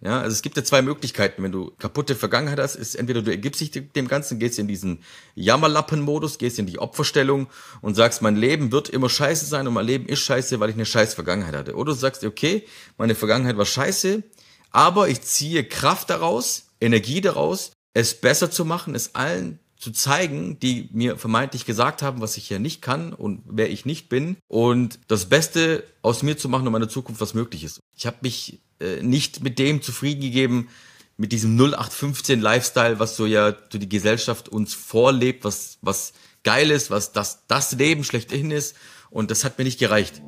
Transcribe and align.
Ja, 0.00 0.20
also 0.20 0.32
es 0.32 0.42
gibt 0.42 0.56
ja 0.56 0.62
zwei 0.62 0.80
Möglichkeiten, 0.80 1.42
wenn 1.42 1.50
du 1.50 1.72
kaputte 1.78 2.14
Vergangenheit 2.14 2.60
hast, 2.60 2.76
ist 2.76 2.94
entweder 2.94 3.20
du 3.20 3.32
ergibst 3.32 3.60
dich 3.60 3.72
dem 3.72 4.06
Ganzen, 4.06 4.38
gehst 4.38 4.58
in 4.60 4.68
diesen 4.68 5.02
Jammerlappen-Modus, 5.34 6.38
gehst 6.38 6.60
in 6.60 6.66
die 6.66 6.78
Opferstellung 6.78 7.48
und 7.80 7.96
sagst, 7.96 8.22
mein 8.22 8.36
Leben 8.36 8.70
wird 8.70 8.88
immer 8.88 9.08
scheiße 9.08 9.44
sein 9.46 9.66
und 9.66 9.74
mein 9.74 9.86
Leben 9.86 10.06
ist 10.06 10.20
scheiße, 10.20 10.60
weil 10.60 10.70
ich 10.70 10.76
eine 10.76 10.86
scheiß 10.86 11.14
Vergangenheit 11.14 11.56
hatte. 11.56 11.74
Oder 11.74 11.92
du 11.92 11.98
sagst, 11.98 12.24
okay, 12.24 12.64
meine 12.96 13.16
Vergangenheit 13.16 13.56
war 13.56 13.66
scheiße, 13.66 14.22
aber 14.70 15.08
ich 15.08 15.22
ziehe 15.22 15.64
Kraft 15.64 16.10
daraus, 16.10 16.66
Energie 16.80 17.20
daraus, 17.20 17.72
es 17.92 18.14
besser 18.14 18.52
zu 18.52 18.64
machen, 18.64 18.94
es 18.94 19.16
allen 19.16 19.58
zu 19.76 19.90
zeigen, 19.90 20.58
die 20.60 20.88
mir 20.92 21.16
vermeintlich 21.16 21.64
gesagt 21.64 22.02
haben, 22.02 22.20
was 22.20 22.36
ich 22.36 22.48
ja 22.50 22.58
nicht 22.58 22.82
kann 22.82 23.12
und 23.12 23.42
wer 23.46 23.70
ich 23.70 23.84
nicht 23.84 24.08
bin 24.08 24.36
und 24.48 25.00
das 25.08 25.26
Beste 25.26 25.84
aus 26.02 26.22
mir 26.22 26.36
zu 26.36 26.48
machen, 26.48 26.66
um 26.66 26.72
meine 26.72 26.88
Zukunft 26.88 27.20
was 27.20 27.34
möglich 27.34 27.64
ist. 27.64 27.80
Ich 27.96 28.06
habe 28.06 28.18
mich 28.22 28.60
äh, 28.80 29.02
nicht 29.02 29.42
mit 29.42 29.58
dem 29.58 29.82
zufrieden 29.82 30.20
gegeben, 30.20 30.68
mit 31.16 31.32
diesem 31.32 31.56
0815 31.56 32.40
Lifestyle, 32.40 32.98
was 32.98 33.16
so 33.16 33.26
ja 33.26 33.54
so 33.72 33.78
die 33.78 33.88
Gesellschaft 33.88 34.48
uns 34.48 34.74
vorlebt, 34.74 35.44
was 35.44 35.78
was 35.82 36.12
geil 36.44 36.70
ist, 36.70 36.90
was 36.90 37.12
das 37.12 37.46
das 37.46 37.72
Leben 37.72 38.04
schlechthin 38.04 38.50
ist 38.50 38.76
und 39.10 39.30
das 39.30 39.44
hat 39.44 39.58
mir 39.58 39.64
nicht 39.64 39.78
gereicht. 39.78 40.22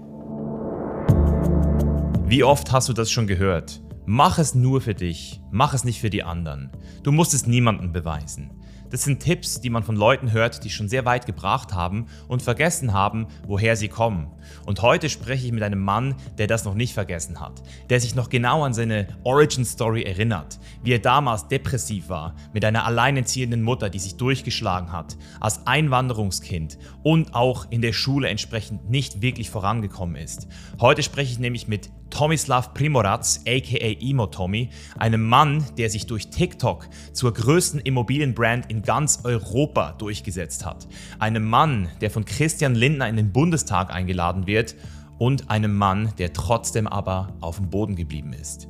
Wie 2.26 2.44
oft 2.44 2.72
hast 2.72 2.88
du 2.88 2.92
das 2.92 3.10
schon 3.10 3.26
gehört? 3.26 3.82
Mach 4.06 4.38
es 4.38 4.54
nur 4.54 4.80
für 4.80 4.94
dich, 4.94 5.40
mach 5.52 5.74
es 5.74 5.84
nicht 5.84 6.00
für 6.00 6.10
die 6.10 6.22
anderen. 6.22 6.70
Du 7.02 7.12
musst 7.12 7.34
es 7.34 7.46
niemandem 7.46 7.92
beweisen. 7.92 8.59
Das 8.90 9.04
sind 9.04 9.20
Tipps, 9.20 9.60
die 9.60 9.70
man 9.70 9.84
von 9.84 9.94
Leuten 9.94 10.32
hört, 10.32 10.64
die 10.64 10.70
schon 10.70 10.88
sehr 10.88 11.04
weit 11.04 11.24
gebracht 11.24 11.72
haben 11.72 12.06
und 12.26 12.42
vergessen 12.42 12.92
haben, 12.92 13.28
woher 13.46 13.76
sie 13.76 13.88
kommen. 13.88 14.26
Und 14.66 14.82
heute 14.82 15.08
spreche 15.08 15.46
ich 15.46 15.52
mit 15.52 15.62
einem 15.62 15.78
Mann, 15.78 16.16
der 16.38 16.48
das 16.48 16.64
noch 16.64 16.74
nicht 16.74 16.92
vergessen 16.92 17.40
hat, 17.40 17.62
der 17.88 18.00
sich 18.00 18.16
noch 18.16 18.28
genau 18.28 18.64
an 18.64 18.74
seine 18.74 19.06
Origin 19.22 19.64
Story 19.64 20.02
erinnert, 20.02 20.58
wie 20.82 20.92
er 20.92 20.98
damals 20.98 21.46
depressiv 21.46 22.08
war, 22.08 22.34
mit 22.52 22.64
einer 22.64 22.84
alleinerziehenden 22.84 23.62
Mutter, 23.62 23.90
die 23.90 24.00
sich 24.00 24.16
durchgeschlagen 24.16 24.90
hat, 24.90 25.16
als 25.38 25.66
Einwanderungskind 25.68 26.78
und 27.04 27.34
auch 27.34 27.70
in 27.70 27.82
der 27.82 27.92
Schule 27.92 28.28
entsprechend 28.28 28.90
nicht 28.90 29.22
wirklich 29.22 29.50
vorangekommen 29.50 30.16
ist. 30.16 30.48
Heute 30.80 31.04
spreche 31.04 31.32
ich 31.32 31.38
nämlich 31.38 31.68
mit 31.68 31.90
Tomislav 32.10 32.74
Primorac, 32.74 33.24
aka 33.46 33.96
Emo 34.00 34.26
Tommy, 34.26 34.70
einem 34.98 35.26
Mann, 35.26 35.64
der 35.78 35.88
sich 35.88 36.06
durch 36.06 36.28
TikTok 36.28 36.88
zur 37.12 37.32
größten 37.32 37.80
Immobilienbrand 37.80 38.70
in 38.70 38.82
ganz 38.82 39.20
Europa 39.24 39.92
durchgesetzt 39.92 40.66
hat. 40.66 40.86
Einem 41.18 41.44
Mann, 41.44 41.88
der 42.00 42.10
von 42.10 42.24
Christian 42.24 42.74
Lindner 42.74 43.08
in 43.08 43.16
den 43.16 43.32
Bundestag 43.32 43.90
eingeladen 43.90 44.46
wird 44.46 44.74
und 45.20 45.50
einem 45.50 45.74
Mann, 45.76 46.12
der 46.18 46.32
trotzdem 46.32 46.86
aber 46.86 47.34
auf 47.40 47.56
dem 47.56 47.68
Boden 47.68 47.94
geblieben 47.94 48.32
ist. 48.32 48.68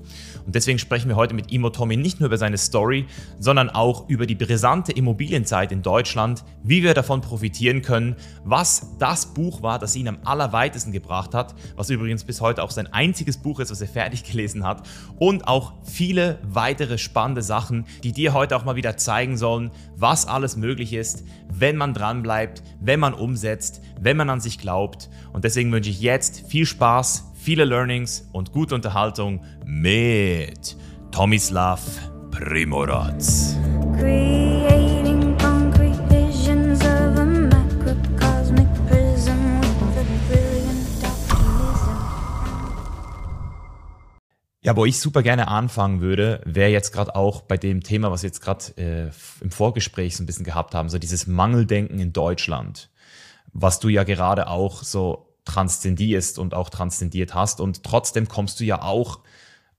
Und 0.51 0.57
deswegen 0.57 0.81
sprechen 0.81 1.09
wir 1.09 1.15
heute 1.15 1.33
mit 1.33 1.53
Imo 1.53 1.71
Tommy 1.71 1.97
nicht 1.97 2.19
nur 2.19 2.27
über 2.27 2.37
seine 2.37 2.59
Story, 2.59 3.07
sondern 3.39 3.71
auch 3.71 4.09
über 4.09 4.27
die 4.27 4.35
brisante 4.35 4.91
Immobilienzeit 4.91 5.71
in 5.71 5.81
Deutschland, 5.81 6.43
wie 6.65 6.83
wir 6.83 6.93
davon 6.93 7.21
profitieren 7.21 7.83
können, 7.83 8.17
was 8.43 8.97
das 8.99 9.27
Buch 9.27 9.63
war, 9.63 9.79
das 9.79 9.95
ihn 9.95 10.09
am 10.09 10.19
allerweitesten 10.25 10.91
gebracht 10.91 11.35
hat, 11.35 11.55
was 11.77 11.89
übrigens 11.89 12.25
bis 12.25 12.41
heute 12.41 12.65
auch 12.65 12.73
sein 12.73 12.93
einziges 12.93 13.37
Buch 13.37 13.61
ist, 13.61 13.71
was 13.71 13.81
er 13.81 13.87
fertig 13.87 14.25
gelesen 14.25 14.67
hat, 14.67 14.89
und 15.21 15.47
auch 15.47 15.75
viele 15.85 16.41
weitere 16.43 16.99
spannende 16.99 17.43
Sachen, 17.43 17.87
die 18.03 18.11
dir 18.11 18.35
heute 18.35 18.57
auch 18.57 18.65
mal 18.65 18.75
wieder 18.75 18.97
zeigen 18.97 19.37
sollen, 19.37 19.71
was 19.95 20.27
alles 20.27 20.57
möglich 20.57 20.95
ist, 20.95 21.23
wenn 21.49 21.77
man 21.77 21.95
dranbleibt, 21.95 22.65
wenn 22.81 22.99
man 22.99 23.15
umsetzt, 23.15 23.83
wenn 24.01 24.17
man 24.17 24.29
an 24.29 24.41
sich 24.41 24.59
glaubt. 24.59 25.11
Und 25.33 25.45
deswegen 25.45 25.71
wünsche 25.71 25.91
ich 25.91 26.01
jetzt 26.01 26.45
viel 26.49 26.67
Spaß, 26.67 27.30
viele 27.41 27.65
Learnings 27.65 28.29
und 28.33 28.53
gute 28.53 28.75
Unterhaltung 28.75 29.43
mit 29.65 30.77
Tomislav 31.11 31.81
Primorac. 32.31 33.15
Ja, 44.63 44.77
wo 44.77 44.85
ich 44.85 45.01
super 45.01 45.23
gerne 45.23 45.49
anfangen 45.49 46.03
würde, 46.03 46.43
wäre 46.45 46.71
jetzt 46.71 46.93
gerade 46.93 47.17
auch 47.17 47.41
bei 47.41 47.57
dem 47.57 47.83
Thema, 47.83 48.11
was 48.11 48.23
wir 48.23 48.29
jetzt 48.29 48.43
gerade 48.43 48.65
äh, 48.77 49.11
im 49.43 49.51
Vorgespräch 49.51 50.15
so 50.15 50.23
ein 50.23 50.27
bisschen 50.27 50.45
gehabt 50.45 50.75
haben, 50.75 50.91
so 50.91 50.99
dieses 50.99 51.27
Mangeldenken 51.27 51.99
in 51.99 52.13
Deutschland, 52.13 52.91
was 53.55 53.81
du 53.81 53.89
ja 53.89 54.05
gerade 54.05 54.49
auch 54.49 54.83
so 54.83 55.30
transzendierst 55.45 56.39
und 56.39 56.55
auch 56.55 56.71
transzendiert 56.71 57.35
hast. 57.35 57.61
Und 57.61 57.83
trotzdem 57.83 58.29
kommst 58.29 58.61
du 58.61 58.65
ja 58.65 58.83
auch 58.83 59.21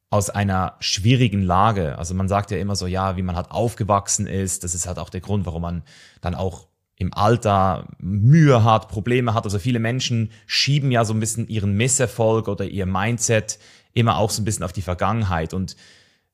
aus 0.09 0.29
einer 0.29 0.75
schwierigen 0.79 1.41
Lage. 1.41 1.97
Also 1.97 2.13
man 2.13 2.27
sagt 2.27 2.51
ja 2.51 2.57
immer 2.57 2.75
so, 2.75 2.85
ja, 2.85 3.15
wie 3.15 3.21
man 3.21 3.35
halt 3.35 3.49
aufgewachsen 3.49 4.27
ist. 4.27 4.63
Das 4.63 4.75
ist 4.75 4.85
halt 4.85 4.99
auch 4.99 5.09
der 5.09 5.21
Grund, 5.21 5.45
warum 5.45 5.61
man 5.61 5.83
dann 6.19 6.35
auch 6.35 6.67
im 6.97 7.13
Alter 7.13 7.87
Mühe 7.97 8.63
hat, 8.63 8.89
Probleme 8.89 9.33
hat. 9.33 9.45
Also 9.45 9.57
viele 9.57 9.79
Menschen 9.79 10.31
schieben 10.45 10.91
ja 10.91 11.05
so 11.05 11.13
ein 11.13 11.19
bisschen 11.19 11.47
ihren 11.47 11.73
Misserfolg 11.73 12.47
oder 12.47 12.65
ihr 12.65 12.85
Mindset 12.85 13.57
immer 13.93 14.17
auch 14.17 14.29
so 14.29 14.41
ein 14.41 14.45
bisschen 14.45 14.65
auf 14.65 14.73
die 14.73 14.81
Vergangenheit. 14.81 15.53
Und 15.53 15.77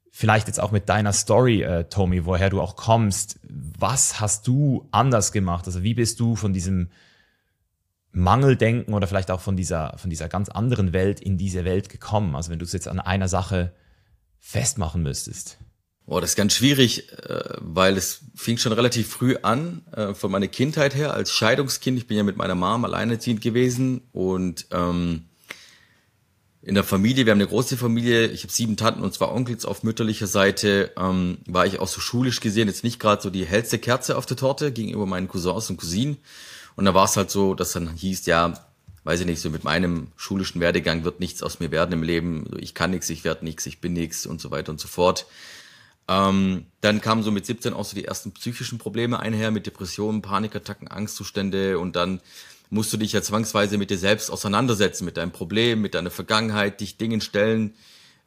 vielleicht 0.09 0.47
jetzt 0.47 0.59
auch 0.59 0.71
mit 0.71 0.89
deiner 0.89 1.13
Story, 1.13 1.61
äh, 1.61 1.83
Tommy, 1.83 2.25
woher 2.25 2.49
du 2.49 2.59
auch 2.59 2.75
kommst. 2.75 3.39
Was 3.47 4.19
hast 4.19 4.47
du 4.47 4.87
anders 4.91 5.31
gemacht? 5.31 5.67
Also 5.67 5.83
wie 5.83 5.93
bist 5.93 6.19
du 6.19 6.35
von 6.35 6.51
diesem 6.51 6.89
Mangeldenken 8.11 8.93
oder 8.93 9.07
vielleicht 9.07 9.31
auch 9.31 9.41
von 9.41 9.55
dieser, 9.55 9.97
von 9.97 10.09
dieser 10.09 10.29
ganz 10.29 10.49
anderen 10.49 10.93
Welt 10.93 11.19
in 11.19 11.37
diese 11.37 11.65
Welt 11.65 11.89
gekommen? 11.89 12.35
Also 12.35 12.51
wenn 12.51 12.59
du 12.59 12.65
es 12.65 12.73
jetzt 12.73 12.87
an 12.87 12.99
einer 12.99 13.27
Sache 13.27 13.73
festmachen 14.39 15.03
müsstest. 15.03 15.57
Boah, 16.05 16.21
das 16.21 16.31
ist 16.31 16.35
ganz 16.37 16.53
schwierig, 16.53 17.11
äh, 17.11 17.43
weil 17.59 17.97
es 17.97 18.21
fing 18.33 18.57
schon 18.57 18.71
relativ 18.71 19.09
früh 19.09 19.35
an, 19.41 19.85
äh, 19.91 20.13
von 20.13 20.31
meiner 20.31 20.47
Kindheit 20.47 20.95
her, 20.95 21.13
als 21.13 21.31
Scheidungskind. 21.31 21.97
Ich 21.97 22.07
bin 22.07 22.15
ja 22.15 22.23
mit 22.23 22.37
meiner 22.37 22.55
Mom 22.55 22.85
alleinerziehend 22.85 23.41
gewesen 23.41 24.03
und 24.13 24.67
ähm, 24.71 25.25
in 26.61 26.75
der 26.75 26.85
Familie, 26.85 27.25
wir 27.25 27.31
haben 27.31 27.39
eine 27.39 27.49
große 27.49 27.75
Familie, 27.75 28.27
ich 28.27 28.43
habe 28.43 28.53
sieben 28.53 28.77
Tanten 28.77 29.01
und 29.01 29.13
zwei 29.13 29.27
Onkels 29.27 29.65
auf 29.65 29.83
mütterlicher 29.83 30.27
Seite, 30.27 30.91
ähm, 30.97 31.39
war 31.45 31.65
ich 31.65 31.79
auch 31.79 31.87
so 31.89 31.99
schulisch 31.99 32.39
gesehen 32.39 32.69
jetzt 32.69 32.85
nicht 32.85 32.99
gerade 32.99 33.21
so 33.21 33.29
die 33.29 33.45
hellste 33.45 33.77
Kerze 33.77 34.17
auf 34.17 34.25
der 34.25 34.37
Torte 34.37 34.71
gegenüber 34.71 35.05
meinen 35.05 35.27
Cousins 35.27 35.69
und 35.69 35.77
Cousinen. 35.77 36.17
Und 36.77 36.85
da 36.85 36.93
war 36.93 37.05
es 37.05 37.17
halt 37.17 37.31
so, 37.31 37.55
dass 37.55 37.73
dann 37.73 37.89
hieß, 37.93 38.27
ja, 38.27 38.53
weiß 39.03 39.21
ich 39.21 39.25
nicht, 39.25 39.41
so 39.41 39.49
mit 39.49 39.63
meinem 39.63 40.11
schulischen 40.15 40.61
Werdegang 40.61 41.03
wird 41.03 41.19
nichts 41.19 41.41
aus 41.41 41.59
mir 41.59 41.71
werden 41.71 41.91
im 41.91 42.03
Leben. 42.03 42.45
Ich 42.59 42.75
kann 42.75 42.91
nichts, 42.91 43.09
ich 43.09 43.23
werde 43.23 43.43
nichts, 43.43 43.65
ich 43.65 43.81
bin 43.81 43.93
nichts 43.93 44.27
und 44.27 44.39
so 44.39 44.51
weiter 44.51 44.71
und 44.71 44.79
so 44.79 44.87
fort. 44.87 45.25
Ähm, 46.07 46.67
dann 46.81 47.01
kamen 47.01 47.23
so 47.23 47.31
mit 47.31 47.47
17 47.47 47.73
auch 47.73 47.83
so 47.83 47.95
die 47.95 48.05
ersten 48.05 48.31
psychischen 48.31 48.77
Probleme 48.77 49.19
einher 49.19 49.49
mit 49.49 49.65
Depressionen, 49.65 50.21
Panikattacken, 50.21 50.87
Angstzustände 50.87 51.79
und 51.79 51.95
dann 51.95 52.21
musst 52.69 52.93
du 52.93 52.97
dich 52.97 53.11
ja 53.11 53.21
zwangsweise 53.21 53.77
mit 53.77 53.89
dir 53.89 53.97
selbst 53.97 54.29
auseinandersetzen, 54.29 55.05
mit 55.05 55.17
deinem 55.17 55.31
Problem, 55.31 55.81
mit 55.81 55.95
deiner 55.95 56.11
Vergangenheit, 56.11 56.79
dich 56.79 56.97
Dingen 56.97 57.21
stellen, 57.21 57.73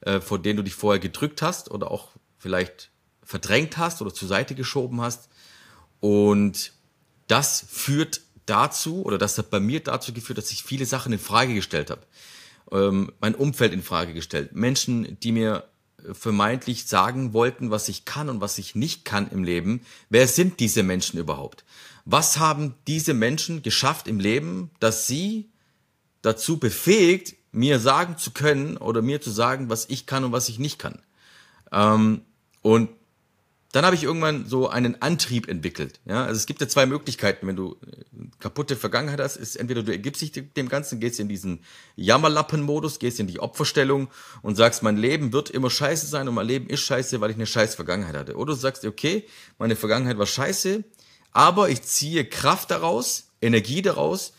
äh, 0.01 0.21
vor 0.21 0.41
denen 0.41 0.57
du 0.57 0.65
dich 0.65 0.75
vorher 0.75 0.99
gedrückt 0.99 1.41
hast 1.41 1.71
oder 1.71 1.91
auch 1.91 2.09
vielleicht 2.39 2.91
verdrängt 3.23 3.79
hast 3.79 4.03
oder 4.03 4.13
zur 4.13 4.29
Seite 4.29 4.57
geschoben 4.57 5.01
hast. 5.01 5.29
Und 6.01 6.73
das 7.29 7.65
führt 7.69 8.23
dazu, 8.51 9.05
oder 9.05 9.19
das 9.19 9.39
hat 9.39 9.51
bei 9.51 9.61
mir 9.61 9.81
dazu 9.81 10.13
geführt, 10.13 10.39
dass 10.39 10.51
ich 10.51 10.65
viele 10.65 10.87
Sachen 10.87 11.13
in 11.13 11.19
Frage 11.19 11.55
gestellt 11.55 11.91
habe. 11.91 12.03
Ähm, 12.73 13.13
mein 13.21 13.35
Umfeld 13.35 13.73
in 13.73 13.83
Frage 13.83 14.15
gestellt. 14.15 14.55
Menschen, 14.55 15.19
die 15.21 15.33
mir 15.33 15.65
vermeintlich 16.13 16.87
sagen 16.87 17.33
wollten, 17.33 17.71
was 17.71 17.89
ich 17.89 18.05
kann 18.05 18.29
und 18.29 18.41
was 18.41 18.59
ich 18.59 18.75
nicht 18.75 19.05
kann 19.05 19.31
im 19.31 19.45
Leben. 19.45 19.83
Wer 20.09 20.27
sind 20.27 20.61
diese 20.61 20.83
Menschen 20.83 21.19
überhaupt? 21.19 21.65
Was 22.05 22.39
haben 22.39 22.75
diese 22.87 23.15
Menschen 23.15 23.63
geschafft 23.63 24.09
im 24.09 24.19
Leben, 24.19 24.71
dass 24.81 25.07
sie 25.07 25.51
dazu 26.23 26.59
befähigt, 26.59 27.35
mir 27.53 27.79
sagen 27.79 28.17
zu 28.17 28.31
können 28.31 28.77
oder 28.77 29.03
mir 29.03 29.21
zu 29.21 29.31
sagen, 29.31 29.69
was 29.69 29.89
ich 29.89 30.07
kann 30.07 30.25
und 30.25 30.33
was 30.33 30.49
ich 30.49 30.59
nicht 30.59 30.79
kann? 30.79 31.01
Ähm, 31.73 32.23
und 32.63 32.89
dann 33.73 33.85
habe 33.85 33.95
ich 33.95 34.03
irgendwann 34.03 34.47
so 34.47 34.69
einen 34.69 35.01
Antrieb 35.01 35.49
entwickelt. 35.49 36.01
Ja, 36.05 36.25
also 36.25 36.37
es 36.37 36.47
gibt 36.47 36.61
ja 36.61 36.69
zwei 36.69 36.87
Möglichkeiten, 36.87 37.47
wenn 37.47 37.55
du 37.55 37.77
äh, 37.87 38.27
kaputte 38.41 38.75
Vergangenheit 38.75 39.21
hast, 39.21 39.37
ist 39.37 39.55
entweder 39.55 39.85
du 39.85 39.93
ergibst 39.93 40.23
dich 40.23 40.33
dem 40.33 40.69
Ganzen, 40.69 40.99
gehst 40.99 41.21
in 41.21 41.29
diesen 41.29 41.63
Jammerlappen-Modus, 41.95 42.99
gehst 42.99 43.21
in 43.21 43.29
die 43.29 43.39
Opferstellung 43.39 44.09
und 44.43 44.57
sagst, 44.57 44.83
mein 44.83 44.97
Leben 44.97 45.33
wird 45.33 45.51
immer 45.51 45.71
scheiße 45.71 46.07
sein 46.07 46.27
und 46.27 46.35
mein 46.35 46.49
Leben 46.49 46.69
ist 46.69 46.81
scheiße, 46.81 47.21
weil 47.21 47.31
ich 47.31 47.37
eine 47.37 47.47
scheiß 47.47 47.77
Vergangenheit 47.77 48.17
hatte. 48.17 48.37
Oder 48.37 48.55
du 48.55 48.59
sagst, 48.59 48.85
okay, 48.85 49.25
meine 49.59 49.77
Vergangenheit 49.77 50.19
war 50.19 50.27
scheiße, 50.27 50.83
aber 51.33 51.69
ich 51.71 51.83
ziehe 51.83 52.25
Kraft 52.25 52.73
daraus, 52.73 53.29
Energie 53.41 53.83
daraus, 53.83 54.33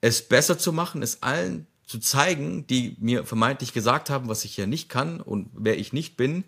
es 0.00 0.22
besser 0.22 0.58
zu 0.58 0.72
machen, 0.72 1.02
es 1.02 1.24
allen 1.24 1.66
zu 1.86 1.98
zeigen, 1.98 2.68
die 2.68 2.96
mir 3.00 3.24
vermeintlich 3.24 3.72
gesagt 3.72 4.10
haben, 4.10 4.28
was 4.28 4.44
ich 4.44 4.56
ja 4.56 4.66
nicht 4.66 4.88
kann 4.88 5.20
und 5.20 5.50
wer 5.54 5.76
ich 5.76 5.92
nicht 5.92 6.16
bin. 6.16 6.44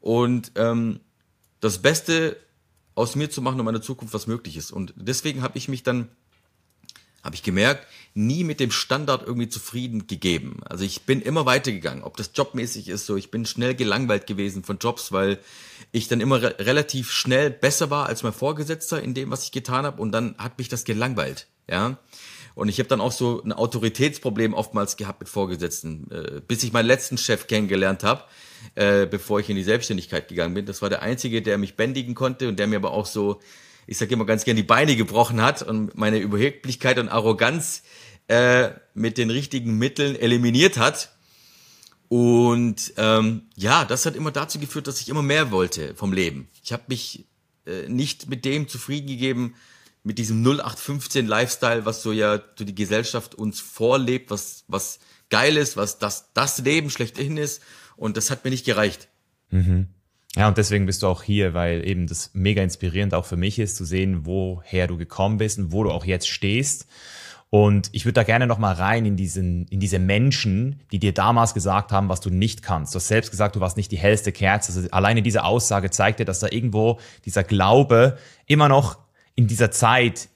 Und 0.00 0.52
ähm, 0.56 1.00
das 1.62 1.78
Beste 1.80 2.36
aus 2.94 3.16
mir 3.16 3.30
zu 3.30 3.40
machen, 3.40 3.58
um 3.58 3.64
meine 3.64 3.80
Zukunft 3.80 4.12
was 4.12 4.26
möglich 4.26 4.58
ist. 4.58 4.70
Und 4.70 4.92
deswegen 4.96 5.40
habe 5.40 5.56
ich 5.56 5.68
mich 5.68 5.82
dann 5.82 6.10
habe 7.22 7.36
ich 7.36 7.44
gemerkt, 7.44 7.86
nie 8.14 8.42
mit 8.42 8.58
dem 8.58 8.72
Standard 8.72 9.22
irgendwie 9.22 9.48
zufrieden 9.48 10.08
gegeben. 10.08 10.60
Also 10.64 10.82
ich 10.84 11.02
bin 11.02 11.22
immer 11.22 11.46
weitergegangen, 11.46 12.02
ob 12.02 12.16
das 12.16 12.32
jobmäßig 12.34 12.88
ist, 12.88 13.06
so 13.06 13.16
ich 13.16 13.30
bin 13.30 13.46
schnell 13.46 13.76
gelangweilt 13.76 14.26
gewesen 14.26 14.64
von 14.64 14.78
Jobs, 14.78 15.12
weil 15.12 15.38
ich 15.92 16.08
dann 16.08 16.20
immer 16.20 16.42
re 16.42 16.56
relativ 16.58 17.12
schnell 17.12 17.50
besser 17.50 17.90
war 17.90 18.06
als 18.06 18.24
mein 18.24 18.32
Vorgesetzter 18.32 19.00
in 19.00 19.14
dem, 19.14 19.30
was 19.30 19.44
ich 19.44 19.52
getan 19.52 19.86
habe 19.86 20.02
und 20.02 20.10
dann 20.10 20.34
hat 20.36 20.58
mich 20.58 20.68
das 20.68 20.82
gelangweilt, 20.82 21.46
ja. 21.68 21.96
Und 22.54 22.68
ich 22.68 22.78
habe 22.78 22.88
dann 22.88 23.00
auch 23.00 23.12
so 23.12 23.42
ein 23.42 23.52
Autoritätsproblem 23.52 24.54
oftmals 24.54 24.96
gehabt 24.96 25.20
mit 25.20 25.28
Vorgesetzten, 25.28 26.10
äh, 26.10 26.40
bis 26.46 26.62
ich 26.62 26.72
meinen 26.72 26.86
letzten 26.86 27.18
Chef 27.18 27.46
kennengelernt 27.46 28.04
habe, 28.04 28.24
äh, 28.74 29.06
bevor 29.06 29.40
ich 29.40 29.48
in 29.48 29.56
die 29.56 29.62
Selbstständigkeit 29.62 30.28
gegangen 30.28 30.54
bin. 30.54 30.66
Das 30.66 30.82
war 30.82 30.88
der 30.88 31.02
einzige, 31.02 31.42
der 31.42 31.58
mich 31.58 31.76
bändigen 31.76 32.14
konnte 32.14 32.48
und 32.48 32.58
der 32.58 32.66
mir 32.66 32.76
aber 32.76 32.92
auch 32.92 33.06
so 33.06 33.40
ich 33.86 33.98
sage 33.98 34.14
immer 34.14 34.24
ganz 34.24 34.44
gern, 34.44 34.56
die 34.56 34.62
Beine 34.62 34.96
gebrochen 34.96 35.42
hat 35.42 35.62
und 35.62 35.96
meine 35.96 36.18
Überheblichkeit 36.18 36.98
und 36.98 37.08
Arroganz 37.08 37.82
äh, 38.28 38.70
mit 38.94 39.18
den 39.18 39.30
richtigen 39.30 39.78
Mitteln 39.78 40.16
eliminiert 40.16 40.78
hat. 40.78 41.12
Und 42.08 42.92
ähm, 42.98 43.42
ja, 43.56 43.84
das 43.84 44.06
hat 44.06 44.16
immer 44.16 44.30
dazu 44.30 44.58
geführt, 44.58 44.86
dass 44.86 45.00
ich 45.00 45.08
immer 45.08 45.22
mehr 45.22 45.50
wollte 45.50 45.94
vom 45.94 46.12
Leben. 46.12 46.48
Ich 46.62 46.72
habe 46.72 46.84
mich 46.88 47.26
äh, 47.66 47.88
nicht 47.88 48.28
mit 48.28 48.44
dem 48.44 48.68
zufrieden 48.68 49.06
gegeben, 49.06 49.54
mit 50.02 50.18
diesem 50.18 50.42
0815 50.42 51.26
Lifestyle, 51.26 51.84
was 51.84 52.02
so 52.02 52.12
ja 52.12 52.40
so 52.56 52.64
die 52.64 52.74
Gesellschaft 52.74 53.34
uns 53.34 53.60
vorlebt, 53.60 54.30
was 54.30 54.64
was 54.68 54.98
geil 55.30 55.56
ist, 55.56 55.76
was 55.76 55.98
das 55.98 56.32
das 56.34 56.58
Leben 56.58 56.90
schlechthin 56.90 57.36
ist. 57.36 57.62
Und 57.96 58.16
das 58.16 58.30
hat 58.30 58.44
mir 58.44 58.50
nicht 58.50 58.66
gereicht. 58.66 59.08
Mhm. 59.50 59.88
Ja, 60.34 60.48
und 60.48 60.56
deswegen 60.56 60.86
bist 60.86 61.02
du 61.02 61.08
auch 61.08 61.22
hier, 61.22 61.52
weil 61.52 61.86
eben 61.86 62.06
das 62.06 62.30
mega 62.32 62.62
inspirierend 62.62 63.12
auch 63.12 63.26
für 63.26 63.36
mich 63.36 63.58
ist, 63.58 63.76
zu 63.76 63.84
sehen, 63.84 64.24
woher 64.24 64.86
du 64.86 64.96
gekommen 64.96 65.36
bist 65.36 65.58
und 65.58 65.72
wo 65.72 65.84
du 65.84 65.90
auch 65.90 66.06
jetzt 66.06 66.28
stehst. 66.28 66.86
Und 67.50 67.90
ich 67.92 68.06
würde 68.06 68.14
da 68.14 68.22
gerne 68.22 68.46
nochmal 68.46 68.72
rein 68.76 69.04
in 69.04 69.14
diesen, 69.14 69.66
in 69.66 69.78
diese 69.78 69.98
Menschen, 69.98 70.80
die 70.90 70.98
dir 70.98 71.12
damals 71.12 71.52
gesagt 71.52 71.92
haben, 71.92 72.08
was 72.08 72.22
du 72.22 72.30
nicht 72.30 72.62
kannst. 72.62 72.94
Du 72.94 72.96
hast 72.96 73.08
selbst 73.08 73.30
gesagt, 73.30 73.56
du 73.56 73.60
warst 73.60 73.76
nicht 73.76 73.92
die 73.92 73.98
hellste 73.98 74.32
Kerze. 74.32 74.72
Also 74.72 74.90
alleine 74.90 75.20
diese 75.20 75.44
Aussage 75.44 75.90
zeigt 75.90 76.18
dir, 76.18 76.24
dass 76.24 76.40
da 76.40 76.48
irgendwo 76.50 76.98
dieser 77.26 77.44
Glaube 77.44 78.16
immer 78.46 78.70
noch 78.70 78.96
in 79.34 79.46
dieser 79.46 79.70
Zeit 79.70 80.28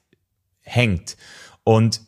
hängt. 0.61 1.17
Und 1.65 2.01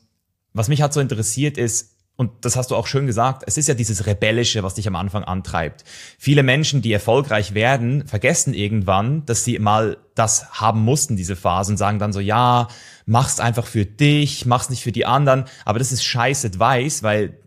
was 0.52 0.68
mich 0.68 0.82
halt 0.82 0.92
so 0.92 1.00
interessiert 1.00 1.58
ist, 1.58 1.94
und 2.16 2.44
das 2.44 2.56
hast 2.56 2.72
du 2.72 2.76
auch 2.76 2.88
schön 2.88 3.06
gesagt, 3.06 3.44
es 3.46 3.56
ist 3.56 3.68
ja 3.68 3.74
dieses 3.74 4.04
Rebellische, 4.04 4.64
was 4.64 4.74
dich 4.74 4.88
am 4.88 4.96
Anfang 4.96 5.22
antreibt. 5.22 5.84
Viele 6.18 6.42
Menschen, 6.42 6.82
die 6.82 6.92
erfolgreich 6.92 7.54
werden, 7.54 8.08
vergessen 8.08 8.54
irgendwann, 8.54 9.24
dass 9.24 9.44
sie 9.44 9.56
mal 9.60 9.98
das 10.16 10.50
haben 10.50 10.80
mussten, 10.80 11.16
diese 11.16 11.36
Phase, 11.36 11.70
und 11.70 11.76
sagen 11.76 12.00
dann 12.00 12.12
so, 12.12 12.18
ja, 12.18 12.66
mach's 13.06 13.38
einfach 13.38 13.66
für 13.66 13.86
dich, 13.86 14.46
mach's 14.46 14.68
nicht 14.68 14.82
für 14.82 14.90
die 14.90 15.06
anderen. 15.06 15.44
Aber 15.64 15.78
das 15.78 15.92
ist 15.92 16.02
scheiß 16.02 16.44
Advice, 16.44 17.04
weil 17.04 17.38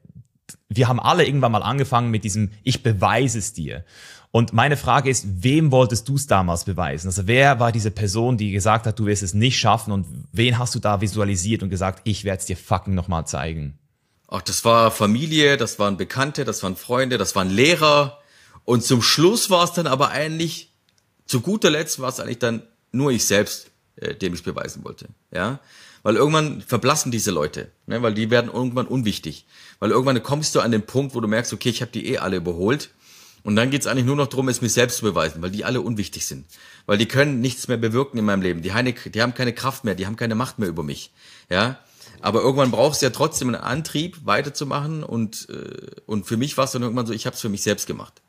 wir 0.69 0.87
haben 0.87 1.01
alle 1.01 1.25
irgendwann 1.25 1.51
mal 1.51 1.63
angefangen 1.63 2.09
mit 2.09 2.23
diesem, 2.23 2.51
ich 2.63 2.81
beweise 2.81 3.39
es 3.39 3.51
dir. 3.51 3.83
Und 4.31 4.53
meine 4.53 4.77
Frage 4.77 5.09
ist, 5.09 5.43
wem 5.43 5.71
wolltest 5.71 6.07
du 6.07 6.15
es 6.15 6.25
damals 6.25 6.63
beweisen? 6.63 7.07
Also 7.07 7.27
wer 7.27 7.59
war 7.59 7.73
diese 7.73 7.91
Person, 7.91 8.37
die 8.37 8.51
gesagt 8.51 8.87
hat, 8.87 8.97
du 8.97 9.05
wirst 9.05 9.23
es 9.23 9.33
nicht 9.33 9.59
schaffen 9.59 9.91
und 9.91 10.05
wen 10.31 10.57
hast 10.57 10.73
du 10.73 10.79
da 10.79 11.01
visualisiert 11.01 11.63
und 11.63 11.69
gesagt, 11.69 12.01
ich 12.05 12.23
werde 12.23 12.39
es 12.39 12.45
dir 12.45 12.55
fucking 12.55 12.95
nochmal 12.95 13.27
zeigen? 13.27 13.77
Ach, 14.29 14.41
das 14.41 14.63
war 14.63 14.89
Familie, 14.91 15.57
das 15.57 15.79
waren 15.79 15.97
Bekannte, 15.97 16.45
das 16.45 16.63
waren 16.63 16.77
Freunde, 16.77 17.17
das 17.17 17.35
waren 17.35 17.49
Lehrer. 17.49 18.19
Und 18.63 18.85
zum 18.85 19.01
Schluss 19.01 19.49
war 19.49 19.65
es 19.65 19.73
dann 19.73 19.87
aber 19.87 20.09
eigentlich, 20.09 20.71
zu 21.25 21.41
guter 21.41 21.69
Letzt 21.69 21.99
war 21.99 22.07
es 22.07 22.21
eigentlich 22.21 22.39
dann 22.39 22.63
nur 22.93 23.11
ich 23.11 23.25
selbst, 23.25 23.69
äh, 23.97 24.15
dem 24.15 24.33
ich 24.33 24.43
beweisen 24.43 24.85
wollte. 24.85 25.09
Ja, 25.33 25.59
weil 26.03 26.15
irgendwann 26.15 26.61
verblassen 26.61 27.11
diese 27.11 27.31
Leute, 27.31 27.71
ne? 27.85 28.01
weil 28.01 28.13
die 28.13 28.29
werden 28.29 28.49
irgendwann 28.51 28.87
unwichtig. 28.87 29.45
Weil 29.79 29.91
irgendwann 29.91 30.23
kommst 30.23 30.55
du 30.55 30.61
an 30.61 30.71
den 30.71 30.85
Punkt, 30.85 31.13
wo 31.13 31.19
du 31.19 31.27
merkst, 31.27 31.51
okay, 31.53 31.69
ich 31.69 31.81
habe 31.81 31.91
die 31.91 32.07
eh 32.07 32.17
alle 32.17 32.37
überholt. 32.37 32.91
Und 33.43 33.55
dann 33.55 33.71
geht's 33.71 33.87
eigentlich 33.87 34.05
nur 34.05 34.15
noch 34.15 34.27
darum, 34.27 34.49
es 34.49 34.61
mir 34.61 34.69
selbst 34.69 34.97
zu 34.97 35.05
beweisen, 35.05 35.41
weil 35.41 35.51
die 35.51 35.65
alle 35.65 35.81
unwichtig 35.81 36.25
sind. 36.25 36.45
Weil 36.85 36.97
die 36.97 37.07
können 37.07 37.41
nichts 37.41 37.67
mehr 37.67 37.77
bewirken 37.77 38.17
in 38.17 38.25
meinem 38.25 38.41
Leben. 38.41 38.61
Die, 38.61 38.71
die 39.09 39.21
haben 39.21 39.33
keine 39.33 39.53
Kraft 39.53 39.83
mehr, 39.83 39.95
die 39.95 40.05
haben 40.05 40.15
keine 40.15 40.35
Macht 40.35 40.59
mehr 40.59 40.69
über 40.69 40.83
mich. 40.83 41.11
Ja, 41.49 41.79
aber 42.21 42.41
irgendwann 42.41 42.71
brauchst 42.71 43.01
du 43.01 43.07
ja 43.07 43.09
trotzdem 43.09 43.49
einen 43.49 43.63
Antrieb, 43.63 44.25
weiterzumachen. 44.25 45.03
Und, 45.03 45.47
äh, 45.49 45.87
und 46.05 46.25
für 46.25 46.37
mich 46.37 46.57
war 46.57 46.65
es 46.65 46.71
dann 46.71 46.83
irgendwann 46.83 47.07
so, 47.07 47.13
ich 47.13 47.25
habe 47.25 47.35
es 47.35 47.41
für 47.41 47.49
mich 47.49 47.63
selbst 47.63 47.87
gemacht. 47.87 48.21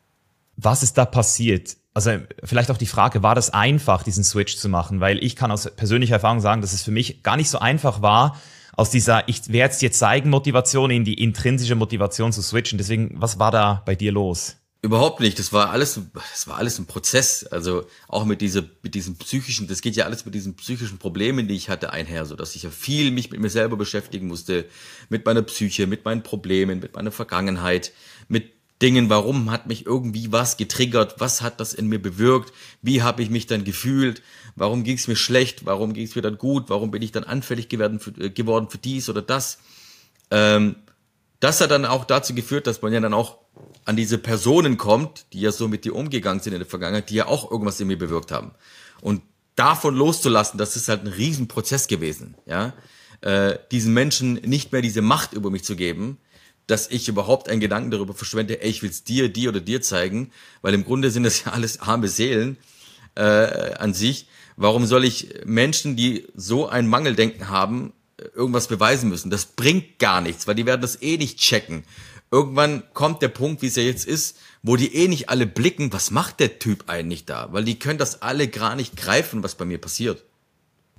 Was 0.55 0.83
ist 0.83 0.97
da 0.97 1.05
passiert? 1.05 1.77
Also 1.93 2.11
vielleicht 2.43 2.71
auch 2.71 2.77
die 2.77 2.87
Frage, 2.87 3.21
war 3.21 3.35
das 3.35 3.51
einfach, 3.51 4.01
diesen 4.01 4.23
Switch 4.23 4.57
zu 4.57 4.67
machen? 4.67 4.99
Weil 4.99 5.23
ich 5.23 5.35
kann 5.35 5.51
aus 5.51 5.69
persönlicher 5.75 6.15
Erfahrung 6.15 6.41
sagen, 6.41 6.61
dass 6.61 6.73
es 6.73 6.81
für 6.81 6.91
mich 6.91 7.21
gar 7.21 7.37
nicht 7.37 7.49
so 7.49 7.59
einfach 7.59 8.01
war, 8.01 8.39
aus 8.75 8.89
dieser 8.89 9.29
Ich 9.29 9.49
werde 9.49 9.73
es 9.73 9.79
dir 9.79 9.91
zeigen 9.91 10.31
Motivation 10.31 10.89
in 10.89 11.05
die 11.05 11.21
intrinsische 11.21 11.75
Motivation 11.75 12.31
zu 12.31 12.41
switchen. 12.41 12.79
Deswegen, 12.79 13.21
was 13.21 13.37
war 13.37 13.51
da 13.51 13.83
bei 13.85 13.93
dir 13.95 14.11
los? 14.11 14.57
Überhaupt 14.83 15.21
nicht. 15.21 15.39
Das 15.39 15.53
war 15.53 15.69
alles, 15.69 15.97
das 16.13 16.45
war 16.45 16.57
alles 16.57 16.77
ein 16.77 16.85
Prozess. 16.85 17.45
Also 17.45 17.85
auch 18.09 18.25
mit 18.25 18.41
dieser, 18.41 18.63
mit 18.81 18.95
diesem 18.95 19.15
psychischen, 19.15 19.65
das 19.65 19.81
geht 19.81 19.95
ja 19.95 20.03
alles 20.03 20.25
mit 20.25 20.35
diesen 20.35 20.55
psychischen 20.55 20.97
Problemen, 20.97 21.47
die 21.47 21.55
ich 21.55 21.69
hatte, 21.69 21.93
einher, 21.93 22.25
so 22.25 22.35
dass 22.35 22.53
ich 22.53 22.63
ja 22.63 22.69
viel 22.69 23.09
mich 23.11 23.31
mit 23.31 23.39
mir 23.39 23.49
selber 23.49 23.77
beschäftigen 23.77 24.27
musste, 24.27 24.65
mit 25.07 25.25
meiner 25.25 25.41
Psyche, 25.41 25.87
mit 25.87 26.03
meinen 26.03 26.21
Problemen, 26.21 26.81
mit 26.81 26.95
meiner 26.95 27.13
Vergangenheit, 27.13 27.93
mit 28.27 28.51
Dingen, 28.81 29.09
warum 29.09 29.51
hat 29.51 29.67
mich 29.67 29.85
irgendwie 29.85 30.33
was 30.33 30.57
getriggert, 30.57 31.15
was 31.17 31.41
hat 31.41 31.61
das 31.61 31.73
in 31.73 31.87
mir 31.87 32.01
bewirkt, 32.01 32.51
wie 32.81 33.01
habe 33.01 33.23
ich 33.23 33.29
mich 33.29 33.47
dann 33.47 33.63
gefühlt, 33.63 34.21
warum 34.57 34.83
ging 34.83 34.97
es 34.97 35.07
mir 35.07 35.15
schlecht, 35.15 35.65
warum 35.65 35.93
ging 35.93 36.05
es 36.05 36.13
mir 36.17 36.21
dann 36.21 36.37
gut, 36.37 36.65
warum 36.67 36.91
bin 36.91 37.01
ich 37.01 37.13
dann 37.13 37.23
anfällig 37.23 37.69
geworden 37.69 38.01
für, 38.01 38.11
äh, 38.19 38.29
geworden 38.29 38.69
für 38.69 38.79
dies 38.79 39.07
oder 39.07 39.21
das. 39.21 39.59
Ähm, 40.29 40.75
das 41.39 41.61
hat 41.61 41.71
dann 41.71 41.85
auch 41.85 42.03
dazu 42.03 42.35
geführt, 42.35 42.67
dass 42.67 42.81
man 42.81 42.91
ja 42.91 42.99
dann 42.99 43.13
auch 43.13 43.42
an 43.85 43.95
diese 43.95 44.17
Personen 44.17 44.77
kommt, 44.77 45.25
die 45.33 45.41
ja 45.41 45.51
so 45.51 45.67
mit 45.67 45.85
dir 45.85 45.95
umgegangen 45.95 46.41
sind 46.41 46.53
in 46.53 46.59
der 46.59 46.67
Vergangenheit, 46.67 47.09
die 47.09 47.15
ja 47.15 47.27
auch 47.27 47.51
irgendwas 47.51 47.79
in 47.79 47.87
mir 47.87 47.97
bewirkt 47.97 48.31
haben. 48.31 48.51
Und 49.01 49.21
davon 49.55 49.95
loszulassen, 49.95 50.57
das 50.57 50.75
ist 50.75 50.87
halt 50.87 51.01
ein 51.01 51.07
Riesenprozess 51.07 51.87
gewesen, 51.87 52.35
ja. 52.45 52.73
Äh, 53.21 53.57
diesen 53.71 53.93
Menschen 53.93 54.33
nicht 54.33 54.73
mehr 54.73 54.81
diese 54.81 55.01
Macht 55.01 55.31
über 55.31 55.49
mich 55.49 55.63
zu 55.63 55.77
geben, 55.77 56.17
dass 56.67 56.89
ich 56.89 57.07
überhaupt 57.07 57.47
einen 57.47 57.61
Gedanken 57.61 57.91
darüber 57.91 58.13
verschwende, 58.13 58.61
ey, 58.61 58.69
ich 58.69 58.83
will's 58.83 59.03
dir, 59.03 59.29
dir 59.29 59.49
oder 59.49 59.61
dir 59.61 59.81
zeigen, 59.81 60.31
weil 60.61 60.73
im 60.73 60.83
Grunde 60.83 61.09
sind 61.09 61.23
das 61.23 61.43
ja 61.45 61.53
alles 61.53 61.79
arme 61.79 62.09
Seelen 62.09 62.57
äh, 63.15 63.21
an 63.21 63.93
sich. 63.93 64.27
Warum 64.57 64.85
soll 64.85 65.05
ich 65.05 65.29
Menschen, 65.45 65.95
die 65.95 66.27
so 66.35 66.67
ein 66.67 66.87
Mangeldenken 66.87 67.49
haben, 67.49 67.93
irgendwas 68.35 68.67
beweisen 68.67 69.09
müssen? 69.09 69.29
Das 69.29 69.45
bringt 69.45 69.99
gar 69.99 70.19
nichts, 70.19 70.45
weil 70.45 70.55
die 70.55 70.65
werden 70.65 70.81
das 70.81 71.01
eh 71.01 71.17
nicht 71.17 71.39
checken 71.39 71.83
irgendwann 72.33 72.81
kommt 72.93 73.21
der 73.21 73.27
Punkt, 73.27 73.61
wie 73.61 73.67
es 73.67 73.75
ja 73.75 73.83
jetzt 73.83 74.05
ist, 74.05 74.39
wo 74.63 74.75
die 74.75 74.95
eh 74.95 75.07
nicht 75.07 75.29
alle 75.29 75.45
blicken, 75.45 75.93
was 75.93 76.09
macht 76.09 76.39
der 76.39 76.57
Typ 76.57 76.85
eigentlich 76.87 77.25
da? 77.25 77.49
Weil 77.51 77.63
die 77.63 77.77
können 77.77 77.99
das 77.99 78.23
alle 78.23 78.47
gar 78.47 78.75
nicht 78.75 78.97
greifen, 78.97 79.43
was 79.43 79.53
bei 79.53 79.65
mir 79.65 79.79
passiert. 79.79 80.23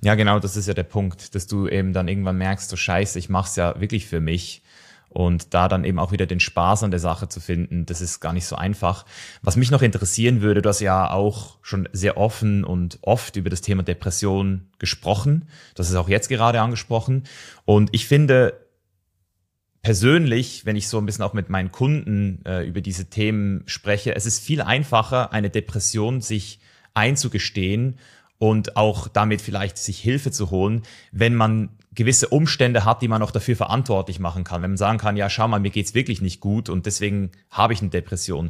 Ja, 0.01 0.15
genau, 0.15 0.39
das 0.39 0.55
ist 0.55 0.67
ja 0.67 0.73
der 0.73 0.83
Punkt, 0.83 1.35
dass 1.35 1.45
du 1.45 1.67
eben 1.67 1.91
dann 1.91 2.07
irgendwann 2.07 2.37
merkst, 2.37 2.69
so 2.69 2.77
scheiße, 2.77 3.19
ich 3.19 3.27
mach's 3.27 3.57
ja 3.57 3.79
wirklich 3.81 4.07
für 4.07 4.21
mich. 4.21 4.61
Und 5.09 5.53
da 5.53 5.67
dann 5.67 5.83
eben 5.83 5.99
auch 5.99 6.11
wieder 6.11 6.25
den 6.25 6.39
Spaß 6.39 6.83
an 6.83 6.91
der 6.91 6.99
Sache 6.99 7.27
zu 7.27 7.39
finden, 7.41 7.85
das 7.85 8.01
ist 8.01 8.19
gar 8.21 8.33
nicht 8.33 8.45
so 8.45 8.55
einfach. 8.55 9.05
Was 9.41 9.55
mich 9.55 9.71
noch 9.71 9.81
interessieren 9.81 10.41
würde, 10.41 10.61
du 10.61 10.69
hast 10.69 10.81
ja 10.81 11.09
auch 11.11 11.57
schon 11.61 11.87
sehr 11.91 12.17
offen 12.17 12.63
und 12.63 12.99
oft 13.01 13.35
über 13.35 13.49
das 13.49 13.61
Thema 13.61 13.83
Depression 13.83 14.67
gesprochen. 14.79 15.47
Das 15.73 15.89
ist 15.89 15.95
auch 15.95 16.09
jetzt 16.09 16.29
gerade 16.29 16.61
angesprochen. 16.61 17.23
Und 17.63 17.89
ich 17.93 18.07
finde, 18.07 18.64
persönlich, 19.85 20.65
wenn 20.65 20.75
ich 20.75 20.87
so 20.87 20.97
ein 20.97 21.05
bisschen 21.05 21.23
auch 21.23 21.33
mit 21.33 21.51
meinen 21.51 21.71
Kunden 21.71 22.43
äh, 22.43 22.67
über 22.67 22.81
diese 22.81 23.05
Themen 23.05 23.61
spreche, 23.67 24.15
es 24.15 24.25
ist 24.25 24.39
viel 24.43 24.63
einfacher, 24.63 25.31
eine 25.31 25.51
Depression 25.51 26.21
sich 26.21 26.59
einzugestehen 26.95 27.99
und 28.39 28.77
auch 28.77 29.07
damit 29.07 29.43
vielleicht 29.43 29.77
sich 29.77 29.99
Hilfe 29.99 30.31
zu 30.31 30.49
holen, 30.49 30.81
wenn 31.11 31.35
man 31.35 31.69
gewisse 31.93 32.29
Umstände 32.29 32.83
hat, 32.83 33.03
die 33.03 33.07
man 33.07 33.21
auch 33.21 33.29
dafür 33.29 33.55
verantwortlich 33.55 34.19
machen 34.19 34.43
kann. 34.43 34.63
Wenn 34.63 34.71
man 34.71 34.77
sagen 34.77 34.97
kann, 34.97 35.17
ja, 35.17 35.29
schau 35.29 35.47
mal, 35.47 35.59
mir 35.59 35.69
geht's 35.69 35.93
wirklich 35.93 36.19
nicht 36.19 36.39
gut 36.39 36.67
und 36.67 36.87
deswegen 36.87 37.29
habe 37.51 37.73
ich 37.73 37.81
eine 37.81 37.91
Depression 37.91 38.49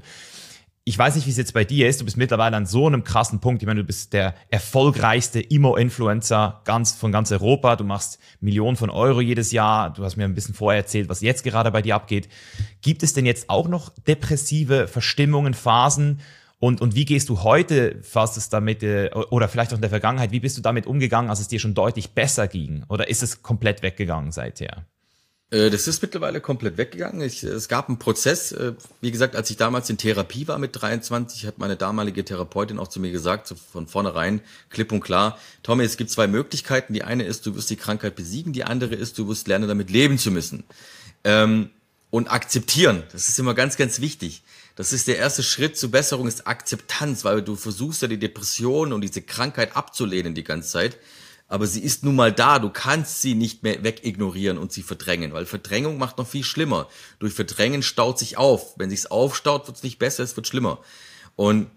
ich 0.88 1.00
weiß 1.00 1.16
nicht, 1.16 1.26
wie 1.26 1.32
es 1.32 1.38
jetzt 1.38 1.56
bei 1.56 1.66
dir 1.66 1.90
ist. 1.90 2.00
Du 2.00 2.06
bist 2.06 2.16
mittlerweile 2.16 2.56
an 2.56 2.68
so 2.68 2.86
einem 2.86 3.04
krassen 3.04 3.40
Punkt. 3.40 3.64
Ich 3.64 3.66
meine, 3.66 3.80
du 3.80 3.88
bist 3.88 4.14
der 4.14 4.36
erfolgreichste 4.52 5.42
Imo-Influencer 5.42 6.62
ganz, 6.64 6.94
von 6.94 7.12
ganz 7.12 7.32
Europa. 7.32 7.76
Du 7.76 7.84
machst 7.84 8.20
Millionen 8.40 8.78
von 8.78 8.92
Euro 8.92 9.20
jedes 9.20 9.52
Jahr. 9.52 9.92
Du 9.92 10.04
hast 10.04 10.16
mir 10.16 10.26
ein 10.26 10.36
bisschen 10.36 10.54
vorher 10.54 10.84
erzählt, 10.84 11.10
was 11.10 11.22
jetzt 11.22 11.44
gerade 11.44 11.72
bei 11.72 11.82
dir 11.82 11.96
abgeht. 11.96 12.30
Gibt 12.82 13.02
es 13.02 13.14
denn 13.14 13.26
jetzt 13.26 13.50
auch 13.50 13.68
noch 13.68 13.90
depressive 14.08 14.88
Verstimmungen, 14.88 15.56
Phasen? 15.56 16.20
Und, 16.60 16.82
und 16.82 16.94
wie 16.94 17.06
gehst 17.06 17.30
du 17.30 17.42
heute 17.42 18.00
fast 18.04 18.38
es 18.38 18.50
damit, 18.50 18.84
äh, 18.84 19.10
oder 19.32 19.50
vielleicht 19.50 19.72
auch 19.72 19.78
in 19.78 19.82
der 19.82 19.90
Vergangenheit, 19.90 20.32
wie 20.32 20.40
bist 20.40 20.56
du 20.56 20.62
damit 20.62 20.86
umgegangen, 20.86 21.32
als 21.32 21.40
es 21.40 21.48
dir 21.48 21.60
schon 21.60 21.74
deutlich 21.74 22.12
besser 22.12 22.48
ging? 22.48 22.86
Oder 22.90 23.10
ist 23.10 23.24
es 23.24 23.42
komplett 23.42 23.82
weggegangen 23.82 24.32
seither? 24.32 24.86
Äh, 25.56 25.70
das 25.70 25.88
ist 25.88 26.02
mittlerweile 26.02 26.42
komplett 26.42 26.78
weggegangen. 26.78 27.22
Ich, 27.22 27.44
es 27.44 27.70
gab 27.70 27.88
einen 27.88 27.98
Prozess, 27.98 28.52
äh, 28.52 28.74
wie 29.00 29.12
gesagt, 29.12 29.36
als 29.36 29.50
ich 29.50 29.58
damals 29.58 29.90
in 29.90 29.98
Therapie 29.98 30.48
war 30.48 30.60
mit 30.60 30.82
23, 30.82 31.46
hat 31.46 31.60
meine 31.60 31.78
damalige 31.78 32.26
Therapeutin 32.26 32.78
auch 32.78 32.90
zu 32.90 33.00
mir 33.00 33.12
gesagt, 33.12 33.48
so 33.48 33.56
von 33.56 33.88
vornherein, 33.88 34.42
klipp 34.70 34.92
und 34.92 35.00
klar, 35.00 35.40
Tommy, 35.64 35.86
es 35.86 35.96
gibt 35.96 36.12
zwei 36.12 36.28
Möglichkeiten. 36.28 36.94
Die 36.94 37.04
eine 37.04 37.24
ist, 37.24 37.46
du 37.46 37.56
wirst 37.56 37.70
die 37.70 37.78
Krankheit 37.78 38.16
besiegen, 38.16 38.52
die 38.52 38.66
andere 38.66 38.96
ist, 38.96 39.18
du 39.18 39.28
wirst 39.30 39.48
lernen, 39.48 39.70
damit 39.70 39.90
leben 39.90 40.18
zu 40.18 40.30
müssen. 40.30 40.66
Ähm, 41.24 41.70
und 42.10 42.32
akzeptieren, 42.32 43.04
das 43.12 43.28
ist 43.30 43.40
immer 43.40 43.54
ganz, 43.54 43.78
ganz 43.78 44.00
wichtig. 44.00 44.44
Das 44.76 44.94
ist 44.94 45.08
der 45.08 45.18
erste 45.18 45.44
Schritt 45.44 45.78
zur 45.78 45.92
Besserung, 45.92 46.28
ist 46.28 46.48
Akzeptanz, 46.48 47.24
weil 47.24 47.42
du 47.42 47.56
versuchst 47.56 48.02
ja 48.02 48.08
die 48.10 48.20
Depression 48.20 48.94
und 48.94 49.02
diese 49.02 49.22
Krankheit 49.22 49.76
abzulehnen 49.76 50.34
die 50.34 50.44
ganze 50.44 50.70
Zeit 50.70 50.98
aber 51.48 51.68
sie 51.68 51.82
ist 51.82 52.04
nun 52.04 52.16
mal 52.16 52.32
da. 52.32 52.60
Du 52.60 52.70
kannst 52.70 53.22
sie 53.22 53.36
nicht 53.36 53.64
mehr 53.64 53.84
wegignorieren 53.84 54.58
und 54.58 54.72
sie 54.72 54.84
verdrängen, 54.84 55.34
weil 55.34 55.46
Verdrängung 55.46 55.98
macht 55.98 56.18
noch 56.18 56.28
viel 56.28 56.44
schlimmer. 56.44 56.88
Durch 57.20 57.34
Verdrängen 57.34 57.84
staut 57.84 58.18
sich 58.18 58.38
auf. 58.38 58.74
Wenn 58.78 58.90
sich's 58.90 59.06
aufstaut, 59.06 59.68
wird's 59.68 59.84
nicht 59.84 60.00
besser, 60.00 60.24
es 60.24 60.36
wird 60.36 60.48
schlimmer. 60.48 60.80
Und 61.36 61.68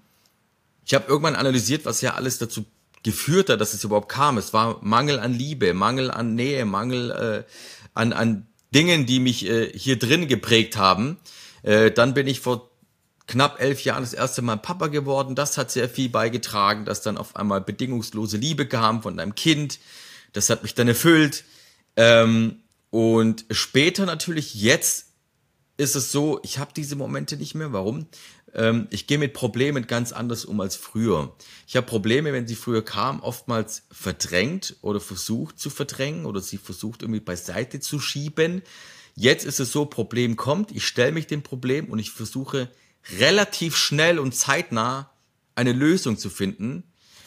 ich 0.86 0.94
habe 0.94 1.06
irgendwann 1.06 1.36
analysiert, 1.36 1.84
was 1.84 2.00
ja 2.00 2.14
alles 2.14 2.38
dazu 2.38 2.64
geführt 3.02 3.50
hat, 3.50 3.60
dass 3.60 3.74
es 3.74 3.84
überhaupt 3.84 4.08
kam. 4.08 4.38
Es 4.38 4.52
war 4.52 4.78
Mangel 4.82 5.20
an 5.20 5.34
Liebe, 5.34 5.74
Mangel 5.74 6.10
an 6.10 6.34
Nähe, 6.34 6.64
Mangel 6.64 7.10
äh, 7.10 7.52
an, 7.94 8.12
an 8.12 8.46
Dingen, 8.74 9.06
die 9.06 9.20
mich 9.20 9.46
äh, 9.46 9.70
hier 9.76 9.98
drin 9.98 10.28
geprägt 10.28 10.76
haben. 10.76 11.18
Äh, 11.62 11.90
dann 11.90 12.14
bin 12.14 12.26
ich 12.26 12.40
vor 12.40 12.67
knapp 13.28 13.60
elf 13.60 13.84
Jahren 13.84 14.02
das 14.02 14.14
erste 14.14 14.42
Mal 14.42 14.56
Papa 14.56 14.88
geworden. 14.88 15.36
Das 15.36 15.56
hat 15.56 15.70
sehr 15.70 15.88
viel 15.88 16.08
beigetragen, 16.08 16.84
dass 16.84 17.02
dann 17.02 17.16
auf 17.16 17.36
einmal 17.36 17.60
bedingungslose 17.60 18.38
Liebe 18.38 18.66
kam 18.66 19.02
von 19.02 19.16
deinem 19.16 19.36
Kind. 19.36 19.78
Das 20.32 20.50
hat 20.50 20.62
mich 20.64 20.74
dann 20.74 20.88
erfüllt. 20.88 21.44
Ähm, 21.96 22.62
und 22.90 23.44
später 23.50 24.06
natürlich, 24.06 24.54
jetzt 24.54 25.06
ist 25.76 25.94
es 25.94 26.10
so, 26.10 26.40
ich 26.42 26.58
habe 26.58 26.72
diese 26.74 26.96
Momente 26.96 27.36
nicht 27.36 27.54
mehr. 27.54 27.72
Warum? 27.72 28.06
Ähm, 28.54 28.88
ich 28.90 29.06
gehe 29.06 29.18
mit 29.18 29.34
Problemen 29.34 29.86
ganz 29.86 30.12
anders 30.12 30.46
um 30.46 30.60
als 30.60 30.74
früher. 30.74 31.34
Ich 31.66 31.76
habe 31.76 31.86
Probleme, 31.86 32.32
wenn 32.32 32.46
sie 32.46 32.56
früher 32.56 32.84
kamen, 32.84 33.20
oftmals 33.20 33.82
verdrängt 33.92 34.76
oder 34.80 35.00
versucht 35.00 35.60
zu 35.60 35.68
verdrängen 35.68 36.24
oder 36.24 36.40
sie 36.40 36.56
versucht 36.56 37.02
irgendwie 37.02 37.20
beiseite 37.20 37.78
zu 37.78 38.00
schieben. 38.00 38.62
Jetzt 39.14 39.44
ist 39.44 39.60
es 39.60 39.70
so, 39.70 39.84
Problem 39.84 40.36
kommt, 40.36 40.72
ich 40.72 40.86
stelle 40.86 41.12
mich 41.12 41.26
dem 41.26 41.42
Problem 41.42 41.86
und 41.86 41.98
ich 41.98 42.10
versuche 42.10 42.70
relativ 43.18 43.76
schnell 43.76 44.18
und 44.18 44.34
zeitnah 44.34 45.10
eine 45.54 45.72
Lösung 45.72 46.18
zu 46.18 46.30
finden, 46.30 46.84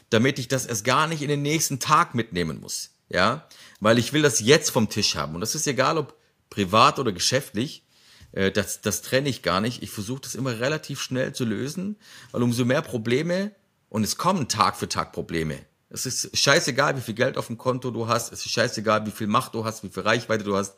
damit 0.10 0.40
ich 0.40 0.48
das 0.48 0.66
erst 0.66 0.86
gar 0.86 1.08
nicht 1.08 1.22
in 1.22 1.30
den 1.30 1.42
nächsten 1.42 1.80
Tag 1.80 2.16
mitnehmen 2.16 2.60
muss. 2.60 2.92
Ja, 3.10 3.48
weil 3.82 3.98
ich 3.98 4.14
will 4.14 4.22
das 4.22 4.40
jetzt 4.40 4.70
vom 4.70 4.90
Tisch 4.90 5.16
haben. 5.16 5.36
Und 5.36 5.42
das 5.42 5.56
ist 5.56 5.68
egal, 5.68 5.98
ob 5.98 6.18
privat 6.50 6.98
oder 6.98 7.12
geschäftlich. 7.12 7.86
Äh, 8.32 8.52
das, 8.52 8.82
das 8.82 9.02
trenne 9.02 9.28
ich 9.28 9.42
gar 9.42 9.60
nicht. 9.60 9.84
Ich 9.84 9.90
versuche 9.90 10.22
das 10.22 10.36
immer 10.36 10.60
relativ 10.60 11.02
schnell 11.02 11.34
zu 11.34 11.44
lösen, 11.44 11.98
weil 12.32 12.44
umso 12.44 12.64
mehr 12.64 12.82
Probleme, 12.82 13.52
und 13.90 14.04
es 14.06 14.18
kommen 14.18 14.48
Tag 14.48 14.78
für 14.78 14.88
Tag 14.88 15.12
Probleme. 15.12 15.60
Es 15.90 16.06
ist 16.06 16.38
scheißegal, 16.38 16.96
wie 16.96 17.02
viel 17.02 17.16
Geld 17.16 17.38
auf 17.38 17.48
dem 17.48 17.58
Konto 17.58 17.92
du 17.92 18.08
hast. 18.08 18.32
Es 18.32 18.46
ist 18.46 18.52
scheißegal, 18.54 19.06
wie 19.06 19.12
viel 19.12 19.28
Macht 19.28 19.54
du 19.54 19.66
hast, 19.66 19.84
wie 19.84 19.90
viel 19.90 20.04
Reichweite 20.04 20.46
du 20.46 20.56
hast. 20.56 20.76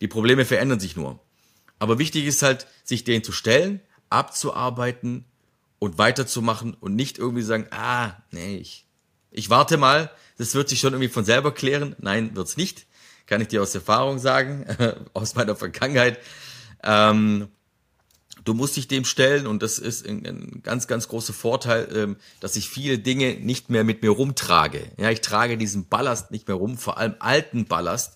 Die 0.00 0.08
Probleme 0.08 0.44
verändern 0.44 0.80
sich 0.80 0.96
nur. 0.96 1.20
Aber 1.78 2.00
wichtig 2.00 2.24
ist 2.26 2.42
halt, 2.42 2.66
sich 2.82 3.04
denen 3.04 3.22
zu 3.22 3.30
stellen, 3.30 3.80
abzuarbeiten 4.10 5.24
und 5.78 5.98
weiterzumachen 5.98 6.74
und 6.74 6.94
nicht 6.94 7.18
irgendwie 7.18 7.42
sagen, 7.42 7.66
ah, 7.70 8.12
nee, 8.30 8.56
ich, 8.56 8.86
ich 9.30 9.50
warte 9.50 9.76
mal, 9.76 10.10
das 10.38 10.54
wird 10.54 10.68
sich 10.68 10.80
schon 10.80 10.92
irgendwie 10.92 11.12
von 11.12 11.24
selber 11.24 11.52
klären. 11.52 11.96
Nein, 11.98 12.34
wird's 12.34 12.56
nicht. 12.56 12.86
Kann 13.26 13.40
ich 13.40 13.48
dir 13.48 13.62
aus 13.62 13.74
Erfahrung 13.74 14.18
sagen, 14.18 14.66
aus 15.14 15.34
meiner 15.34 15.56
Vergangenheit. 15.56 16.18
Ähm, 16.82 17.48
du 18.44 18.54
musst 18.54 18.76
dich 18.76 18.88
dem 18.88 19.04
stellen 19.04 19.46
und 19.46 19.62
das 19.62 19.78
ist 19.78 20.06
ein, 20.06 20.24
ein 20.24 20.60
ganz, 20.62 20.86
ganz 20.86 21.08
großer 21.08 21.32
Vorteil, 21.32 21.88
ähm, 21.94 22.16
dass 22.40 22.56
ich 22.56 22.68
viele 22.68 22.98
Dinge 22.98 23.34
nicht 23.34 23.70
mehr 23.70 23.84
mit 23.84 24.02
mir 24.02 24.10
rumtrage. 24.10 24.90
Ja, 24.96 25.10
ich 25.10 25.20
trage 25.20 25.58
diesen 25.58 25.88
Ballast 25.88 26.30
nicht 26.30 26.48
mehr 26.48 26.56
rum, 26.56 26.78
vor 26.78 26.98
allem 26.98 27.16
alten 27.18 27.66
Ballast, 27.66 28.15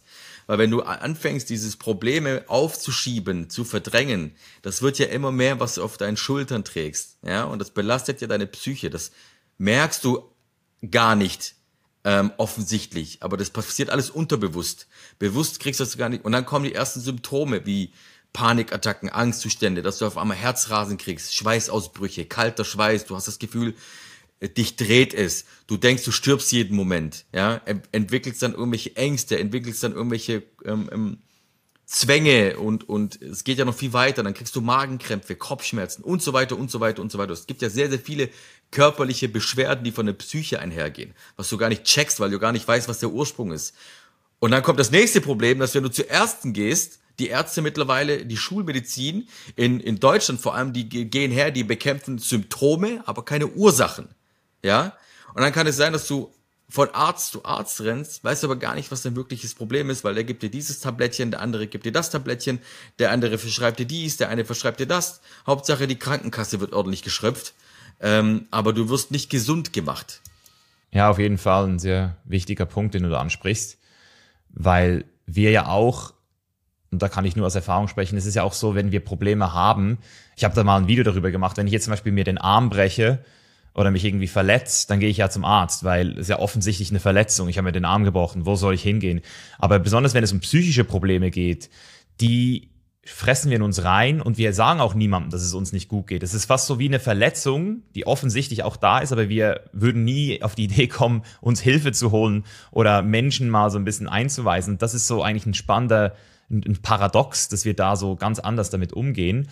weil 0.51 0.59
wenn 0.59 0.73
du 0.73 0.83
anfängst, 0.83 1.49
dieses 1.49 1.77
Probleme 1.77 2.43
aufzuschieben, 2.49 3.51
zu 3.51 3.63
verdrängen, 3.63 4.35
das 4.63 4.83
wird 4.83 4.99
ja 4.99 5.07
immer 5.07 5.31
mehr, 5.31 5.61
was 5.61 5.77
du 5.77 5.85
auf 5.85 5.97
deinen 5.97 6.17
Schultern 6.17 6.65
trägst. 6.65 7.19
Ja, 7.25 7.45
und 7.45 7.61
das 7.61 7.71
belastet 7.71 8.21
ja 8.21 8.27
deine 8.27 8.49
Psyche. 8.49 8.91
Das 8.91 9.13
merkst 9.59 10.03
du 10.03 10.25
gar 10.91 11.15
nicht 11.15 11.55
ähm, 12.03 12.33
offensichtlich, 12.37 13.23
aber 13.23 13.37
das 13.37 13.51
passiert 13.51 13.91
alles 13.91 14.11
unterbewusst. 14.11 14.89
Bewusst 15.21 15.61
kriegst 15.61 15.79
du 15.79 15.85
das 15.85 15.97
gar 15.97 16.09
nicht. 16.09 16.25
Und 16.25 16.33
dann 16.33 16.47
kommen 16.47 16.65
die 16.65 16.75
ersten 16.75 16.99
Symptome 16.99 17.65
wie 17.65 17.93
Panikattacken, 18.33 19.09
Angstzustände, 19.09 19.83
dass 19.83 19.99
du 19.99 20.07
auf 20.07 20.19
einmal 20.19 20.37
Herzrasen 20.37 20.99
kriegst, 20.99 21.33
Schweißausbrüche, 21.37 22.25
kalter 22.25 22.65
Schweiß, 22.65 23.05
du 23.05 23.15
hast 23.15 23.29
das 23.29 23.39
Gefühl, 23.39 23.77
dich 24.41 24.77
dreht 24.77 25.13
es, 25.13 25.45
du 25.67 25.77
denkst, 25.77 26.05
du 26.05 26.13
stirbst 26.13 26.51
jeden 26.53 26.77
Moment, 26.77 27.27
ja, 27.33 27.61
entwickelst 27.93 28.43
dann 28.43 28.55
irgendwelche 28.55 28.97
Ängste, 28.97 29.39
entwickelst 29.39 29.83
dann 29.83 29.93
irgendwelche 29.93 30.43
ähm, 30.65 30.89
ähm, 30.93 31.19
Zwänge 31.85 32.57
und, 32.57 32.89
und 32.89 33.21
es 33.21 33.43
geht 33.45 33.59
ja 33.59 33.65
noch 33.65 33.75
viel 33.75 33.93
weiter, 33.93 34.23
dann 34.23 34.33
kriegst 34.33 34.55
du 34.55 34.61
Magenkrämpfe, 34.61 35.35
Kopfschmerzen 35.35 36.05
und 36.05 36.23
so 36.23 36.33
weiter 36.33 36.57
und 36.57 36.71
so 36.71 36.81
weiter 36.81 37.03
und 37.03 37.11
so 37.11 37.19
weiter. 37.19 37.33
Es 37.33 37.47
gibt 37.47 37.63
ja 37.63 37.69
sehr, 37.69 37.91
sehr 37.91 37.99
viele 37.99 38.31
körperliche 38.71 39.29
Beschwerden, 39.29 39.85
die 39.85 39.91
von 39.91 40.07
der 40.07 40.13
Psyche 40.13 40.61
einhergehen, 40.61 41.15
was 41.37 41.49
du 41.49 41.59
gar 41.59 41.69
nicht 41.69 41.85
checkst, 41.85 42.21
weil 42.21 42.31
du 42.31 42.39
gar 42.39 42.53
nicht 42.53 42.67
weißt, 42.67 42.89
was 42.89 43.01
der 43.01 43.11
Ursprung 43.11 43.51
ist. 43.53 43.75
Und 44.39 44.53
dann 44.53 44.63
kommt 44.63 44.79
das 44.79 44.93
nächste 44.93 45.21
Problem, 45.21 45.59
dass 45.59 45.75
wenn 45.75 45.83
du 45.83 45.91
zu 45.91 46.03
Ärzten 46.03 46.53
gehst, 46.53 47.01
die 47.19 47.27
Ärzte 47.27 47.61
mittlerweile, 47.61 48.25
die 48.25 48.37
Schulmedizin 48.37 49.29
in, 49.57 49.81
in 49.81 50.01
Deutschland 50.01 50.41
vor 50.41 50.55
allem, 50.55 50.73
die 50.73 50.89
gehen 50.89 51.31
her, 51.31 51.51
die 51.51 51.65
bekämpfen 51.65 52.19
Symptome, 52.19 53.03
aber 53.05 53.25
keine 53.25 53.49
Ursachen. 53.49 54.09
Ja? 54.65 54.93
Und 55.35 55.43
dann 55.43 55.53
kann 55.53 55.67
es 55.67 55.77
sein, 55.77 55.93
dass 55.93 56.07
du 56.07 56.33
von 56.71 56.89
Arzt 56.91 57.33
zu 57.33 57.45
Arzt 57.45 57.81
rennst, 57.81 58.23
weißt 58.23 58.45
aber 58.45 58.57
gar 58.57 58.75
nicht, 58.77 58.93
was 58.93 59.03
dein 59.03 59.17
wirkliches 59.17 59.55
Problem 59.55 59.91
ist, 59.91 60.05
weil 60.05 60.15
der 60.15 60.25
gibt 60.25 60.43
dir 60.43 60.51
dieses 60.51 60.79
Tablettchen, 60.79 61.33
der 61.33 61.41
andere 61.41 61.67
gibt 61.67 61.85
dir 61.85 61.93
das 61.93 62.11
Tablettchen, 62.11 62.61
der 62.99 63.11
andere 63.11 63.39
verschreibt 63.39 63.81
dir 63.81 63.87
dies, 63.87 64.17
der 64.17 64.29
eine 64.29 64.45
verschreibt 64.45 64.79
dir 64.79 64.87
das. 64.87 65.21
Hauptsache, 65.47 65.89
die 65.89 65.99
Krankenkasse 65.99 66.61
wird 66.61 66.73
ordentlich 66.73 67.03
geschröpft, 67.03 67.55
ähm, 68.01 68.47
aber 68.53 68.73
du 68.73 68.89
wirst 68.89 69.11
nicht 69.11 69.31
gesund 69.31 69.73
gemacht. 69.73 70.21
Ja, 70.93 71.11
auf 71.11 71.19
jeden 71.19 71.39
Fall 71.39 71.67
ein 71.67 71.79
sehr 71.79 72.17
wichtiger 72.25 72.67
Punkt, 72.67 72.95
den 72.95 73.03
du 73.03 73.11
da 73.11 73.21
ansprichst, 73.21 73.79
weil 74.51 75.05
wir 75.27 75.51
ja 75.51 75.67
auch, 75.67 76.15
und 76.93 77.03
da 77.03 77.09
kann 77.09 77.25
ich 77.25 77.37
nur 77.37 77.47
aus 77.47 77.55
Erfahrung 77.55 77.89
sprechen, 77.89 78.17
es 78.17 78.27
ist 78.27 78.35
ja 78.35 78.45
auch 78.45 78.53
so, 78.53 78.75
wenn 78.77 78.93
wir 78.93 79.05
Probleme 79.05 79.53
haben, 79.53 79.99
ich 80.37 80.45
habe 80.45 80.55
da 80.55 80.63
mal 80.63 80.77
ein 80.77 80.89
Video 80.89 81.05
darüber 81.05 81.31
gemacht, 81.33 81.57
wenn 81.57 81.67
ich 81.67 81.73
jetzt 81.73 81.85
zum 81.85 81.93
Beispiel 81.93 82.13
mir 82.13 82.25
den 82.25 82.39
Arm 82.39 82.71
breche, 82.71 83.25
oder 83.75 83.91
mich 83.91 84.05
irgendwie 84.05 84.27
verletzt, 84.27 84.91
dann 84.91 85.01
gehe 85.01 85.09
ich 85.09 85.19
ja 85.19 85.31
zum 85.31 85.45
Arzt, 85.45 85.85
weil 85.85 86.19
es 86.19 86.29
ja 86.29 86.39
offensichtlich 86.39 86.91
eine 86.91 87.01
Verletzung, 87.01 87.49
ich 87.49 87.59
habe 87.59 87.67
mir 87.67 87.73
den 87.73 87.85
Arm 87.85 88.05
gebrochen, 88.05 88.47
wo 88.47 88.57
soll 88.57 88.75
ich 88.75 88.83
hingehen? 88.83 89.21
Aber 89.59 89.79
besonders 89.79 90.15
wenn 90.15 90.25
es 90.25 90.33
um 90.33 90.41
psychische 90.41 90.85
Probleme 90.85 91.31
geht, 91.31 91.71
die 92.21 92.71
fressen 93.05 93.51
wir 93.51 93.57
in 93.57 93.63
uns 93.63 93.83
rein 93.83 94.21
und 94.21 94.39
wir 94.39 94.53
sagen 94.53 94.81
auch 94.81 94.95
niemandem, 94.95 95.31
dass 95.31 95.43
es 95.43 95.55
uns 95.55 95.73
nicht 95.73 95.89
gut 95.89 96.07
geht. 96.07 96.23
Es 96.23 96.35
ist 96.35 96.45
fast 96.45 96.67
so 96.67 96.79
wie 96.79 96.87
eine 96.87 97.01
Verletzung, 97.01 97.83
die 97.95 98.07
offensichtlich 98.07 98.63
auch 98.63 98.77
da 98.77 98.99
ist, 98.99 99.13
aber 99.13 99.29
wir 99.29 99.63
würden 99.73 100.05
nie 100.05 100.43
auf 100.43 100.55
die 100.55 100.65
Idee 100.65 100.87
kommen, 100.87 101.23
uns 101.41 101.61
Hilfe 101.61 101.93
zu 101.93 102.11
holen 102.11 102.45
oder 102.71 103.03
Menschen 103.03 103.49
mal 103.49 103.71
so 103.71 103.79
ein 103.79 103.85
bisschen 103.85 104.09
einzuweisen. 104.09 104.79
Das 104.79 104.95
ist 104.95 105.07
so 105.07 105.23
eigentlich 105.23 105.47
ein 105.47 105.55
spannender 105.55 106.15
ein 106.51 106.79
Paradox, 106.83 107.49
dass 107.49 107.65
wir 107.65 107.75
da 107.75 107.97
so 107.97 108.17
ganz 108.17 108.39
anders 108.39 108.71
damit 108.71 108.93
umgehen. 108.93 109.49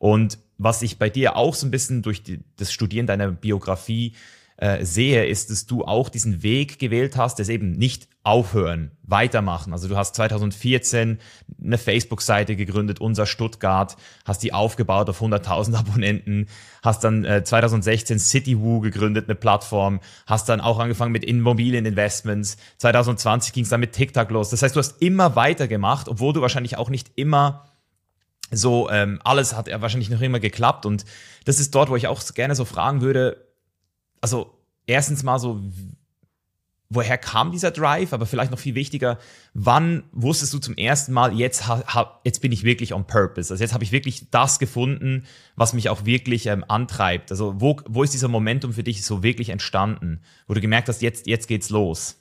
Und 0.00 0.38
was 0.56 0.80
ich 0.80 0.98
bei 0.98 1.10
dir 1.10 1.36
auch 1.36 1.54
so 1.54 1.66
ein 1.66 1.70
bisschen 1.70 2.00
durch 2.00 2.22
die, 2.22 2.40
das 2.56 2.72
Studieren 2.72 3.06
deiner 3.06 3.30
Biografie 3.30 4.14
äh, 4.56 4.82
sehe, 4.82 5.26
ist, 5.26 5.50
dass 5.50 5.66
du 5.66 5.84
auch 5.84 6.08
diesen 6.08 6.42
Weg 6.42 6.78
gewählt 6.78 7.18
hast, 7.18 7.38
das 7.38 7.50
eben 7.50 7.72
nicht 7.72 8.08
aufhören, 8.22 8.92
weitermachen. 9.02 9.74
Also 9.74 9.88
du 9.88 9.98
hast 9.98 10.14
2014 10.14 11.18
eine 11.62 11.76
Facebook-Seite 11.76 12.56
gegründet, 12.56 12.98
unser 12.98 13.26
Stuttgart, 13.26 13.96
hast 14.24 14.42
die 14.42 14.54
aufgebaut 14.54 15.10
auf 15.10 15.20
100.000 15.20 15.76
Abonnenten, 15.76 16.46
hast 16.82 17.04
dann 17.04 17.24
äh, 17.24 17.44
2016 17.44 18.18
CityWoo 18.18 18.80
gegründet, 18.80 19.26
eine 19.28 19.34
Plattform, 19.34 20.00
hast 20.26 20.48
dann 20.48 20.62
auch 20.62 20.78
angefangen 20.78 21.12
mit 21.12 21.24
Immobilieninvestments. 21.24 22.56
2020 22.78 23.52
ging 23.52 23.64
es 23.64 23.70
dann 23.70 23.80
mit 23.80 23.92
TikTok 23.92 24.30
los. 24.30 24.48
Das 24.48 24.62
heißt, 24.62 24.74
du 24.76 24.78
hast 24.78 25.02
immer 25.02 25.36
weitergemacht, 25.36 26.08
obwohl 26.08 26.32
du 26.32 26.40
wahrscheinlich 26.40 26.78
auch 26.78 26.88
nicht 26.88 27.10
immer 27.16 27.69
so, 28.50 28.90
ähm, 28.90 29.20
alles 29.24 29.54
hat 29.54 29.68
ja 29.68 29.80
wahrscheinlich 29.80 30.10
noch 30.10 30.20
immer 30.20 30.40
geklappt. 30.40 30.86
Und 30.86 31.04
das 31.44 31.60
ist 31.60 31.74
dort, 31.74 31.88
wo 31.90 31.96
ich 31.96 32.06
auch 32.06 32.22
gerne 32.34 32.54
so 32.54 32.64
fragen 32.64 33.00
würde, 33.00 33.46
also 34.20 34.58
erstens 34.86 35.22
mal 35.22 35.38
so, 35.38 35.60
woher 36.90 37.16
kam 37.16 37.52
dieser 37.52 37.70
Drive, 37.70 38.12
aber 38.12 38.26
vielleicht 38.26 38.50
noch 38.50 38.58
viel 38.58 38.74
wichtiger, 38.74 39.18
wann 39.54 40.02
wusstest 40.10 40.52
du 40.52 40.58
zum 40.58 40.76
ersten 40.76 41.12
Mal, 41.12 41.32
jetzt, 41.32 41.68
ha, 41.68 42.20
jetzt 42.24 42.42
bin 42.42 42.50
ich 42.50 42.64
wirklich 42.64 42.92
on 42.92 43.06
purpose, 43.06 43.54
also 43.54 43.62
jetzt 43.62 43.72
habe 43.72 43.84
ich 43.84 43.92
wirklich 43.92 44.28
das 44.30 44.58
gefunden, 44.58 45.24
was 45.54 45.72
mich 45.72 45.88
auch 45.88 46.04
wirklich 46.04 46.46
ähm, 46.46 46.64
antreibt. 46.66 47.30
Also 47.30 47.54
wo, 47.60 47.80
wo 47.88 48.02
ist 48.02 48.12
dieser 48.12 48.28
Momentum 48.28 48.72
für 48.72 48.82
dich 48.82 49.04
so 49.04 49.22
wirklich 49.22 49.50
entstanden, 49.50 50.20
wo 50.48 50.54
du 50.54 50.60
gemerkt 50.60 50.88
hast, 50.88 51.00
jetzt, 51.00 51.28
jetzt 51.28 51.46
geht's 51.46 51.70
los? 51.70 52.16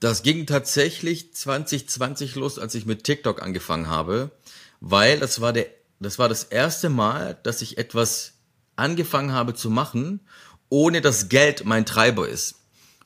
Das 0.00 0.22
ging 0.22 0.46
tatsächlich 0.46 1.32
2020 1.34 2.34
los, 2.34 2.58
als 2.58 2.74
ich 2.74 2.86
mit 2.86 3.04
TikTok 3.04 3.40
angefangen 3.42 3.88
habe, 3.88 4.32
weil 4.84 5.20
das 5.20 5.40
war 5.40 5.52
der, 5.52 5.66
das 6.00 6.18
war 6.18 6.28
das 6.28 6.42
erste 6.42 6.88
Mal, 6.88 7.38
dass 7.44 7.62
ich 7.62 7.78
etwas 7.78 8.32
angefangen 8.74 9.32
habe 9.32 9.54
zu 9.54 9.70
machen, 9.70 10.20
ohne 10.70 11.00
dass 11.00 11.28
Geld 11.28 11.64
mein 11.64 11.86
Treiber 11.86 12.28
ist. 12.28 12.56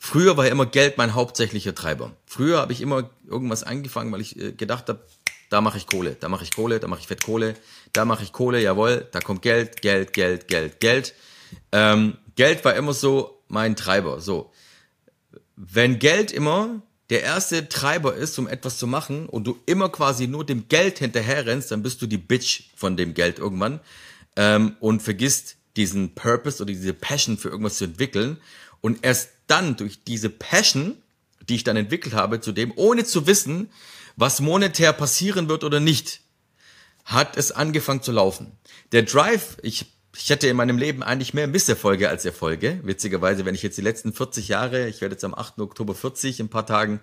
Früher 0.00 0.38
war 0.38 0.48
immer 0.48 0.64
Geld 0.64 0.96
mein 0.96 1.12
hauptsächlicher 1.12 1.74
Treiber. 1.74 2.16
Früher 2.24 2.60
habe 2.60 2.72
ich 2.72 2.80
immer 2.80 3.10
irgendwas 3.28 3.62
angefangen, 3.62 4.10
weil 4.10 4.22
ich 4.22 4.40
äh, 4.40 4.52
gedacht 4.52 4.88
habe, 4.88 5.04
da 5.50 5.60
mache 5.60 5.76
ich 5.76 5.86
Kohle, 5.86 6.16
da 6.18 6.30
mache 6.30 6.44
ich 6.44 6.54
Kohle, 6.54 6.80
da 6.80 6.88
mache 6.88 7.00
ich 7.00 7.06
Fettkohle, 7.08 7.54
da 7.92 8.06
mache 8.06 8.24
ich 8.24 8.32
Kohle, 8.32 8.62
jawohl, 8.62 9.06
da 9.12 9.20
kommt 9.20 9.42
Geld, 9.42 9.82
Geld, 9.82 10.14
Geld, 10.14 10.48
Geld, 10.48 10.80
Geld. 10.80 11.14
Ähm, 11.72 12.16
Geld 12.36 12.64
war 12.64 12.74
immer 12.74 12.94
so 12.94 13.42
mein 13.48 13.76
Treiber. 13.76 14.22
So, 14.22 14.50
wenn 15.56 15.98
Geld 15.98 16.32
immer 16.32 16.80
der 17.10 17.22
erste 17.22 17.68
Treiber 17.68 18.14
ist, 18.14 18.38
um 18.38 18.48
etwas 18.48 18.78
zu 18.78 18.86
machen 18.86 19.26
und 19.26 19.44
du 19.46 19.58
immer 19.66 19.88
quasi 19.88 20.26
nur 20.26 20.44
dem 20.44 20.68
Geld 20.68 20.98
hinterher 20.98 21.46
rennst, 21.46 21.70
dann 21.70 21.82
bist 21.82 22.02
du 22.02 22.06
die 22.06 22.18
Bitch 22.18 22.64
von 22.74 22.96
dem 22.96 23.14
Geld 23.14 23.38
irgendwann 23.38 23.80
ähm, 24.36 24.76
und 24.80 25.02
vergisst 25.02 25.56
diesen 25.76 26.14
Purpose 26.14 26.62
oder 26.62 26.72
diese 26.72 26.94
Passion 26.94 27.38
für 27.38 27.48
irgendwas 27.48 27.78
zu 27.78 27.84
entwickeln. 27.84 28.38
Und 28.80 29.04
erst 29.04 29.30
dann 29.46 29.76
durch 29.76 30.02
diese 30.04 30.30
Passion, 30.30 30.96
die 31.48 31.56
ich 31.56 31.64
dann 31.64 31.76
entwickelt 31.76 32.14
habe, 32.14 32.40
zu 32.40 32.52
dem, 32.52 32.72
ohne 32.76 33.04
zu 33.04 33.26
wissen, 33.26 33.70
was 34.16 34.40
monetär 34.40 34.92
passieren 34.92 35.48
wird 35.48 35.62
oder 35.62 35.78
nicht, 35.78 36.22
hat 37.04 37.36
es 37.36 37.52
angefangen 37.52 38.02
zu 38.02 38.10
laufen. 38.10 38.52
Der 38.92 39.02
Drive, 39.02 39.58
ich 39.62 39.86
ich 40.18 40.30
hatte 40.30 40.48
in 40.48 40.56
meinem 40.56 40.78
Leben 40.78 41.02
eigentlich 41.02 41.34
mehr 41.34 41.46
Misserfolge 41.46 42.08
als 42.08 42.24
Erfolge. 42.24 42.80
Witzigerweise, 42.82 43.44
wenn 43.44 43.54
ich 43.54 43.62
jetzt 43.62 43.78
die 43.78 43.82
letzten 43.82 44.12
40 44.12 44.48
Jahre, 44.48 44.88
ich 44.88 45.00
werde 45.00 45.14
jetzt 45.14 45.24
am 45.24 45.34
8. 45.34 45.60
Oktober 45.60 45.94
40 45.94 46.40
in 46.40 46.46
ein 46.46 46.50
paar 46.50 46.66
Tagen, 46.66 47.00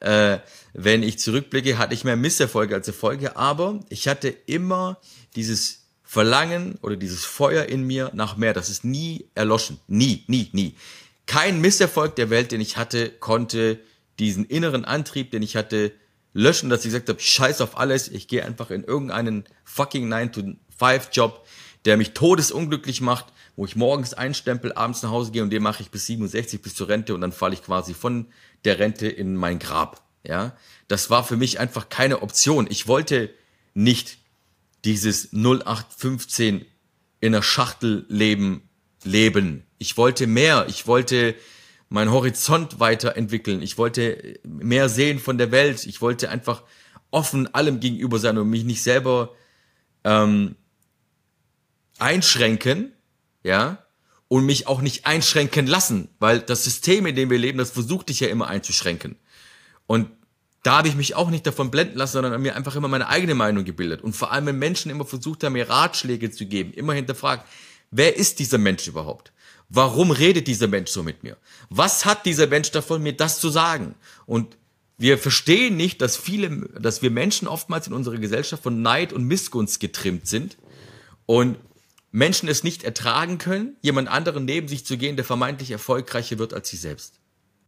äh, 0.00 0.38
wenn 0.72 1.02
ich 1.02 1.18
zurückblicke, 1.18 1.78
hatte 1.78 1.94
ich 1.94 2.04
mehr 2.04 2.16
Misserfolge 2.16 2.74
als 2.74 2.88
Erfolge, 2.88 3.36
aber 3.36 3.80
ich 3.88 4.08
hatte 4.08 4.28
immer 4.28 4.98
dieses 5.36 5.86
Verlangen 6.02 6.78
oder 6.82 6.96
dieses 6.96 7.24
Feuer 7.24 7.64
in 7.64 7.86
mir 7.86 8.10
nach 8.12 8.36
mehr. 8.36 8.52
Das 8.52 8.68
ist 8.68 8.84
nie 8.84 9.30
erloschen. 9.34 9.78
Nie, 9.86 10.24
nie, 10.26 10.50
nie. 10.52 10.74
Kein 11.26 11.60
Misserfolg 11.60 12.16
der 12.16 12.30
Welt, 12.30 12.52
den 12.52 12.60
ich 12.60 12.76
hatte, 12.76 13.08
konnte 13.08 13.80
diesen 14.18 14.44
inneren 14.44 14.84
Antrieb, 14.84 15.30
den 15.30 15.42
ich 15.42 15.56
hatte, 15.56 15.92
löschen, 16.34 16.68
dass 16.68 16.80
ich 16.80 16.86
gesagt 16.86 17.08
habe, 17.08 17.20
scheiß 17.20 17.60
auf 17.60 17.78
alles, 17.78 18.08
ich 18.08 18.28
gehe 18.28 18.44
einfach 18.44 18.70
in 18.70 18.84
irgendeinen 18.84 19.44
fucking 19.64 20.12
9-to-5-Job, 20.12 21.46
der 21.84 21.96
mich 21.96 22.12
todesunglücklich 22.12 23.00
macht, 23.00 23.26
wo 23.56 23.64
ich 23.64 23.76
morgens 23.76 24.14
einstempel, 24.14 24.72
abends 24.72 25.02
nach 25.02 25.10
Hause 25.10 25.32
gehe 25.32 25.42
und 25.42 25.50
den 25.50 25.62
mache 25.62 25.82
ich 25.82 25.90
bis 25.90 26.06
67, 26.06 26.62
bis 26.62 26.74
zur 26.74 26.88
Rente 26.88 27.14
und 27.14 27.20
dann 27.20 27.32
falle 27.32 27.54
ich 27.54 27.62
quasi 27.62 27.94
von 27.94 28.26
der 28.64 28.78
Rente 28.78 29.08
in 29.08 29.36
mein 29.36 29.58
Grab. 29.58 30.02
Ja, 30.24 30.56
das 30.88 31.10
war 31.10 31.24
für 31.24 31.36
mich 31.36 31.58
einfach 31.58 31.88
keine 31.88 32.22
Option. 32.22 32.66
Ich 32.70 32.86
wollte 32.86 33.30
nicht 33.74 34.18
dieses 34.84 35.32
0815 35.32 36.64
in 37.20 37.32
der 37.32 37.42
Schachtel 37.42 38.04
leben, 38.08 38.68
leben. 39.04 39.64
Ich 39.78 39.96
wollte 39.96 40.26
mehr. 40.26 40.66
Ich 40.68 40.86
wollte 40.86 41.34
meinen 41.88 42.10
Horizont 42.10 42.80
weiterentwickeln. 42.80 43.62
Ich 43.62 43.78
wollte 43.78 44.38
mehr 44.44 44.88
sehen 44.88 45.18
von 45.18 45.38
der 45.38 45.50
Welt. 45.50 45.86
Ich 45.86 46.00
wollte 46.00 46.30
einfach 46.30 46.62
offen 47.10 47.52
allem 47.54 47.80
gegenüber 47.80 48.18
sein 48.18 48.38
und 48.38 48.48
mich 48.48 48.64
nicht 48.64 48.82
selber 48.82 49.34
ähm, 50.04 50.56
einschränken, 52.02 52.92
ja, 53.42 53.78
und 54.28 54.46
mich 54.46 54.66
auch 54.66 54.80
nicht 54.80 55.06
einschränken 55.06 55.66
lassen, 55.66 56.08
weil 56.18 56.40
das 56.40 56.64
System, 56.64 57.06
in 57.06 57.16
dem 57.16 57.30
wir 57.30 57.38
leben, 57.38 57.58
das 57.58 57.70
versucht 57.70 58.08
dich 58.08 58.20
ja 58.20 58.28
immer 58.28 58.48
einzuschränken. 58.48 59.16
Und 59.86 60.08
da 60.62 60.78
habe 60.78 60.88
ich 60.88 60.94
mich 60.94 61.14
auch 61.14 61.28
nicht 61.28 61.46
davon 61.46 61.70
blenden 61.70 61.98
lassen, 61.98 62.12
sondern 62.12 62.40
mir 62.40 62.56
einfach 62.56 62.76
immer 62.76 62.88
meine 62.88 63.08
eigene 63.08 63.34
Meinung 63.34 63.64
gebildet. 63.64 64.00
Und 64.00 64.14
vor 64.14 64.32
allem, 64.32 64.46
wenn 64.46 64.58
Menschen 64.58 64.90
immer 64.90 65.04
versucht 65.04 65.44
haben, 65.44 65.52
mir 65.54 65.68
Ratschläge 65.68 66.30
zu 66.30 66.46
geben, 66.46 66.72
immer 66.72 66.94
hinterfragt, 66.94 67.46
wer 67.90 68.16
ist 68.16 68.38
dieser 68.38 68.58
Mensch 68.58 68.86
überhaupt? 68.86 69.32
Warum 69.68 70.10
redet 70.10 70.46
dieser 70.46 70.68
Mensch 70.68 70.90
so 70.90 71.02
mit 71.02 71.22
mir? 71.22 71.36
Was 71.68 72.04
hat 72.04 72.26
dieser 72.26 72.46
Mensch 72.46 72.70
davon, 72.70 73.02
mir 73.02 73.16
das 73.16 73.40
zu 73.40 73.50
sagen? 73.50 73.94
Und 74.24 74.56
wir 74.98 75.18
verstehen 75.18 75.76
nicht, 75.76 76.00
dass 76.00 76.16
viele, 76.16 76.68
dass 76.78 77.02
wir 77.02 77.10
Menschen 77.10 77.48
oftmals 77.48 77.86
in 77.86 77.92
unserer 77.92 78.18
Gesellschaft 78.18 78.62
von 78.62 78.82
Neid 78.82 79.12
und 79.12 79.24
Missgunst 79.24 79.80
getrimmt 79.80 80.26
sind 80.28 80.56
und 81.26 81.56
Menschen 82.12 82.48
es 82.48 82.62
nicht 82.62 82.84
ertragen 82.84 83.38
können, 83.38 83.76
jemand 83.80 84.08
anderen 84.08 84.44
neben 84.44 84.68
sich 84.68 84.86
zu 84.86 84.96
gehen, 84.96 85.16
der 85.16 85.24
vermeintlich 85.24 85.70
erfolgreicher 85.70 86.38
wird 86.38 86.54
als 86.54 86.68
sie 86.68 86.76
selbst. 86.76 87.18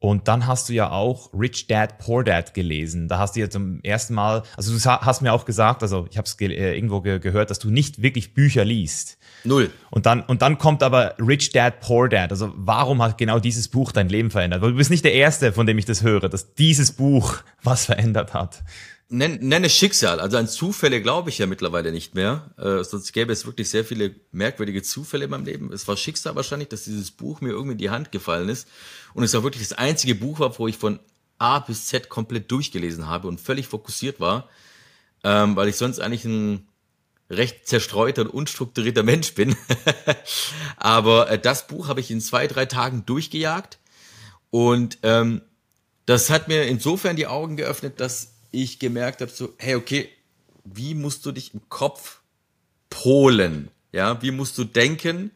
Und 0.00 0.28
dann 0.28 0.46
hast 0.46 0.68
du 0.68 0.74
ja 0.74 0.90
auch 0.90 1.30
Rich 1.33 1.66
Dad 1.66 1.96
Poor 1.96 2.24
Dad 2.24 2.52
gelesen. 2.52 3.09
Da 3.09 3.18
hast 3.18 3.37
du 3.37 3.40
ja 3.40 3.48
zum 3.48 3.80
ersten 3.83 4.12
Mal, 4.12 4.42
also 4.54 4.76
du 4.76 4.85
hast 4.85 5.22
mir 5.22 5.33
auch 5.33 5.46
gesagt, 5.46 5.83
also 5.83 6.07
ich 6.11 6.18
habe 6.18 6.26
es 6.26 6.38
äh, 6.38 6.76
irgendwo 6.76 7.00
ge 7.00 7.18
gehört, 7.18 7.48
dass 7.48 7.59
du 7.59 7.70
nicht 7.70 8.02
wirklich 8.02 8.35
Bücher 8.35 8.66
liest. 8.66 9.16
Null. 9.44 9.70
Und 9.90 10.04
dann 10.04 10.20
und 10.20 10.42
dann 10.42 10.59
kommt 10.59 10.83
aber 10.83 11.14
Rich 11.18 11.52
Dad 11.52 11.80
Poor 11.80 12.11
Dad. 12.11 12.33
Also 12.33 12.52
warum 12.54 13.00
hat 13.00 13.16
genau 13.16 13.38
dieses 13.38 13.68
Buch 13.68 13.92
dein 13.92 14.11
Leben 14.11 14.30
verändert? 14.30 14.61
Weil 14.61 14.72
du 14.72 14.76
bist 14.76 14.90
nicht 14.90 15.07
der 15.07 15.14
erste, 15.14 15.54
von 15.54 15.66
dem 15.66 15.78
ich 15.78 15.87
das 15.87 16.02
höre, 16.02 16.28
dass 16.28 16.52
dieses 16.52 16.92
Buch 16.92 17.37
was 17.62 17.87
verändert 17.87 18.35
hat 18.35 18.62
nenn, 19.08 19.38
nenne 19.40 19.70
Schicksal. 19.70 20.20
Also 20.20 20.36
an 20.36 20.48
Zufälle 20.48 21.00
glaube 21.02 21.30
ich 21.30 21.38
ja 21.38 21.46
mittlerweile 21.46 21.92
nicht 21.92 22.14
mehr. 22.14 22.50
Äh, 22.58 22.84
sonst 22.84 23.12
gäbe 23.12 23.32
es 23.32 23.46
wirklich 23.46 23.70
sehr 23.70 23.84
viele 23.84 24.14
merkwürdige 24.32 24.82
Zufälle 24.82 25.24
in 25.24 25.30
meinem 25.30 25.44
Leben. 25.44 25.72
Es 25.72 25.86
war 25.88 25.96
Schicksal 25.96 26.34
wahrscheinlich, 26.36 26.68
dass 26.68 26.84
dieses 26.84 27.10
Buch 27.10 27.40
mir 27.40 27.50
irgendwie 27.50 27.72
in 27.72 27.78
die 27.78 27.90
Hand 27.90 28.12
gefallen 28.12 28.48
ist. 28.48 28.68
Und 29.14 29.24
es 29.24 29.34
auch 29.34 29.42
wirklich 29.42 29.66
das 29.66 29.76
einzige 29.76 30.14
Buch 30.14 30.40
war, 30.40 30.58
wo 30.58 30.68
ich 30.68 30.78
von 30.78 30.98
A 31.38 31.58
bis 31.58 31.86
Z 31.86 32.08
komplett 32.08 32.50
durchgelesen 32.50 33.06
habe 33.06 33.28
und 33.28 33.40
völlig 33.40 33.66
fokussiert 33.66 34.20
war. 34.20 34.48
Ähm, 35.22 35.56
weil 35.56 35.68
ich 35.68 35.76
sonst 35.76 36.00
eigentlich 36.00 36.24
ein 36.24 36.68
recht 37.30 37.66
zerstreuter 37.66 38.22
und 38.22 38.28
unstrukturierter 38.28 39.02
Mensch 39.04 39.34
bin. 39.34 39.56
Aber 40.76 41.30
äh, 41.30 41.38
das 41.38 41.66
Buch 41.66 41.88
habe 41.88 42.00
ich 42.00 42.10
in 42.10 42.20
zwei, 42.20 42.46
drei 42.46 42.66
Tagen 42.66 43.06
durchgejagt. 43.06 43.78
Und 44.50 44.98
ähm, 45.02 45.42
das 46.06 46.30
hat 46.30 46.48
mir 46.48 46.64
insofern 46.64 47.16
die 47.16 47.26
Augen 47.26 47.56
geöffnet, 47.56 47.98
dass 47.98 48.34
ich 48.62 48.78
gemerkt 48.78 49.20
habe, 49.20 49.30
so, 49.30 49.54
hey, 49.58 49.74
okay, 49.74 50.08
wie 50.64 50.94
musst 50.94 51.26
du 51.26 51.32
dich 51.32 51.54
im 51.54 51.68
Kopf 51.68 52.20
polen? 52.90 53.68
Ja, 53.92 54.20
wie 54.22 54.30
musst 54.30 54.56
du 54.58 54.64
denken? 54.64 55.30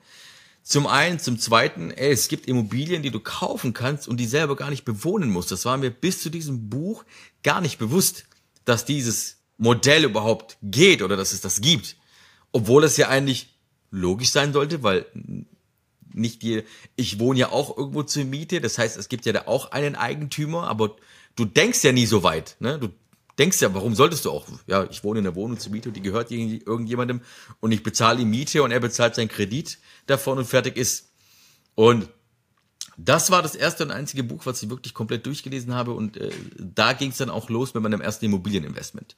Zum 0.63 0.87
einen, 0.87 1.19
zum 1.19 1.39
zweiten, 1.39 1.91
ey, 1.91 2.13
es 2.13 2.29
gibt 2.29 2.47
Immobilien, 2.47 3.03
die 3.03 3.11
du 3.11 3.21
kaufen 3.21 3.73
kannst 3.73 4.07
und 4.07 4.19
die 4.19 4.27
selber 4.27 4.55
gar 4.57 4.71
nicht 4.71 4.85
bewohnen 4.85 5.31
musst. 5.31 5.51
Das 5.51 5.65
war 5.65 5.77
mir 5.77 5.91
bis 5.91 6.21
zu 6.21 6.29
diesem 6.29 6.69
Buch 6.69 7.05
gar 7.43 7.61
nicht 7.61 7.79
bewusst, 7.79 8.25
dass 8.65 8.85
dieses 8.85 9.39
Modell 9.57 10.05
überhaupt 10.05 10.59
geht 10.63 11.03
oder 11.03 11.17
dass 11.17 11.33
es 11.33 11.41
das 11.41 11.61
gibt. 11.61 11.97
Obwohl 12.53 12.85
es 12.85 12.97
ja 12.97 13.09
eigentlich 13.09 13.55
logisch 13.91 14.31
sein 14.31 14.53
sollte, 14.53 14.83
weil 14.83 15.07
nicht 16.13 16.43
die, 16.43 16.65
ich 16.97 17.19
wohne 17.19 17.39
ja 17.39 17.51
auch 17.51 17.77
irgendwo 17.77 18.03
zur 18.03 18.25
Miete, 18.25 18.61
das 18.61 18.79
heißt, 18.79 18.97
es 18.97 19.09
gibt 19.09 19.25
ja 19.27 19.33
da 19.33 19.47
auch 19.47 19.71
einen 19.73 19.97
Eigentümer, 19.97 20.69
aber 20.69 20.97
du 21.37 21.45
denkst 21.45 21.83
ja 21.85 21.93
nie 21.93 22.07
so 22.07 22.23
weit, 22.23 22.57
ne? 22.61 22.79
Du 22.79 22.89
denkst 23.39 23.61
ja, 23.61 23.73
warum 23.75 23.95
solltest 23.95 24.25
du 24.25 24.31
auch? 24.31 24.47
Ja, 24.67 24.87
ich 24.91 25.05
wohne 25.05 25.19
in 25.19 25.25
der 25.25 25.35
Wohnung 25.35 25.59
zur 25.59 25.73
Miete 25.73 25.89
und 25.89 25.95
die 25.97 26.03
gehört 26.03 26.31
irgendjemandem 26.31 27.21
und 27.61 27.73
ich 27.73 27.83
bezahle 27.83 28.21
ihm 28.23 28.31
Miete 28.31 28.63
und 28.63 28.71
er 28.71 28.81
bezahlt 28.81 29.15
seinen 29.15 29.29
Kredit 29.29 29.79
davon 30.07 30.39
und 30.39 30.45
fertig 30.45 30.77
ist. 30.77 31.11
Und 31.75 32.09
das 32.97 33.31
war 33.31 33.43
das 33.43 33.55
erste 33.55 33.85
und 33.85 33.93
einzige 33.93 34.25
Buch, 34.25 34.45
was 34.45 34.63
ich 34.63 34.71
wirklich 34.71 34.93
komplett 34.93 35.25
durchgelesen 35.27 35.75
habe 35.75 35.93
und 35.93 36.17
äh, 36.17 36.31
da 36.59 36.93
ging 36.93 37.11
es 37.11 37.19
dann 37.19 37.31
auch 37.31 37.49
los 37.49 37.75
mit 37.75 37.83
meinem 37.83 38.01
ersten 38.01 38.25
Immobilieninvestment. 38.25 39.17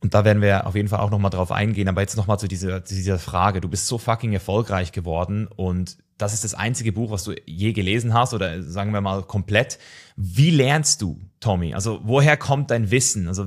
Und 0.00 0.14
da 0.14 0.24
werden 0.24 0.42
wir 0.42 0.66
auf 0.66 0.74
jeden 0.74 0.88
Fall 0.88 0.98
auch 0.98 1.10
nochmal 1.10 1.30
drauf 1.30 1.52
eingehen. 1.52 1.88
Aber 1.88 2.00
jetzt 2.00 2.16
nochmal 2.16 2.38
zu 2.38 2.48
dieser, 2.48 2.84
zu 2.84 2.94
dieser 2.96 3.20
Frage. 3.20 3.60
Du 3.60 3.68
bist 3.68 3.86
so 3.86 3.98
fucking 3.98 4.32
erfolgreich 4.32 4.90
geworden 4.90 5.46
und 5.46 5.96
das 6.22 6.34
ist 6.34 6.44
das 6.44 6.54
einzige 6.54 6.92
Buch, 6.92 7.10
was 7.10 7.24
du 7.24 7.34
je 7.46 7.72
gelesen 7.72 8.14
hast 8.14 8.32
oder 8.32 8.62
sagen 8.62 8.92
wir 8.92 9.00
mal 9.00 9.24
komplett. 9.24 9.78
Wie 10.16 10.50
lernst 10.50 11.02
du, 11.02 11.20
Tommy? 11.40 11.74
Also 11.74 12.00
woher 12.04 12.36
kommt 12.36 12.70
dein 12.70 12.90
Wissen? 12.92 13.26
Also 13.26 13.46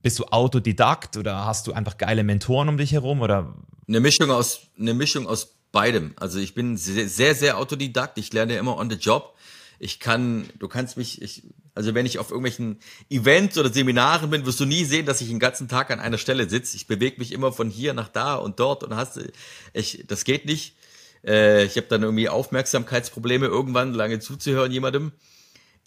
bist 0.00 0.20
du 0.20 0.24
Autodidakt 0.26 1.16
oder 1.16 1.44
hast 1.44 1.66
du 1.66 1.72
einfach 1.72 1.98
geile 1.98 2.22
Mentoren 2.22 2.68
um 2.68 2.76
dich 2.78 2.92
herum 2.92 3.20
oder? 3.20 3.56
Eine 3.88 3.98
Mischung 3.98 4.30
aus, 4.30 4.68
eine 4.78 4.94
Mischung 4.94 5.26
aus 5.26 5.56
beidem. 5.72 6.12
Also 6.16 6.38
ich 6.38 6.54
bin 6.54 6.76
sehr, 6.76 7.08
sehr, 7.08 7.34
sehr 7.34 7.58
Autodidakt. 7.58 8.16
Ich 8.18 8.32
lerne 8.32 8.56
immer 8.56 8.78
on 8.78 8.88
the 8.88 8.96
job. 8.96 9.34
Ich 9.80 9.98
kann, 9.98 10.48
du 10.60 10.68
kannst 10.68 10.96
mich, 10.96 11.20
ich, 11.20 11.42
also 11.74 11.94
wenn 11.94 12.06
ich 12.06 12.20
auf 12.20 12.30
irgendwelchen 12.30 12.78
Events 13.10 13.58
oder 13.58 13.72
Seminaren 13.72 14.30
bin, 14.30 14.46
wirst 14.46 14.60
du 14.60 14.66
nie 14.66 14.84
sehen, 14.84 15.04
dass 15.04 15.20
ich 15.20 15.28
den 15.28 15.40
ganzen 15.40 15.66
Tag 15.66 15.90
an 15.90 15.98
einer 15.98 16.18
Stelle 16.18 16.48
sitze. 16.48 16.76
Ich 16.76 16.86
bewege 16.86 17.18
mich 17.18 17.32
immer 17.32 17.52
von 17.52 17.70
hier 17.70 17.92
nach 17.92 18.08
da 18.08 18.36
und 18.36 18.60
dort 18.60 18.84
und 18.84 18.94
hast, 18.94 19.18
ich, 19.72 20.04
das 20.06 20.24
geht 20.24 20.46
nicht. 20.46 20.76
Äh, 21.26 21.64
ich 21.64 21.76
habe 21.76 21.86
dann 21.88 22.02
irgendwie 22.02 22.28
Aufmerksamkeitsprobleme, 22.28 23.46
irgendwann 23.46 23.94
lange 23.94 24.20
zuzuhören 24.20 24.72
jemandem. 24.72 25.12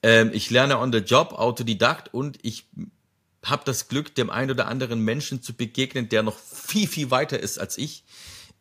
Ähm, 0.04 0.32
ich 0.34 0.50
lerne 0.50 0.80
on 0.80 0.92
the 0.92 1.00
job, 1.00 1.34
Autodidakt 1.34 2.14
und 2.14 2.38
ich 2.42 2.68
habe 3.44 3.64
das 3.66 3.88
Glück, 3.88 4.16
dem 4.16 4.30
einen 4.30 4.52
oder 4.52 4.68
anderen 4.68 5.00
Menschen 5.02 5.42
zu 5.42 5.54
begegnen, 5.54 6.10
der 6.10 6.24
noch 6.24 6.38
viel, 6.38 6.88
viel 6.88 7.12
weiter 7.12 7.40
ist 7.40 7.60
als 7.60 7.78
ich, 7.78 8.04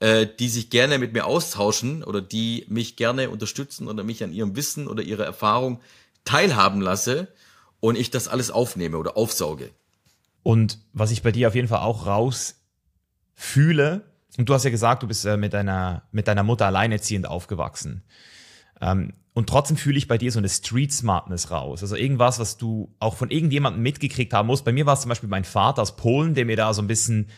äh, 0.01 0.27
die 0.27 0.49
sich 0.49 0.71
gerne 0.71 0.99
mit 0.99 1.12
mir 1.12 1.27
austauschen 1.27 2.05
oder 2.05 2.21
die 2.21 2.67
mich 2.69 2.97
gerne 2.97 3.31
unterstützen 3.31 3.89
oder 3.89 4.05
mich 4.05 4.23
an 4.23 4.33
ihrem 4.33 4.55
Wissen 4.57 4.87
oder 4.87 5.03
ihrer 5.03 5.25
Erfahrung 5.25 5.81
teilhaben 6.25 6.81
lasse. 6.81 7.29
und 7.81 7.97
ich 7.97 8.11
das 8.11 8.27
alles 8.27 8.51
aufnehme 8.51 8.97
oder 8.97 9.17
aufsauge. 9.17 9.71
Und 10.43 10.79
was 10.93 11.11
ich 11.11 11.23
bei 11.23 11.31
dir 11.31 11.49
auf 11.49 11.55
jeden 11.55 11.69
Fall 11.69 11.81
auch 11.81 12.07
raus 12.07 12.57
fühle, 13.35 14.03
und 14.38 14.49
du 14.49 14.55
hast 14.55 14.64
ja 14.64 14.70
gesagt, 14.70 15.03
du 15.03 15.07
bist 15.07 15.25
äh, 15.25 15.37
mit, 15.37 15.53
deiner, 15.53 16.03
mit 16.12 16.29
deiner 16.29 16.42
Mutter 16.42 16.66
alleinerziehend 16.66 17.27
aufgewachsen. 17.27 18.03
Ähm, 18.81 19.12
und 19.35 19.49
trotzdem 19.49 19.77
fühle 19.77 19.99
ich 19.99 20.09
bei 20.09 20.16
dir 20.16 20.33
so 20.33 20.38
eine 20.38 20.49
Street 20.49 20.92
Smartness 20.92 21.51
raus. 21.51 21.83
Also 21.83 21.94
irgendwas, 21.94 22.38
was 22.38 22.57
du 22.57 22.94
auch 23.01 23.16
von 23.16 23.31
irgendjemandem 23.31 23.83
mitgekriegt 23.83 24.33
haben 24.33 24.46
musst. 24.46 24.64
Bei 24.64 24.72
mir 24.72 24.87
war 24.87 24.94
es 24.94 25.03
zum 25.03 25.11
Beispiel 25.11 25.29
mein 25.29 25.44
Vater 25.44 25.83
aus 25.83 25.96
Polen, 25.96 26.35
der 26.35 26.46
mir 26.46 26.57
da 26.57 26.72
so 26.72 26.81
ein 26.81 26.87
bisschen 26.87 27.29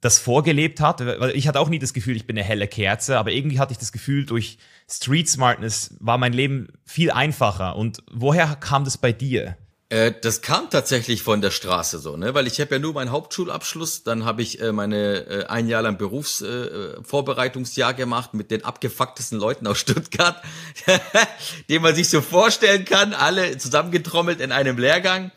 das 0.00 0.18
vorgelebt 0.18 0.80
hat. 0.80 1.00
Ich 1.34 1.48
hatte 1.48 1.58
auch 1.58 1.70
nie 1.70 1.78
das 1.78 1.94
Gefühl, 1.94 2.14
ich 2.14 2.26
bin 2.26 2.36
eine 2.36 2.46
helle 2.46 2.68
Kerze, 2.68 3.18
aber 3.18 3.32
irgendwie 3.32 3.58
hatte 3.58 3.72
ich 3.72 3.78
das 3.78 3.90
Gefühl, 3.90 4.26
durch 4.26 4.58
Street 4.88 5.28
Smartness 5.28 5.96
war 5.98 6.18
mein 6.18 6.32
Leben 6.32 6.68
viel 6.84 7.10
einfacher. 7.10 7.74
Und 7.76 8.02
woher 8.12 8.54
kam 8.56 8.84
das 8.84 8.98
bei 8.98 9.12
dir? 9.12 9.56
Äh, 9.90 10.12
das 10.22 10.40
kam 10.40 10.70
tatsächlich 10.70 11.22
von 11.22 11.40
der 11.42 11.50
Straße 11.50 11.98
so, 11.98 12.16
ne? 12.16 12.34
Weil 12.34 12.46
ich 12.46 12.60
habe 12.60 12.76
ja 12.76 12.78
nur 12.78 12.94
meinen 12.94 13.10
Hauptschulabschluss, 13.10 14.02
dann 14.02 14.24
habe 14.24 14.40
ich 14.42 14.60
äh, 14.60 14.72
meine 14.72 15.26
äh, 15.26 15.46
ein 15.46 15.68
Jahr 15.68 15.82
lang 15.82 15.98
Berufsvorbereitungsjahr 15.98 17.90
äh, 17.90 17.94
gemacht 17.94 18.32
mit 18.32 18.50
den 18.50 18.64
abgefucktesten 18.64 19.38
Leuten 19.38 19.66
aus 19.66 19.78
Stuttgart, 19.78 20.42
den 21.68 21.82
man 21.82 21.94
sich 21.94 22.08
so 22.08 22.22
vorstellen 22.22 22.86
kann, 22.86 23.12
alle 23.12 23.58
zusammengetrommelt 23.58 24.40
in 24.40 24.52
einem 24.52 24.78
Lehrgang. 24.78 25.32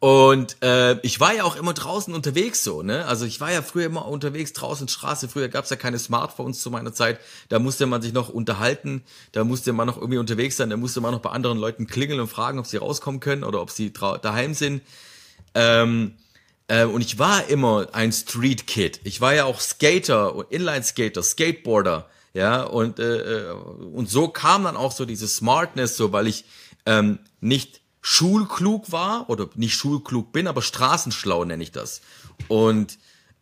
Und 0.00 0.62
äh, 0.62 1.00
ich 1.00 1.18
war 1.18 1.34
ja 1.34 1.42
auch 1.42 1.56
immer 1.56 1.72
draußen 1.72 2.14
unterwegs 2.14 2.62
so, 2.62 2.82
ne? 2.82 3.04
Also 3.06 3.24
ich 3.24 3.40
war 3.40 3.50
ja 3.50 3.62
früher 3.62 3.86
immer 3.86 4.06
unterwegs 4.06 4.52
draußen 4.52 4.86
Straße. 4.86 5.28
Früher 5.28 5.48
gab's 5.48 5.70
ja 5.70 5.76
keine 5.76 5.98
Smartphones 5.98 6.60
zu 6.62 6.70
meiner 6.70 6.92
Zeit. 6.92 7.18
Da 7.48 7.58
musste 7.58 7.86
man 7.86 8.00
sich 8.00 8.12
noch 8.12 8.28
unterhalten, 8.28 9.02
da 9.32 9.42
musste 9.42 9.72
man 9.72 9.88
noch 9.88 9.96
irgendwie 9.96 10.18
unterwegs 10.18 10.56
sein, 10.56 10.70
da 10.70 10.76
musste 10.76 11.00
man 11.00 11.12
noch 11.12 11.20
bei 11.20 11.30
anderen 11.30 11.58
Leuten 11.58 11.88
klingeln 11.88 12.20
und 12.20 12.28
fragen, 12.28 12.60
ob 12.60 12.66
sie 12.66 12.76
rauskommen 12.76 13.18
können 13.18 13.42
oder 13.42 13.60
ob 13.60 13.72
sie 13.72 13.92
daheim 13.92 14.54
sind. 14.54 14.82
Ähm, 15.56 16.14
äh, 16.68 16.84
und 16.84 17.00
ich 17.00 17.18
war 17.18 17.48
immer 17.48 17.88
ein 17.92 18.12
Street 18.12 18.68
Kid. 18.68 19.00
Ich 19.02 19.20
war 19.20 19.34
ja 19.34 19.46
auch 19.46 19.58
Skater 19.58 20.46
Inline 20.50 20.84
Skater, 20.84 21.24
Skateboarder, 21.24 22.08
ja. 22.34 22.62
Und 22.62 23.00
äh, 23.00 23.48
äh, 23.48 23.52
und 23.52 24.08
so 24.08 24.28
kam 24.28 24.62
dann 24.62 24.76
auch 24.76 24.92
so 24.92 25.04
diese 25.04 25.26
Smartness, 25.26 25.96
so 25.96 26.12
weil 26.12 26.28
ich 26.28 26.44
ähm, 26.86 27.18
nicht 27.40 27.80
schulklug 28.00 28.92
war 28.92 29.28
oder 29.28 29.48
nicht 29.54 29.74
schulklug 29.74 30.32
bin, 30.32 30.46
aber 30.46 30.62
straßenschlau 30.62 31.44
nenne 31.44 31.62
ich 31.62 31.72
das. 31.72 32.00
Und 32.48 32.98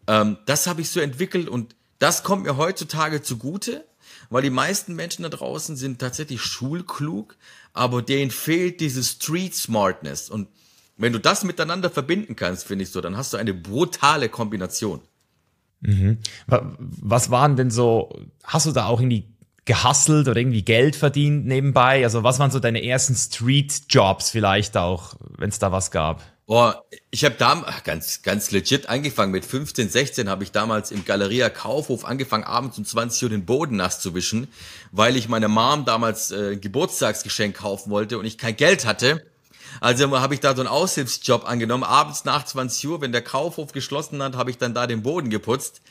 ähm, 0.07 0.39
das 0.47 0.67
habe 0.67 0.81
ich 0.81 0.91
so 0.91 1.01
entwickelt 1.01 1.49
und 1.49 1.75
das 1.99 2.23
kommt 2.23 2.45
mir 2.45 2.57
heutzutage 2.57 3.23
zugute, 3.23 3.85
weil 4.31 4.43
die 4.43 4.51
meisten 4.51 4.95
Menschen 4.95 5.23
da 5.23 5.29
draußen 5.29 5.77
sind 5.77 5.99
tatsächlich 5.99 6.43
schulklug, 6.43 7.37
aber 7.73 8.03
denen 8.03 8.31
fehlt 8.31 8.81
diese 8.81 9.03
Street 9.05 9.55
Smartness. 9.55 10.31
Und 10.31 10.49
wenn 10.97 11.13
du 11.13 11.21
das 11.21 11.45
miteinander 11.45 11.91
verbinden 11.91 12.37
kannst, 12.37 12.67
finde 12.67 12.85
ich 12.85 12.91
so, 12.91 13.01
dann 13.01 13.17
hast 13.17 13.33
du 13.33 13.37
eine 13.37 13.55
brutale 13.55 14.29
Kombination. 14.29 15.01
Mhm. 15.81 16.19
Was 16.47 17.31
waren 17.31 17.57
denn 17.57 17.71
so, 17.71 18.11
hast 18.43 18.67
du 18.67 18.73
da 18.73 18.87
auch 18.87 19.01
irgendwie 19.01 19.29
gehustelt 19.67 20.29
oder 20.29 20.41
irgendwie 20.41 20.63
Geld 20.63 20.97
verdient 20.97 21.47
nebenbei? 21.47 22.03
Also 22.03 22.23
was 22.23 22.39
waren 22.39 22.51
so 22.51 22.59
deine 22.59 22.83
ersten 22.83 23.15
Street-Jobs 23.15 24.31
vielleicht 24.31 24.77
auch, 24.77 25.15
wenn 25.37 25.51
es 25.51 25.59
da 25.59 25.71
was 25.71 25.91
gab? 25.91 26.23
Oh, 26.49 26.71
ich 27.11 27.25
habe 27.25 27.35
da 27.37 27.65
ganz 27.83 28.23
ganz 28.23 28.53
legit 28.53 28.89
angefangen. 28.89 29.33
Mit 29.33 29.45
15, 29.45 29.89
16 29.89 30.29
habe 30.29 30.45
ich 30.45 30.53
damals 30.53 30.93
im 30.93 31.05
Galeria 31.05 31.51
Kaufhof 31.51 32.05
angefangen, 32.05 32.45
abends 32.45 32.79
um 32.79 32.85
20 32.85 33.25
Uhr 33.25 33.31
den 33.31 33.45
Boden 33.45 33.75
nass 33.75 33.99
zu 33.99 34.15
wischen, 34.15 34.47
weil 34.93 35.17
ich 35.17 35.29
meiner 35.29 35.49
Mom 35.49 35.85
damals 35.85 36.31
äh, 36.31 36.53
ein 36.53 36.61
Geburtstagsgeschenk 36.61 37.57
kaufen 37.57 37.91
wollte 37.91 38.17
und 38.19 38.27
ich 38.27 38.39
kein 38.39 38.55
Geld 38.55 38.87
hatte. 38.87 39.27
Also 39.81 40.09
habe 40.21 40.35
ich 40.35 40.41
da 40.41 40.55
so 40.55 40.63
einen 40.63 40.69
Aushilfsjob 40.69 41.49
angenommen. 41.49 41.83
Abends 41.83 42.25
nach 42.25 42.45
20 42.45 42.89
Uhr, 42.89 43.01
wenn 43.01 43.11
der 43.11 43.23
Kaufhof 43.23 43.73
geschlossen 43.73 44.23
hat, 44.23 44.37
habe 44.37 44.51
ich 44.51 44.59
dann 44.59 44.73
da 44.73 44.87
den 44.87 45.03
Boden 45.03 45.31
geputzt, 45.31 45.83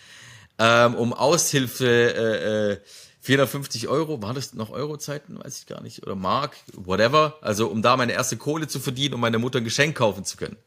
ähm, 0.58 0.96
um 0.96 1.12
Aushilfe 1.12 1.86
äh, 1.86 2.72
äh, 2.72 2.78
450 3.26 3.88
Euro, 3.88 4.22
war 4.22 4.36
das 4.36 4.54
noch 4.54 4.70
Eurozeiten, 4.70 5.40
weiß 5.44 5.60
ich 5.60 5.66
gar 5.66 5.82
nicht, 5.82 6.04
oder 6.04 6.16
Mark, 6.16 6.56
whatever, 6.74 7.36
also 7.42 7.68
um 7.68 7.82
da 7.82 7.98
meine 7.98 8.14
erste 8.14 8.38
Kohle 8.38 8.68
zu 8.68 8.80
verdienen, 8.80 9.16
um 9.16 9.20
meiner 9.20 9.40
Mutter 9.40 9.58
ein 9.58 9.64
Geschenk 9.64 9.98
kaufen 9.98 10.24
zu 10.26 10.38
können. 10.38 10.58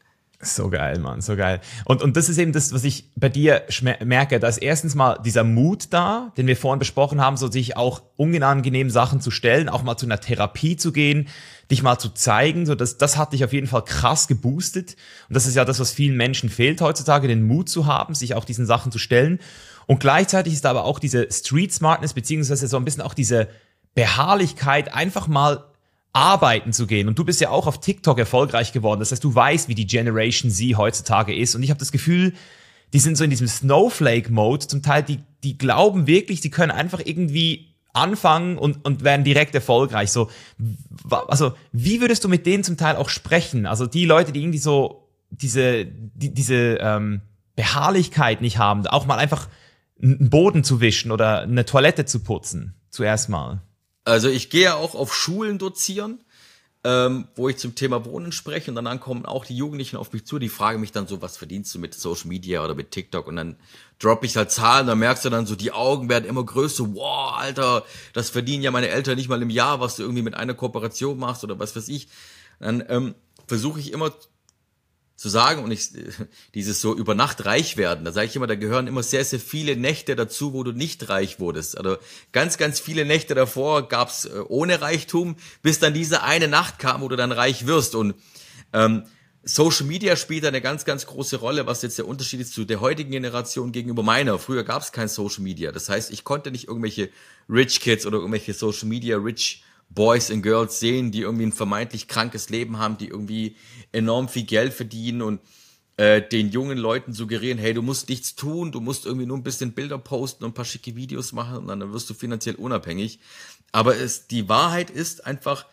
So 0.41 0.69
geil, 0.69 0.99
Mann, 0.99 1.19
so 1.19 1.35
geil. 1.35 1.59
Und, 1.83 2.01
und 2.01 2.15
das 2.15 2.29
ist 2.29 2.37
eben 2.37 2.53
das, 2.53 2.73
was 2.73 2.85
ich 2.85 3.11
bei 3.17 3.27
dir 3.27 3.63
merke. 4.05 4.39
Da 4.39 4.47
ist 4.47 4.57
erstens 4.57 4.95
mal 4.95 5.19
dieser 5.25 5.43
Mut 5.43 5.87
da, 5.89 6.31
den 6.37 6.47
wir 6.47 6.55
vorhin 6.55 6.79
besprochen 6.79 7.19
haben, 7.19 7.35
so 7.35 7.51
sich 7.51 7.75
auch 7.75 8.01
unangenehmen 8.15 8.89
Sachen 8.89 9.19
zu 9.19 9.31
stellen, 9.31 9.67
auch 9.67 9.83
mal 9.83 9.97
zu 9.97 10.05
einer 10.05 10.21
Therapie 10.21 10.77
zu 10.77 10.93
gehen, 10.93 11.27
dich 11.69 11.83
mal 11.83 11.99
zu 11.99 12.09
zeigen. 12.09 12.65
So 12.65 12.75
das, 12.75 12.97
das 12.97 13.17
hat 13.17 13.33
dich 13.33 13.43
auf 13.43 13.51
jeden 13.51 13.67
Fall 13.67 13.83
krass 13.83 14.29
geboostet. 14.29 14.95
Und 15.27 15.35
das 15.35 15.45
ist 15.45 15.55
ja 15.55 15.65
das, 15.65 15.81
was 15.81 15.91
vielen 15.91 16.15
Menschen 16.15 16.49
fehlt 16.49 16.79
heutzutage, 16.79 17.27
den 17.27 17.43
Mut 17.43 17.67
zu 17.67 17.85
haben, 17.85 18.15
sich 18.15 18.33
auch 18.33 18.45
diesen 18.45 18.65
Sachen 18.65 18.93
zu 18.93 18.97
stellen. 18.97 19.39
Und 19.89 19.99
gleichzeitig 19.99 20.53
ist 20.53 20.67
aber 20.67 20.83
auch 20.83 20.99
diese 20.99 21.31
Street 21.31 21.73
Smartness, 21.73 22.13
beziehungsweise 22.13 22.67
so 22.67 22.77
ein 22.77 22.85
bisschen 22.85 23.01
auch 23.01 23.15
diese 23.15 23.47
Beharrlichkeit, 23.95 24.93
einfach 24.93 25.27
mal 25.27 25.65
arbeiten 26.13 26.73
zu 26.73 26.85
gehen. 26.85 27.07
Und 27.07 27.17
du 27.17 27.25
bist 27.25 27.41
ja 27.41 27.49
auch 27.49 27.65
auf 27.65 27.79
TikTok 27.79 28.19
erfolgreich 28.19 28.71
geworden. 28.71 28.99
Das 28.99 29.11
heißt, 29.11 29.23
du 29.23 29.33
weißt, 29.33 29.67
wie 29.67 29.73
die 29.73 29.87
Generation 29.87 30.51
Z 30.51 30.77
heutzutage 30.77 31.35
ist. 31.35 31.55
Und 31.55 31.63
ich 31.63 31.71
habe 31.71 31.79
das 31.79 31.91
Gefühl, 31.91 32.33
die 32.93 32.99
sind 32.99 33.17
so 33.17 33.23
in 33.23 33.31
diesem 33.31 33.47
Snowflake-Mode. 33.47 34.67
Zum 34.67 34.83
Teil, 34.83 35.01
die, 35.01 35.21
die 35.43 35.57
glauben 35.57 36.05
wirklich, 36.05 36.39
die 36.39 36.51
können 36.51 36.71
einfach 36.71 37.01
irgendwie 37.03 37.73
anfangen 37.91 38.59
und, 38.59 38.85
und 38.85 39.03
werden 39.03 39.23
direkt 39.23 39.55
erfolgreich. 39.55 40.11
So, 40.11 40.29
also, 41.09 41.53
wie 41.71 41.99
würdest 41.99 42.23
du 42.23 42.29
mit 42.29 42.45
denen 42.45 42.63
zum 42.63 42.77
Teil 42.77 42.95
auch 42.95 43.09
sprechen? 43.09 43.65
Also 43.65 43.87
die 43.87 44.05
Leute, 44.05 44.33
die 44.33 44.43
irgendwie 44.43 44.59
so 44.59 45.09
diese, 45.31 45.85
die, 45.85 46.31
diese 46.31 46.77
ähm, 46.79 47.21
Beharrlichkeit 47.55 48.41
nicht 48.41 48.59
haben, 48.59 48.85
auch 48.85 49.07
mal 49.07 49.17
einfach 49.17 49.47
einen 50.01 50.29
Boden 50.29 50.63
zu 50.63 50.81
wischen 50.81 51.11
oder 51.11 51.41
eine 51.41 51.65
Toilette 51.65 52.05
zu 52.05 52.19
putzen, 52.19 52.75
zuerst 52.89 53.29
mal. 53.29 53.61
Also 54.05 54.29
ich 54.29 54.49
gehe 54.49 54.75
auch 54.75 54.95
auf 54.95 55.13
Schulen 55.13 55.57
dozieren, 55.57 56.23
ähm, 56.83 57.27
wo 57.35 57.49
ich 57.49 57.57
zum 57.57 57.75
Thema 57.75 58.05
Wohnen 58.05 58.31
spreche 58.31 58.71
und 58.71 58.83
dann 58.83 58.99
kommen 59.01 59.25
auch 59.25 59.45
die 59.45 59.55
Jugendlichen 59.55 59.97
auf 59.97 60.13
mich 60.13 60.25
zu, 60.25 60.39
die 60.39 60.47
fragen 60.47 60.79
mich 60.79 60.93
dann 60.93 61.07
so, 61.07 61.21
was 61.21 61.35
verdienst 61.35 61.75
du 61.75 61.79
mit 61.79 61.93
Social 61.93 62.29
Media 62.29 62.63
oder 62.63 62.73
mit 62.73 62.91
TikTok 62.91 63.27
und 63.27 63.35
dann 63.35 63.57
droppe 63.99 64.25
ich 64.25 64.37
halt 64.37 64.51
Zahlen, 64.51 64.87
dann 64.87 64.99
merkst 64.99 65.25
du 65.25 65.29
dann 65.29 65.45
so, 65.45 65.55
die 65.55 65.73
Augen 65.73 66.07
werden 66.07 66.25
immer 66.25 66.45
größer, 66.45 66.95
wow, 66.95 67.33
Alter, 67.37 67.83
das 68.13 68.29
verdienen 68.29 68.63
ja 68.63 68.71
meine 68.71 68.87
Eltern 68.87 69.17
nicht 69.17 69.27
mal 69.27 69.41
im 69.41 69.49
Jahr, 69.49 69.81
was 69.81 69.97
du 69.97 70.03
irgendwie 70.03 70.23
mit 70.23 70.35
einer 70.35 70.53
Kooperation 70.53 71.19
machst 71.19 71.43
oder 71.43 71.59
was 71.59 71.75
weiß 71.75 71.89
ich. 71.89 72.07
Dann 72.61 72.83
ähm, 72.87 73.15
versuche 73.47 73.79
ich 73.81 73.91
immer 73.91 74.13
zu 75.19 75.27
sagen 75.27 75.63
und 75.63 75.71
ich, 75.71 75.89
dieses 76.55 76.79
so 76.79 76.95
über 76.95 77.13
Nacht 77.13 77.45
reich 77.45 77.75
werden, 77.75 78.05
da 78.05 78.11
sage 78.11 78.27
ich 78.27 78.35
immer, 78.35 78.47
da 78.47 78.55
gehören 78.55 78.87
immer 78.87 79.03
sehr, 79.03 79.25
sehr 79.25 79.39
viele 79.39 79.75
Nächte 79.75 80.15
dazu, 80.15 80.53
wo 80.53 80.63
du 80.63 80.71
nicht 80.71 81.09
reich 81.09 81.39
wurdest. 81.39 81.77
Also 81.77 81.97
ganz, 82.31 82.57
ganz 82.57 82.79
viele 82.79 83.03
Nächte 83.03 83.35
davor 83.35 83.89
gab's 83.89 84.25
äh, 84.25 84.39
ohne 84.47 84.81
Reichtum, 84.81 85.35
bis 85.61 85.79
dann 85.79 85.93
diese 85.93 86.23
eine 86.23 86.47
Nacht 86.47 86.79
kam, 86.79 87.01
wo 87.01 87.09
du 87.09 87.17
dann 87.17 87.33
reich 87.33 87.67
wirst. 87.67 87.95
Und 87.95 88.15
ähm, 88.71 89.03
Social 89.43 89.85
Media 89.85 90.15
spielt 90.15 90.45
eine 90.45 90.61
ganz, 90.61 90.85
ganz 90.85 91.05
große 91.05 91.37
Rolle, 91.37 91.67
was 91.67 91.81
jetzt 91.81 91.97
der 91.97 92.07
Unterschied 92.07 92.39
ist 92.39 92.53
zu 92.53 92.63
der 92.63 92.79
heutigen 92.79 93.11
Generation 93.11 93.73
gegenüber 93.73 94.03
meiner. 94.03 94.39
Früher 94.39 94.63
gab's 94.63 94.93
kein 94.93 95.09
Social 95.09 95.43
Media. 95.43 95.73
Das 95.73 95.89
heißt, 95.89 96.11
ich 96.11 96.23
konnte 96.23 96.49
nicht 96.49 96.69
irgendwelche 96.69 97.09
Rich 97.49 97.81
Kids 97.81 98.05
oder 98.05 98.19
irgendwelche 98.19 98.53
Social 98.53 98.87
Media 98.87 99.17
Rich 99.17 99.63
Boys 99.89 100.29
and 100.31 100.43
Girls 100.43 100.79
sehen, 100.79 101.11
die 101.11 101.21
irgendwie 101.21 101.45
ein 101.45 101.51
vermeintlich 101.51 102.07
krankes 102.07 102.49
Leben 102.49 102.77
haben, 102.77 102.97
die 102.97 103.07
irgendwie 103.07 103.55
enorm 103.91 104.29
viel 104.29 104.43
Geld 104.43 104.73
verdienen 104.73 105.21
und 105.21 105.41
äh, 105.97 106.21
den 106.21 106.49
jungen 106.51 106.77
Leuten 106.77 107.13
suggerieren, 107.13 107.57
hey, 107.57 107.73
du 107.73 107.81
musst 107.81 108.07
nichts 108.07 108.35
tun, 108.35 108.71
du 108.71 108.79
musst 108.79 109.05
irgendwie 109.05 109.25
nur 109.25 109.37
ein 109.37 109.43
bisschen 109.43 109.73
Bilder 109.73 109.97
posten 109.97 110.43
und 110.43 110.51
ein 110.51 110.53
paar 110.53 110.65
schicke 110.65 110.95
Videos 110.95 111.33
machen 111.33 111.57
und 111.57 111.67
dann 111.67 111.91
wirst 111.91 112.09
du 112.09 112.13
finanziell 112.13 112.55
unabhängig. 112.55 113.19
Aber 113.71 113.97
es, 113.97 114.27
die 114.27 114.47
Wahrheit 114.47 114.89
ist 114.89 115.25
einfach, 115.25 115.65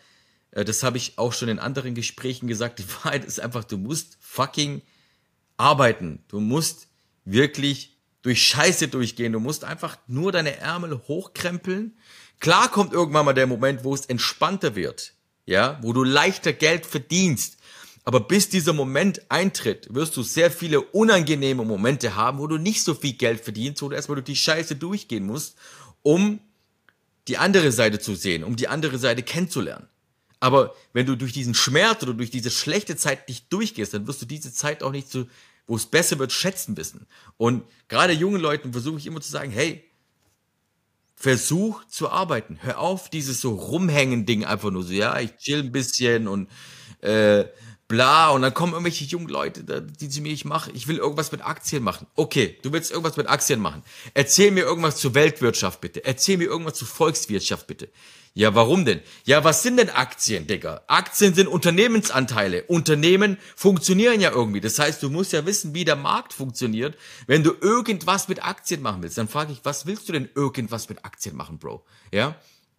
äh, 0.50 0.64
das 0.64 0.82
habe 0.82 0.96
ich 0.96 1.18
auch 1.18 1.32
schon 1.32 1.48
in 1.48 1.58
anderen 1.58 1.94
Gesprächen 1.94 2.48
gesagt, 2.48 2.78
die 2.80 2.88
Wahrheit 3.04 3.24
ist 3.24 3.38
einfach, 3.38 3.64
du 3.64 3.76
musst 3.76 4.16
fucking 4.20 4.82
arbeiten. 5.56 6.24
Du 6.28 6.40
musst 6.40 6.88
wirklich 7.24 7.96
durch 8.22 8.42
Scheiße 8.42 8.88
durchgehen. 8.88 9.32
Du 9.32 9.40
musst 9.40 9.64
einfach 9.64 9.98
nur 10.08 10.32
deine 10.32 10.56
Ärmel 10.56 11.00
hochkrempeln 11.06 11.96
Klar 12.40 12.70
kommt 12.70 12.92
irgendwann 12.92 13.24
mal 13.24 13.32
der 13.32 13.46
Moment, 13.46 13.84
wo 13.84 13.94
es 13.94 14.06
entspannter 14.06 14.74
wird, 14.74 15.14
ja, 15.46 15.78
wo 15.82 15.92
du 15.92 16.04
leichter 16.04 16.52
Geld 16.52 16.86
verdienst. 16.86 17.56
Aber 18.04 18.20
bis 18.20 18.48
dieser 18.48 18.72
Moment 18.72 19.22
eintritt, 19.30 19.92
wirst 19.92 20.16
du 20.16 20.22
sehr 20.22 20.50
viele 20.50 20.80
unangenehme 20.80 21.64
Momente 21.64 22.14
haben, 22.14 22.38
wo 22.38 22.46
du 22.46 22.56
nicht 22.56 22.84
so 22.84 22.94
viel 22.94 23.14
Geld 23.14 23.40
verdienst, 23.40 23.82
wo 23.82 23.88
du 23.88 23.96
erstmal 23.96 24.14
durch 24.14 24.26
die 24.26 24.36
Scheiße 24.36 24.76
durchgehen 24.76 25.26
musst, 25.26 25.56
um 26.02 26.38
die 27.26 27.38
andere 27.38 27.72
Seite 27.72 27.98
zu 27.98 28.14
sehen, 28.14 28.44
um 28.44 28.54
die 28.54 28.68
andere 28.68 28.98
Seite 28.98 29.24
kennenzulernen. 29.24 29.88
Aber 30.38 30.74
wenn 30.92 31.06
du 31.06 31.16
durch 31.16 31.32
diesen 31.32 31.54
Schmerz 31.54 32.02
oder 32.02 32.14
durch 32.14 32.30
diese 32.30 32.50
schlechte 32.50 32.96
Zeit 32.96 33.28
nicht 33.28 33.52
durchgehst, 33.52 33.94
dann 33.94 34.06
wirst 34.06 34.22
du 34.22 34.26
diese 34.26 34.52
Zeit 34.52 34.82
auch 34.82 34.92
nicht 34.92 35.10
so, 35.10 35.26
wo 35.66 35.74
es 35.74 35.86
besser 35.86 36.18
wird, 36.18 36.32
schätzen 36.32 36.76
wissen. 36.76 37.06
Und 37.36 37.64
gerade 37.88 38.12
jungen 38.12 38.40
Leuten 38.40 38.72
versuche 38.72 38.98
ich 38.98 39.06
immer 39.06 39.20
zu 39.20 39.30
sagen, 39.30 39.50
hey, 39.50 39.82
Versuch 41.18 41.82
zu 41.88 42.10
arbeiten. 42.10 42.58
Hör 42.60 42.78
auf, 42.78 43.08
dieses 43.08 43.40
so 43.40 43.54
rumhängen 43.54 44.26
Ding 44.26 44.44
einfach 44.44 44.70
nur 44.70 44.82
so, 44.82 44.92
ja, 44.92 45.18
ich 45.18 45.36
chill 45.38 45.60
ein 45.60 45.72
bisschen 45.72 46.28
und 46.28 46.48
äh, 47.00 47.46
bla, 47.88 48.30
und 48.30 48.42
dann 48.42 48.54
kommen 48.54 48.72
irgendwelche 48.72 49.04
jungen 49.04 49.28
Leute, 49.28 49.62
die 49.82 50.08
zu 50.08 50.20
mir, 50.20 50.32
ich 50.32 50.44
mache, 50.44 50.70
ich 50.72 50.88
will 50.88 50.96
irgendwas 50.98 51.32
mit 51.32 51.44
Aktien 51.44 51.82
machen. 51.82 52.06
Okay, 52.16 52.58
du 52.62 52.72
willst 52.72 52.90
irgendwas 52.90 53.16
mit 53.16 53.28
Aktien 53.28 53.60
machen. 53.60 53.82
Erzähl 54.14 54.50
mir 54.50 54.64
irgendwas 54.64 54.96
zur 54.96 55.14
Weltwirtschaft 55.14 55.80
bitte. 55.80 56.04
Erzähl 56.04 56.36
mir 56.36 56.46
irgendwas 56.46 56.74
zur 56.74 56.88
Volkswirtschaft 56.88 57.66
bitte. 57.66 57.88
Ja, 58.34 58.54
warum 58.54 58.84
denn? 58.84 59.00
Ja, 59.24 59.44
was 59.44 59.62
sind 59.62 59.78
denn 59.78 59.88
Aktien, 59.88 60.46
Digga? 60.46 60.82
Aktien 60.88 61.32
sind 61.32 61.48
Unternehmensanteile. 61.48 62.64
Unternehmen 62.64 63.38
funktionieren 63.54 64.20
ja 64.20 64.30
irgendwie. 64.30 64.60
Das 64.60 64.78
heißt, 64.78 65.02
du 65.02 65.08
musst 65.08 65.32
ja 65.32 65.46
wissen, 65.46 65.72
wie 65.72 65.86
der 65.86 65.96
Markt 65.96 66.34
funktioniert. 66.34 66.98
Wenn 67.26 67.42
du 67.42 67.54
irgendwas 67.58 68.28
mit 68.28 68.44
Aktien 68.44 68.82
machen 68.82 69.02
willst, 69.02 69.16
dann 69.16 69.28
frage 69.28 69.52
ich, 69.52 69.60
was 69.62 69.86
willst 69.86 70.08
du 70.08 70.12
denn 70.12 70.28
irgendwas 70.34 70.90
mit 70.90 71.02
Aktien 71.06 71.34
machen, 71.34 71.58
Bro? 71.58 71.86
Ja? 72.12 72.36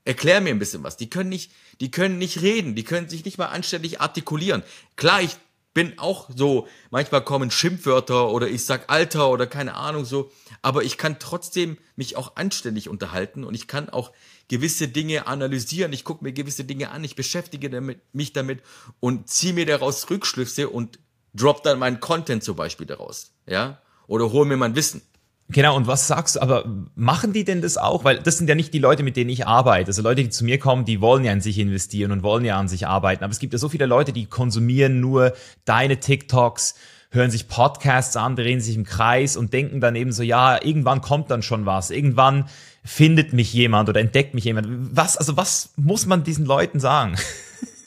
Erklär 0.08 0.40
mir 0.40 0.52
ein 0.52 0.60
bisschen 0.60 0.84
was. 0.84 0.96
Die 0.96 1.10
können 1.10 1.28
nicht, 1.28 1.52
die 1.82 1.92
können 1.92 2.18
nicht 2.18 2.42
reden, 2.42 2.76
die 2.76 2.86
können 2.86 3.10
sich 3.10 3.26
nicht 3.26 3.38
mal 3.38 3.48
anständig 3.48 4.00
artikulieren. 4.00 4.64
Klar, 4.96 5.22
ich 5.22 5.36
bin 5.74 6.00
auch 6.00 6.30
so, 6.34 6.66
manchmal 6.92 7.26
kommen 7.26 7.52
Schimpfwörter 7.52 8.30
oder 8.30 8.48
ich 8.48 8.64
sag 8.64 8.90
Alter 8.90 9.30
oder 9.30 9.48
keine 9.48 9.76
Ahnung 9.76 10.06
so, 10.06 10.32
aber 10.62 10.84
ich 10.84 10.98
kann 10.98 11.20
trotzdem 11.20 11.78
mich 11.98 12.16
auch 12.16 12.38
anständig 12.38 12.88
unterhalten 12.88 13.44
und 13.44 13.54
ich 13.54 13.68
kann 13.68 13.90
auch 13.90 14.14
gewisse 14.48 14.88
Dinge 14.88 15.28
analysieren, 15.28 15.92
ich 15.92 16.06
gucke 16.06 16.24
mir 16.24 16.32
gewisse 16.32 16.64
Dinge 16.64 16.90
an, 16.92 17.04
ich 17.04 17.18
beschäftige 17.18 17.70
damit, 17.70 18.00
mich 18.14 18.32
damit 18.32 18.62
und 19.02 19.30
ziehe 19.30 19.54
mir 19.54 19.66
daraus 19.66 20.10
Rückschlüsse 20.10 20.70
und 20.70 21.00
drop 21.34 21.64
dann 21.64 21.80
meinen 21.80 22.00
Content 22.00 22.46
zum 22.46 22.56
Beispiel 22.56 22.88
daraus, 22.88 23.34
ja, 23.46 23.82
oder 24.08 24.32
hole 24.32 24.48
mir 24.48 24.58
mein 24.58 24.76
Wissen. 24.76 25.02
Genau, 25.50 25.78
und 25.78 25.88
was 25.88 26.08
sagst 26.08 26.36
du, 26.36 26.42
aber 26.42 26.66
machen 26.96 27.32
die 27.32 27.46
denn 27.46 27.62
das 27.62 27.78
auch? 27.78 28.04
Weil 28.04 28.20
das 28.20 28.38
sind 28.38 28.50
ja 28.50 28.56
nicht 28.56 28.74
die 28.74 28.80
Leute, 28.80 29.04
mit 29.04 29.16
denen 29.16 29.30
ich 29.30 29.48
arbeite. 29.48 29.88
Also 29.88 30.02
Leute, 30.02 30.24
die 30.24 30.30
zu 30.30 30.44
mir 30.44 30.60
kommen, 30.60 30.84
die 30.84 31.00
wollen 31.00 31.24
ja 31.24 31.32
in 31.32 31.40
sich 31.40 31.58
investieren 31.58 32.12
und 32.12 32.22
wollen 32.22 32.44
ja 32.44 32.60
an 32.60 32.68
sich 32.68 32.86
arbeiten. 32.86 33.24
Aber 33.24 33.32
es 33.32 33.40
gibt 33.40 33.54
ja 33.54 33.60
so 33.60 33.70
viele 33.70 33.86
Leute, 33.86 34.12
die 34.12 34.26
konsumieren 34.26 35.00
nur 35.00 35.34
deine 35.64 36.02
TikToks, 36.02 36.76
hören 37.12 37.32
sich 37.32 37.48
Podcasts 37.48 38.18
an, 38.18 38.36
drehen 38.36 38.60
sich 38.60 38.76
im 38.76 38.84
Kreis 38.84 39.38
und 39.38 39.54
denken 39.54 39.80
dann 39.80 39.96
eben 39.96 40.12
so, 40.12 40.22
ja, 40.22 40.62
irgendwann 40.62 41.00
kommt 41.00 41.32
dann 41.32 41.42
schon 41.42 41.66
was. 41.66 41.92
Irgendwann 41.92 42.50
findet 42.84 43.32
mich 43.32 43.54
jemand 43.54 43.88
oder 43.88 44.02
entdeckt 44.02 44.34
mich 44.34 44.44
jemand. 44.44 44.68
Was, 44.98 45.16
also 45.16 45.38
was 45.38 45.70
muss 45.78 46.06
man 46.06 46.26
diesen 46.26 46.46
Leuten 46.46 46.82
sagen? 46.82 47.16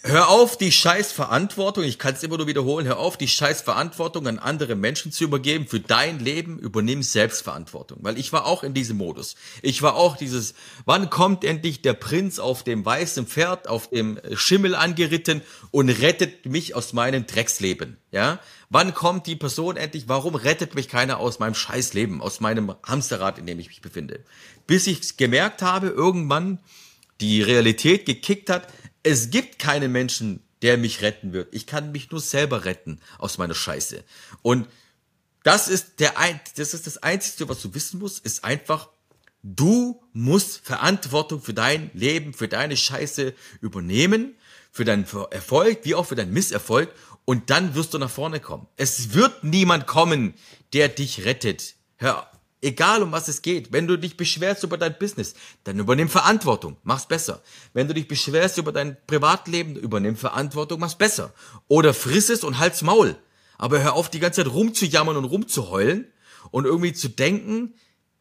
Hör 0.02 0.30
auf, 0.30 0.56
die 0.56 0.72
scheiß 0.72 1.12
Verantwortung, 1.12 1.84
ich 1.84 1.98
kann 1.98 2.14
es 2.14 2.22
immer 2.22 2.38
nur 2.38 2.46
wiederholen, 2.46 2.86
hör 2.86 2.98
auf, 2.98 3.18
die 3.18 3.28
scheiß 3.28 3.60
Verantwortung 3.60 4.26
an 4.26 4.38
andere 4.38 4.74
Menschen 4.74 5.12
zu 5.12 5.24
übergeben. 5.24 5.66
Für 5.66 5.78
dein 5.78 6.20
Leben 6.20 6.58
übernimm 6.58 7.02
Selbstverantwortung. 7.02 7.98
Weil 8.00 8.18
ich 8.18 8.32
war 8.32 8.46
auch 8.46 8.62
in 8.62 8.72
diesem 8.72 8.96
Modus. 8.96 9.34
Ich 9.60 9.82
war 9.82 9.96
auch 9.96 10.16
dieses, 10.16 10.54
wann 10.86 11.10
kommt 11.10 11.44
endlich 11.44 11.82
der 11.82 11.92
Prinz 11.92 12.38
auf 12.38 12.64
dem 12.64 12.82
weißen 12.82 13.26
Pferd, 13.26 13.68
auf 13.68 13.90
dem 13.90 14.18
Schimmel 14.32 14.74
angeritten 14.74 15.42
und 15.70 15.90
rettet 15.90 16.46
mich 16.46 16.74
aus 16.74 16.94
meinem 16.94 17.26
Drecksleben? 17.26 17.98
Ja? 18.10 18.40
Wann 18.70 18.94
kommt 18.94 19.26
die 19.26 19.36
Person 19.36 19.76
endlich, 19.76 20.08
warum 20.08 20.34
rettet 20.34 20.74
mich 20.74 20.88
keiner 20.88 21.18
aus 21.18 21.40
meinem 21.40 21.54
Scheißleben, 21.54 22.22
aus 22.22 22.40
meinem 22.40 22.74
Hamsterrad, 22.86 23.38
in 23.38 23.44
dem 23.44 23.60
ich 23.60 23.68
mich 23.68 23.82
befinde? 23.82 24.24
Bis 24.66 24.86
ich 24.86 25.18
gemerkt 25.18 25.60
habe, 25.60 25.88
irgendwann 25.88 26.58
die 27.20 27.42
Realität 27.42 28.06
gekickt 28.06 28.48
hat, 28.48 28.66
es 29.02 29.30
gibt 29.30 29.58
keinen 29.58 29.92
Menschen, 29.92 30.42
der 30.62 30.76
mich 30.76 31.02
retten 31.02 31.32
wird. 31.32 31.54
Ich 31.54 31.66
kann 31.66 31.92
mich 31.92 32.10
nur 32.10 32.20
selber 32.20 32.64
retten 32.64 33.00
aus 33.18 33.38
meiner 33.38 33.54
Scheiße. 33.54 34.04
Und 34.42 34.68
das 35.42 35.68
ist 35.68 36.00
der 36.00 36.18
ein, 36.18 36.38
das 36.56 36.74
ist 36.74 36.86
das 36.86 36.98
einzige, 36.98 37.48
was 37.48 37.62
du 37.62 37.74
wissen 37.74 37.98
musst, 37.98 38.24
ist 38.24 38.44
einfach, 38.44 38.90
du 39.42 40.02
musst 40.12 40.58
Verantwortung 40.64 41.40
für 41.40 41.54
dein 41.54 41.90
Leben, 41.94 42.34
für 42.34 42.48
deine 42.48 42.76
Scheiße 42.76 43.34
übernehmen, 43.62 44.34
für 44.70 44.84
deinen 44.84 45.06
Erfolg, 45.30 45.80
wie 45.84 45.94
auch 45.94 46.06
für 46.06 46.14
deinen 46.14 46.32
Misserfolg. 46.32 46.92
Und 47.24 47.48
dann 47.48 47.74
wirst 47.74 47.94
du 47.94 47.98
nach 47.98 48.10
vorne 48.10 48.40
kommen. 48.40 48.66
Es 48.76 49.14
wird 49.14 49.44
niemand 49.44 49.86
kommen, 49.86 50.34
der 50.72 50.88
dich 50.88 51.24
rettet. 51.24 51.74
Hör 51.96 52.30
Egal 52.62 53.02
um 53.02 53.12
was 53.12 53.28
es 53.28 53.40
geht. 53.40 53.72
Wenn 53.72 53.86
du 53.86 53.96
dich 53.96 54.16
beschwerst 54.16 54.64
über 54.64 54.76
dein 54.76 54.98
Business, 54.98 55.34
dann 55.64 55.78
übernimm 55.78 56.10
Verantwortung, 56.10 56.76
mach's 56.82 57.06
besser. 57.06 57.42
Wenn 57.72 57.88
du 57.88 57.94
dich 57.94 58.06
beschwerst 58.06 58.58
über 58.58 58.72
dein 58.72 58.96
Privatleben, 59.06 59.76
übernimm 59.76 60.16
Verantwortung, 60.16 60.78
mach's 60.80 60.96
besser. 60.96 61.32
Oder 61.68 61.94
friss 61.94 62.28
es 62.28 62.44
und 62.44 62.58
halt's 62.58 62.82
Maul. 62.82 63.16
Aber 63.56 63.82
hör 63.82 63.94
auf, 63.94 64.10
die 64.10 64.20
ganze 64.20 64.42
Zeit 64.42 64.52
rumzujammern 64.52 65.16
und 65.16 65.24
rumzuheulen 65.24 66.06
und 66.50 66.66
irgendwie 66.66 66.92
zu 66.92 67.08
denken, 67.08 67.74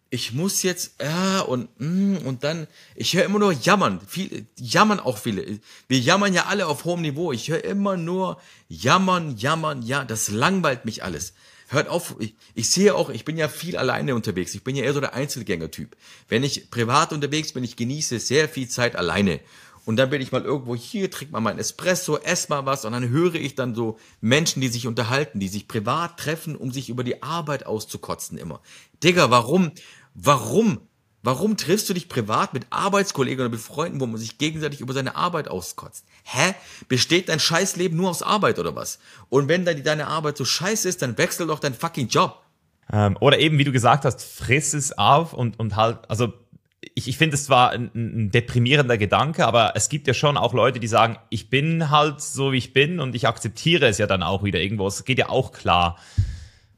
ich 0.09 0.33
muss 0.33 0.63
jetzt, 0.63 1.01
ja, 1.01 1.41
und, 1.41 1.69
mm, 1.79 2.17
und 2.25 2.43
dann, 2.43 2.67
ich 2.95 3.15
höre 3.15 3.25
immer 3.25 3.39
nur 3.39 3.51
jammern. 3.51 4.01
Viel, 4.07 4.47
jammern 4.57 4.99
auch 4.99 5.17
viele. 5.17 5.59
Wir 5.87 5.99
jammern 5.99 6.33
ja 6.33 6.45
alle 6.45 6.67
auf 6.67 6.85
hohem 6.85 7.01
Niveau. 7.01 7.31
Ich 7.31 7.49
höre 7.49 7.63
immer 7.63 7.95
nur 7.95 8.41
jammern, 8.67 9.37
jammern, 9.37 9.83
ja, 9.83 10.05
das 10.05 10.29
langweilt 10.29 10.85
mich 10.85 11.03
alles. 11.03 11.33
Hört 11.71 11.87
auf, 11.87 12.15
ich, 12.19 12.35
ich 12.55 12.69
sehe 12.69 12.95
auch, 12.95 13.09
ich 13.09 13.25
bin 13.25 13.37
ja 13.37 13.47
viel 13.47 13.77
alleine 13.77 14.15
unterwegs. 14.15 14.55
Ich 14.55 14.63
bin 14.63 14.75
ja 14.75 14.83
eher 14.83 14.93
so 14.93 14.99
der 14.99 15.13
Einzelgänger-Typ. 15.13 15.95
Wenn 16.27 16.43
ich 16.43 16.71
privat 16.71 17.13
unterwegs 17.13 17.53
bin, 17.53 17.63
ich 17.63 17.75
genieße 17.75 18.19
sehr 18.19 18.49
viel 18.49 18.67
Zeit 18.67 18.95
alleine. 18.95 19.39
Und 19.85 19.95
dann 19.97 20.09
bin 20.09 20.21
ich 20.21 20.31
mal 20.31 20.43
irgendwo 20.43 20.75
hier, 20.75 21.09
trinke 21.11 21.31
mal 21.31 21.41
mein 21.41 21.59
Espresso, 21.59 22.17
esse 22.17 22.49
mal 22.49 22.65
was 22.65 22.85
und 22.85 22.91
dann 22.91 23.09
höre 23.09 23.35
ich 23.35 23.55
dann 23.55 23.75
so 23.75 23.97
Menschen, 24.19 24.61
die 24.61 24.67
sich 24.67 24.87
unterhalten, 24.87 25.39
die 25.39 25.47
sich 25.47 25.67
privat 25.67 26.17
treffen, 26.17 26.55
um 26.55 26.71
sich 26.71 26.89
über 26.89 27.03
die 27.03 27.23
Arbeit 27.23 27.65
auszukotzen 27.65 28.37
immer. 28.37 28.61
Digga, 29.03 29.31
warum, 29.31 29.71
warum 30.13 30.79
Warum 31.21 31.57
triffst 31.57 31.89
du 31.89 31.93
dich 31.93 32.07
privat 32.07 32.53
mit 32.53 32.67
Arbeitskollegen 32.69 33.41
oder 33.41 33.49
mit 33.49 33.59
Freunden, 33.59 33.99
wo 33.99 34.05
man 34.05 34.17
sich 34.17 34.37
gegenseitig 34.37 34.79
über 34.79 34.93
seine 34.93 35.15
Arbeit 35.15 35.49
auskotzt? 35.49 36.05
Hä? 36.23 36.53
Besteht 36.87 37.27
dein 37.27 37.39
Scheißleben 37.39 37.97
nur 37.97 38.09
aus 38.09 38.23
Arbeit 38.23 38.57
oder 38.57 38.75
was? 38.75 38.99
Und 39.27 39.49
wenn 39.49 39.65
deine 39.65 40.07
Arbeit 40.07 40.37
so 40.37 40.45
scheiße 40.45 40.87
ist, 40.87 41.01
dann 41.01 41.17
wechsel 41.17 41.47
doch 41.47 41.59
deinen 41.59 41.75
fucking 41.75 42.07
Job. 42.07 42.41
Ähm, 42.91 43.17
oder 43.19 43.37
eben, 43.39 43.57
wie 43.57 43.65
du 43.65 43.71
gesagt 43.71 44.05
hast, 44.05 44.23
friss 44.23 44.73
es 44.73 44.97
auf 44.97 45.33
und, 45.33 45.59
und 45.59 45.75
halt, 45.75 46.09
also 46.09 46.33
ich, 46.95 47.09
ich 47.09 47.17
finde 47.17 47.35
es 47.35 47.45
zwar 47.45 47.71
ein, 47.71 47.91
ein 47.93 48.31
deprimierender 48.31 48.97
Gedanke, 48.97 49.45
aber 49.45 49.73
es 49.75 49.89
gibt 49.89 50.07
ja 50.07 50.13
schon 50.13 50.37
auch 50.37 50.53
Leute, 50.53 50.79
die 50.79 50.87
sagen, 50.87 51.17
ich 51.29 51.49
bin 51.49 51.89
halt 51.89 52.21
so, 52.21 52.53
wie 52.53 52.57
ich 52.57 52.73
bin 52.73 52.99
und 52.99 53.13
ich 53.13 53.27
akzeptiere 53.27 53.87
es 53.87 53.97
ja 53.97 54.07
dann 54.07 54.23
auch 54.23 54.43
wieder 54.43 54.59
irgendwo. 54.59 54.87
Es 54.87 55.03
geht 55.03 55.19
ja 55.19 55.29
auch 55.29 55.51
klar. 55.51 55.97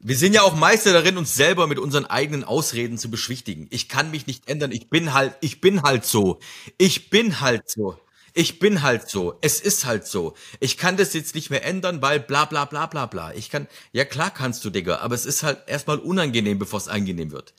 Wir 0.03 0.17
sind 0.17 0.33
ja 0.33 0.41
auch 0.41 0.55
Meister 0.55 0.93
darin, 0.93 1.17
uns 1.17 1.35
selber 1.35 1.67
mit 1.67 1.77
unseren 1.77 2.07
eigenen 2.07 2.43
Ausreden 2.43 2.97
zu 2.97 3.11
beschwichtigen. 3.11 3.67
Ich 3.69 3.87
kann 3.87 4.09
mich 4.09 4.25
nicht 4.25 4.49
ändern. 4.49 4.71
Ich 4.71 4.89
bin 4.89 5.13
halt, 5.13 5.35
ich 5.41 5.61
bin 5.61 5.83
halt 5.83 6.05
so. 6.05 6.39
Ich 6.79 7.11
bin 7.11 7.39
halt 7.39 7.69
so. 7.69 7.99
Ich 8.33 8.57
bin 8.57 8.81
halt 8.81 9.07
so. 9.07 9.37
Es 9.41 9.61
ist 9.61 9.85
halt 9.85 10.07
so. 10.07 10.33
Ich 10.59 10.79
kann 10.79 10.97
das 10.97 11.13
jetzt 11.13 11.35
nicht 11.35 11.51
mehr 11.51 11.63
ändern, 11.63 12.01
weil 12.01 12.19
bla 12.19 12.45
bla 12.45 12.65
bla 12.65 12.87
bla 12.87 13.05
bla. 13.05 13.31
Ich 13.33 13.51
kann, 13.51 13.67
ja 13.91 14.03
klar 14.03 14.31
kannst 14.31 14.65
du, 14.65 14.71
Digga, 14.71 14.97
aber 14.97 15.13
es 15.13 15.27
ist 15.27 15.43
halt 15.43 15.59
erstmal 15.67 15.99
unangenehm, 15.99 16.57
bevor 16.57 16.79
es 16.79 16.87
angenehm 16.87 17.31
wird. 17.31 17.53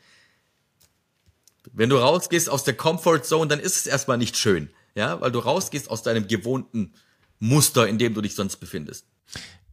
Wenn 1.72 1.90
du 1.90 1.96
rausgehst 1.96 2.50
aus 2.50 2.64
der 2.64 2.74
Comfort 2.74 3.20
Zone, 3.22 3.46
dann 3.46 3.60
ist 3.60 3.76
es 3.76 3.86
erstmal 3.86 4.18
nicht 4.18 4.36
schön. 4.36 4.70
Ja, 4.96 5.20
weil 5.20 5.30
du 5.30 5.38
rausgehst 5.38 5.88
aus 5.88 6.02
deinem 6.02 6.26
gewohnten 6.26 6.94
Muster, 7.38 7.86
in 7.86 7.98
dem 7.98 8.14
du 8.14 8.20
dich 8.20 8.34
sonst 8.34 8.56
befindest 8.56 9.06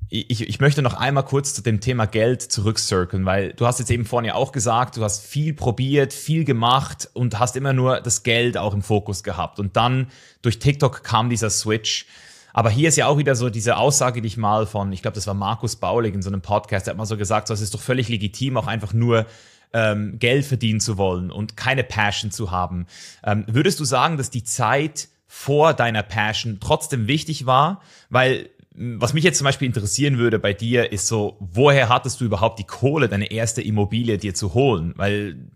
ich, 0.10 0.42
ich 0.42 0.60
möchte 0.60 0.82
noch 0.82 0.96
einmal 0.96 1.24
kurz 1.24 1.54
zu 1.54 1.62
dem 1.62 1.82
Thema 1.82 2.08
Geld 2.08 2.42
zurückcirkeln, 2.42 3.26
weil 3.26 3.54
du 3.54 3.68
hast 3.68 3.78
jetzt 3.78 3.92
eben 3.92 4.06
vorhin 4.06 4.28
ja 4.28 4.34
auch 4.34 4.52
gesagt, 4.52 4.98
du 4.98 5.04
hast 5.04 5.24
viel 5.24 5.54
probiert, 5.54 6.14
viel 6.14 6.46
gemacht 6.46 7.10
und 7.14 7.38
hast 7.38 7.56
immer 7.56 7.74
nur 7.74 8.02
das 8.02 8.24
Geld 8.24 8.58
auch 8.58 8.74
im 8.74 8.82
Fokus 8.82 9.24
gehabt. 9.24 9.60
Und 9.60 9.78
dann 9.78 10.08
durch 10.42 10.58
TikTok 10.58 11.04
kam 11.04 11.30
dieser 11.30 11.52
Switch. 11.52 12.08
Aber 12.54 12.72
hier 12.72 12.90
ist 12.90 12.96
ja 12.96 13.06
auch 13.06 13.20
wieder 13.20 13.36
so 13.36 13.52
diese 13.52 13.78
Aussage, 13.78 14.22
die 14.22 14.28
ich 14.28 14.38
mal 14.38 14.66
von, 14.66 14.92
ich 14.92 15.04
glaube, 15.04 15.14
das 15.14 15.28
war 15.28 15.36
Markus 15.36 15.76
Baulig 15.76 16.16
in 16.16 16.24
so 16.24 16.32
einem 16.32 16.42
Podcast, 16.42 16.88
der 16.88 16.94
hat 16.94 16.98
mal 16.98 17.06
so 17.06 17.16
gesagt, 17.16 17.48
so, 17.48 17.54
es 17.54 17.62
ist 17.62 17.76
doch 17.76 17.82
völlig 17.82 18.10
legitim, 18.10 18.58
auch 18.58 18.66
einfach 18.66 18.94
nur 18.94 19.28
ähm, 19.74 20.18
Geld 20.18 20.46
verdienen 20.46 20.80
zu 20.80 20.98
wollen 20.98 21.30
und 21.30 21.56
keine 21.56 21.84
Passion 21.84 22.32
zu 22.32 22.50
haben. 22.50 22.88
Ähm, 23.24 23.46
würdest 23.48 23.80
du 23.80 23.86
sagen, 23.86 24.18
dass 24.18 24.32
die 24.32 24.44
Zeit 24.44 25.10
vor 25.28 25.76
deiner 25.76 26.02
Passion 26.02 26.58
trotzdem 26.60 27.08
wichtig 27.08 27.46
war? 27.46 27.82
Weil 28.10 28.50
was 28.82 29.14
mich 29.14 29.26
jetzt 29.26 29.38
zum 29.38 29.44
Beispiel 29.44 29.66
interessieren 29.66 30.18
würde 30.18 30.40
bei 30.40 30.54
dir, 30.54 30.94
ist 30.94 31.08
so, 31.08 31.36
woher 31.42 31.90
hattest 31.90 32.22
du 32.22 32.26
überhaupt 32.26 32.60
die 32.60 32.66
Kohle, 32.66 33.10
deine 33.10 33.30
erste 33.30 33.62
Immobilie 33.62 34.18
dir 34.18 34.34
zu 34.34 34.54
holen? 34.54 34.94
Weil 34.96 35.52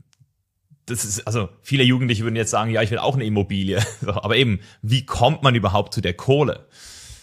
das 0.88 1.06
ist, 1.06 1.26
also 1.26 1.48
viele 1.62 1.84
Jugendliche 1.84 2.24
würden 2.24 2.36
jetzt 2.36 2.52
sagen, 2.52 2.72
ja, 2.72 2.82
ich 2.82 2.92
will 2.92 2.98
auch 2.98 3.16
eine 3.16 3.24
Immobilie. 3.24 3.82
Aber 4.06 4.36
eben, 4.36 4.60
wie 4.82 5.06
kommt 5.06 5.42
man 5.42 5.56
überhaupt 5.56 5.94
zu 5.94 6.02
der 6.02 6.16
Kohle? 6.16 6.68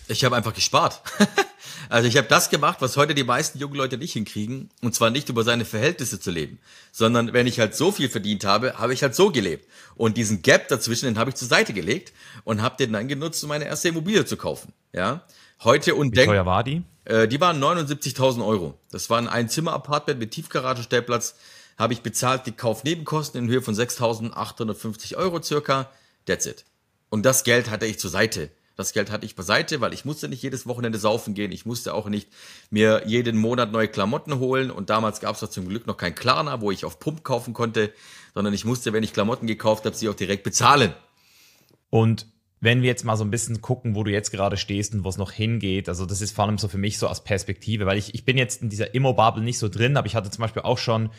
Ich 0.09 0.25
habe 0.25 0.37
einfach 0.37 0.55
gespart. 0.55 1.03
also 1.91 2.09
ich 2.09 2.17
habe 2.17 2.27
das 2.27 2.49
gemacht, 2.49 2.79
was 2.81 2.97
heute 2.97 3.15
die 3.15 3.23
meisten 3.23 3.59
jungen 3.59 3.77
Leute 3.77 3.99
nicht 3.99 4.15
hinkriegen. 4.15 4.71
Und 4.81 4.95
zwar 4.95 5.11
nicht 5.11 5.29
über 5.29 5.45
seine 5.45 5.67
Verhältnisse 5.67 6.19
zu 6.19 6.31
leben, 6.31 6.61
sondern 6.93 7.35
wenn 7.35 7.47
ich 7.47 7.61
halt 7.61 7.75
so 7.75 7.93
viel 7.93 8.09
verdient 8.09 8.47
habe, 8.47 8.79
habe 8.79 8.95
ich 8.95 9.03
halt 9.03 9.15
so 9.15 9.31
gelebt. 9.31 9.69
Und 9.97 10.17
diesen 10.17 10.41
Gap 10.41 10.69
dazwischen, 10.69 11.05
den 11.05 11.19
habe 11.19 11.29
ich 11.29 11.37
zur 11.37 11.47
Seite 11.47 11.75
gelegt 11.75 12.15
und 12.45 12.63
habe 12.63 12.79
den 12.79 12.95
dann 12.95 13.07
genutzt, 13.07 13.45
um 13.45 13.51
meine 13.51 13.67
erste 13.67 13.91
Immobilie 13.91 14.25
zu 14.25 14.39
kaufen. 14.39 14.73
Ja, 14.95 15.27
Heute 15.63 15.95
und 15.95 16.17
Wie 16.17 16.25
teuer 16.25 16.47
war 16.47 16.65
die? 16.65 16.83
Äh, 17.05 17.29
die 17.29 17.39
waren 17.41 17.63
79.000 17.63 18.47
Euro. 18.47 18.79
Das 18.91 19.11
war 19.11 19.19
ein 19.19 19.29
Einzimmer-Apartment 19.29 20.19
mit 20.19 20.31
Tiefgaragenstellplatz. 20.31 21.35
Habe 21.77 21.93
ich 21.93 22.01
bezahlt 22.01 22.47
die 22.47 22.53
Kaufnebenkosten 22.53 23.45
in 23.45 23.51
Höhe 23.51 23.61
von 23.61 23.75
6.850 23.75 25.17
Euro 25.17 25.43
circa. 25.43 25.91
That's 26.25 26.47
it. 26.47 26.65
Und 27.11 27.27
das 27.27 27.45
Geld 27.45 27.71
hatte 27.71 27.85
ich 27.85 27.99
zur 27.99 28.11
Seite. 28.11 28.51
Das 28.77 28.95
Geld 28.95 29.11
hatte 29.11 29.27
ich 29.27 29.37
beiseite, 29.37 29.83
weil 29.83 29.93
ich 29.93 30.07
musste 30.07 30.31
nicht 30.31 30.43
jedes 30.43 30.67
Wochenende 30.67 30.99
saufen 30.99 31.35
gehen. 31.35 31.53
Ich 31.53 31.67
musste 31.67 31.93
auch 31.93 32.09
nicht 32.09 32.31
mir 32.71 33.03
jeden 33.05 33.37
Monat 33.37 33.71
neue 33.71 33.89
Klamotten 33.89 34.39
holen. 34.39 34.71
Und 34.71 34.89
damals 34.89 35.21
gab 35.21 35.41
es 35.41 35.51
zum 35.51 35.69
Glück 35.69 35.87
noch 35.87 35.99
kein 35.99 36.15
Klarna, 36.15 36.63
wo 36.63 36.71
ich 36.71 36.87
auf 36.87 36.99
Pump 36.99 37.23
kaufen 37.23 37.53
konnte, 37.53 37.93
sondern 38.33 38.55
ich 38.55 38.65
musste, 38.65 38.95
wenn 38.95 39.03
ich 39.03 39.13
Klamotten 39.13 39.47
gekauft 39.47 39.85
habe, 39.85 39.95
sie 39.95 40.09
auch 40.09 40.15
direkt 40.15 40.45
bezahlen. 40.45 40.95
Und 41.91 42.27
wenn 42.61 42.83
wir 42.83 42.89
jetzt 42.89 43.05
mal 43.05 43.17
so 43.17 43.25
ein 43.25 43.31
bisschen 43.31 43.63
gucken, 43.63 43.95
wo 43.95 44.05
du 44.05 44.11
jetzt 44.11 44.31
gerade 44.31 44.57
stehst 44.57 44.95
und 44.95 45.05
wo 45.05 45.09
es 45.09 45.17
noch 45.17 45.33
hingeht, 45.33 45.89
also 45.89 46.05
das 46.05 46.21
ist 46.21 46.35
vor 46.35 46.45
allem 46.45 46.59
so 46.59 46.69
für 46.69 46.79
mich 46.79 46.99
so 46.99 47.09
als 47.09 47.25
Perspektive, 47.25 47.87
weil 47.87 47.99
ich, 47.99 48.15
ich 48.15 48.25
bin 48.25 48.37
jetzt 48.37 48.63
in 48.63 48.69
dieser 48.69 48.95
Immo-Bubble 48.95 49.43
nicht 49.43 49.59
so 49.59 49.69
drin, 49.69 49.97
aber 49.97 50.07
ich 50.07 50.15
hatte 50.15 50.31
zum 50.31 50.43
Beispiel 50.43 50.63
auch 50.63 50.79
schon 50.79 51.11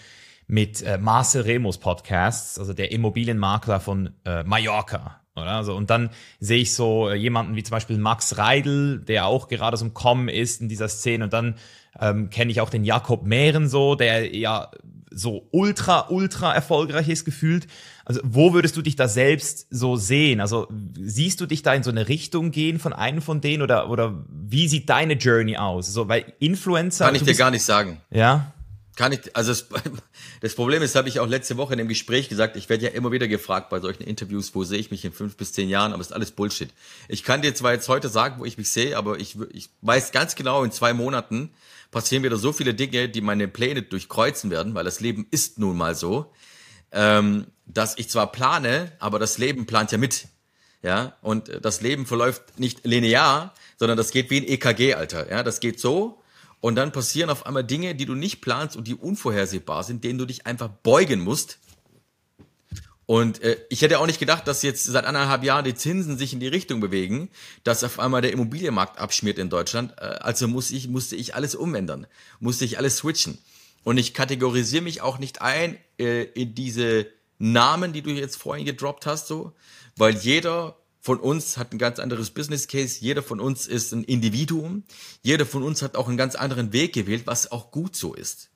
mit 0.47 0.84
äh, 0.84 0.97
Marcel 0.97 1.43
Remus 1.43 1.77
Podcasts, 1.77 2.60
also 2.60 2.73
der 2.73 2.91
Immobilienmakler 2.91 3.80
von 3.80 4.12
äh, 4.25 4.43
Mallorca. 4.43 5.21
Oder? 5.36 5.51
Also, 5.51 5.75
und 5.75 5.89
dann 5.89 6.10
sehe 6.39 6.62
ich 6.62 6.73
so 6.73 7.10
äh, 7.10 7.15
jemanden 7.15 7.56
wie 7.56 7.63
zum 7.63 7.71
Beispiel 7.71 7.97
Max 7.97 8.38
Reidel, 8.38 8.99
der 8.99 9.27
auch 9.27 9.47
gerade 9.47 9.77
so 9.77 9.86
im 9.86 9.93
Kommen 9.93 10.27
ist 10.27 10.62
in 10.62 10.67
dieser 10.67 10.89
Szene. 10.89 11.23
Und 11.23 11.34
dann 11.34 11.56
ähm, 11.99 12.30
kenne 12.30 12.51
ich 12.51 12.60
auch 12.60 12.69
den 12.69 12.84
Jakob 12.84 13.25
Mehren 13.25 13.69
so, 13.69 13.95
der 13.95 14.36
ja 14.36 14.71
so 15.10 15.47
ultra, 15.51 16.08
ultra 16.10 16.54
erfolgreich 16.54 17.10
ist 17.10 17.25
gefühlt. 17.25 17.67
Also 18.12 18.19
wo 18.26 18.54
würdest 18.54 18.76
du 18.76 18.82
dich 18.82 18.97
da 18.97 19.08
selbst 19.08 19.67
so 19.69 19.95
sehen? 19.95 20.41
Also 20.41 20.67
siehst 21.00 21.39
du 21.39 21.45
dich 21.45 21.63
da 21.63 21.74
in 21.74 21.82
so 21.82 21.91
eine 21.91 22.10
Richtung 22.10 22.52
gehen 22.52 22.78
von 22.78 22.91
einem 22.91 23.21
von 23.21 23.39
denen 23.39 23.63
oder, 23.63 23.89
oder 23.89 24.26
wie 24.28 24.67
sieht 24.67 24.89
deine 24.89 25.13
Journey 25.13 25.56
aus? 25.56 25.88
So, 25.88 26.10
weil 26.10 26.34
Influencer. 26.39 27.06
Kann 27.06 27.15
ich 27.15 27.24
dir 27.24 27.36
gar 27.36 27.52
nicht 27.52 27.63
sagen. 27.63 28.02
Ja. 28.10 28.52
Kann 28.97 29.13
ich, 29.13 29.34
also 29.34 29.52
das, 29.52 29.67
das 30.41 30.56
Problem 30.56 30.84
ist, 30.84 30.95
habe 30.95 31.08
ich 31.08 31.21
auch 31.21 31.28
letzte 31.28 31.56
Woche 31.56 31.74
in 31.74 31.78
dem 31.78 31.88
Gespräch 31.88 32.28
gesagt, 32.28 32.58
ich 32.58 32.67
werde 32.67 32.84
ja 32.84 32.91
immer 32.91 33.13
wieder 33.13 33.30
gefragt 33.30 33.69
bei 33.69 33.80
solchen 33.80 34.04
Interviews, 34.04 34.54
wo 34.56 34.65
sehe 34.65 34.78
ich 34.78 34.91
mich 34.91 35.06
in 35.06 35.13
fünf 35.13 35.38
bis 35.38 35.54
zehn 35.54 35.69
Jahren, 35.69 35.93
aber 35.93 36.02
es 36.02 36.08
ist 36.08 36.13
alles 36.13 36.32
Bullshit. 36.32 36.69
Ich 37.08 37.24
kann 37.24 37.41
dir 37.41 37.56
zwar 37.56 37.71
jetzt 37.71 37.88
heute 37.88 38.10
sagen, 38.10 38.41
wo 38.41 38.45
ich 38.45 38.58
mich 38.58 38.69
sehe, 38.69 38.97
aber 38.97 39.21
ich, 39.21 39.38
ich 39.54 39.69
weiß 39.84 40.12
ganz 40.12 40.36
genau, 40.36 40.65
in 40.65 40.71
zwei 40.74 40.93
Monaten 40.93 41.52
passieren 41.91 42.24
wieder 42.24 42.36
so 42.36 42.52
viele 42.52 42.74
Dinge, 42.74 43.08
die 43.08 43.21
meine 43.21 43.47
Pläne 43.47 43.84
durchkreuzen 43.84 44.52
werden, 44.52 44.76
weil 44.76 44.84
das 44.84 45.00
Leben 45.00 45.28
ist 45.32 45.60
nun 45.60 45.78
mal 45.78 45.95
so, 45.95 46.34
ähm, 46.91 47.47
dass 47.73 47.97
ich 47.97 48.10
zwar 48.10 48.31
plane, 48.31 48.91
aber 48.99 49.19
das 49.19 49.38
Leben 49.38 49.65
plant 49.65 49.91
ja 49.91 49.97
mit. 49.97 50.27
Ja, 50.84 51.15
und 51.21 51.51
das 51.63 51.81
Leben 51.81 52.07
verläuft 52.07 52.60
nicht 52.60 52.86
linear, 52.86 53.53
sondern 53.77 53.97
das 53.97 54.10
geht 54.10 54.31
wie 54.31 54.38
ein 54.38 54.47
EKG, 54.47 54.95
Alter. 54.95 55.29
Ja, 55.29 55.43
das 55.43 55.60
geht 55.60 55.79
so 55.79 56.21
und 56.62 56.75
dann 56.75 56.91
passieren 56.91 57.29
auf 57.29 57.45
einmal 57.45 57.63
Dinge, 57.63 57.95
die 57.95 58.05
du 58.05 58.15
nicht 58.15 58.39
planst 58.39 58.77
und 58.77 58.88
die 58.88 58.93
unvorhersehbar 58.95 59.84
sind, 59.84 60.03
denen 60.03 60.19
du 60.19 60.25
dich 60.25 60.45
einfach 60.45 60.69
beugen 60.69 61.19
musst. 61.19 61.57
Und 63.07 63.41
äh, 63.41 63.57
ich 63.69 63.81
hätte 63.81 63.99
auch 63.99 64.05
nicht 64.05 64.19
gedacht, 64.19 64.47
dass 64.47 64.62
jetzt 64.62 64.86
seit 64.86 65.05
anderthalb 65.05 65.43
Jahren 65.43 65.65
die 65.65 65.73
Zinsen 65.73 66.17
sich 66.17 66.34
in 66.34 66.39
die 66.39 66.47
Richtung 66.47 66.79
bewegen, 66.79 67.29
dass 67.63 67.84
auf 67.84 67.99
einmal 67.99 68.21
der 68.21 68.31
Immobilienmarkt 68.31 68.99
abschmiert 68.99 69.39
in 69.39 69.49
Deutschland. 69.49 69.93
Äh, 69.97 70.03
also 70.21 70.47
muss 70.47 70.71
ich, 70.71 70.88
musste 70.88 71.15
ich 71.15 71.36
alles 71.36 71.55
umändern, 71.55 72.07
musste 72.39 72.63
ich 72.63 72.77
alles 72.77 72.97
switchen. 72.97 73.39
Und 73.84 73.97
ich 73.97 74.13
kategorisiere 74.13 74.84
mich 74.84 75.01
auch 75.01 75.17
nicht 75.17 75.41
ein 75.41 75.77
äh, 75.97 76.23
in 76.23 76.53
diese 76.53 77.07
Namen, 77.41 77.91
die 77.91 78.01
du 78.01 78.12
jetzt 78.12 78.36
vorhin 78.36 78.65
gedroppt 78.65 79.06
hast, 79.06 79.27
so, 79.27 79.54
weil 79.97 80.15
jeder 80.15 80.77
von 80.99 81.19
uns 81.19 81.58
hat 81.58 81.73
ein 81.73 81.80
ganz 81.80 81.97
anderes 81.97 82.30
Business 82.30 82.67
Case, 82.67 82.99
jeder 83.01 83.23
von 83.23 83.39
uns 83.39 83.65
ist 83.65 83.91
ein 83.91 84.04
Individuum, 84.04 84.84
jeder 85.23 85.47
von 85.47 85.63
uns 85.63 85.82
hat 85.82 85.95
auch 85.95 86.08
einen 86.08 86.17
ganz 86.17 86.36
anderen 86.36 86.71
Weg 86.71 86.93
gewählt, 86.93 87.23
was 87.25 87.51
auch 87.51 87.71
gut 87.71 87.95
so 87.95 88.13
ist. 88.13 88.49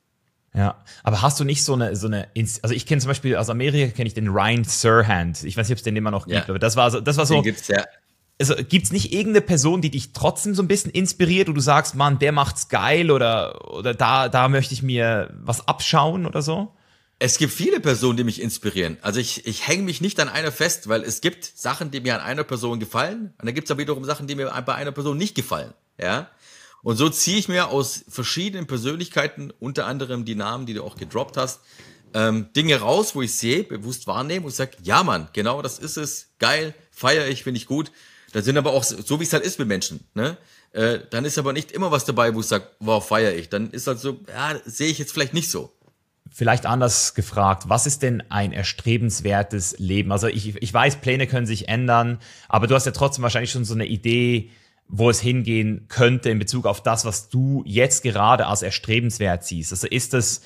Ja, 0.53 0.83
aber 1.03 1.21
hast 1.21 1.39
du 1.39 1.43
nicht 1.43 1.63
so 1.63 1.73
eine, 1.73 1.95
so 1.95 2.07
eine, 2.07 2.29
also 2.61 2.73
ich 2.73 2.85
kenne 2.85 3.01
zum 3.01 3.09
Beispiel 3.09 3.35
aus 3.35 3.49
Amerika 3.49 3.91
kenne 3.91 4.07
ich 4.07 4.13
den 4.13 4.29
Ryan 4.29 4.63
Serhant. 4.63 5.43
Ich 5.43 5.57
weiß 5.57 5.67
nicht, 5.67 5.75
ob 5.75 5.79
es 5.79 5.83
den 5.83 5.95
immer 5.95 6.11
noch 6.11 6.27
gibt, 6.27 6.37
ja. 6.37 6.49
aber 6.49 6.59
das 6.59 6.75
war 6.75 6.91
so, 6.91 7.01
das 7.01 7.17
war 7.17 7.25
so. 7.25 7.33
Den 7.33 7.43
gibt's 7.43 7.67
ja. 7.67 7.83
Also 8.39 8.53
gibt's 8.55 8.91
nicht 8.91 9.13
irgendeine 9.13 9.41
Person, 9.41 9.81
die 9.81 9.89
dich 9.89 10.13
trotzdem 10.13 10.55
so 10.55 10.61
ein 10.61 10.67
bisschen 10.67 10.91
inspiriert, 10.91 11.47
wo 11.47 11.53
du 11.53 11.61
sagst, 11.61 11.95
Mann, 11.95 12.19
der 12.19 12.31
macht's 12.31 12.69
geil 12.69 13.09
oder 13.11 13.73
oder 13.73 13.93
da 13.93 14.29
da 14.29 14.47
möchte 14.47 14.73
ich 14.73 14.83
mir 14.83 15.33
was 15.41 15.67
abschauen 15.67 16.25
oder 16.25 16.41
so? 16.41 16.71
Es 17.17 17.37
gibt 17.37 17.53
viele 17.53 17.79
Personen, 17.79 18.17
die 18.17 18.23
mich 18.25 18.41
inspirieren. 18.41 18.97
Also 19.01 19.19
ich, 19.19 19.45
ich 19.47 19.67
hänge 19.67 19.83
mich 19.83 20.01
nicht 20.01 20.19
an 20.19 20.27
einer 20.27 20.51
fest, 20.51 20.89
weil 20.89 21.01
es 21.03 21.21
gibt 21.21 21.45
Sachen, 21.45 21.89
die 21.89 22.01
mir 22.01 22.15
an 22.15 22.21
einer 22.21 22.43
Person 22.43 22.79
gefallen, 22.79 23.33
und 23.37 23.45
dann 23.45 23.55
gibt 23.55 23.67
es 23.67 23.71
aber 23.71 23.79
wiederum 23.79 24.03
Sachen, 24.03 24.27
die 24.27 24.35
mir 24.35 24.51
bei 24.65 24.75
einer 24.75 24.91
Person 24.91 25.17
nicht 25.17 25.33
gefallen. 25.33 25.73
Ja. 25.97 26.29
Und 26.83 26.97
so 26.97 27.09
ziehe 27.09 27.37
ich 27.37 27.47
mir 27.47 27.69
aus 27.69 28.03
verschiedenen 28.09 28.67
Persönlichkeiten, 28.67 29.51
unter 29.59 29.85
anderem 29.85 30.25
die 30.25 30.35
Namen, 30.35 30.65
die 30.65 30.73
du 30.73 30.83
auch 30.83 30.97
gedroppt 30.97 31.37
hast, 31.37 31.61
ähm, 32.13 32.49
Dinge 32.55 32.79
raus, 32.79 33.15
wo 33.15 33.21
ich 33.21 33.35
sehe, 33.35 33.63
bewusst 33.63 34.07
wahrnehme 34.07 34.45
und 34.45 34.53
sage, 34.53 34.77
ja 34.83 35.03
Mann, 35.03 35.29
genau 35.33 35.61
das 35.61 35.79
ist 35.79 35.97
es, 35.97 36.33
geil, 36.39 36.73
feiere 36.91 37.27
ich, 37.27 37.43
finde 37.43 37.59
ich 37.59 37.65
gut. 37.65 37.91
Da 38.33 38.41
sind 38.41 38.57
aber 38.57 38.71
auch, 38.71 38.83
so 38.83 39.19
wie 39.19 39.23
es 39.23 39.33
halt 39.33 39.45
ist 39.45 39.59
mit 39.59 39.67
Menschen, 39.67 40.07
ne? 40.13 40.37
Äh, 40.73 40.99
dann 41.09 41.23
ist 41.23 41.37
aber 41.37 41.53
nicht 41.53 41.71
immer 41.71 41.89
was 41.91 42.03
dabei, 42.03 42.35
wo 42.35 42.41
ich 42.41 42.47
sage, 42.47 42.67
wow, 42.79 43.05
feiere 43.05 43.33
ich. 43.33 43.47
Dann 43.47 43.71
ist 43.71 43.87
halt 43.87 43.99
so, 43.99 44.19
ja, 44.27 44.59
sehe 44.65 44.89
ich 44.89 44.97
jetzt 44.97 45.13
vielleicht 45.13 45.33
nicht 45.33 45.49
so. 45.49 45.71
Vielleicht 46.31 46.65
anders 46.65 47.13
gefragt, 47.13 47.63
was 47.67 47.85
ist 47.85 48.01
denn 48.01 48.23
ein 48.29 48.51
erstrebenswertes 48.51 49.75
Leben? 49.77 50.11
Also 50.11 50.27
ich, 50.27 50.61
ich 50.61 50.73
weiß, 50.73 50.97
Pläne 50.97 51.27
können 51.27 51.45
sich 51.45 51.69
ändern, 51.69 52.19
aber 52.49 52.67
du 52.67 52.75
hast 52.75 52.85
ja 52.85 52.91
trotzdem 52.91 53.23
wahrscheinlich 53.23 53.51
schon 53.51 53.65
so 53.65 53.73
eine 53.73 53.85
Idee, 53.85 54.49
wo 54.87 55.09
es 55.09 55.19
hingehen 55.19 55.85
könnte 55.87 56.29
in 56.29 56.39
Bezug 56.39 56.65
auf 56.65 56.81
das, 56.81 57.05
was 57.05 57.29
du 57.29 57.63
jetzt 57.65 58.03
gerade 58.03 58.47
als 58.47 58.61
erstrebenswert 58.61 59.43
siehst. 59.43 59.71
Also 59.71 59.87
ist 59.87 60.13
es 60.13 60.41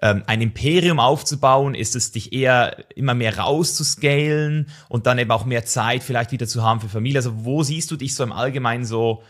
ähm, 0.00 0.22
ein 0.26 0.40
Imperium 0.40 1.00
aufzubauen? 1.00 1.74
Ist 1.74 1.96
es 1.96 2.12
dich 2.12 2.32
eher 2.32 2.84
immer 2.94 3.14
mehr 3.14 3.38
rauszuscalen 3.38 4.68
und 4.88 5.06
dann 5.06 5.18
eben 5.18 5.30
auch 5.30 5.44
mehr 5.44 5.64
Zeit 5.64 6.02
vielleicht 6.02 6.32
wieder 6.32 6.46
zu 6.46 6.62
haben 6.62 6.80
für 6.80 6.88
Familie? 6.88 7.18
Also 7.18 7.44
wo 7.44 7.62
siehst 7.62 7.90
du 7.90 7.96
dich 7.96 8.14
so 8.14 8.22
im 8.22 8.32
Allgemeinen 8.32 8.84
so 8.84 9.22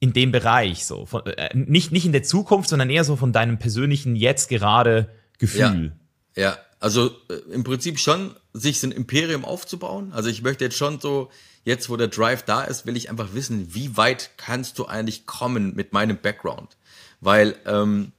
in 0.00 0.12
dem 0.12 0.32
Bereich? 0.32 0.84
So 0.84 1.06
von, 1.06 1.24
äh, 1.26 1.50
nicht, 1.54 1.92
nicht 1.92 2.06
in 2.06 2.12
der 2.12 2.22
Zukunft, 2.22 2.68
sondern 2.68 2.90
eher 2.90 3.04
so 3.04 3.16
von 3.16 3.32
deinem 3.32 3.58
persönlichen 3.58 4.16
jetzt 4.16 4.48
gerade 4.48 5.08
Gefühl. 5.38 5.92
Ja, 6.34 6.42
ja. 6.42 6.58
also 6.80 7.10
äh, 7.28 7.34
im 7.52 7.64
Prinzip 7.64 7.98
schon, 7.98 8.34
sich 8.52 8.80
so 8.80 8.86
ein 8.86 8.92
Imperium 8.92 9.44
aufzubauen. 9.44 10.12
Also 10.12 10.28
ich 10.28 10.42
möchte 10.42 10.64
jetzt 10.64 10.76
schon 10.76 11.00
so 11.00 11.30
jetzt, 11.64 11.90
wo 11.90 11.96
der 11.96 12.08
Drive 12.08 12.42
da 12.44 12.62
ist, 12.62 12.86
will 12.86 12.96
ich 12.96 13.10
einfach 13.10 13.34
wissen, 13.34 13.74
wie 13.74 13.96
weit 13.96 14.30
kannst 14.36 14.78
du 14.78 14.86
eigentlich 14.86 15.26
kommen 15.26 15.74
mit 15.74 15.92
meinem 15.92 16.16
Background? 16.16 16.76
Weil 17.20 17.56
ähm, 17.66 18.12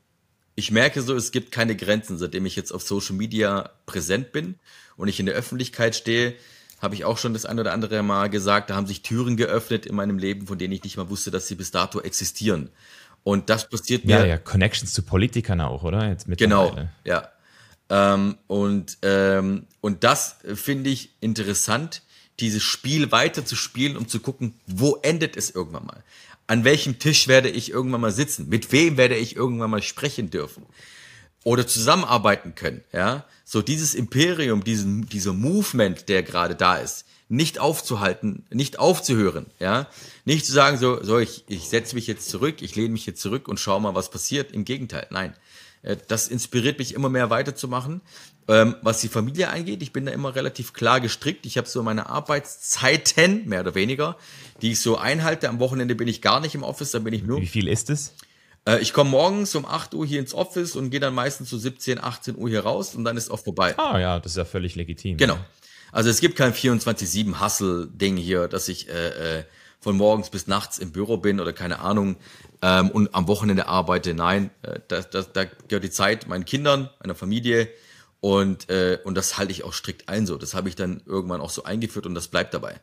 ich 0.56 0.72
merke 0.72 1.02
so, 1.02 1.16
es 1.16 1.32
gibt 1.32 1.52
keine 1.52 1.76
Grenzen, 1.76 2.18
seitdem 2.18 2.46
ich 2.46 2.56
jetzt 2.56 2.72
auf 2.72 2.82
Social 2.82 3.16
Media 3.16 3.72
präsent 3.86 4.32
bin 4.32 4.56
und 4.96 5.08
ich 5.08 5.20
in 5.20 5.26
der 5.26 5.36
Öffentlichkeit 5.36 5.96
stehe, 5.96 6.36
habe 6.80 6.94
ich 6.96 7.06
auch 7.06 7.18
schon 7.18 7.34
das 7.34 7.46
ein 7.46 7.60
oder 7.60 7.74
andere 7.74 8.04
Mal 8.04 8.30
gesagt, 8.30 8.70
da 8.70 8.76
haben 8.76 8.86
sich 8.86 9.02
Türen 9.02 9.38
geöffnet 9.38 9.86
in 9.86 9.96
meinem 9.96 10.20
Leben, 10.20 10.46
von 10.46 10.58
denen 10.58 10.74
ich 10.74 10.84
nicht 10.84 10.98
mal 10.98 11.10
wusste, 11.10 11.32
dass 11.32 11.48
sie 11.48 11.56
bis 11.56 11.72
dato 11.72 12.02
existieren. 12.02 12.70
Und 13.28 13.50
das 13.50 13.68
passiert 13.68 14.06
mir. 14.06 14.20
Ja, 14.20 14.26
ja, 14.26 14.38
Connections 14.38 14.94
zu 14.94 15.02
Politikern 15.02 15.60
auch, 15.60 15.84
oder? 15.84 16.08
Jetzt 16.08 16.28
genau, 16.38 16.78
ja. 17.04 17.28
Ähm, 17.90 18.38
und, 18.48 19.00
ähm, 19.02 19.66
und 19.82 20.06
das 20.06 20.38
finde 20.56 20.90
ich 20.92 21.12
interessant, 21.20 22.04
dieses 22.40 22.64
Spiel 22.64 23.12
weiter 23.12 23.44
zu 23.44 23.58
spielen, 23.58 23.98
um 23.98 24.08
zu 24.08 24.22
gucken, 24.22 24.54
wo 24.66 24.96
endet 25.02 25.36
es 25.36 25.50
irgendwann 25.50 25.88
mal? 25.88 26.04
An 26.48 26.64
welchem 26.64 27.00
Tisch 27.00 27.28
werde 27.28 27.50
ich 27.50 27.70
irgendwann 27.70 28.00
mal 28.00 28.14
sitzen? 28.14 28.48
Mit 28.48 28.72
wem 28.72 28.96
werde 28.96 29.18
ich 29.18 29.36
irgendwann 29.36 29.72
mal 29.72 29.84
sprechen 29.84 30.30
dürfen? 30.30 30.66
Oder 31.44 31.68
zusammenarbeiten 31.68 32.56
können, 32.56 32.86
ja? 32.94 33.26
So 33.44 33.62
dieses 33.62 33.94
Imperium, 33.94 34.64
diesen, 34.64 35.10
dieser 35.10 35.34
Movement, 35.34 36.08
der 36.08 36.24
gerade 36.24 36.56
da 36.56 36.78
ist, 36.78 37.04
nicht 37.30 37.60
aufzuhalten, 37.60 38.46
nicht 38.50 38.80
aufzuhören, 38.80 39.48
ja? 39.60 39.88
Nicht 40.26 40.46
zu 40.46 40.54
sagen 40.54 40.78
so, 40.78 41.04
so 41.04 41.20
ich, 41.20 41.44
ich 41.48 41.68
setze 41.68 41.96
mich 41.96 42.08
jetzt 42.08 42.30
zurück, 42.30 42.62
ich 42.62 42.76
lehne 42.76 42.90
mich 42.90 43.06
jetzt 43.06 43.22
zurück 43.22 43.48
und 43.48 43.60
schau 43.60 43.80
mal, 43.80 43.96
was 43.96 44.10
passiert. 44.10 44.52
Im 44.52 44.66
Gegenteil, 44.66 45.08
nein. 45.10 45.34
Äh, 45.82 45.98
das 46.08 46.28
inspiriert 46.28 46.80
mich 46.80 46.94
immer 46.94 47.10
mehr 47.10 47.30
weiterzumachen. 47.30 48.02
Ähm, 48.50 48.76
was 48.82 49.02
die 49.02 49.10
Familie 49.10 49.50
angeht, 49.50 49.82
ich 49.82 49.92
bin 49.92 50.06
da 50.06 50.12
immer 50.14 50.36
relativ 50.36 50.72
klar 50.72 51.02
gestrickt. 51.02 51.46
Ich 51.46 51.58
habe 51.58 51.68
so 51.68 51.84
meine 51.84 52.08
Arbeitszeiten, 52.08 53.48
mehr 53.48 53.60
oder 53.60 53.76
weniger, 53.76 54.16
die 54.62 54.72
ich 54.72 54.80
so 54.80 54.98
einhalte. 54.98 55.50
Am 55.50 55.60
Wochenende 55.60 55.96
bin 55.96 56.08
ich 56.08 56.22
gar 56.22 56.40
nicht 56.40 56.56
im 56.56 56.64
Office, 56.64 56.92
da 56.92 57.00
bin 57.00 57.14
ich 57.14 57.24
nur. 57.24 57.42
Wie 57.42 57.48
viel 57.48 57.68
ist 57.68 57.90
es? 57.90 58.14
Äh, 58.68 58.80
ich 58.80 58.94
komme 58.94 59.10
morgens 59.10 59.54
um 59.56 59.66
8 59.66 59.94
Uhr 59.94 60.06
hier 60.06 60.20
ins 60.20 60.34
Office 60.34 60.78
und 60.78 60.92
gehe 60.92 61.02
dann 61.02 61.14
meistens 61.14 61.50
so 61.50 61.58
17, 61.58 62.02
18 62.02 62.38
Uhr 62.38 62.48
hier 62.48 62.62
raus 62.62 62.96
und 62.96 63.04
dann 63.04 63.18
ist 63.18 63.30
auch 63.30 63.40
vorbei. 63.40 63.78
Ah 63.78 64.00
ja, 64.00 64.20
das 64.20 64.34
ist 64.34 64.38
ja 64.38 64.46
völlig 64.46 64.76
legitim. 64.76 65.18
Genau. 65.18 65.38
Also 65.92 66.10
es 66.10 66.20
gibt 66.20 66.36
kein 66.36 66.54
24-7-Hustle-Ding 66.54 68.18
hier, 68.18 68.48
dass 68.48 68.68
ich 68.68 68.90
äh, 68.90 69.40
äh, 69.40 69.44
von 69.80 69.96
morgens 69.96 70.30
bis 70.30 70.48
nachts 70.48 70.80
im 70.80 70.92
Büro 70.92 71.18
bin 71.18 71.40
oder 71.40 71.54
keine 71.54 71.80
Ahnung 71.80 72.18
ähm, 72.62 72.90
und 72.90 73.14
am 73.16 73.28
Wochenende 73.28 73.68
arbeite. 73.68 74.14
Nein, 74.14 74.50
äh, 74.64 74.80
da, 74.88 75.02
da, 75.02 75.22
da 75.22 75.46
gehört 75.46 75.84
die 75.84 75.92
Zeit 75.92 76.28
meinen 76.28 76.46
Kindern, 76.46 76.90
meiner 77.00 77.16
Familie 77.16 77.70
und, 78.20 78.70
äh, 78.70 79.00
und 79.04 79.16
das 79.16 79.38
halte 79.38 79.52
ich 79.52 79.64
auch 79.64 79.74
strikt 79.74 80.10
ein 80.10 80.26
so. 80.26 80.38
Das 80.38 80.54
habe 80.54 80.70
ich 80.70 80.76
dann 80.76 81.02
irgendwann 81.06 81.42
auch 81.42 81.52
so 81.52 81.64
eingeführt 81.64 82.06
und 82.06 82.16
das 82.16 82.28
bleibt 82.28 82.54
dabei. 82.54 82.80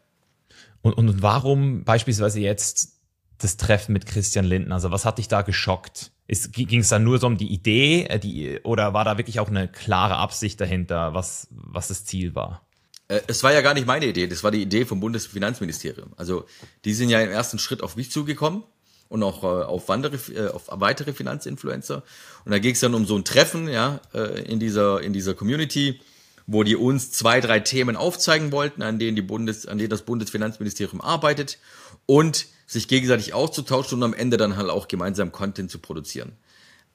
Und, 0.83 0.93
und 0.95 1.23
warum 1.23 1.85
beispielsweise 1.85 2.41
jetzt 2.41 3.01
das 3.39 3.57
Treffen 3.57 3.93
mit 3.93 4.07
Christian 4.07 4.45
Linden? 4.45 4.73
Also 4.73 4.91
was 4.91 5.05
hat 5.05 5.19
dich 5.19 5.29
da 5.29 5.43
geschockt? 5.43 6.13
Ging 6.29 6.81
es 6.81 6.89
da 6.89 6.99
nur 6.99 7.19
so 7.19 7.27
um 7.27 7.37
die 7.37 7.53
Idee 7.53 8.05
äh, 8.05 8.19
die, 8.19 8.61
oder 8.63 8.95
war 8.95 9.05
da 9.05 9.19
wirklich 9.19 9.41
auch 9.41 9.49
eine 9.49 9.69
klare 9.69 10.17
Absicht 10.17 10.61
dahinter, 10.61 11.13
was, 11.13 11.49
was 11.51 11.89
das 11.89 12.05
Ziel 12.05 12.35
war? 12.35 12.65
Äh, 13.09 13.21
es 13.27 13.43
war 13.43 13.53
ja 13.53 13.61
gar 13.61 13.75
nicht 13.75 13.87
meine 13.87 14.07
Idee, 14.07 14.27
das 14.27 14.43
war 14.43 14.51
die 14.51 14.63
Idee 14.63 14.85
vom 14.85 15.01
Bundesfinanzministerium. 15.01 16.13
Also 16.17 16.47
die 16.85 16.95
sind 16.95 17.09
ja 17.11 17.21
im 17.21 17.31
ersten 17.31 17.59
Schritt 17.59 17.83
auf 17.83 17.97
mich 17.97 18.11
zugekommen 18.11 18.65
und 19.09 19.23
auch 19.23 19.45
äh, 19.45 19.47
auf, 19.47 19.89
andere, 19.91 20.17
äh, 20.33 20.49
auf 20.49 20.65
weitere 20.71 21.13
Finanzinfluencer. 21.13 22.03
Und 22.45 22.53
da 22.53 22.59
ging 22.59 22.73
es 22.73 22.81
dann 22.81 22.95
um 22.95 23.07
so 23.07 23.17
ein 23.17 23.25
Treffen 23.25 23.69
ja, 23.69 24.01
äh, 24.13 24.43
in, 24.43 24.61
dieser, 24.61 25.03
in 25.03 25.13
dieser 25.13 25.35
Community, 25.35 26.01
wo 26.47 26.63
die 26.63 26.77
uns 26.77 27.11
zwei, 27.13 27.41
drei 27.41 27.61
Themen 27.61 27.97
aufzeigen 27.97 28.53
wollten, 28.53 28.83
an 28.83 28.99
denen, 28.99 29.17
die 29.17 29.23
Bundes, 29.23 29.67
an 29.67 29.79
denen 29.79 29.91
das 29.91 30.03
Bundesfinanzministerium 30.03 31.01
arbeitet 31.01 31.59
und 32.07 32.47
sich 32.67 32.89
gegenseitig 32.89 33.35
auszutauschen 33.35 33.99
und 33.99 34.05
am 34.05 34.15
Ende 34.15 34.37
dann 34.37 34.57
halt 34.57 34.71
auch 34.71 34.89
gemeinsam 34.89 35.33
Content 35.33 35.71
zu 35.71 35.79
produzieren. 35.79 36.33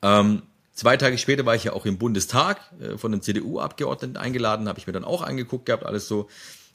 Ähm, 0.01 0.43
Zwei 0.79 0.95
Tage 0.95 1.17
später 1.17 1.45
war 1.45 1.55
ich 1.55 1.65
ja 1.65 1.73
auch 1.73 1.85
im 1.85 1.97
Bundestag 1.97 2.61
äh, 2.79 2.97
von 2.97 3.11
den 3.11 3.21
CDU-Abgeordneten 3.21 4.15
eingeladen, 4.15 4.69
habe 4.69 4.79
ich 4.79 4.87
mir 4.87 4.93
dann 4.93 5.03
auch 5.03 5.21
angeguckt 5.21 5.65
gehabt, 5.65 5.85
alles 5.85 6.07
so. 6.07 6.29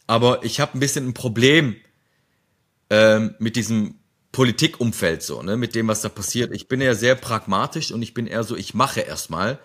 Aber 0.07 0.45
ich 0.45 0.61
habe 0.61 0.77
ein 0.77 0.81
bisschen 0.81 1.09
ein 1.09 1.15
Problem 1.15 1.77
ähm, 2.91 3.35
mit 3.39 3.57
diesem 3.57 3.95
Politikumfeld 4.31 5.23
so, 5.23 5.41
ne, 5.41 5.57
mit 5.57 5.75
dem, 5.75 5.89
was 5.89 6.03
da 6.03 6.11
passiert. 6.11 6.53
Ich 6.53 6.69
bin 6.69 6.83
ja 6.83 6.95
sehr 6.95 7.15
pragmatisch 7.15 7.93
und 7.93 8.03
ich 8.03 8.13
bin 8.13 8.27
eher 8.27 8.45
so, 8.45 8.57
ich 8.57 8.75
mache 8.75 9.01
erstmal, 9.01 9.59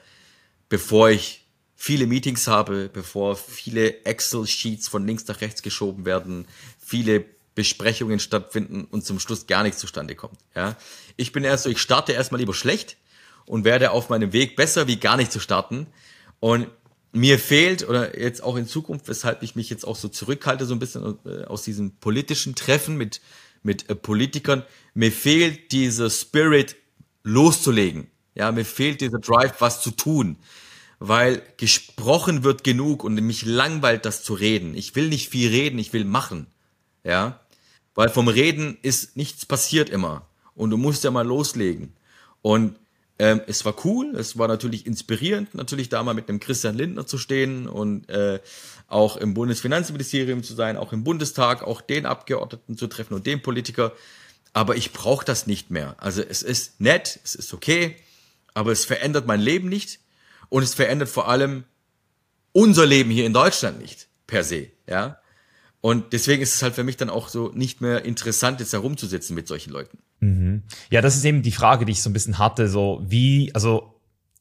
bevor 0.70 1.10
ich 1.10 1.46
viele 1.76 2.08
Meetings 2.08 2.48
habe, 2.48 2.90
bevor 2.94 3.36
viele 3.36 4.06
Excel-Sheets 4.06 4.88
von 4.88 5.06
links 5.06 5.28
nach 5.28 5.42
rechts 5.42 5.64
geschoben 5.64 6.06
werden, 6.06 6.48
viele 6.80 7.26
Besprechungen 7.56 8.22
stattfinden 8.22 8.86
und 8.86 9.04
zum 9.04 9.20
Schluss 9.20 9.48
gar 9.48 9.64
nichts 9.64 9.80
zustande 9.80 10.16
kommt. 10.16 10.40
Ja, 10.56 10.78
ich 11.18 11.34
bin 11.34 11.44
eher 11.44 11.58
so, 11.58 11.70
ich 11.70 11.80
starte 11.80 12.14
erstmal 12.14 12.40
lieber 12.40 12.54
schlecht 12.54 12.96
und 13.50 13.66
werde 13.66 13.90
auf 13.90 14.10
meinem 14.10 14.32
Weg 14.32 14.56
besser, 14.56 14.86
wie 14.86 14.98
gar 14.98 15.18
nicht 15.18 15.32
zu 15.32 15.40
starten. 15.40 15.88
Und 16.40 16.68
mir 17.12 17.40
fehlt, 17.40 17.90
oder 17.90 18.18
jetzt 18.20 18.44
auch 18.44 18.56
in 18.58 18.68
Zukunft, 18.68 19.08
weshalb 19.08 19.42
ich 19.42 19.56
mich 19.56 19.72
jetzt 19.72 19.88
auch 19.88 19.96
so 19.96 20.08
zurückhalte, 20.08 20.68
so 20.68 20.76
ein 20.76 20.80
bisschen 20.80 21.18
äh, 21.26 21.46
aus 21.46 21.64
diesen 21.64 21.98
politischen 21.98 22.54
Treffen 22.54 22.96
mit, 22.96 23.22
mit 23.64 23.90
äh, 23.90 23.96
Politikern, 23.96 24.62
mir 24.94 25.12
fehlt 25.12 25.72
dieser 25.72 26.12
Spirit 26.12 26.76
loszulegen. 27.24 28.12
Ja, 28.36 28.52
mir 28.52 28.66
fehlt 28.66 29.02
dieser 29.02 29.18
Drive, 29.18 29.56
was 29.58 29.82
zu 29.82 29.90
tun. 29.90 30.38
Weil 31.00 31.42
gesprochen 31.58 32.44
wird 32.44 32.64
genug 32.64 33.04
und 33.04 33.16
mich 33.16 33.46
langweilt 33.46 34.06
das 34.06 34.22
zu 34.22 34.36
reden. 34.36 34.76
Ich 34.76 34.96
will 34.96 35.10
nicht 35.10 35.28
viel 35.28 35.50
reden, 35.50 35.80
ich 35.80 35.92
will 35.92 36.06
machen. 36.06 36.46
Ja. 37.04 37.40
Weil 37.96 38.10
vom 38.10 38.28
Reden 38.28 38.78
ist 38.84 39.18
nichts 39.18 39.48
passiert 39.48 39.90
immer. 39.90 40.28
Und 40.54 40.70
du 40.70 40.78
musst 40.78 41.04
ja 41.04 41.10
mal 41.10 41.26
loslegen. 41.26 41.94
Und 42.44 42.76
ähm, 43.20 43.42
es 43.48 43.66
war 43.66 43.76
cool, 43.86 44.16
es 44.16 44.38
war 44.38 44.48
natürlich 44.48 44.88
inspirierend, 44.88 45.54
natürlich 45.54 45.90
da 45.90 46.02
mal 46.04 46.14
mit 46.14 46.30
einem 46.30 46.40
Christian 46.40 46.76
Lindner 46.76 47.06
zu 47.06 47.18
stehen 47.18 47.68
und 47.68 48.08
äh, 48.10 48.40
auch 48.88 49.18
im 49.18 49.34
Bundesfinanzministerium 49.34 50.42
zu 50.42 50.56
sein, 50.56 50.78
auch 50.78 50.94
im 50.94 51.04
Bundestag, 51.04 51.62
auch 51.62 51.82
den 51.82 52.06
Abgeordneten 52.06 52.78
zu 52.78 52.88
treffen 52.88 53.14
und 53.14 53.28
den 53.28 53.42
Politiker. 53.42 53.92
Aber 54.54 54.78
ich 54.78 54.94
brauche 54.94 55.26
das 55.26 55.48
nicht 55.48 55.70
mehr. 55.70 55.96
Also 56.00 56.22
es 56.22 56.42
ist 56.42 56.80
nett, 56.80 57.20
es 57.24 57.36
ist 57.36 57.54
okay, 57.54 57.98
aber 58.54 58.72
es 58.72 58.86
verändert 58.86 59.28
mein 59.28 59.42
Leben 59.42 59.68
nicht 59.68 60.00
und 60.48 60.64
es 60.64 60.74
verändert 60.74 61.10
vor 61.10 61.28
allem 61.28 61.66
unser 62.54 62.86
Leben 62.86 63.12
hier 63.12 63.26
in 63.26 63.34
Deutschland 63.34 63.80
nicht 63.80 64.08
per 64.28 64.46
se. 64.46 64.70
Ja. 64.88 65.20
Und 65.82 66.14
deswegen 66.14 66.42
ist 66.42 66.56
es 66.56 66.64
halt 66.64 66.76
für 66.76 66.84
mich 66.84 66.98
dann 66.98 67.10
auch 67.10 67.28
so 67.28 67.52
nicht 67.54 67.82
mehr 67.82 68.06
interessant, 68.06 68.62
jetzt 68.62 68.74
herumzusitzen 68.74 69.36
mit 69.36 69.48
solchen 69.48 69.72
Leuten. 69.72 70.00
Mhm. 70.20 70.64
Ja, 70.90 71.02
das 71.02 71.16
ist 71.16 71.26
eben 71.26 71.42
die 71.42 71.52
Frage, 71.52 71.86
die 71.86 71.92
ich 71.92 72.02
so 72.02 72.10
ein 72.10 72.14
bisschen 72.14 72.38
hatte, 72.38 72.68
so 72.68 73.02
wie, 73.08 73.52
also 73.54 73.96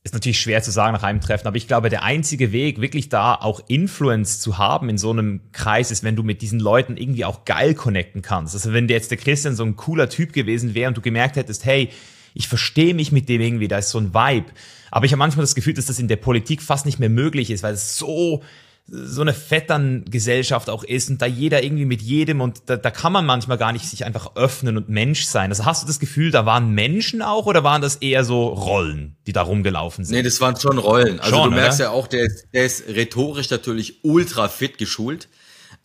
ist 0.04 0.14
natürlich 0.14 0.40
schwer 0.40 0.62
zu 0.62 0.70
sagen 0.70 0.94
nach 0.94 1.02
einem 1.02 1.20
Treffen, 1.20 1.46
aber 1.46 1.56
ich 1.56 1.66
glaube, 1.66 1.90
der 1.90 2.02
einzige 2.02 2.52
Weg, 2.52 2.80
wirklich 2.80 3.08
da 3.08 3.34
auch 3.34 3.60
Influence 3.68 4.40
zu 4.40 4.56
haben 4.56 4.88
in 4.88 4.96
so 4.96 5.10
einem 5.10 5.40
Kreis, 5.52 5.90
ist, 5.90 6.02
wenn 6.02 6.16
du 6.16 6.22
mit 6.22 6.40
diesen 6.40 6.60
Leuten 6.60 6.96
irgendwie 6.96 7.24
auch 7.24 7.44
geil 7.44 7.74
connecten 7.74 8.22
kannst. 8.22 8.54
Also 8.54 8.72
wenn 8.72 8.88
der 8.88 8.96
jetzt 8.96 9.10
der 9.10 9.18
Christian 9.18 9.54
so 9.54 9.64
ein 9.64 9.76
cooler 9.76 10.08
Typ 10.08 10.32
gewesen 10.32 10.74
wäre 10.74 10.88
und 10.88 10.96
du 10.96 11.00
gemerkt 11.00 11.36
hättest, 11.36 11.64
hey, 11.64 11.90
ich 12.34 12.48
verstehe 12.48 12.94
mich 12.94 13.12
mit 13.12 13.28
dem 13.28 13.40
irgendwie, 13.40 13.68
da 13.68 13.78
ist 13.78 13.90
so 13.90 13.98
ein 13.98 14.14
Vibe. 14.14 14.46
Aber 14.90 15.04
ich 15.04 15.12
habe 15.12 15.18
manchmal 15.18 15.42
das 15.42 15.54
Gefühl, 15.54 15.74
dass 15.74 15.86
das 15.86 15.98
in 15.98 16.08
der 16.08 16.16
Politik 16.16 16.62
fast 16.62 16.86
nicht 16.86 16.98
mehr 16.98 17.10
möglich 17.10 17.50
ist, 17.50 17.62
weil 17.62 17.74
es 17.74 17.98
so 17.98 18.42
so 18.90 19.20
eine 19.20 19.34
Vetterngesellschaft 19.34 20.70
auch 20.70 20.82
ist 20.82 21.10
und 21.10 21.20
da 21.20 21.26
jeder 21.26 21.62
irgendwie 21.62 21.84
mit 21.84 22.00
jedem 22.00 22.40
und 22.40 22.62
da, 22.66 22.76
da 22.76 22.90
kann 22.90 23.12
man 23.12 23.26
manchmal 23.26 23.58
gar 23.58 23.72
nicht 23.72 23.86
sich 23.86 24.06
einfach 24.06 24.34
öffnen 24.34 24.78
und 24.78 24.88
Mensch 24.88 25.24
sein. 25.24 25.50
Also 25.50 25.66
hast 25.66 25.82
du 25.82 25.86
das 25.86 26.00
Gefühl, 26.00 26.30
da 26.30 26.46
waren 26.46 26.70
Menschen 26.70 27.20
auch 27.20 27.44
oder 27.44 27.62
waren 27.64 27.82
das 27.82 27.96
eher 27.96 28.24
so 28.24 28.46
Rollen, 28.48 29.16
die 29.26 29.32
da 29.32 29.42
rumgelaufen 29.42 30.06
sind? 30.06 30.16
Nee, 30.16 30.22
das 30.22 30.40
waren 30.40 30.56
schon 30.56 30.78
Rollen. 30.78 31.20
Also 31.20 31.36
schon, 31.36 31.50
du 31.50 31.56
merkst 31.56 31.80
oder? 31.80 31.90
ja 31.90 31.94
auch, 31.94 32.06
der 32.06 32.24
ist, 32.24 32.46
der 32.54 32.64
ist 32.64 32.88
rhetorisch 32.88 33.50
natürlich 33.50 34.04
ultra 34.04 34.48
fit 34.48 34.78
geschult. 34.78 35.28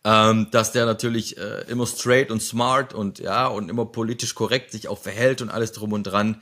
Ähm, 0.05 0.47
dass 0.51 0.73
der 0.73 0.85
natürlich 0.85 1.37
äh, 1.37 1.61
immer 1.69 1.87
straight 1.87 2.29
und 2.29 2.41
smart 2.41 2.93
und 2.93 3.19
ja 3.19 3.47
und 3.47 3.69
immer 3.69 3.85
politisch 3.85 4.35
korrekt 4.35 4.73
sich 4.73 4.89
auch 4.89 4.99
verhält 4.99 5.41
und 5.41 5.49
alles 5.49 5.71
drum 5.71 5.93
und 5.93 6.03
dran. 6.03 6.41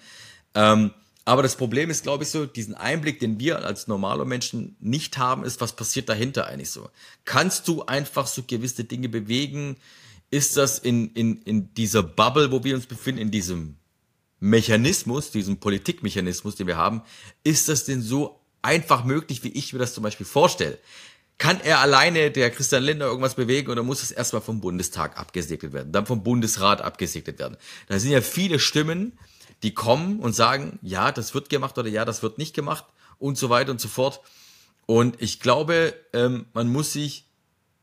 Ähm, 0.56 0.92
aber 1.24 1.44
das 1.44 1.56
Problem 1.56 1.90
ist, 1.90 2.04
glaube 2.04 2.24
ich, 2.24 2.30
so, 2.30 2.46
diesen 2.46 2.74
Einblick, 2.74 3.20
den 3.20 3.40
wir 3.40 3.64
als 3.64 3.88
normaler 3.88 4.26
Menschen 4.26 4.76
nicht 4.80 5.18
haben, 5.18 5.44
ist, 5.44 5.62
was 5.62 5.76
passiert 5.76 6.10
dahinter 6.10 6.48
eigentlich 6.48 6.72
so? 6.72 6.90
Kannst 7.26 7.68
du 7.68 7.84
einfach 7.86 8.26
so 8.28 8.44
gewisse 8.44 8.84
Dinge 8.84 9.08
bewegen? 9.08 9.78
Ist 10.32 10.58
das 10.58 10.80
in, 10.80 11.12
in, 11.14 11.42
in 11.44 11.74
dieser 11.76 12.02
Bubble, 12.02 12.52
wo 12.52 12.64
wir 12.64 12.76
uns 12.76 12.88
befinden, 12.88 13.22
in 13.22 13.32
diesem 13.32 13.76
Mechanismus, 14.40 15.30
diesem 15.30 15.58
Politikmechanismus, 15.58 16.56
den 16.56 16.68
wir 16.68 16.78
haben, 16.78 17.04
ist 17.44 17.70
das 17.70 17.86
denn 17.86 18.02
so 18.02 18.40
einfach 18.64 19.04
möglich, 19.04 19.44
wie 19.44 19.50
ich 19.50 19.74
mir 19.74 19.80
das 19.80 19.94
zum 19.94 20.04
Beispiel 20.04 20.26
vorstelle? 20.26 20.80
Kann 21.38 21.60
er 21.62 21.80
alleine, 21.80 22.32
der 22.32 22.50
Christian 22.52 22.84
Lindner, 22.84 23.06
irgendwas 23.06 23.36
bewegen 23.36 23.72
oder 23.72 23.84
muss 23.84 24.04
es 24.04 24.12
erstmal 24.12 24.42
vom 24.42 24.62
Bundestag 24.62 25.18
abgesegnet 25.18 25.74
werden, 25.74 25.92
dann 25.92 26.06
vom 26.06 26.24
Bundesrat 26.24 26.82
abgesegnet 26.82 27.40
werden? 27.40 27.58
Da 27.88 28.00
sind 28.00 28.12
ja 28.12 28.22
viele 28.22 28.60
Stimmen, 28.60 29.18
die 29.64 29.74
kommen 29.74 30.20
und 30.20 30.34
sagen, 30.34 30.80
ja, 30.82 31.12
das 31.12 31.34
wird 31.34 31.50
gemacht 31.50 31.78
oder 31.78 31.90
ja, 31.90 32.06
das 32.06 32.24
wird 32.24 32.38
nicht 32.38 32.54
gemacht 32.54 32.86
und 33.20 33.38
so 33.38 33.50
weiter 33.50 33.72
und 33.72 33.82
so 33.82 33.88
fort. 33.88 34.22
Und 34.86 35.22
ich 35.22 35.40
glaube, 35.40 35.94
ähm, 36.14 36.46
man 36.54 36.72
muss 36.72 36.94
sich 36.94 37.26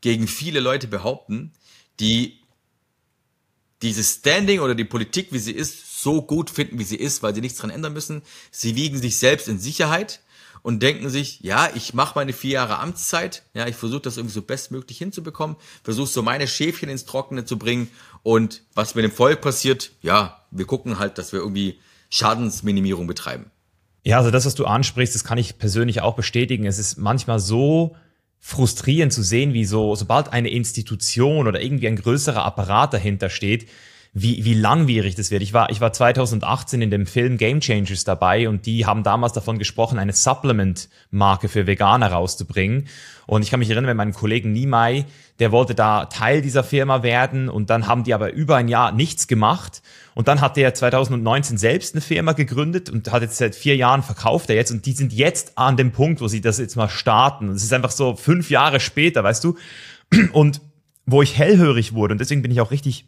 gegen 0.01 0.27
viele 0.27 0.59
Leute 0.59 0.87
behaupten, 0.87 1.53
die 1.99 2.39
dieses 3.81 4.15
Standing 4.15 4.59
oder 4.59 4.75
die 4.75 4.85
Politik, 4.85 5.31
wie 5.31 5.39
sie 5.39 5.53
ist, 5.53 6.01
so 6.01 6.21
gut 6.21 6.49
finden, 6.49 6.79
wie 6.79 6.83
sie 6.83 6.97
ist, 6.97 7.23
weil 7.23 7.33
sie 7.33 7.41
nichts 7.41 7.59
dran 7.59 7.69
ändern 7.69 7.93
müssen. 7.93 8.21
Sie 8.51 8.75
wiegen 8.75 8.97
sich 8.97 9.17
selbst 9.17 9.47
in 9.47 9.59
Sicherheit 9.59 10.21
und 10.61 10.81
denken 10.83 11.09
sich, 11.09 11.39
ja, 11.41 11.69
ich 11.75 11.93
mache 11.93 12.13
meine 12.15 12.33
vier 12.33 12.51
Jahre 12.51 12.79
Amtszeit, 12.79 13.43
ja, 13.53 13.67
ich 13.67 13.75
versuche 13.75 14.01
das 14.01 14.17
irgendwie 14.17 14.33
so 14.33 14.41
bestmöglich 14.41 14.97
hinzubekommen, 14.97 15.55
versuche 15.83 16.07
so 16.07 16.21
meine 16.21 16.47
Schäfchen 16.47 16.89
ins 16.89 17.05
Trockene 17.05 17.45
zu 17.45 17.57
bringen 17.57 17.89
und 18.23 18.63
was 18.73 18.95
mit 18.95 19.03
dem 19.03 19.11
Volk 19.11 19.41
passiert, 19.41 19.91
ja, 20.01 20.45
wir 20.51 20.65
gucken 20.65 20.99
halt, 20.99 21.17
dass 21.17 21.31
wir 21.31 21.39
irgendwie 21.39 21.79
Schadensminimierung 22.09 23.07
betreiben. 23.07 23.51
Ja, 24.03 24.17
also 24.17 24.31
das, 24.31 24.45
was 24.45 24.55
du 24.55 24.65
ansprichst, 24.65 25.13
das 25.15 25.23
kann 25.23 25.37
ich 25.37 25.57
persönlich 25.57 26.01
auch 26.01 26.15
bestätigen. 26.15 26.65
Es 26.65 26.79
ist 26.79 26.97
manchmal 26.97 27.39
so 27.39 27.95
frustrierend 28.39 29.11
zu 29.11 29.21
sehen, 29.21 29.53
wie 29.53 29.65
so, 29.65 29.95
sobald 29.95 30.31
eine 30.31 30.49
Institution 30.49 31.47
oder 31.47 31.61
irgendwie 31.61 31.87
ein 31.87 31.97
größerer 31.97 32.43
Apparat 32.43 32.93
dahinter 32.93 33.29
steht, 33.29 33.67
wie, 34.13 34.43
wie 34.43 34.55
langwierig 34.55 35.15
das 35.15 35.29
wird. 35.29 35.43
Ich 35.43 35.53
war, 35.53 35.69
ich 35.69 35.81
war 35.81 35.93
2018 35.93 36.81
in 36.81 36.89
dem 36.89 37.05
Film 37.05 37.37
Game 37.37 37.59
Changers 37.59 38.03
dabei 38.03 38.49
und 38.49 38.65
die 38.65 38.85
haben 38.85 39.03
damals 39.03 39.33
davon 39.33 39.59
gesprochen, 39.59 39.99
eine 39.99 40.13
Supplement-Marke 40.13 41.47
für 41.47 41.67
Veganer 41.67 42.11
rauszubringen. 42.11 42.87
Und 43.27 43.43
ich 43.43 43.51
kann 43.51 43.59
mich 43.59 43.69
erinnern, 43.69 43.87
wenn 43.87 43.97
mein 43.97 44.13
Kollegen 44.13 44.51
Nimai, 44.51 45.05
der 45.37 45.51
wollte 45.51 45.75
da 45.75 46.05
Teil 46.05 46.41
dieser 46.41 46.63
Firma 46.63 47.03
werden 47.03 47.49
und 47.49 47.69
dann 47.69 47.85
haben 47.85 48.03
die 48.03 48.15
aber 48.15 48.33
über 48.33 48.55
ein 48.55 48.67
Jahr 48.67 48.91
nichts 48.91 49.27
gemacht. 49.27 49.83
Und 50.15 50.27
dann 50.27 50.41
hat 50.41 50.57
der 50.57 50.73
2019 50.73 51.59
selbst 51.59 51.93
eine 51.93 52.01
Firma 52.01 52.31
gegründet 52.31 52.89
und 52.89 53.11
hat 53.11 53.21
jetzt 53.21 53.37
seit 53.37 53.55
vier 53.55 53.75
Jahren 53.75 54.01
verkauft 54.01 54.49
er 54.49 54.55
jetzt 54.55 54.71
und 54.71 54.87
die 54.87 54.93
sind 54.93 55.13
jetzt 55.13 55.57
an 55.57 55.77
dem 55.77 55.91
Punkt, 55.91 56.19
wo 56.19 56.27
sie 56.27 56.41
das 56.41 56.57
jetzt 56.57 56.75
mal 56.75 56.89
starten. 56.89 57.47
Und 57.47 57.55
es 57.55 57.63
ist 57.63 57.73
einfach 57.73 57.91
so 57.91 58.15
fünf 58.15 58.49
Jahre 58.49 58.79
später, 58.79 59.23
weißt 59.23 59.43
du? 59.43 59.55
Und 60.33 60.61
wo 61.05 61.21
ich 61.21 61.37
hellhörig 61.37 61.93
wurde 61.93 62.13
und 62.13 62.17
deswegen 62.19 62.41
bin 62.41 62.51
ich 62.51 62.61
auch 62.61 62.71
richtig 62.71 63.05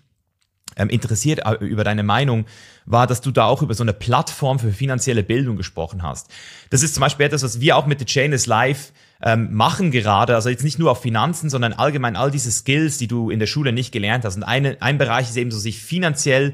ähm, 0.76 0.90
interessiert 0.90 1.42
äh, 1.46 1.64
über 1.64 1.84
deine 1.84 2.04
Meinung, 2.04 2.46
war, 2.86 3.08
dass 3.08 3.22
du 3.22 3.32
da 3.32 3.46
auch 3.46 3.62
über 3.62 3.74
so 3.74 3.84
eine 3.84 3.94
Plattform 3.94 4.60
für 4.60 4.72
finanzielle 4.72 5.24
Bildung 5.24 5.58
gesprochen 5.58 6.04
hast. 6.04 6.30
Das 6.70 6.84
ist 6.84 6.94
zum 6.94 7.02
Beispiel 7.02 7.26
etwas, 7.26 7.44
was 7.44 7.60
wir 7.60 7.78
auch 7.78 7.86
mit 7.86 8.00
The 8.00 8.06
Chain 8.06 8.34
is 8.34 8.46
Live 8.46 8.92
ähm, 9.24 9.54
machen 9.54 9.92
gerade. 9.92 10.36
Also 10.36 10.50
jetzt 10.50 10.64
nicht 10.64 10.80
nur 10.80 10.92
auf 10.92 11.02
Finanzen, 11.02 11.50
sondern 11.50 11.74
allgemein 11.74 12.16
all 12.16 12.32
diese 12.32 12.52
Skills, 12.52 12.98
die 12.98 13.08
du 13.08 13.30
in 13.30 13.40
der 13.40 13.48
Schule 13.48 13.72
nicht 13.72 13.92
gelernt 13.92 14.26
hast. 14.26 14.36
Und 14.36 14.44
eine, 14.44 14.82
ein 14.82 14.98
Bereich 14.98 15.30
ist 15.30 15.38
eben 15.38 15.52
so, 15.52 15.60
sich 15.60 15.80
finanziell 15.80 16.54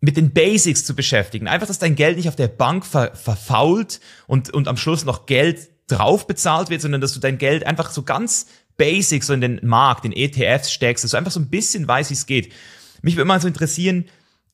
mit 0.00 0.16
den 0.16 0.32
Basics 0.32 0.84
zu 0.84 0.94
beschäftigen. 0.94 1.46
Einfach, 1.46 1.66
dass 1.66 1.78
dein 1.78 1.94
Geld 1.94 2.16
nicht 2.16 2.28
auf 2.28 2.36
der 2.36 2.48
Bank 2.48 2.86
ver 2.86 3.14
verfault 3.14 4.00
und, 4.26 4.50
und 4.50 4.66
am 4.66 4.76
Schluss 4.76 5.04
noch 5.04 5.26
Geld 5.26 5.68
drauf 5.88 6.26
bezahlt 6.26 6.70
wird, 6.70 6.80
sondern 6.80 7.00
dass 7.00 7.12
du 7.12 7.20
dein 7.20 7.38
Geld 7.38 7.66
einfach 7.66 7.90
so 7.90 8.02
ganz 8.02 8.46
basic 8.76 9.24
so 9.24 9.34
in 9.34 9.42
den 9.42 9.60
Markt, 9.62 10.06
in 10.06 10.12
ETFs 10.12 10.72
steckst, 10.72 11.04
dass 11.04 11.10
du 11.10 11.16
einfach 11.18 11.32
so 11.32 11.40
ein 11.40 11.50
bisschen 11.50 11.86
weißt, 11.86 12.10
wie 12.10 12.14
es 12.14 12.26
geht. 12.26 12.52
Mich 13.02 13.16
würde 13.16 13.26
mal 13.26 13.40
so 13.40 13.48
interessieren, 13.48 14.06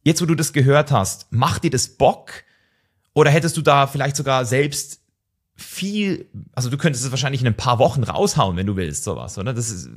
jetzt 0.03 0.23
wo 0.23 0.27
du 0.27 0.35
das 0.35 0.53
gehört 0.53 0.91
hast, 0.91 1.33
macht 1.33 1.65
dir 1.65 1.71
das 1.71 1.89
Bock? 1.89 2.31
Oder 3.15 3.31
hättest 3.31 3.57
du 3.57 3.63
da 3.63 3.87
vielleicht 3.87 4.17
sogar 4.17 4.45
selbst 4.45 5.01
viel, 5.55 6.29
also 6.53 6.69
du 6.69 6.77
könntest 6.77 7.05
es 7.05 7.11
wahrscheinlich 7.11 7.41
in 7.41 7.47
ein 7.47 7.57
paar 7.57 7.79
Wochen 7.79 8.03
raushauen, 8.03 8.57
wenn 8.57 8.67
du 8.67 8.77
willst, 8.77 9.05
sowas, 9.05 9.39
oder? 9.39 9.55
Das 9.55 9.71
ist, 9.71 9.89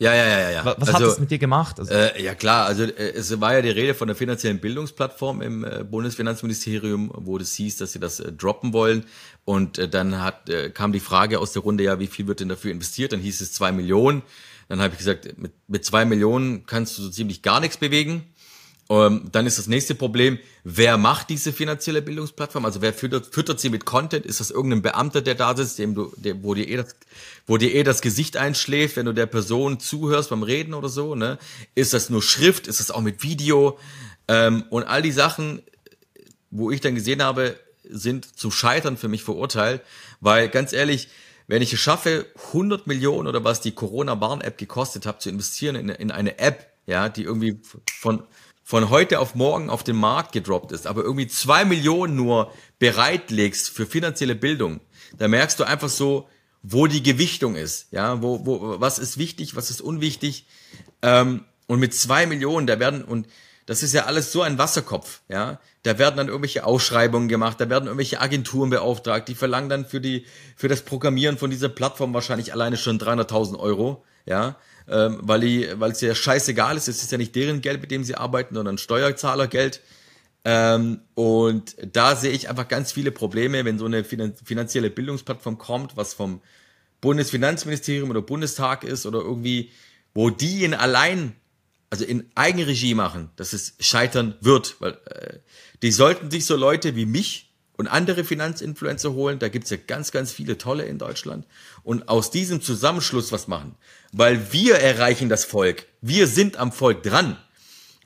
ja, 0.00 0.14
ja, 0.14 0.26
ja, 0.26 0.50
ja. 0.50 0.64
Was 0.64 0.76
also, 0.78 0.92
hat 0.94 1.02
das 1.02 1.18
mit 1.18 1.30
dir 1.30 1.38
gemacht? 1.38 1.78
Also, 1.78 1.92
äh, 1.92 2.22
ja 2.22 2.34
klar, 2.34 2.64
also 2.64 2.84
äh, 2.84 3.12
es 3.12 3.38
war 3.38 3.52
ja 3.52 3.60
die 3.60 3.68
Rede 3.68 3.92
von 3.92 4.08
der 4.08 4.16
finanziellen 4.16 4.58
Bildungsplattform 4.58 5.42
im 5.42 5.62
äh, 5.62 5.84
Bundesfinanzministerium, 5.84 7.12
wo 7.14 7.36
das 7.36 7.52
hieß, 7.52 7.76
dass 7.76 7.92
sie 7.92 8.00
das 8.00 8.18
äh, 8.18 8.32
droppen 8.32 8.72
wollen. 8.72 9.04
Und 9.44 9.78
äh, 9.78 9.90
dann 9.90 10.22
hat, 10.22 10.48
äh, 10.48 10.70
kam 10.70 10.92
die 10.92 11.00
Frage 11.00 11.38
aus 11.38 11.52
der 11.52 11.60
Runde, 11.60 11.84
ja, 11.84 11.98
wie 11.98 12.06
viel 12.06 12.26
wird 12.26 12.40
denn 12.40 12.48
dafür 12.48 12.70
investiert? 12.70 13.12
Dann 13.12 13.20
hieß 13.20 13.42
es 13.42 13.52
zwei 13.52 13.72
Millionen. 13.72 14.22
Dann 14.70 14.80
habe 14.80 14.92
ich 14.92 14.98
gesagt, 14.98 15.36
mit, 15.36 15.50
mit 15.66 15.84
zwei 15.84 16.04
Millionen 16.04 16.64
kannst 16.64 16.96
du 16.96 17.02
so 17.02 17.10
ziemlich 17.10 17.42
gar 17.42 17.58
nichts 17.58 17.76
bewegen. 17.76 18.22
Ähm, 18.88 19.24
dann 19.32 19.44
ist 19.44 19.58
das 19.58 19.66
nächste 19.66 19.96
Problem, 19.96 20.38
wer 20.62 20.96
macht 20.96 21.28
diese 21.28 21.52
finanzielle 21.52 22.00
Bildungsplattform? 22.02 22.64
Also 22.64 22.80
wer 22.80 22.94
füttert, 22.94 23.34
füttert 23.34 23.58
sie 23.58 23.68
mit 23.68 23.84
Content? 23.84 24.24
Ist 24.24 24.38
das 24.38 24.52
irgendein 24.52 24.80
Beamter, 24.80 25.22
der 25.22 25.34
da 25.34 25.56
sitzt, 25.56 25.80
dem 25.80 25.96
du, 25.96 26.12
der, 26.14 26.44
wo 26.44 26.54
dir 26.54 26.68
eh 26.68 26.76
das, 26.76 26.94
wo 27.48 27.56
dir 27.56 27.74
eh 27.74 27.82
das 27.82 28.00
Gesicht 28.00 28.36
einschläft, 28.36 28.94
wenn 28.94 29.06
du 29.06 29.12
der 29.12 29.26
Person 29.26 29.80
zuhörst 29.80 30.30
beim 30.30 30.44
Reden 30.44 30.74
oder 30.74 30.88
so? 30.88 31.16
Ne? 31.16 31.38
Ist 31.74 31.92
das 31.92 32.08
nur 32.08 32.22
Schrift? 32.22 32.68
Ist 32.68 32.78
das 32.78 32.92
auch 32.92 33.00
mit 33.00 33.24
Video? 33.24 33.76
Ähm, 34.28 34.62
und 34.70 34.84
all 34.84 35.02
die 35.02 35.10
Sachen, 35.10 35.62
wo 36.52 36.70
ich 36.70 36.80
dann 36.80 36.94
gesehen 36.94 37.24
habe, 37.24 37.58
sind 37.82 38.38
zu 38.38 38.52
scheitern 38.52 38.96
für 38.96 39.08
mich 39.08 39.24
verurteilt, 39.24 39.82
weil 40.20 40.48
ganz 40.48 40.72
ehrlich, 40.72 41.08
wenn 41.50 41.62
ich 41.62 41.72
es 41.72 41.80
schaffe, 41.80 42.26
100 42.48 42.86
Millionen 42.86 43.26
oder 43.26 43.42
was 43.42 43.60
die 43.60 43.72
Corona-Warn-App 43.72 44.56
gekostet 44.56 45.04
hat, 45.04 45.20
zu 45.20 45.30
investieren 45.30 45.74
in, 45.74 45.88
in 45.88 46.12
eine 46.12 46.38
App, 46.38 46.72
ja, 46.86 47.08
die 47.08 47.24
irgendwie 47.24 47.60
von 48.00 48.22
von 48.62 48.88
heute 48.88 49.18
auf 49.18 49.34
morgen 49.34 49.68
auf 49.68 49.82
den 49.82 49.96
Markt 49.96 50.30
gedroppt 50.30 50.70
ist, 50.70 50.86
aber 50.86 51.02
irgendwie 51.02 51.26
zwei 51.26 51.64
Millionen 51.64 52.14
nur 52.14 52.52
bereitlegst 52.78 53.68
für 53.68 53.84
finanzielle 53.84 54.36
Bildung, 54.36 54.78
da 55.18 55.26
merkst 55.26 55.58
du 55.58 55.64
einfach 55.64 55.88
so, 55.88 56.28
wo 56.62 56.86
die 56.86 57.02
Gewichtung 57.02 57.56
ist, 57.56 57.88
ja, 57.90 58.22
wo, 58.22 58.46
wo, 58.46 58.80
was 58.80 59.00
ist 59.00 59.18
wichtig, 59.18 59.56
was 59.56 59.70
ist 59.70 59.80
unwichtig, 59.80 60.46
ähm, 61.02 61.46
und 61.66 61.80
mit 61.80 61.94
zwei 61.94 62.26
Millionen, 62.26 62.68
da 62.68 62.78
werden, 62.78 63.02
und 63.02 63.26
das 63.66 63.82
ist 63.82 63.94
ja 63.94 64.06
alles 64.06 64.32
so 64.32 64.42
ein 64.42 64.58
Wasserkopf, 64.58 65.20
ja, 65.28 65.60
da 65.82 65.98
werden 65.98 66.16
dann 66.16 66.28
irgendwelche 66.28 66.64
Ausschreibungen 66.64 67.28
gemacht, 67.28 67.60
da 67.60 67.68
werden 67.70 67.86
irgendwelche 67.86 68.20
Agenturen 68.20 68.70
beauftragt, 68.70 69.28
die 69.28 69.34
verlangen 69.34 69.68
dann 69.68 69.86
für 69.86 70.00
die, 70.00 70.26
für 70.56 70.68
das 70.68 70.82
Programmieren 70.82 71.38
von 71.38 71.50
dieser 71.50 71.68
Plattform 71.68 72.12
wahrscheinlich 72.14 72.52
alleine 72.52 72.76
schon 72.76 72.98
300.000 72.98 73.58
Euro, 73.58 74.04
ja, 74.26 74.56
ähm, 74.88 75.18
weil 75.22 75.40
die, 75.40 75.68
weil 75.76 75.92
es 75.92 76.00
ja 76.00 76.14
scheißegal 76.14 76.76
ist, 76.76 76.88
es 76.88 77.02
ist 77.02 77.12
ja 77.12 77.18
nicht 77.18 77.34
deren 77.34 77.60
Geld, 77.60 77.80
mit 77.80 77.90
dem 77.90 78.04
sie 78.04 78.16
arbeiten, 78.16 78.54
sondern 78.54 78.78
Steuerzahlergeld. 78.78 79.80
Ähm, 80.44 81.02
und 81.14 81.76
da 81.94 82.16
sehe 82.16 82.32
ich 82.32 82.48
einfach 82.48 82.66
ganz 82.66 82.92
viele 82.92 83.12
Probleme, 83.12 83.64
wenn 83.64 83.78
so 83.78 83.84
eine 83.84 84.04
finanzielle 84.04 84.90
Bildungsplattform 84.90 85.58
kommt, 85.58 85.96
was 85.96 86.14
vom 86.14 86.40
Bundesfinanzministerium 87.00 88.10
oder 88.10 88.22
Bundestag 88.22 88.84
ist 88.84 89.06
oder 89.06 89.20
irgendwie, 89.20 89.70
wo 90.14 90.30
die 90.30 90.64
in 90.64 90.74
allein, 90.74 91.34
also 91.90 92.04
in 92.04 92.30
Eigenregie 92.36 92.94
machen, 92.94 93.30
dass 93.36 93.52
es 93.52 93.74
scheitern 93.80 94.36
wird, 94.40 94.76
weil 94.80 94.92
äh, 95.06 95.38
die 95.82 95.90
sollten 95.90 96.30
sich 96.30 96.46
so 96.46 96.56
Leute 96.56 96.94
wie 96.94 97.06
mich 97.06 97.50
und 97.76 97.88
andere 97.88 98.24
Finanzinfluencer 98.24 99.12
holen. 99.12 99.38
Da 99.38 99.48
gibt's 99.48 99.70
ja 99.70 99.76
ganz, 99.76 100.12
ganz 100.12 100.30
viele 100.30 100.56
tolle 100.56 100.84
in 100.84 100.98
Deutschland. 100.98 101.46
Und 101.82 102.08
aus 102.08 102.30
diesem 102.30 102.60
Zusammenschluss 102.60 103.32
was 103.32 103.48
machen. 103.48 103.74
Weil 104.12 104.52
wir 104.52 104.76
erreichen 104.76 105.28
das 105.28 105.44
Volk. 105.44 105.86
Wir 106.00 106.26
sind 106.26 106.58
am 106.58 106.72
Volk 106.72 107.02
dran. 107.02 107.36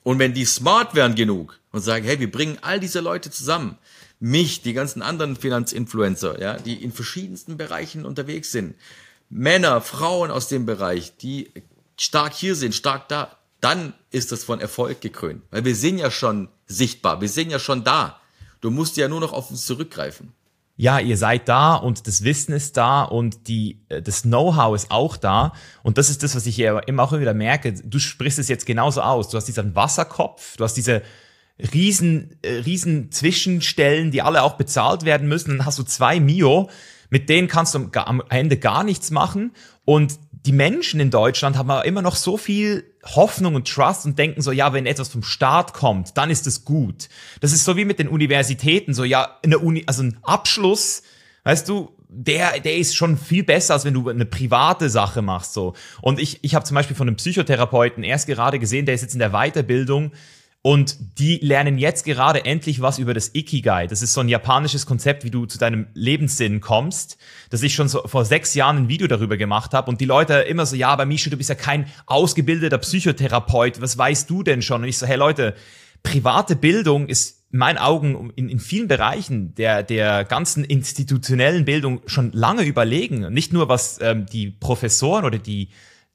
Und 0.03 0.17
wenn 0.17 0.33
die 0.33 0.45
smart 0.45 0.95
werden 0.95 1.15
genug 1.15 1.59
und 1.71 1.81
sagen, 1.81 2.05
hey, 2.05 2.19
wir 2.19 2.31
bringen 2.31 2.57
all 2.61 2.79
diese 2.79 3.01
Leute 3.01 3.31
zusammen, 3.31 3.77
mich, 4.19 4.61
die 4.61 4.73
ganzen 4.73 5.01
anderen 5.01 5.35
Finanzinfluencer, 5.35 6.39
ja, 6.39 6.57
die 6.57 6.81
in 6.81 6.93
verschiedensten 6.93 7.57
Bereichen 7.57 8.05
unterwegs 8.05 8.51
sind, 8.51 8.75
Männer, 9.29 9.81
Frauen 9.81 10.31
aus 10.31 10.47
dem 10.47 10.65
Bereich, 10.65 11.17
die 11.17 11.51
stark 11.97 12.33
hier 12.33 12.55
sind, 12.55 12.75
stark 12.75 13.09
da, 13.09 13.37
dann 13.65 13.95
ist 14.11 14.31
das 14.31 14.43
von 14.43 14.61
Erfolg 14.61 15.01
gekrönt. 15.01 15.41
Weil 15.49 15.65
wir 15.65 15.75
sind 15.75 15.97
ja 15.97 16.11
schon 16.11 16.49
sichtbar, 16.67 17.19
wir 17.19 17.29
sind 17.29 17.49
ja 17.49 17.57
schon 17.57 17.83
da. 17.83 18.21
Du 18.61 18.69
musst 18.69 18.95
ja 18.95 19.07
nur 19.07 19.19
noch 19.19 19.33
auf 19.33 19.49
uns 19.49 19.65
zurückgreifen. 19.65 20.33
Ja, 20.77 20.99
ihr 20.99 21.17
seid 21.17 21.49
da 21.49 21.73
und 21.75 22.05
das 22.05 22.23
Wissen 22.23 22.53
ist 22.53 22.77
da 22.77 23.03
und 23.03 23.47
die, 23.47 23.81
äh, 23.89 24.03
das 24.03 24.21
Know-how 24.21 24.75
ist 24.75 24.91
auch 24.91 25.17
da. 25.17 25.53
Und 25.81 25.97
das 25.97 26.11
ist 26.11 26.21
das, 26.21 26.35
was 26.35 26.45
ich 26.45 26.55
hier 26.55 26.81
immer 26.85 27.03
auch 27.03 27.17
wieder 27.17 27.33
merke. 27.33 27.73
Du 27.73 27.97
sprichst 27.97 28.37
es 28.37 28.49
jetzt 28.49 28.67
genauso 28.67 29.01
aus. 29.01 29.29
Du 29.29 29.37
hast 29.37 29.47
diesen 29.47 29.73
Wasserkopf, 29.73 30.57
du 30.57 30.63
hast 30.63 30.75
diese 30.75 31.01
riesen, 31.73 32.37
äh, 32.43 32.57
riesen 32.57 33.11
Zwischenstellen, 33.11 34.11
die 34.11 34.21
alle 34.21 34.43
auch 34.43 34.57
bezahlt 34.57 35.05
werden 35.05 35.27
müssen. 35.27 35.57
Dann 35.57 35.65
hast 35.65 35.79
du 35.79 35.83
zwei 35.83 36.19
Mio, 36.19 36.69
mit 37.09 37.29
denen 37.29 37.47
kannst 37.47 37.73
du 37.73 37.89
am 37.93 38.21
Ende 38.29 38.57
gar 38.57 38.83
nichts 38.83 39.09
machen. 39.09 39.53
Und 39.85 40.19
die 40.45 40.51
Menschen 40.51 40.99
in 40.99 41.09
Deutschland 41.09 41.57
haben 41.57 41.69
immer 41.83 42.01
noch 42.01 42.15
so 42.15 42.37
viel 42.37 42.83
Hoffnung 43.03 43.55
und 43.55 43.67
Trust 43.67 44.05
und 44.05 44.17
denken 44.19 44.41
so, 44.41 44.51
ja, 44.51 44.73
wenn 44.73 44.85
etwas 44.85 45.09
vom 45.09 45.23
Staat 45.23 45.73
kommt, 45.73 46.17
dann 46.17 46.29
ist 46.29 46.45
es 46.47 46.65
gut. 46.65 47.09
Das 47.41 47.51
ist 47.51 47.65
so 47.65 47.77
wie 47.77 47.85
mit 47.85 47.99
den 47.99 48.07
Universitäten, 48.07 48.93
so 48.93 49.03
ja, 49.03 49.39
eine 49.43 49.59
Uni, 49.59 49.83
also 49.87 50.03
ein 50.03 50.17
Abschluss, 50.23 51.03
weißt 51.43 51.67
du, 51.67 51.91
der, 52.07 52.59
der 52.59 52.77
ist 52.77 52.95
schon 52.95 53.17
viel 53.17 53.43
besser, 53.43 53.73
als 53.73 53.85
wenn 53.85 53.93
du 53.93 54.07
eine 54.07 54.25
private 54.25 54.89
Sache 54.89 55.21
machst. 55.21 55.53
so. 55.53 55.73
Und 56.01 56.19
ich, 56.19 56.39
ich 56.43 56.55
habe 56.55 56.63
zum 56.63 56.75
Beispiel 56.75 56.95
von 56.95 57.07
einem 57.07 57.17
Psychotherapeuten 57.17 58.03
erst 58.03 58.27
gerade 58.27 58.59
gesehen, 58.59 58.85
der 58.85 58.95
ist 58.95 59.01
jetzt 59.01 59.13
in 59.13 59.19
der 59.19 59.31
Weiterbildung, 59.31 60.11
und 60.65 61.19
die 61.19 61.37
lernen 61.43 61.77
jetzt 61.77 62.05
gerade 62.05 62.43
endlich 62.43 62.81
was 62.81 62.97
über 62.97 63.13
das 63.13 63.35
Ikigai. 63.35 63.85
Das 63.85 64.01
ist 64.01 64.13
so 64.13 64.21
ein 64.21 64.29
japanisches 64.29 64.87
Konzept, 64.87 65.23
wie 65.23 65.29
du 65.29 65.45
zu 65.45 65.59
deinem 65.59 65.85
Lebenssinn 65.93 66.59
kommst, 66.59 67.19
dass 67.51 67.61
ich 67.61 67.75
schon 67.75 67.87
so 67.87 68.01
vor 68.07 68.25
sechs 68.25 68.55
Jahren 68.55 68.77
ein 68.77 68.89
Video 68.89 69.05
darüber 69.05 69.37
gemacht 69.37 69.75
habe. 69.75 69.91
Und 69.91 70.01
die 70.01 70.05
Leute 70.05 70.33
immer 70.33 70.65
so, 70.65 70.75
ja, 70.75 70.87
aber 70.89 71.05
Misha, 71.05 71.29
du 71.29 71.37
bist 71.37 71.49
ja 71.49 71.55
kein 71.55 71.85
ausgebildeter 72.07 72.79
Psychotherapeut. 72.79 73.79
Was 73.79 73.95
weißt 73.95 74.27
du 74.27 74.41
denn 74.41 74.63
schon? 74.63 74.81
Und 74.81 74.87
ich 74.87 74.97
so, 74.97 75.05
hey 75.05 75.17
Leute, 75.17 75.53
private 76.01 76.55
Bildung 76.55 77.09
ist 77.09 77.43
in 77.51 77.59
meinen 77.59 77.77
Augen 77.77 78.31
in, 78.35 78.49
in 78.49 78.57
vielen 78.57 78.87
Bereichen 78.87 79.53
der, 79.53 79.83
der 79.83 80.25
ganzen 80.25 80.63
institutionellen 80.63 81.65
Bildung 81.65 82.01
schon 82.07 82.31
lange 82.31 82.63
überlegen. 82.63 83.31
Nicht 83.31 83.53
nur 83.53 83.69
was 83.69 83.99
ähm, 84.01 84.25
die 84.25 84.49
Professoren 84.49 85.25
oder 85.25 85.37
die, 85.37 85.69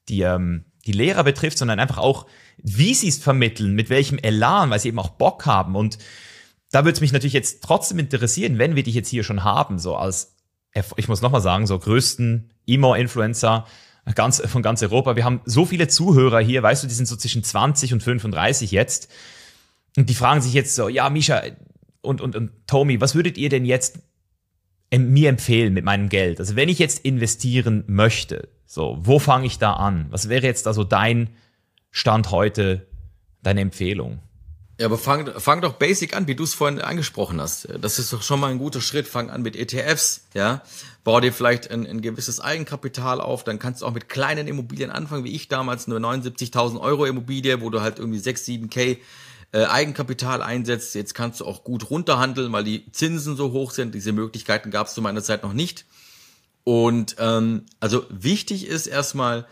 die, 0.08 0.22
ähm, 0.22 0.64
die 0.86 0.92
Lehrer 0.92 1.22
betrifft, 1.22 1.58
sondern 1.58 1.78
einfach 1.78 1.98
auch 1.98 2.26
wie 2.62 2.94
sie 2.94 3.08
es 3.08 3.18
vermitteln, 3.18 3.74
mit 3.74 3.90
welchem 3.90 4.18
Elan, 4.18 4.70
weil 4.70 4.80
sie 4.80 4.88
eben 4.88 4.98
auch 4.98 5.10
Bock 5.10 5.46
haben. 5.46 5.76
Und 5.76 5.98
da 6.70 6.84
würde 6.84 6.92
es 6.92 7.00
mich 7.00 7.12
natürlich 7.12 7.34
jetzt 7.34 7.62
trotzdem 7.62 7.98
interessieren, 7.98 8.58
wenn 8.58 8.76
wir 8.76 8.82
dich 8.82 8.94
jetzt 8.94 9.08
hier 9.08 9.24
schon 9.24 9.44
haben, 9.44 9.78
so 9.78 9.96
als, 9.96 10.36
ich 10.96 11.08
muss 11.08 11.22
nochmal 11.22 11.40
sagen, 11.40 11.66
so 11.66 11.78
größten 11.78 12.50
Emo-Influencer 12.66 13.66
ganz, 14.14 14.40
von 14.46 14.62
ganz 14.62 14.82
Europa. 14.82 15.16
Wir 15.16 15.24
haben 15.24 15.40
so 15.44 15.64
viele 15.64 15.88
Zuhörer 15.88 16.40
hier, 16.40 16.62
weißt 16.62 16.82
du, 16.82 16.86
die 16.86 16.94
sind 16.94 17.06
so 17.06 17.16
zwischen 17.16 17.42
20 17.42 17.92
und 17.92 18.02
35 18.02 18.70
jetzt. 18.70 19.10
Und 19.96 20.08
die 20.08 20.14
fragen 20.14 20.40
sich 20.40 20.52
jetzt 20.52 20.74
so, 20.74 20.88
ja, 20.88 21.10
Misha 21.10 21.42
und, 22.02 22.20
und, 22.20 22.36
und 22.36 22.50
Tommy, 22.66 23.00
was 23.00 23.14
würdet 23.14 23.36
ihr 23.36 23.48
denn 23.48 23.64
jetzt 23.64 23.98
mir 24.96 25.28
empfehlen 25.28 25.74
mit 25.74 25.84
meinem 25.84 26.08
Geld? 26.08 26.40
Also 26.40 26.56
wenn 26.56 26.68
ich 26.68 26.78
jetzt 26.78 27.04
investieren 27.04 27.84
möchte, 27.86 28.48
so, 28.66 28.98
wo 29.00 29.18
fange 29.18 29.46
ich 29.46 29.58
da 29.58 29.74
an? 29.74 30.06
Was 30.10 30.28
wäre 30.28 30.46
jetzt 30.46 30.66
also 30.66 30.84
dein 30.84 31.30
Stand 31.90 32.30
heute 32.30 32.86
deine 33.42 33.60
Empfehlung? 33.60 34.20
Ja, 34.80 34.86
aber 34.86 34.96
fang, 34.96 35.30
fang 35.38 35.60
doch 35.60 35.74
basic 35.74 36.16
an, 36.16 36.26
wie 36.26 36.34
du 36.34 36.42
es 36.42 36.54
vorhin 36.54 36.80
angesprochen 36.80 37.38
hast. 37.38 37.68
Das 37.82 37.98
ist 37.98 38.14
doch 38.14 38.22
schon 38.22 38.40
mal 38.40 38.50
ein 38.50 38.56
guter 38.56 38.80
Schritt. 38.80 39.06
Fang 39.06 39.28
an 39.28 39.42
mit 39.42 39.54
ETFs, 39.54 40.24
ja. 40.32 40.62
Bau 41.04 41.20
dir 41.20 41.34
vielleicht 41.34 41.70
ein, 41.70 41.86
ein 41.86 42.00
gewisses 42.00 42.40
Eigenkapital 42.40 43.20
auf. 43.20 43.44
Dann 43.44 43.58
kannst 43.58 43.82
du 43.82 43.86
auch 43.86 43.92
mit 43.92 44.08
kleinen 44.08 44.48
Immobilien 44.48 44.90
anfangen, 44.90 45.24
wie 45.24 45.34
ich 45.34 45.48
damals, 45.48 45.86
nur 45.86 45.98
79.000 45.98 46.80
Euro 46.80 47.04
Immobilie, 47.04 47.60
wo 47.60 47.68
du 47.68 47.82
halt 47.82 47.98
irgendwie 47.98 48.20
6, 48.20 48.42
7k 48.46 48.96
äh, 49.52 49.64
Eigenkapital 49.66 50.42
einsetzt. 50.42 50.94
Jetzt 50.94 51.14
kannst 51.14 51.40
du 51.40 51.44
auch 51.44 51.62
gut 51.62 51.90
runterhandeln, 51.90 52.50
weil 52.50 52.64
die 52.64 52.90
Zinsen 52.90 53.36
so 53.36 53.52
hoch 53.52 53.72
sind. 53.72 53.94
Diese 53.94 54.12
Möglichkeiten 54.12 54.70
gab 54.70 54.86
es 54.86 54.94
zu 54.94 55.02
meiner 55.02 55.22
Zeit 55.22 55.42
noch 55.42 55.52
nicht. 55.52 55.84
Und 56.64 57.16
ähm, 57.18 57.66
also 57.80 58.06
wichtig 58.08 58.66
ist 58.66 58.86
erstmal, 58.86 59.46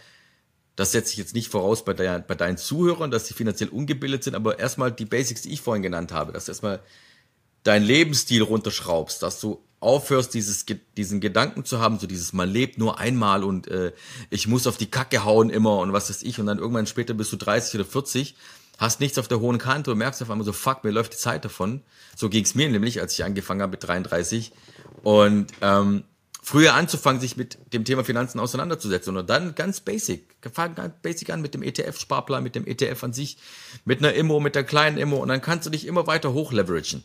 das 0.78 0.92
setze 0.92 1.10
ich 1.10 1.18
jetzt 1.18 1.34
nicht 1.34 1.50
voraus 1.50 1.84
bei, 1.84 1.92
der, 1.92 2.20
bei 2.20 2.36
deinen 2.36 2.56
Zuhörern, 2.56 3.10
dass 3.10 3.26
sie 3.26 3.34
finanziell 3.34 3.68
ungebildet 3.68 4.22
sind, 4.22 4.36
aber 4.36 4.60
erstmal 4.60 4.92
die 4.92 5.06
Basics, 5.06 5.42
die 5.42 5.52
ich 5.52 5.60
vorhin 5.60 5.82
genannt 5.82 6.12
habe, 6.12 6.30
dass 6.30 6.44
du 6.44 6.52
erstmal 6.52 6.78
deinen 7.64 7.84
Lebensstil 7.84 8.42
runterschraubst, 8.42 9.20
dass 9.24 9.40
du 9.40 9.60
aufhörst, 9.80 10.34
dieses, 10.34 10.66
diesen 10.96 11.20
Gedanken 11.20 11.64
zu 11.64 11.80
haben, 11.80 11.98
so 11.98 12.06
dieses, 12.06 12.32
man 12.32 12.48
lebt 12.48 12.78
nur 12.78 13.00
einmal 13.00 13.42
und 13.42 13.66
äh, 13.66 13.90
ich 14.30 14.46
muss 14.46 14.68
auf 14.68 14.76
die 14.76 14.88
Kacke 14.88 15.24
hauen 15.24 15.50
immer 15.50 15.78
und 15.78 15.92
was 15.92 16.10
weiß 16.10 16.22
ich 16.22 16.38
und 16.38 16.46
dann 16.46 16.60
irgendwann 16.60 16.86
später 16.86 17.12
bist 17.12 17.32
du 17.32 17.36
30 17.38 17.74
oder 17.80 17.84
40, 17.84 18.36
hast 18.78 19.00
nichts 19.00 19.18
auf 19.18 19.26
der 19.26 19.40
hohen 19.40 19.58
Kante 19.58 19.90
und 19.90 19.98
merkst 19.98 20.22
auf 20.22 20.30
einmal 20.30 20.44
so, 20.44 20.52
fuck, 20.52 20.84
mir 20.84 20.92
läuft 20.92 21.12
die 21.12 21.18
Zeit 21.18 21.44
davon. 21.44 21.82
So 22.14 22.28
ging's 22.28 22.54
mir 22.54 22.68
nämlich, 22.68 23.00
als 23.00 23.14
ich 23.14 23.24
angefangen 23.24 23.62
habe 23.62 23.72
mit 23.72 23.82
33 23.82 24.52
und 25.02 25.50
ähm, 25.60 26.04
früher 26.49 26.72
anzufangen, 26.74 27.20
sich 27.20 27.36
mit 27.36 27.59
dem 27.74 27.84
Thema 27.84 28.05
Finanzen 28.05 28.40
auseinanderzusetzen, 28.40 29.14
und 29.14 29.28
dann 29.28 29.55
ganz 29.55 29.80
basic, 29.80 30.34
fang 30.51 30.74
ganz 30.74 30.94
basic 31.03 31.28
an 31.30 31.42
mit 31.42 31.53
dem 31.53 31.62
ETF-Sparplan, 31.62 32.42
mit 32.42 32.55
dem 32.55 32.66
ETF 32.66 33.05
an 33.05 33.12
sich, 33.12 33.36
mit 33.84 33.99
einer 33.99 34.14
Immo, 34.14 34.40
mit 34.40 34.55
der 34.55 34.64
kleinen 34.64 34.96
Immo, 34.96 35.18
und 35.18 35.28
dann 35.28 35.42
kannst 35.42 35.66
du 35.66 35.70
dich 35.70 35.86
immer 35.86 36.07
weiter 36.07 36.32
hochleveragen. 36.32 37.05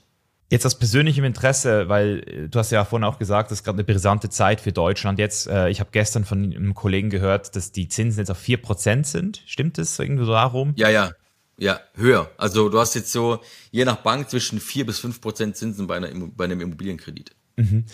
Jetzt 0.49 0.65
aus 0.65 0.77
persönlichem 0.79 1.25
Interesse, 1.25 1.89
weil 1.89 2.23
äh, 2.25 2.47
du 2.47 2.57
hast 2.57 2.71
ja 2.71 2.85
vorhin 2.85 3.03
auch 3.03 3.19
gesagt, 3.19 3.51
das 3.51 3.59
ist 3.59 3.63
gerade 3.65 3.77
eine 3.77 3.83
brisante 3.83 4.29
Zeit 4.29 4.61
für 4.61 4.71
Deutschland. 4.71 5.19
Jetzt, 5.19 5.47
äh, 5.47 5.69
ich 5.69 5.81
habe 5.81 5.89
gestern 5.91 6.23
von 6.23 6.43
einem 6.43 6.73
Kollegen 6.73 7.09
gehört, 7.09 7.55
dass 7.55 7.71
die 7.71 7.89
Zinsen 7.89 8.19
jetzt 8.19 8.29
auf 8.29 8.41
4% 8.41 9.03
sind. 9.03 9.43
Stimmt 9.45 9.77
das 9.77 9.99
irgendwo 9.99 10.25
darum? 10.25 10.73
Ja, 10.75 10.89
ja. 10.89 11.11
Ja, 11.57 11.79
höher. 11.95 12.31
Also 12.37 12.69
du 12.69 12.79
hast 12.79 12.93
jetzt 12.93 13.11
so, 13.11 13.39
je 13.71 13.83
nach 13.83 13.97
Bank, 13.97 14.29
zwischen 14.29 14.59
4 14.59 14.85
bis 14.85 15.03
5% 15.03 15.53
Zinsen 15.53 15.87
bei, 15.87 15.97
einer, 15.97 16.09
bei 16.35 16.45
einem 16.45 16.61
Immobilienkredit. 16.61 17.31
Mhm. 17.55 17.85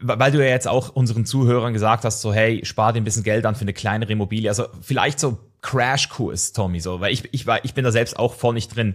Weil 0.00 0.32
du 0.32 0.38
ja 0.38 0.50
jetzt 0.50 0.66
auch 0.66 0.88
unseren 0.90 1.24
Zuhörern 1.24 1.72
gesagt 1.72 2.04
hast, 2.04 2.20
so 2.20 2.32
hey, 2.32 2.64
spar 2.64 2.92
dir 2.92 3.00
ein 3.00 3.04
bisschen 3.04 3.22
Geld 3.22 3.46
an 3.46 3.54
für 3.54 3.62
eine 3.62 3.72
kleinere 3.72 4.12
Immobilie. 4.12 4.48
Also 4.48 4.66
vielleicht 4.80 5.20
so 5.20 5.38
Crashkurs, 5.62 6.52
Tommy, 6.52 6.80
so, 6.80 7.00
weil 7.00 7.12
ich, 7.12 7.28
ich, 7.32 7.46
ich 7.62 7.74
bin 7.74 7.84
da 7.84 7.92
selbst 7.92 8.18
auch 8.18 8.34
voll 8.34 8.54
nicht 8.54 8.74
drin 8.74 8.94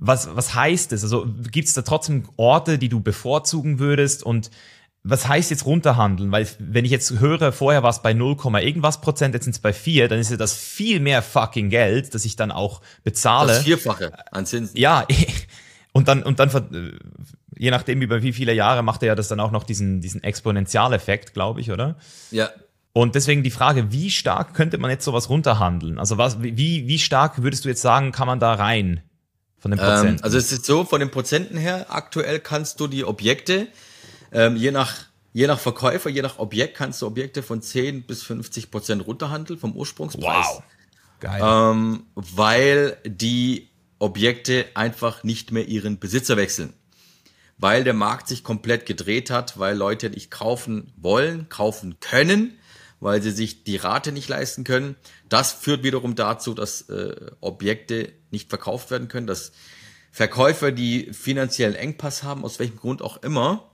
was, 0.00 0.34
was 0.34 0.54
heißt 0.54 0.92
es? 0.92 1.02
Also 1.02 1.26
gibt 1.50 1.68
es 1.68 1.74
da 1.74 1.82
trotzdem 1.82 2.24
Orte, 2.36 2.78
die 2.78 2.88
du 2.88 3.00
bevorzugen 3.00 3.78
würdest 3.78 4.22
und 4.22 4.50
was 5.02 5.28
heißt 5.28 5.50
jetzt 5.50 5.66
runterhandeln? 5.66 6.32
Weil 6.32 6.46
wenn 6.58 6.84
ich 6.84 6.90
jetzt 6.90 7.20
höre, 7.20 7.52
vorher 7.52 7.82
war 7.82 7.90
es 7.90 8.00
bei 8.00 8.12
0, 8.12 8.36
irgendwas 8.60 9.00
Prozent, 9.00 9.34
jetzt 9.34 9.44
sind 9.44 9.54
es 9.54 9.58
bei 9.60 9.72
4, 9.72 10.08
dann 10.08 10.18
ist 10.18 10.30
ja 10.30 10.36
das 10.36 10.54
viel 10.54 11.00
mehr 11.00 11.22
fucking 11.22 11.70
Geld, 11.70 12.14
das 12.14 12.24
ich 12.24 12.36
dann 12.36 12.50
auch 12.50 12.80
bezahle. 13.04 13.52
Das 13.52 13.62
Vierfache 13.62 14.12
an 14.32 14.46
Zinsen. 14.46 14.76
Ja, 14.76 15.06
und 15.92 16.08
dann, 16.08 16.22
und 16.22 16.38
dann, 16.38 17.00
je 17.60 17.70
nachdem 17.70 18.00
über 18.00 18.22
wie 18.22 18.32
viele 18.32 18.54
Jahre 18.54 18.82
macht 18.82 19.02
er 19.02 19.08
ja 19.08 19.14
das 19.14 19.28
dann 19.28 19.38
auch 19.38 19.50
noch 19.50 19.64
diesen, 19.64 20.00
diesen 20.00 20.22
Exponentialeffekt, 20.24 21.34
glaube 21.34 21.60
ich, 21.60 21.70
oder? 21.70 21.96
Ja. 22.30 22.48
Und 22.94 23.14
deswegen 23.14 23.42
die 23.42 23.50
Frage, 23.50 23.92
wie 23.92 24.10
stark 24.10 24.54
könnte 24.54 24.78
man 24.78 24.90
jetzt 24.90 25.04
sowas 25.04 25.28
runterhandeln? 25.28 25.98
Also 25.98 26.16
was, 26.16 26.42
wie, 26.42 26.88
wie 26.88 26.98
stark 26.98 27.42
würdest 27.42 27.66
du 27.66 27.68
jetzt 27.68 27.82
sagen, 27.82 28.12
kann 28.12 28.26
man 28.26 28.40
da 28.40 28.54
rein? 28.54 29.02
Von 29.58 29.72
den 29.72 29.78
Prozenten? 29.78 30.16
Ähm, 30.16 30.24
also 30.24 30.38
es 30.38 30.50
ist 30.50 30.64
so, 30.64 30.84
von 30.84 31.00
den 31.00 31.10
Prozenten 31.10 31.58
her, 31.58 31.86
aktuell 31.90 32.40
kannst 32.40 32.80
du 32.80 32.86
die 32.86 33.04
Objekte, 33.04 33.68
ähm, 34.32 34.56
je 34.56 34.70
nach 34.70 35.10
Je 35.32 35.46
nach 35.46 35.60
Verkäufer, 35.60 36.10
je 36.10 36.22
nach 36.22 36.40
Objekt 36.40 36.76
kannst 36.76 37.00
du 37.02 37.06
Objekte 37.06 37.44
von 37.44 37.62
10 37.62 38.02
bis 38.02 38.24
50 38.24 38.72
Prozent 38.72 39.06
runterhandeln 39.06 39.60
vom 39.60 39.76
Ursprungspreis. 39.76 40.46
Wow. 40.48 40.62
Geil. 41.20 41.40
Ähm, 41.40 42.06
weil 42.16 42.96
die 43.06 43.68
Objekte 44.00 44.64
einfach 44.74 45.22
nicht 45.22 45.52
mehr 45.52 45.68
ihren 45.68 46.00
Besitzer 46.00 46.36
wechseln. 46.36 46.72
Weil 47.60 47.84
der 47.84 47.94
Markt 47.94 48.28
sich 48.28 48.42
komplett 48.42 48.86
gedreht 48.86 49.30
hat, 49.30 49.58
weil 49.58 49.76
Leute 49.76 50.10
nicht 50.10 50.30
kaufen 50.30 50.92
wollen, 50.96 51.48
kaufen 51.48 52.00
können 52.00 52.56
weil 53.00 53.22
sie 53.22 53.30
sich 53.30 53.64
die 53.64 53.76
Rate 53.76 54.12
nicht 54.12 54.28
leisten 54.28 54.62
können. 54.62 54.94
Das 55.28 55.52
führt 55.52 55.82
wiederum 55.82 56.14
dazu, 56.14 56.54
dass 56.54 56.82
äh, 56.90 57.16
Objekte 57.40 58.12
nicht 58.30 58.50
verkauft 58.50 58.90
werden 58.90 59.08
können, 59.08 59.26
dass 59.26 59.52
Verkäufer, 60.12 60.72
die 60.72 61.12
finanziellen 61.12 61.74
Engpass 61.74 62.22
haben, 62.22 62.44
aus 62.44 62.58
welchem 62.58 62.76
Grund 62.76 63.00
auch 63.00 63.22
immer, 63.22 63.70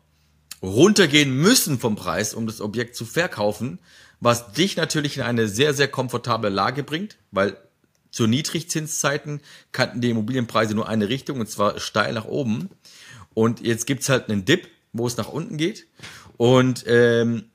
runtergehen 0.62 1.34
müssen 1.34 1.78
vom 1.78 1.96
Preis, 1.96 2.34
um 2.34 2.46
das 2.46 2.60
Objekt 2.60 2.94
zu 2.94 3.04
verkaufen, 3.04 3.78
was 4.20 4.52
dich 4.52 4.76
natürlich 4.76 5.16
in 5.16 5.22
eine 5.22 5.48
sehr, 5.48 5.74
sehr 5.74 5.88
komfortable 5.88 6.48
Lage 6.48 6.82
bringt, 6.82 7.18
weil 7.30 7.56
zu 8.10 8.26
Niedrigzinszeiten 8.26 9.40
kannten 9.72 10.00
die 10.00 10.10
Immobilienpreise 10.10 10.74
nur 10.74 10.88
eine 10.88 11.08
Richtung 11.08 11.40
und 11.40 11.50
zwar 11.50 11.78
steil 11.80 12.14
nach 12.14 12.24
oben. 12.24 12.70
Und 13.36 13.60
jetzt 13.60 13.86
gibt's 13.86 14.08
halt 14.08 14.30
einen 14.30 14.46
Dip, 14.46 14.66
wo 14.94 15.06
es 15.06 15.18
nach 15.18 15.28
unten 15.28 15.58
geht. 15.58 15.86
Und 16.38 16.84
ähm, 16.86 17.50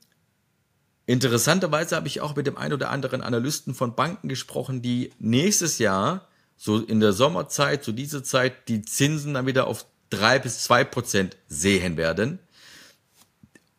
Interessanterweise 1.06 1.96
habe 1.96 2.06
ich 2.06 2.20
auch 2.20 2.36
mit 2.36 2.46
dem 2.46 2.56
einen 2.56 2.74
oder 2.74 2.90
anderen 2.90 3.22
Analysten 3.22 3.74
von 3.74 3.96
Banken 3.96 4.28
gesprochen, 4.28 4.82
die 4.82 5.10
nächstes 5.18 5.78
Jahr, 5.78 6.28
so 6.56 6.78
in 6.78 7.00
der 7.00 7.12
Sommerzeit, 7.12 7.82
zu 7.82 7.90
dieser 7.90 8.22
Zeit, 8.22 8.68
die 8.68 8.82
Zinsen 8.82 9.34
dann 9.34 9.46
wieder 9.46 9.66
auf 9.66 9.84
drei 10.10 10.38
bis 10.38 10.62
zwei 10.62 10.84
Prozent 10.84 11.36
sehen 11.48 11.96
werden. 11.96 12.38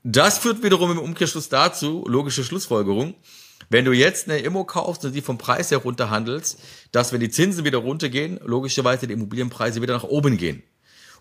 Das 0.03 0.37
führt 0.37 0.63
wiederum 0.63 0.91
im 0.91 0.99
Umkehrschluss 0.99 1.47
dazu, 1.47 2.03
logische 2.09 2.43
Schlussfolgerung, 2.43 3.15
wenn 3.69 3.85
du 3.85 3.93
jetzt 3.93 4.29
eine 4.29 4.39
Immo 4.39 4.65
kaufst 4.65 5.05
und 5.05 5.13
die 5.13 5.21
vom 5.21 5.37
Preis 5.37 5.71
her 5.71 5.77
runterhandelst, 5.77 6.59
dass 6.91 7.13
wenn 7.13 7.21
die 7.21 7.29
Zinsen 7.29 7.63
wieder 7.63 7.77
runtergehen, 7.77 8.37
logischerweise 8.43 9.07
die 9.07 9.13
Immobilienpreise 9.13 9.81
wieder 9.81 9.93
nach 9.93 10.03
oben 10.03 10.35
gehen. 10.35 10.61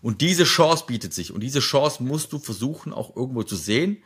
Und 0.03 0.21
diese 0.21 0.43
Chance 0.43 0.83
bietet 0.85 1.15
sich 1.15 1.31
und 1.31 1.41
diese 1.41 1.61
Chance 1.61 2.03
musst 2.03 2.31
du 2.31 2.37
versuchen 2.37 2.93
auch 2.93 3.15
irgendwo 3.15 3.41
zu 3.41 3.55
sehen 3.55 4.03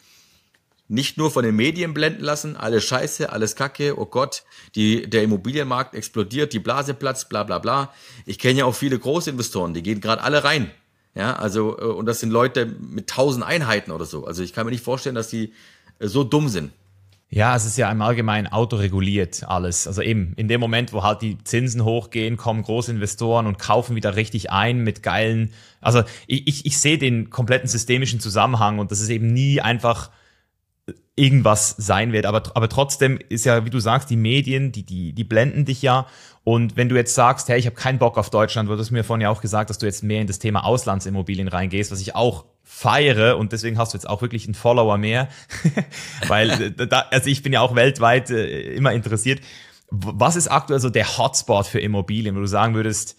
nicht 0.90 1.18
nur 1.18 1.32
von 1.32 1.44
den 1.44 1.56
Medien 1.56 1.94
blenden 1.94 2.24
lassen, 2.24 2.56
alles 2.56 2.86
Scheiße, 2.86 3.32
alles 3.32 3.56
Kacke, 3.56 4.00
oh 4.00 4.06
Gott, 4.06 4.44
die, 4.76 5.10
der 5.10 5.24
Immobilienmarkt 5.24 5.94
explodiert, 5.96 6.54
die 6.54 6.60
Blase 6.60 6.94
platzt, 6.94 7.30
bla 7.30 7.44
bla 7.44 7.60
bla. 7.60 7.94
Ich 8.26 8.40
kenne 8.40 8.60
ja 8.60 8.66
auch 8.66 8.76
viele 8.76 8.98
Großinvestoren, 8.98 9.74
die 9.74 9.84
gehen 9.84 10.00
gerade 10.00 10.24
alle 10.24 10.44
rein. 10.44 10.72
Ja, 11.14 11.36
also, 11.36 11.78
äh, 11.78 11.84
und 11.84 12.06
das 12.06 12.20
sind 12.20 12.30
Leute 12.30 12.66
mit 12.66 13.08
tausend 13.08 13.44
Einheiten 13.44 13.92
oder 13.92 14.06
so. 14.06 14.26
Also 14.26 14.44
ich 14.44 14.54
kann 14.54 14.66
mir 14.66 14.72
nicht 14.72 14.84
vorstellen, 14.84 15.16
dass 15.16 15.30
die 15.30 15.52
äh, 16.00 16.08
so 16.08 16.24
dumm 16.24 16.48
sind. 16.48 16.72
Ja, 17.30 17.56
es 17.58 17.66
ist 17.66 17.78
ja 17.78 17.92
im 17.92 18.02
Allgemeinen 18.02 18.48
autoreguliert 18.48 19.44
alles. 19.48 19.86
Also 19.86 20.02
eben 20.02 20.34
in 20.38 20.48
dem 20.48 20.62
Moment, 20.62 20.94
wo 20.94 21.04
halt 21.04 21.22
die 21.22 21.38
Zinsen 21.44 21.84
hochgehen, 21.84 22.38
kommen 22.38 22.64
Großinvestoren 22.64 23.48
und 23.48 23.60
kaufen 23.60 23.98
wieder 23.98 24.16
richtig 24.16 24.50
ein 24.50 24.80
mit 24.80 25.04
geilen. 25.04 25.52
Also 25.82 26.04
ich, 26.26 26.48
ich, 26.48 26.66
ich 26.66 26.78
sehe 26.78 26.98
den 26.98 27.30
kompletten 27.30 27.68
systemischen 27.68 28.22
Zusammenhang 28.22 28.80
und 28.80 28.92
das 28.92 29.02
ist 29.02 29.10
eben 29.10 29.34
nie 29.34 29.60
einfach 29.60 30.10
irgendwas 31.18 31.76
sein 31.78 32.14
wird. 32.14 32.26
Aber, 32.26 32.44
aber 32.56 32.70
trotzdem 32.70 33.20
ist 33.28 33.44
ja, 33.44 33.66
wie 33.66 33.72
du 33.72 33.80
sagst, 33.80 34.10
die 34.10 34.16
Medien, 34.16 34.72
die, 34.72 34.84
die, 34.84 35.12
die 35.12 35.24
blenden 35.26 35.66
dich 35.66 35.82
ja. 35.82 36.08
Und 36.46 36.78
wenn 36.78 36.88
du 36.88 36.96
jetzt 36.96 37.14
sagst, 37.14 37.50
hey, 37.50 37.60
ich 37.60 37.66
habe 37.66 37.76
keinen 37.76 38.00
Bock 38.00 38.18
auf 38.18 38.30
Deutschland, 38.30 38.70
wurde 38.70 38.82
es 38.82 38.92
mir 38.92 39.04
vorhin 39.04 39.24
ja 39.24 39.30
auch 39.30 39.42
gesagt, 39.42 39.70
dass 39.70 39.80
du 39.80 39.86
jetzt 39.86 40.02
mehr 40.02 40.22
in 40.22 40.28
das 40.28 40.40
Thema 40.40 40.64
Auslandsimmobilien 40.64 41.50
reingehst, 41.50 41.92
was 41.92 42.00
ich 42.00 42.16
auch 42.16 42.46
feiere 42.70 43.38
und 43.38 43.54
deswegen 43.54 43.78
hast 43.78 43.94
du 43.94 43.98
jetzt 43.98 44.08
auch 44.08 44.22
wirklich 44.22 44.46
einen 44.46 44.54
Follower 44.54 44.98
mehr, 44.98 45.30
weil 46.28 46.72
da, 46.72 47.06
also 47.12 47.30
ich 47.30 47.42
bin 47.42 47.54
ja 47.54 47.62
auch 47.62 47.76
weltweit 47.76 48.30
äh, 48.30 48.76
immer 48.76 48.92
interessiert. 48.92 49.42
Was 49.90 50.36
ist 50.36 50.50
aktuell 50.50 50.82
so 50.82 50.90
der 50.90 51.18
Hotspot 51.18 51.66
für 51.66 51.80
Immobilien, 51.80 52.36
wo 52.36 52.42
du 52.42 52.48
sagen 52.48 52.76
würdest, 52.76 53.16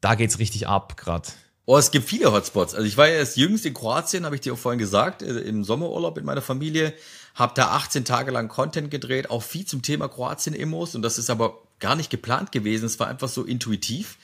da 0.00 0.14
geht's 0.14 0.38
richtig 0.38 0.68
ab 0.68 0.96
gerade? 0.96 1.28
Oh, 1.66 1.76
es 1.76 1.90
gibt 1.90 2.08
viele 2.08 2.30
Hotspots. 2.30 2.74
Also 2.74 2.86
ich 2.86 2.96
war 2.96 3.08
ja 3.08 3.14
erst 3.14 3.36
jüngst 3.36 3.66
in 3.66 3.74
Kroatien, 3.74 4.24
habe 4.24 4.36
ich 4.36 4.42
dir 4.42 4.52
auch 4.52 4.58
vorhin 4.58 4.78
gesagt, 4.78 5.22
äh, 5.22 5.40
im 5.40 5.64
Sommerurlaub 5.64 6.14
mit 6.14 6.24
meiner 6.24 6.42
Familie, 6.42 6.94
habe 7.34 7.52
da 7.56 7.72
18 7.72 8.04
Tage 8.04 8.30
lang 8.30 8.48
Content 8.48 8.92
gedreht, 8.92 9.28
auch 9.28 9.42
viel 9.42 9.66
zum 9.66 9.82
Thema 9.82 10.08
Kroatien-Immos 10.08 10.94
und 10.94 11.02
das 11.02 11.18
ist 11.18 11.30
aber 11.30 11.58
gar 11.80 11.96
nicht 11.96 12.10
geplant 12.10 12.52
gewesen, 12.52 12.86
es 12.86 13.00
war 13.00 13.08
einfach 13.08 13.28
so 13.28 13.42
intuitiv. 13.42 14.18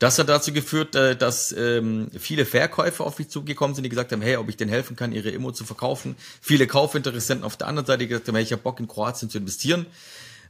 Das 0.00 0.18
hat 0.18 0.30
dazu 0.30 0.52
geführt, 0.52 0.96
äh, 0.96 1.14
dass 1.14 1.52
ähm, 1.52 2.08
viele 2.18 2.46
Verkäufer 2.46 3.04
auf 3.04 3.18
mich 3.18 3.28
zugekommen 3.28 3.74
sind, 3.74 3.84
die 3.84 3.90
gesagt 3.90 4.10
haben, 4.12 4.22
hey, 4.22 4.36
ob 4.36 4.48
ich 4.48 4.56
denen 4.56 4.70
helfen 4.70 4.96
kann, 4.96 5.12
ihre 5.12 5.28
Immo 5.28 5.52
zu 5.52 5.64
verkaufen. 5.64 6.16
Viele 6.40 6.66
Kaufinteressenten 6.66 7.44
auf 7.44 7.58
der 7.58 7.68
anderen 7.68 7.86
Seite, 7.86 7.98
die 7.98 8.08
gesagt 8.08 8.26
haben, 8.26 8.34
hey, 8.34 8.42
ich 8.42 8.50
habe 8.50 8.62
Bock 8.62 8.80
in 8.80 8.88
Kroatien 8.88 9.28
zu 9.28 9.36
investieren. 9.36 9.84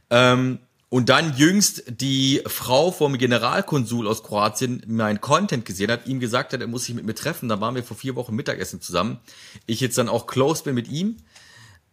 Ähm, 0.09 0.59
und 0.87 1.09
dann 1.09 1.35
jüngst 1.35 1.83
die 1.87 2.41
Frau 2.45 2.91
vom 2.91 3.17
Generalkonsul 3.17 4.07
aus 4.07 4.23
Kroatien 4.23 4.83
mein 4.87 5.19
Content 5.19 5.65
gesehen 5.65 5.91
hat, 5.91 6.07
ihm 6.07 6.21
gesagt 6.21 6.53
hat, 6.53 6.61
er 6.61 6.67
muss 6.67 6.85
sich 6.85 6.95
mit 6.95 7.05
mir 7.05 7.15
treffen. 7.15 7.49
Da 7.49 7.59
waren 7.59 7.75
wir 7.75 7.83
vor 7.83 7.97
vier 7.97 8.15
Wochen 8.15 8.33
Mittagessen 8.33 8.79
zusammen. 8.79 9.19
Ich 9.65 9.81
jetzt 9.81 9.97
dann 9.97 10.07
auch 10.07 10.27
close 10.27 10.63
bin 10.63 10.75
mit 10.75 10.87
ihm. 10.87 11.17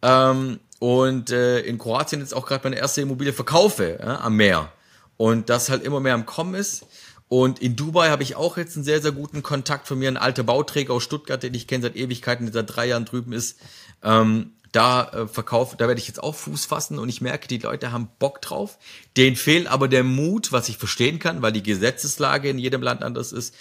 Ähm, 0.01 0.61
und 0.79 1.29
äh, 1.31 1.59
in 1.59 1.77
Kroatien 1.77 2.21
jetzt 2.21 2.33
auch 2.33 2.45
gerade 2.45 2.63
meine 2.63 2.77
erste 2.77 3.01
Immobilie 3.01 3.33
verkaufe 3.33 3.99
ja, 4.01 4.21
am 4.21 4.37
Meer. 4.37 4.71
Und 5.17 5.49
das 5.49 5.69
halt 5.69 5.83
immer 5.83 5.99
mehr 5.99 6.13
am 6.13 6.25
Kommen 6.25 6.55
ist. 6.55 6.85
Und 7.29 7.59
in 7.59 7.75
Dubai 7.75 8.09
habe 8.09 8.23
ich 8.23 8.35
auch 8.35 8.57
jetzt 8.57 8.75
einen 8.75 8.83
sehr, 8.83 9.01
sehr 9.01 9.11
guten 9.11 9.43
Kontakt 9.43 9.87
von 9.87 9.99
mir, 9.99 10.09
ein 10.09 10.17
alter 10.17 10.43
Bauträger 10.43 10.95
aus 10.95 11.03
Stuttgart, 11.03 11.41
den 11.41 11.53
ich 11.53 11.67
kenne 11.67 11.83
seit 11.83 11.95
Ewigkeiten, 11.95 12.47
der 12.47 12.53
seit 12.53 12.75
drei 12.75 12.87
Jahren 12.87 13.05
drüben 13.05 13.33
ist. 13.33 13.59
Ähm, 14.03 14.53
da 14.71 15.09
äh, 15.09 15.27
verkaufe, 15.27 15.77
da 15.77 15.87
werde 15.87 15.99
ich 15.99 16.07
jetzt 16.07 16.21
auch 16.21 16.35
Fuß 16.35 16.65
fassen 16.65 16.99
und 16.99 17.07
ich 17.09 17.21
merke, 17.21 17.47
die 17.47 17.59
Leute 17.59 17.91
haben 17.91 18.09
Bock 18.19 18.41
drauf. 18.41 18.77
Denen 19.15 19.35
fehlt 19.35 19.67
aber 19.67 19.87
der 19.87 20.03
Mut, 20.03 20.51
was 20.51 20.69
ich 20.69 20.77
verstehen 20.77 21.19
kann, 21.19 21.41
weil 21.41 21.51
die 21.51 21.63
Gesetzeslage 21.63 22.49
in 22.49 22.59
jedem 22.59 22.81
Land 22.81 23.03
anders 23.03 23.31
ist. 23.31 23.55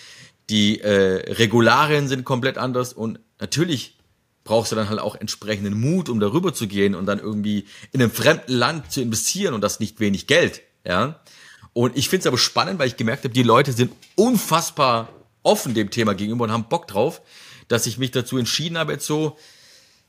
Die 0.51 0.81
äh, 0.81 1.33
Regularien 1.35 2.09
sind 2.09 2.25
komplett 2.25 2.57
anders 2.57 2.95
und 2.95 3.21
natürlich 3.39 3.99
brauchst 4.45 4.73
du 4.73 4.77
dann 4.77 4.89
halt 4.89 5.01
auch 5.01 5.15
entsprechenden 5.15 5.79
Mut, 5.79 6.09
um 6.09 6.21
darüber 6.21 6.55
zu 6.55 6.67
gehen 6.67 6.95
und 6.95 7.05
dann 7.05 7.19
irgendwie 7.19 7.67
in 7.93 8.01
einem 8.01 8.11
fremden 8.11 8.53
Land 8.53 8.91
zu 8.91 9.03
investieren 9.03 9.53
und 9.53 9.61
das 9.61 9.79
nicht 9.79 10.01
wenig 10.01 10.27
Geld, 10.27 10.63
ja. 10.87 11.21
Und 11.79 11.97
ich 11.97 12.09
finde 12.09 12.23
es 12.23 12.27
aber 12.27 12.39
spannend, 12.39 12.81
weil 12.81 12.89
ich 12.89 12.97
gemerkt 12.97 13.23
habe, 13.23 13.33
die 13.33 13.45
Leute 13.45 13.71
sind 13.71 13.93
unfassbar 14.17 15.11
offen 15.45 15.75
dem 15.75 15.91
Thema 15.91 16.13
gegenüber 16.13 16.43
und 16.43 16.51
haben 16.51 16.65
Bock 16.65 16.89
drauf, 16.89 17.23
dass 17.69 17.87
ich 17.87 17.99
mich 17.99 18.11
dazu 18.11 18.37
entschieden 18.37 18.77
habe, 18.77 18.95
jetzt 18.95 19.07
so, 19.07 19.37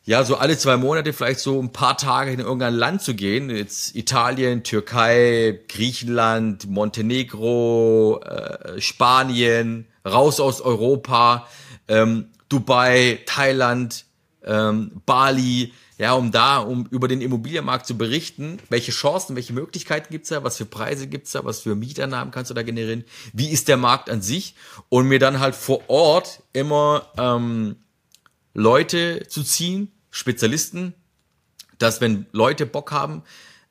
ja, 0.03 0.23
so 0.23 0.37
alle 0.37 0.57
zwei 0.57 0.77
Monate 0.77 1.13
vielleicht 1.13 1.41
so 1.41 1.61
ein 1.61 1.71
paar 1.71 1.95
Tage 1.95 2.31
in 2.31 2.39
irgendein 2.39 2.73
Land 2.73 3.03
zu 3.03 3.13
gehen. 3.13 3.51
Jetzt 3.51 3.95
Italien, 3.95 4.63
Türkei, 4.63 5.59
Griechenland, 5.67 6.67
Montenegro, 6.67 8.19
äh, 8.23 8.81
Spanien, 8.81 9.85
raus 10.03 10.39
aus 10.39 10.61
Europa, 10.61 11.47
ähm, 11.87 12.29
Dubai, 12.49 13.19
Thailand, 13.27 14.05
ähm, 14.43 15.03
Bali, 15.05 15.71
ja, 15.99 16.13
um 16.13 16.31
da, 16.31 16.59
um 16.59 16.87
über 16.91 17.09
den 17.09 17.19
Immobilienmarkt 17.19 17.85
zu 17.85 17.97
berichten, 17.97 18.57
welche 18.69 18.93
Chancen, 18.93 19.35
welche 19.35 19.51
Möglichkeiten 19.51 20.11
gibt's 20.11 20.29
da, 20.29 20.45
was 20.45 20.55
für 20.55 20.65
Preise 20.65 21.07
gibt's 21.07 21.33
da, 21.33 21.43
was 21.43 21.59
für 21.59 21.75
Mieternamen 21.75 22.31
kannst 22.31 22.49
du 22.49 22.55
da 22.55 22.63
generieren, 22.63 23.03
wie 23.33 23.49
ist 23.49 23.67
der 23.67 23.75
Markt 23.75 24.09
an 24.09 24.21
sich 24.21 24.55
und 24.87 25.07
mir 25.07 25.19
dann 25.19 25.41
halt 25.41 25.55
vor 25.55 25.81
Ort 25.89 26.41
immer 26.53 27.05
ähm, 27.17 27.75
Leute 28.53 29.27
zu 29.27 29.43
ziehen, 29.43 29.91
Spezialisten, 30.09 30.93
dass 31.79 31.99
wenn 31.99 32.27
Leute 32.31 32.65
Bock 32.65 32.93
haben, 32.93 33.23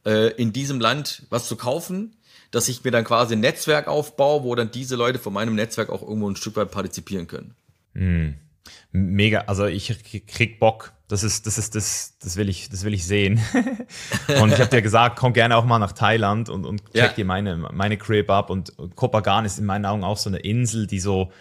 äh, 0.05 0.31
in 0.35 0.53
diesem 0.53 0.81
Land 0.81 1.23
was 1.31 1.49
zu 1.49 1.57
kaufen, 1.57 2.15
dass 2.51 2.69
ich 2.69 2.85
mir 2.85 2.91
dann 2.91 3.05
quasi 3.05 3.37
ein 3.37 3.41
Netzwerk 3.41 3.89
aufbaue, 3.89 4.45
wo 4.45 4.55
dann 4.55 4.71
diese 4.71 4.97
Leute 4.97 5.19
von 5.19 5.33
meinem 5.33 5.55
Netzwerk 5.55 5.89
auch 5.89 6.03
irgendwo 6.03 6.29
ein 6.29 6.37
Stück 6.37 6.57
weit 6.57 6.71
partizipieren 6.71 7.27
können. 7.27 7.55
Mm. 7.95 8.48
Mega, 8.93 9.41
also 9.47 9.67
ich 9.67 10.27
krieg 10.27 10.59
Bock. 10.59 10.93
Das 11.09 11.23
ist, 11.23 11.47
das 11.47 11.57
ist, 11.57 11.75
das, 11.75 12.19
das 12.19 12.37
will 12.37 12.51
ich, 12.51 12.69
das 12.69 12.85
will 12.85 12.93
ich 12.93 13.07
sehen. 13.07 13.41
und 14.43 14.53
ich 14.53 14.61
habe 14.61 14.69
dir 14.69 14.83
gesagt, 14.83 15.19
komm 15.19 15.33
gerne 15.33 15.57
auch 15.57 15.65
mal 15.65 15.79
nach 15.79 15.93
Thailand 15.93 16.51
und, 16.51 16.67
und 16.67 16.85
check 16.93 16.95
ja. 16.95 17.09
dir 17.09 17.25
meine, 17.25 17.57
meine 17.57 17.97
Crib 17.97 18.29
ab. 18.29 18.51
Und 18.51 18.75
Kopagan 18.95 19.47
ist 19.47 19.59
in 19.59 19.65
meinen 19.65 19.87
Augen 19.87 20.05
auch 20.05 20.19
so 20.19 20.29
eine 20.29 20.39
Insel, 20.39 20.87
die 20.87 21.01
so, 21.01 21.33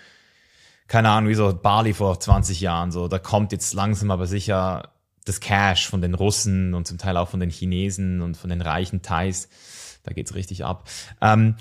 keine 0.87 1.09
Ahnung, 1.09 1.29
wie 1.29 1.35
so 1.35 1.53
Bali 1.53 1.93
vor 1.93 2.17
20 2.17 2.61
Jahren, 2.61 2.91
so, 2.91 3.09
da 3.09 3.19
kommt 3.19 3.51
jetzt 3.51 3.73
langsam 3.73 4.09
aber 4.09 4.25
sicher 4.25 4.93
das 5.25 5.41
Cash 5.41 5.89
von 5.89 6.01
den 6.01 6.13
Russen 6.13 6.73
und 6.73 6.87
zum 6.87 6.97
Teil 6.97 7.17
auch 7.17 7.27
von 7.27 7.41
den 7.41 7.49
Chinesen 7.49 8.21
und 8.21 8.37
von 8.37 8.49
den 8.49 8.61
reichen 8.61 9.01
Thais. 9.01 9.49
Da 10.03 10.13
geht's 10.13 10.35
richtig 10.35 10.63
ab. 10.63 10.87
Ähm, 11.21 11.55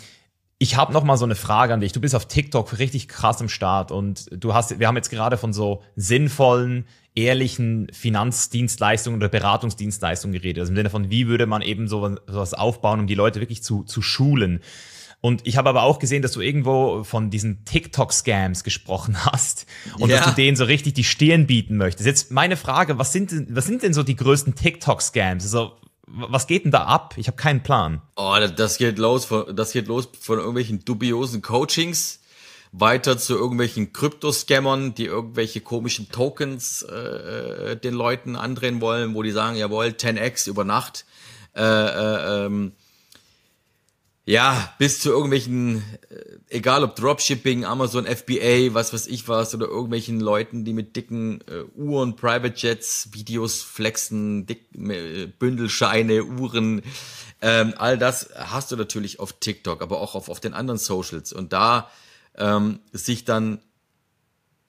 ich 0.59 0.77
habe 0.77 0.93
noch 0.93 1.05
mal 1.05 1.17
so 1.19 1.25
eine 1.25 1.35
Frage 1.35 1.75
an 1.75 1.81
dich. 1.81 1.93
Du 1.93 2.01
bist 2.01 2.15
auf 2.15 2.27
TikTok 2.27 2.79
richtig 2.79 3.09
krass 3.09 3.41
im 3.41 3.49
Start 3.49 3.93
und 3.93 4.27
du 4.33 4.55
hast, 4.55 4.79
wir 4.79 4.87
haben 4.89 4.97
jetzt 4.97 5.11
gerade 5.11 5.37
von 5.37 5.53
so 5.53 5.83
sinnvollen, 5.97 6.87
ehrlichen 7.15 7.89
Finanzdienstleistungen 7.93 9.19
oder 9.19 9.29
Beratungsdienstleistungen 9.29 10.33
geredet. 10.33 10.61
Also 10.61 10.73
im 10.73 10.77
Sinne 10.77 10.91
von, 10.91 11.11
wie 11.11 11.27
würde 11.27 11.47
man 11.47 11.61
eben 11.61 11.89
sowas 11.89 12.55
aufbauen, 12.55 13.01
um 13.01 13.07
die 13.07 13.15
Leute 13.15 13.41
wirklich 13.41 13.63
zu, 13.63 13.85
zu 13.85 14.01
schulen. 14.01 14.61
Und 15.21 15.47
ich 15.47 15.57
habe 15.57 15.69
aber 15.69 15.83
auch 15.83 15.99
gesehen, 15.99 16.23
dass 16.23 16.33
du 16.33 16.41
irgendwo 16.41 17.05
von 17.05 17.31
diesen 17.31 17.65
TikTok-Scams 17.65 18.65
gesprochen 18.65 19.25
hast 19.27 19.67
und 19.99 20.09
ja. 20.09 20.19
dass 20.19 20.27
du 20.27 20.33
denen 20.33 20.57
so 20.57 20.65
richtig 20.65 20.95
die 20.95 21.05
Stirn 21.05 21.47
bieten 21.47 21.77
möchtest. 21.77 22.07
Jetzt 22.07 22.31
meine 22.31 22.57
Frage, 22.57 22.99
was 22.99 23.13
sind 23.13 23.31
denn, 23.31 23.47
was 23.51 23.67
sind 23.67 23.83
denn 23.83 23.93
so 23.93 24.03
die 24.03 24.17
größten 24.17 24.55
TikTok-Scams? 24.55 25.45
Also 25.45 25.73
was 26.17 26.47
geht 26.47 26.65
denn 26.65 26.73
da 26.73 26.85
ab? 26.85 27.15
Ich 27.17 27.27
habe 27.27 27.37
keinen 27.37 27.63
Plan. 27.63 28.03
Oh, 28.17 28.35
das 28.57 28.79
geht 28.79 28.99
los 28.99 29.27
von, 29.27 29.55
das 29.55 29.73
geht 29.73 29.87
los 29.89 30.09
von 30.21 30.39
irgendwelchen 30.39 30.85
dubiosen 30.85 31.43
Coachings 31.43 32.21
weiter 32.73 33.17
zu 33.17 33.35
irgendwelchen 33.35 33.93
Krypto-Scammern, 33.93 34.95
die 34.95 35.07
irgendwelche 35.07 35.61
komischen 35.61 36.11
Tokens 36.11 36.83
äh, 36.83 37.73
äh 37.73 37.77
den 37.77 37.95
Leuten 37.95 38.37
andrehen 38.37 38.81
wollen, 38.81 39.15
wo 39.15 39.23
die 39.23 39.31
sagen, 39.31 39.57
jawohl, 39.57 39.87
10x 39.87 40.49
über 40.49 40.65
Nacht. 40.65 41.07
Äh, 41.55 41.63
äh, 41.63 42.47
ähm, 42.47 42.73
ja, 44.29 44.75
bis 44.79 44.99
zu 45.01 45.11
irgendwelchen, 45.11 45.85
äh, 46.11 46.57
egal 46.57 46.83
ob 46.83 46.97
Dropshipping, 46.97 47.65
Amazon 47.65 48.07
FBA, 48.07 48.75
was 48.75 48.93
weiß 48.93 49.07
ich 49.07 49.29
was, 49.29 49.55
oder 49.55 49.69
irgendwelchen 49.69 50.19
Leuten, 50.19 50.65
die 50.65 50.73
mit 50.73 50.97
dicken 50.97 51.43
äh, 51.43 51.63
Uhren, 51.77 52.17
Private 52.17 52.55
Jets, 52.57 53.11
Videos 53.13 53.63
flexen, 53.63 54.45
dick, 54.45 54.67
äh, 54.77 55.27
Bündelscheine, 55.27 56.25
Uhren, 56.25 56.83
ähm, 57.41 57.75
all 57.79 57.99
das 57.99 58.31
hast 58.35 58.73
du 58.73 58.77
natürlich 58.77 59.21
auf 59.21 59.35
TikTok, 59.39 59.81
aber 59.81 60.01
auch 60.01 60.17
auf, 60.17 60.29
auf 60.29 60.41
den 60.41 60.55
anderen 60.55 60.79
Socials. 60.79 61.33
Und 61.33 61.53
da 61.53 61.89
ähm, 62.35 62.81
sich 62.93 63.25
dann 63.25 63.61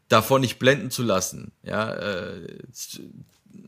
davon 0.07 0.41
nicht 0.41 0.59
blenden 0.59 0.91
zu 0.91 1.01
lassen, 1.01 1.51
ja, 1.63 1.93
äh, 1.93 2.59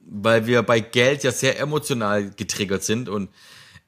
weil 0.06 0.46
wir 0.46 0.62
bei 0.62 0.82
Geld 0.82 1.24
ja 1.24 1.32
sehr 1.32 1.60
emotional 1.60 2.30
getriggert 2.30 2.84
sind 2.84 3.10
und 3.10 3.30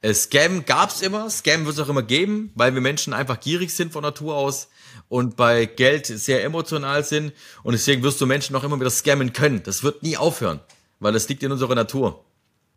Scam 0.03 0.65
gab's 0.65 1.01
immer, 1.01 1.29
Scam 1.29 1.65
wird 1.65 1.75
es 1.75 1.79
auch 1.79 1.89
immer 1.89 2.01
geben, 2.01 2.51
weil 2.55 2.73
wir 2.73 2.81
Menschen 2.81 3.13
einfach 3.13 3.39
gierig 3.39 3.71
sind 3.73 3.93
von 3.93 4.01
Natur 4.01 4.35
aus 4.35 4.67
und 5.09 5.35
bei 5.35 5.65
Geld 5.65 6.07
sehr 6.07 6.43
emotional 6.43 7.03
sind 7.03 7.33
und 7.61 7.73
deswegen 7.73 8.01
wirst 8.01 8.19
du 8.19 8.25
Menschen 8.25 8.55
auch 8.55 8.63
immer 8.63 8.79
wieder 8.79 8.89
scammen 8.89 9.31
können. 9.31 9.61
Das 9.63 9.83
wird 9.83 10.01
nie 10.01 10.17
aufhören, 10.17 10.59
weil 10.99 11.13
das 11.13 11.29
liegt 11.29 11.43
in 11.43 11.51
unserer 11.51 11.75
Natur. 11.75 12.25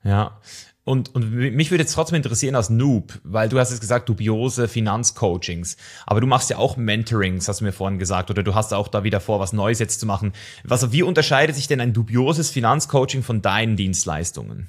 Ja. 0.02 0.38
Und, 0.84 1.14
und 1.14 1.30
mich 1.30 1.70
würde 1.70 1.84
jetzt 1.84 1.94
trotzdem 1.94 2.16
interessieren 2.16 2.54
als 2.54 2.68
Noob, 2.68 3.18
weil 3.24 3.48
du 3.48 3.58
hast 3.58 3.70
jetzt 3.70 3.80
gesagt, 3.80 4.06
dubiose 4.10 4.68
Finanzcoachings, 4.68 5.78
aber 6.04 6.20
du 6.20 6.26
machst 6.26 6.50
ja 6.50 6.58
auch 6.58 6.76
Mentorings, 6.76 7.48
hast 7.48 7.60
du 7.60 7.64
mir 7.64 7.72
vorhin 7.72 7.98
gesagt, 7.98 8.30
oder 8.30 8.42
du 8.42 8.54
hast 8.54 8.74
auch 8.74 8.88
da 8.88 9.02
wieder 9.02 9.20
vor, 9.20 9.40
was 9.40 9.54
Neues 9.54 9.78
jetzt 9.78 9.98
zu 9.98 10.04
machen. 10.04 10.34
Was, 10.62 10.92
wie 10.92 11.02
unterscheidet 11.02 11.56
sich 11.56 11.68
denn 11.68 11.80
ein 11.80 11.94
dubioses 11.94 12.50
Finanzcoaching 12.50 13.22
von 13.22 13.40
deinen 13.40 13.76
Dienstleistungen? 13.76 14.66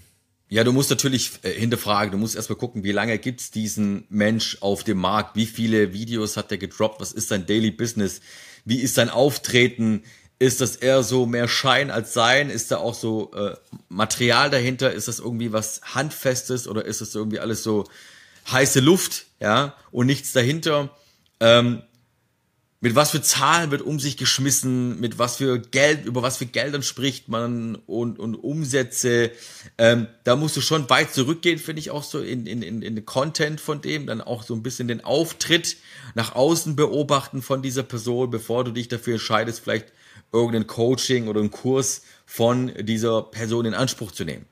Ja, 0.48 0.64
du 0.64 0.72
musst 0.72 0.92
natürlich 0.92 1.32
äh, 1.42 1.52
hinterfragen, 1.52 2.12
du 2.12 2.18
musst 2.18 2.36
erstmal 2.36 2.58
gucken, 2.58 2.84
wie 2.84 2.92
lange 2.92 3.18
gibt's 3.18 3.50
diesen 3.50 4.06
Mensch 4.10 4.58
auf 4.62 4.84
dem 4.84 5.00
Markt, 5.00 5.36
wie 5.36 5.48
viele 5.48 5.92
Videos 5.94 6.38
hat 6.38 6.52
er 6.52 6.58
gedroppt, 6.58 7.02
was 7.02 7.12
ist 7.12 7.30
sein 7.30 7.46
Daily 7.48 7.72
Business, 7.72 8.22
wie 8.64 8.80
ist 8.82 8.96
sein 8.96 9.10
Auftreten, 9.10 10.04
ist 10.38 10.62
das 10.62 10.76
eher 10.76 11.02
so 11.02 11.26
mehr 11.26 11.48
Schein 11.48 11.90
als 11.90 12.14
Sein, 12.14 12.50
ist 12.50 12.72
da 12.72 12.78
auch 12.78 12.94
so 12.94 13.32
äh, 13.34 13.56
Material 13.90 14.50
dahinter, 14.50 14.92
ist 14.92 15.08
das 15.08 15.20
irgendwie 15.20 15.52
was 15.52 15.82
Handfestes 15.96 16.68
oder 16.68 16.86
ist 16.86 17.02
das 17.02 17.16
irgendwie 17.16 17.40
alles 17.40 17.64
so 17.64 17.86
heiße 18.52 18.82
Luft, 18.82 19.26
ja, 19.40 19.76
und 19.92 20.06
nichts 20.06 20.34
dahinter. 20.34 20.96
Ähm, 21.40 21.82
mit 22.86 22.94
was 22.94 23.10
für 23.10 23.22
Zahlen 23.24 23.72
wird 23.72 23.82
um 23.82 24.00
sich 24.00 24.16
geschmissen, 24.16 25.00
mit 25.00 25.18
was 25.18 25.38
für 25.38 25.58
Geld, 25.58 26.06
über 26.06 26.22
was 26.22 26.38
für 26.38 26.46
Geldern 26.46 26.84
spricht 26.84 27.30
man 27.30 27.74
und, 27.88 28.20
und 28.20 28.36
Umsätze. 28.36 29.32
Ähm, 29.80 30.06
da 30.24 30.36
musst 30.36 30.56
du 30.56 30.62
schon 30.62 30.88
weit 30.88 31.12
zurückgehen, 31.12 31.58
finde 31.58 31.80
ich 31.80 31.90
auch 31.90 32.04
so 32.04 32.20
in, 32.20 32.46
in, 32.46 32.62
in, 32.62 32.84
in 32.84 32.94
den 32.94 33.04
Content 33.04 33.60
von 33.60 33.82
dem, 33.82 34.06
dann 34.06 34.22
auch 34.22 34.44
so 34.44 34.54
ein 34.54 34.62
bisschen 34.62 34.88
den 34.88 35.04
Auftritt 35.04 35.78
nach 36.14 36.36
außen 36.36 36.76
beobachten 36.76 37.42
von 37.42 37.64
dieser 37.64 37.82
Person, 37.82 38.30
bevor 38.30 38.64
du 38.64 38.70
dich 38.70 38.88
dafür 38.88 39.14
entscheidest, 39.14 39.62
vielleicht 39.62 39.88
irgendein 40.32 40.68
Coaching 40.68 41.28
oder 41.28 41.40
einen 41.40 41.50
Kurs 41.50 42.04
von 42.28 42.72
dieser 42.82 43.24
Person 43.24 43.66
in 43.66 43.74
Anspruch 43.74 44.12
zu 44.12 44.26
nehmen. 44.26 44.46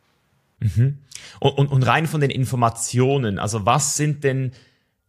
Mhm. 0.59 0.97
Und, 1.39 1.51
und, 1.51 1.67
und 1.67 1.83
rein 1.83 2.07
von 2.07 2.19
den 2.19 2.31
Informationen, 2.31 3.37
also 3.37 3.67
was 3.67 3.95
sind 3.95 4.23
denn 4.23 4.53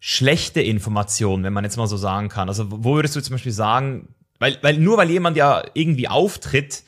schlechte 0.00 0.60
Informationen, 0.60 1.44
wenn 1.44 1.52
man 1.52 1.64
jetzt 1.64 1.76
mal 1.76 1.86
so 1.86 1.96
sagen 1.96 2.28
kann? 2.28 2.48
Also 2.48 2.66
wo 2.70 2.94
würdest 2.94 3.16
du 3.16 3.22
zum 3.22 3.34
Beispiel 3.34 3.52
sagen, 3.52 4.14
weil, 4.38 4.58
weil 4.62 4.76
nur 4.78 4.96
weil 4.96 5.10
jemand 5.10 5.36
ja 5.36 5.62
irgendwie 5.74 6.08
auftritt, 6.08 6.82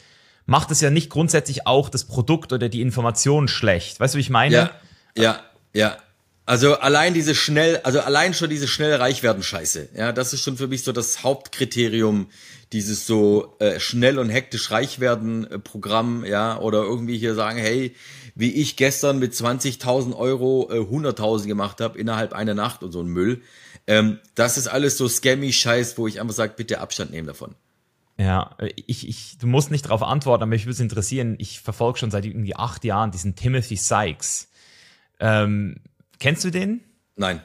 macht 0.46 0.70
es 0.70 0.80
ja 0.80 0.90
nicht 0.90 1.10
grundsätzlich 1.10 1.66
auch 1.66 1.88
das 1.88 2.04
Produkt 2.04 2.52
oder 2.52 2.68
die 2.68 2.80
Information 2.80 3.48
schlecht. 3.48 4.00
Weißt 4.00 4.14
du, 4.14 4.16
wie 4.16 4.22
ich 4.22 4.30
meine? 4.30 4.54
Ja, 4.54 4.70
ja, 5.16 5.40
ja. 5.72 5.96
Also 6.48 6.78
allein 6.78 7.12
diese 7.12 7.34
schnell, 7.34 7.80
also 7.82 8.00
allein 8.00 8.32
schon 8.32 8.48
diese 8.48 8.68
schnell 8.68 8.94
reich 8.94 9.24
werden 9.24 9.42
Scheiße. 9.42 9.88
Ja, 9.96 10.12
das 10.12 10.32
ist 10.32 10.44
schon 10.44 10.56
für 10.56 10.68
mich 10.68 10.84
so 10.84 10.92
das 10.92 11.24
Hauptkriterium, 11.24 12.28
dieses 12.72 13.04
so 13.04 13.56
äh, 13.58 13.80
schnell 13.80 14.18
und 14.20 14.30
hektisch 14.30 14.70
reich 14.70 15.00
werden 15.00 15.50
äh, 15.50 15.58
Programm, 15.58 16.24
ja, 16.24 16.58
oder 16.58 16.82
irgendwie 16.82 17.18
hier 17.18 17.34
sagen, 17.34 17.58
hey, 17.58 17.96
wie 18.36 18.52
ich 18.52 18.76
gestern 18.76 19.18
mit 19.18 19.32
20.000 19.32 20.14
Euro 20.14 20.68
äh, 20.70 20.78
100.000 20.78 21.46
gemacht 21.46 21.80
habe 21.80 21.98
innerhalb 21.98 22.34
einer 22.34 22.54
Nacht 22.54 22.84
und 22.84 22.92
so 22.92 23.00
ein 23.00 23.08
Müll. 23.08 23.40
Ähm, 23.86 24.20
das 24.34 24.58
ist 24.58 24.68
alles 24.68 24.98
so 24.98 25.08
scammy 25.08 25.52
Scheiß, 25.52 25.96
wo 25.98 26.06
ich 26.06 26.20
einfach 26.20 26.34
sage, 26.34 26.52
bitte 26.54 26.80
Abstand 26.80 27.10
nehmen 27.10 27.26
davon. 27.26 27.54
Ja, 28.18 28.56
ich, 28.86 29.08
ich, 29.08 29.38
du 29.38 29.46
musst 29.46 29.70
nicht 29.70 29.86
darauf 29.86 30.02
antworten, 30.02 30.42
aber 30.42 30.50
mich 30.50 30.64
würde 30.64 30.72
es 30.72 30.80
interessieren. 30.80 31.36
Ich 31.38 31.60
verfolge 31.60 31.98
schon 31.98 32.10
seit 32.10 32.24
irgendwie 32.24 32.56
acht 32.56 32.84
Jahren 32.84 33.10
diesen 33.10 33.36
Timothy 33.36 33.76
Sykes. 33.76 34.50
Ähm, 35.18 35.76
kennst 36.18 36.44
du 36.44 36.50
den? 36.50 36.82
Nein. 37.16 37.42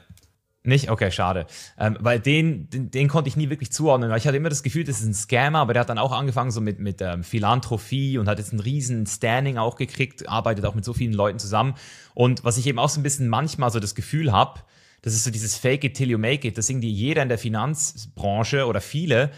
Nicht? 0.64 0.92
Okay, 0.92 1.10
schade. 1.10 1.48
Ähm, 1.80 1.98
weil 2.00 2.20
den, 2.20 2.70
den, 2.70 2.92
den 2.92 3.08
konnte 3.08 3.28
ich 3.28 3.36
nie 3.36 3.50
wirklich 3.50 3.72
zuordnen, 3.72 4.12
weil 4.12 4.20
ich 4.20 4.28
hatte 4.28 4.38
immer 4.38 4.50
das 4.50 4.62
Gefühl, 4.62 4.84
das 4.84 5.00
ist 5.00 5.08
ein 5.08 5.14
Scammer, 5.16 5.60
aber 5.60 5.74
der 5.74 5.82
hat 5.82 5.90
dann 5.90 5.98
auch 5.98 6.12
angefangen 6.12 6.52
so 6.52 6.62
mit, 6.62 6.80
mit 6.80 7.02
ähm, 7.02 7.24
Philanthropie 7.24 8.20
und 8.20 8.28
hat 8.28 8.38
jetzt 8.38 8.52
einen 8.52 8.60
riesen 8.60 9.08
Standing 9.08 9.58
auch 9.58 9.76
gekriegt, 9.76 10.30
arbeitet 10.30 10.66
auch 10.66 10.76
mit 10.76 10.86
so 10.86 10.94
vielen 10.94 11.14
Leuten 11.14 11.40
zusammen. 11.40 11.74
Und 12.14 12.44
was 12.44 12.58
ich 12.58 12.68
eben 12.68 12.78
auch 12.78 12.90
so 12.90 13.00
ein 13.00 13.04
bisschen 13.04 13.28
manchmal 13.28 13.72
so 13.72 13.80
das 13.80 13.96
Gefühl 13.96 14.32
habe, 14.32 14.62
das 15.02 15.14
ist 15.14 15.24
so 15.24 15.32
dieses 15.32 15.58
Fake 15.58 15.84
it 15.84 15.96
till 15.96 16.12
you 16.12 16.20
make 16.20 16.48
it, 16.48 16.60
das 16.60 16.70
irgendwie 16.70 16.92
jeder 16.92 17.24
in 17.24 17.30
der 17.30 17.40
Finanzbranche 17.40 18.68
oder 18.68 18.82
viele 18.82 19.32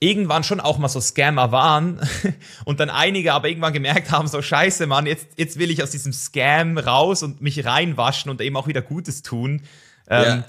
irgendwann 0.00 0.44
schon 0.44 0.60
auch 0.60 0.78
mal 0.78 0.88
so 0.88 1.00
Scammer 1.00 1.50
waren 1.50 2.00
und 2.64 2.80
dann 2.80 2.90
einige 2.90 3.32
aber 3.32 3.48
irgendwann 3.48 3.72
gemerkt 3.72 4.10
haben, 4.10 4.28
so 4.28 4.40
scheiße, 4.40 4.86
Mann, 4.86 5.06
jetzt, 5.06 5.26
jetzt 5.36 5.58
will 5.58 5.70
ich 5.70 5.82
aus 5.82 5.90
diesem 5.90 6.12
Scam 6.12 6.78
raus 6.78 7.22
und 7.22 7.40
mich 7.40 7.64
reinwaschen 7.64 8.30
und 8.30 8.40
eben 8.40 8.56
auch 8.56 8.68
wieder 8.68 8.82
Gutes 8.82 9.22
tun. 9.22 9.62
Ähm, 10.08 10.24
ja. 10.24 10.44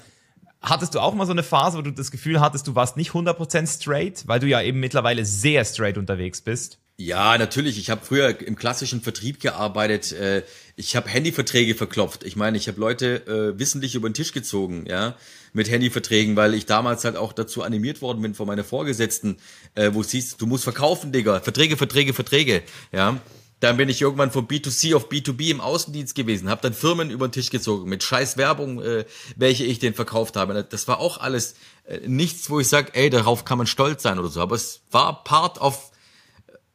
Hattest 0.62 0.94
du 0.94 1.00
auch 1.00 1.14
mal 1.14 1.26
so 1.26 1.32
eine 1.32 1.44
Phase, 1.44 1.78
wo 1.78 1.82
du 1.82 1.92
das 1.92 2.12
Gefühl 2.12 2.42
hattest, 2.42 2.68
du 2.68 2.76
warst 2.76 2.98
nicht 2.98 3.12
100% 3.12 3.68
straight, 3.68 4.28
weil 4.28 4.40
du 4.42 4.48
ja 4.48 4.62
eben 4.62 4.80
mittlerweile 4.80 5.24
sehr 5.24 5.64
straight 5.64 5.98
unterwegs 5.98 6.42
bist? 6.42 6.80
Ja, 6.98 7.38
natürlich. 7.38 7.78
Ich 7.80 7.90
habe 7.90 8.06
früher 8.06 8.46
im 8.46 8.58
klassischen 8.58 9.00
Vertrieb 9.00 9.40
gearbeitet. 9.40 10.12
Äh, 10.12 10.44
ich 10.76 10.98
habe 10.98 11.08
Handyverträge 11.08 11.74
verklopft. 11.74 12.26
Ich 12.26 12.36
meine, 12.36 12.58
ich 12.58 12.68
habe 12.68 12.78
Leute 12.78 13.26
äh, 13.26 13.58
wissentlich 13.58 13.96
über 13.96 14.10
den 14.10 14.14
Tisch 14.14 14.34
gezogen, 14.34 14.84
ja, 14.86 15.16
mit 15.54 15.72
Handyverträgen, 15.72 16.36
weil 16.36 16.54
ich 16.54 16.66
damals 16.66 17.06
halt 17.06 17.16
auch 17.16 17.32
dazu 17.32 17.64
animiert 17.64 18.02
worden 18.02 18.22
bin 18.22 18.36
von 18.36 18.48
meiner 18.48 18.66
Vorgesetzten, 18.66 19.38
äh, 19.76 19.92
wo 19.94 20.02
es 20.02 20.12
hieß, 20.12 20.36
du 20.36 20.46
musst 20.46 20.66
verkaufen, 20.66 21.14
Digga. 21.14 21.40
Verträge, 21.40 21.78
Verträge, 21.78 22.14
Verträge, 22.14 22.64
ja. 22.92 23.22
Dann 23.60 23.78
bin 23.78 23.90
ich 23.90 24.02
irgendwann 24.02 24.32
von 24.32 24.48
B2C 24.48 24.96
auf 24.96 25.10
B2B 25.10 25.52
im 25.52 25.62
Außendienst 25.62 26.16
gewesen, 26.16 26.50
habe 26.50 26.62
dann 26.62 26.74
Firmen 26.74 27.10
über 27.10 27.28
den 27.28 27.34
Tisch 27.34 27.50
gezogen 27.50 27.90
mit 27.90 28.04
scheiß 28.04 28.38
Werbung, 28.38 28.82
äh, 28.82 29.06
welche 29.36 29.66
ich 29.66 29.80
denen 29.80 29.96
verkauft 29.96 30.38
habe. 30.38 30.64
Das 30.64 30.88
war 30.88 31.00
auch 31.00 31.20
alles 31.20 31.56
äh, 31.86 32.00
nichts, 32.08 32.50
wo 32.50 32.60
ich 32.60 32.70
sage, 32.70 32.92
ey, 32.94 33.10
darauf 33.10 33.44
kann 33.44 33.58
man 33.58 33.68
stolz 33.68 34.04
sein 34.04 34.18
oder 34.18 34.30
so. 34.30 34.42
Aber 34.42 34.56
es 34.56 34.82
war 34.92 35.24
part 35.24 35.60
of 35.60 35.92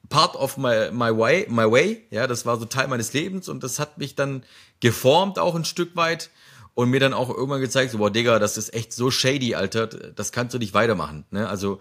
part 0.08 0.36
of 0.36 0.56
my, 0.58 0.90
my 0.92 1.16
way, 1.16 1.46
my 1.48 1.70
way. 1.70 2.04
Ja, 2.10 2.26
das 2.26 2.44
war 2.46 2.58
so 2.58 2.66
Teil 2.66 2.88
meines 2.88 3.12
Lebens 3.12 3.48
und 3.48 3.64
das 3.64 3.78
hat 3.78 3.98
mich 3.98 4.14
dann 4.14 4.44
geformt 4.80 5.38
auch 5.38 5.54
ein 5.54 5.64
Stück 5.64 5.96
weit 5.96 6.30
und 6.74 6.90
mir 6.90 7.00
dann 7.00 7.14
auch 7.14 7.30
irgendwann 7.30 7.60
gezeigt, 7.60 7.92
so, 7.92 7.98
boah, 7.98 8.10
Digga, 8.10 8.38
das 8.38 8.56
ist 8.56 8.74
echt 8.74 8.92
so 8.92 9.10
shady, 9.10 9.54
Alter, 9.54 9.86
das 9.86 10.32
kannst 10.32 10.54
du 10.54 10.58
nicht 10.58 10.74
weitermachen. 10.74 11.24
Ne? 11.30 11.48
Also 11.48 11.80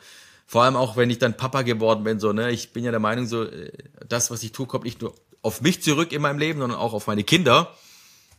vor 0.54 0.62
allem 0.62 0.76
auch, 0.76 0.98
wenn 0.98 1.10
ich 1.10 1.18
dann 1.18 1.36
Papa 1.36 1.64
geworden 1.64 2.04
bin, 2.04 2.20
so, 2.20 2.32
ne, 2.32 2.52
ich 2.52 2.74
bin 2.74 2.84
ja 2.84 2.92
der 2.92 3.00
Meinung, 3.00 3.26
so, 3.26 3.44
äh, 3.44 3.72
das, 4.08 4.30
was 4.30 4.44
ich 4.44 4.52
tue, 4.52 4.68
kommt 4.68 4.84
nicht 4.84 5.02
nur 5.02 5.16
auf 5.42 5.62
mich 5.62 5.82
zurück 5.82 6.12
in 6.12 6.22
meinem 6.22 6.38
Leben, 6.38 6.60
sondern 6.60 6.78
auch 6.78 6.94
auf 6.94 7.08
meine 7.08 7.24
Kinder. 7.24 7.72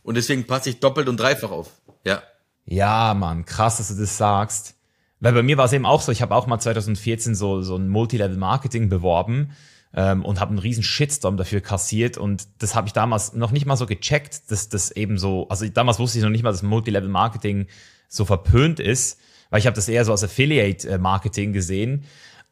Und 0.01 0.15
deswegen 0.15 0.47
passe 0.47 0.69
ich 0.69 0.79
doppelt 0.79 1.09
und 1.09 1.19
dreifach 1.19 1.51
auf. 1.51 1.71
Ja. 2.05 2.23
Ja, 2.63 3.13
Mann, 3.15 3.43
krass, 3.43 3.79
dass 3.79 3.89
du 3.89 3.95
das 3.95 4.17
sagst. 4.17 4.75
Weil 5.19 5.33
bei 5.33 5.43
mir 5.43 5.57
war 5.57 5.65
es 5.65 5.73
eben 5.73 5.85
auch 5.85 5.99
so, 5.99 6.09
ich 6.13 6.21
habe 6.21 6.33
auch 6.33 6.47
mal 6.47 6.57
2014 6.57 7.35
so, 7.35 7.61
so 7.61 7.75
ein 7.75 7.89
Multilevel-Marketing 7.89 8.87
beworben 8.87 9.51
ähm, 9.93 10.23
und 10.23 10.39
habe 10.39 10.51
einen 10.51 10.59
riesen 10.59 10.83
Shitstorm 10.83 11.35
dafür 11.35 11.59
kassiert 11.59 12.17
und 12.17 12.47
das 12.59 12.75
habe 12.75 12.87
ich 12.87 12.93
damals 12.93 13.33
noch 13.33 13.51
nicht 13.51 13.65
mal 13.65 13.75
so 13.75 13.87
gecheckt, 13.87 14.51
dass 14.51 14.69
das 14.69 14.91
eben 14.91 15.17
so, 15.17 15.49
also 15.49 15.67
damals 15.67 15.99
wusste 15.99 16.19
ich 16.19 16.23
noch 16.23 16.31
nicht 16.31 16.43
mal, 16.43 16.51
dass 16.51 16.63
Multilevel-Marketing 16.63 17.67
so 18.07 18.23
verpönt 18.23 18.79
ist 18.79 19.19
weil 19.49 19.59
ich 19.59 19.67
habe 19.67 19.75
das 19.75 19.87
eher 19.87 20.05
so 20.05 20.11
als 20.11 20.23
Affiliate-Marketing 20.23 21.53
gesehen. 21.53 22.05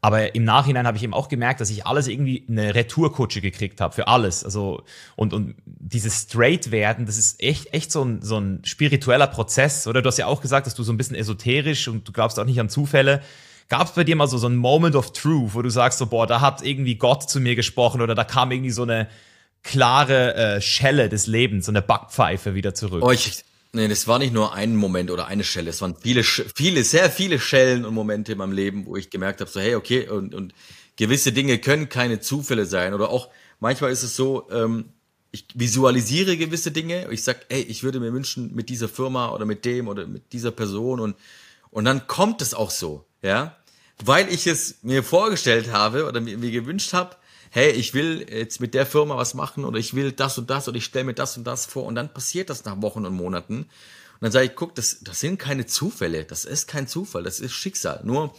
Aber 0.04 0.36
im 0.36 0.44
Nachhinein 0.44 0.86
habe 0.86 0.98
ich 0.98 1.04
eben 1.04 1.14
auch 1.14 1.30
gemerkt, 1.30 1.62
dass 1.62 1.70
ich 1.70 1.86
alles 1.86 2.10
irgendwie 2.10 2.46
eine 2.50 2.76
Retourkutsche 2.76 3.40
gekriegt 3.40 3.80
habe 3.80 3.96
für 3.96 4.10
alles. 4.10 4.44
Also 4.44 4.84
und 5.16 5.32
und 5.32 5.56
dieses 5.66 6.24
Straight 6.24 6.72
werden, 6.72 7.06
das 7.06 7.18
ist 7.18 7.42
echt 7.42 7.74
echt 7.74 7.90
so 7.90 8.04
ein 8.04 8.22
so 8.22 8.38
ein 8.38 8.60
spiritueller 8.66 9.28
Prozess. 9.28 9.88
Oder 9.88 10.02
du 10.02 10.08
hast 10.08 10.18
ja 10.18 10.26
auch 10.26 10.42
gesagt, 10.42 10.68
dass 10.68 10.76
du 10.76 10.84
so 10.84 10.92
ein 10.92 10.98
bisschen 10.98 11.16
esoterisch 11.16 11.88
und 11.88 12.06
du 12.06 12.12
glaubst 12.12 12.38
auch 12.38 12.44
nicht 12.44 12.60
an 12.60 12.68
Zufälle. 12.68 13.22
Gab 13.70 13.88
es 13.88 13.94
bei 13.94 14.04
dir 14.04 14.18
mal 14.18 14.28
so 14.28 14.38
so 14.38 14.48
ein 14.48 14.58
Moment 14.58 14.98
of 14.98 15.14
Truth, 15.14 15.56
wo 15.56 15.62
du 15.62 15.70
sagst 15.70 16.00
so 16.00 16.08
boah, 16.08 16.28
da 16.28 16.42
hat 16.42 16.62
irgendwie 16.64 16.96
Gott 16.96 17.30
zu 17.30 17.40
mir 17.40 17.56
gesprochen 17.56 18.02
oder 18.02 18.14
da 18.14 18.26
kam 18.26 18.52
irgendwie 18.52 18.72
so 18.72 18.84
eine 18.84 19.08
klare 19.64 20.36
äh, 20.36 20.62
Schelle 20.62 21.08
des 21.08 21.28
Lebens, 21.28 21.68
so 21.68 21.72
eine 21.72 21.82
Backpfeife 21.82 22.56
wieder 22.56 22.74
zurück? 22.74 23.04
Oh, 23.06 23.12
ich, 23.12 23.46
Nee, 23.76 23.88
das 23.88 24.08
war 24.08 24.20
nicht 24.20 24.34
nur 24.34 24.54
ein 24.54 24.76
Moment 24.76 25.10
oder 25.10 25.26
eine 25.26 25.44
Schelle, 25.44 25.72
es 25.72 25.82
waren 25.82 25.96
viele, 26.00 26.24
viele, 26.24 26.84
sehr 26.84 27.10
viele 27.10 27.40
Schellen 27.40 27.86
und 27.86 27.96
Momente 27.96 28.34
in 28.34 28.38
meinem 28.38 28.52
Leben, 28.52 28.86
wo 28.86 28.96
ich 28.96 29.10
gemerkt 29.10 29.42
habe, 29.42 29.50
so 29.50 29.60
hey, 29.60 29.74
okay, 29.74 30.08
und, 30.08 30.36
und 30.36 30.54
gewisse 30.96 31.32
Dinge 31.32 31.58
können 31.58 31.90
keine 31.90 32.20
Zufälle 32.20 32.68
sein. 32.68 32.94
Oder 32.94 33.10
auch 33.10 33.30
manchmal 33.60 33.92
ist 33.92 34.04
es 34.04 34.16
so, 34.16 34.48
ähm, 34.52 34.90
ich 35.32 35.48
visualisiere 35.56 36.38
gewisse 36.38 36.70
Dinge, 36.70 37.08
ich 37.10 37.24
sag, 37.24 37.48
ey, 37.50 37.64
ich 37.64 37.82
würde 37.82 38.00
mir 38.00 38.14
wünschen, 38.14 38.54
mit 38.54 38.70
dieser 38.70 38.88
Firma 38.88 39.32
oder 39.32 39.46
mit 39.46 39.66
dem 39.66 39.88
oder 39.88 40.06
mit 40.06 40.34
dieser 40.34 40.52
Person. 40.52 41.00
Und, 41.00 41.16
und 41.72 41.86
dann 41.86 42.06
kommt 42.06 42.44
es 42.44 42.54
auch 42.54 42.70
so, 42.70 43.06
ja, 43.24 43.58
weil 44.06 44.32
ich 44.32 44.46
es 44.46 44.84
mir 44.84 45.02
vorgestellt 45.02 45.72
habe 45.72 46.06
oder 46.06 46.22
mir, 46.22 46.38
mir 46.38 46.52
gewünscht 46.52 46.94
habe, 46.94 47.16
hey, 47.54 47.70
ich 47.70 47.94
will 47.94 48.26
jetzt 48.28 48.60
mit 48.62 48.74
der 48.74 48.88
Firma 48.88 49.16
was 49.16 49.36
machen 49.36 49.64
oder 49.64 49.78
ich 49.78 49.94
will 49.94 50.12
das 50.12 50.40
und 50.40 50.50
das 50.50 50.68
oder 50.68 50.78
ich 50.78 50.86
stelle 50.86 51.06
mir 51.06 51.14
das 51.14 51.38
und 51.38 51.44
das 51.44 51.68
vor 51.68 51.84
und 51.84 51.94
dann 51.94 52.12
passiert 52.12 52.50
das 52.50 52.66
nach 52.66 52.82
Wochen 52.82 53.06
und 53.06 53.14
Monaten. 53.14 53.58
Und 53.60 53.68
dann 54.22 54.32
sage 54.32 54.48
ich, 54.48 54.56
guck, 54.56 54.74
das, 54.74 55.02
das 55.02 55.20
sind 55.20 55.38
keine 55.38 55.68
Zufälle, 55.68 56.26
das 56.26 56.46
ist 56.46 56.68
kein 56.68 56.88
Zufall, 56.88 57.22
das 57.22 57.40
ist 57.40 57.54
Schicksal. 57.54 58.02
Nur 58.06 58.34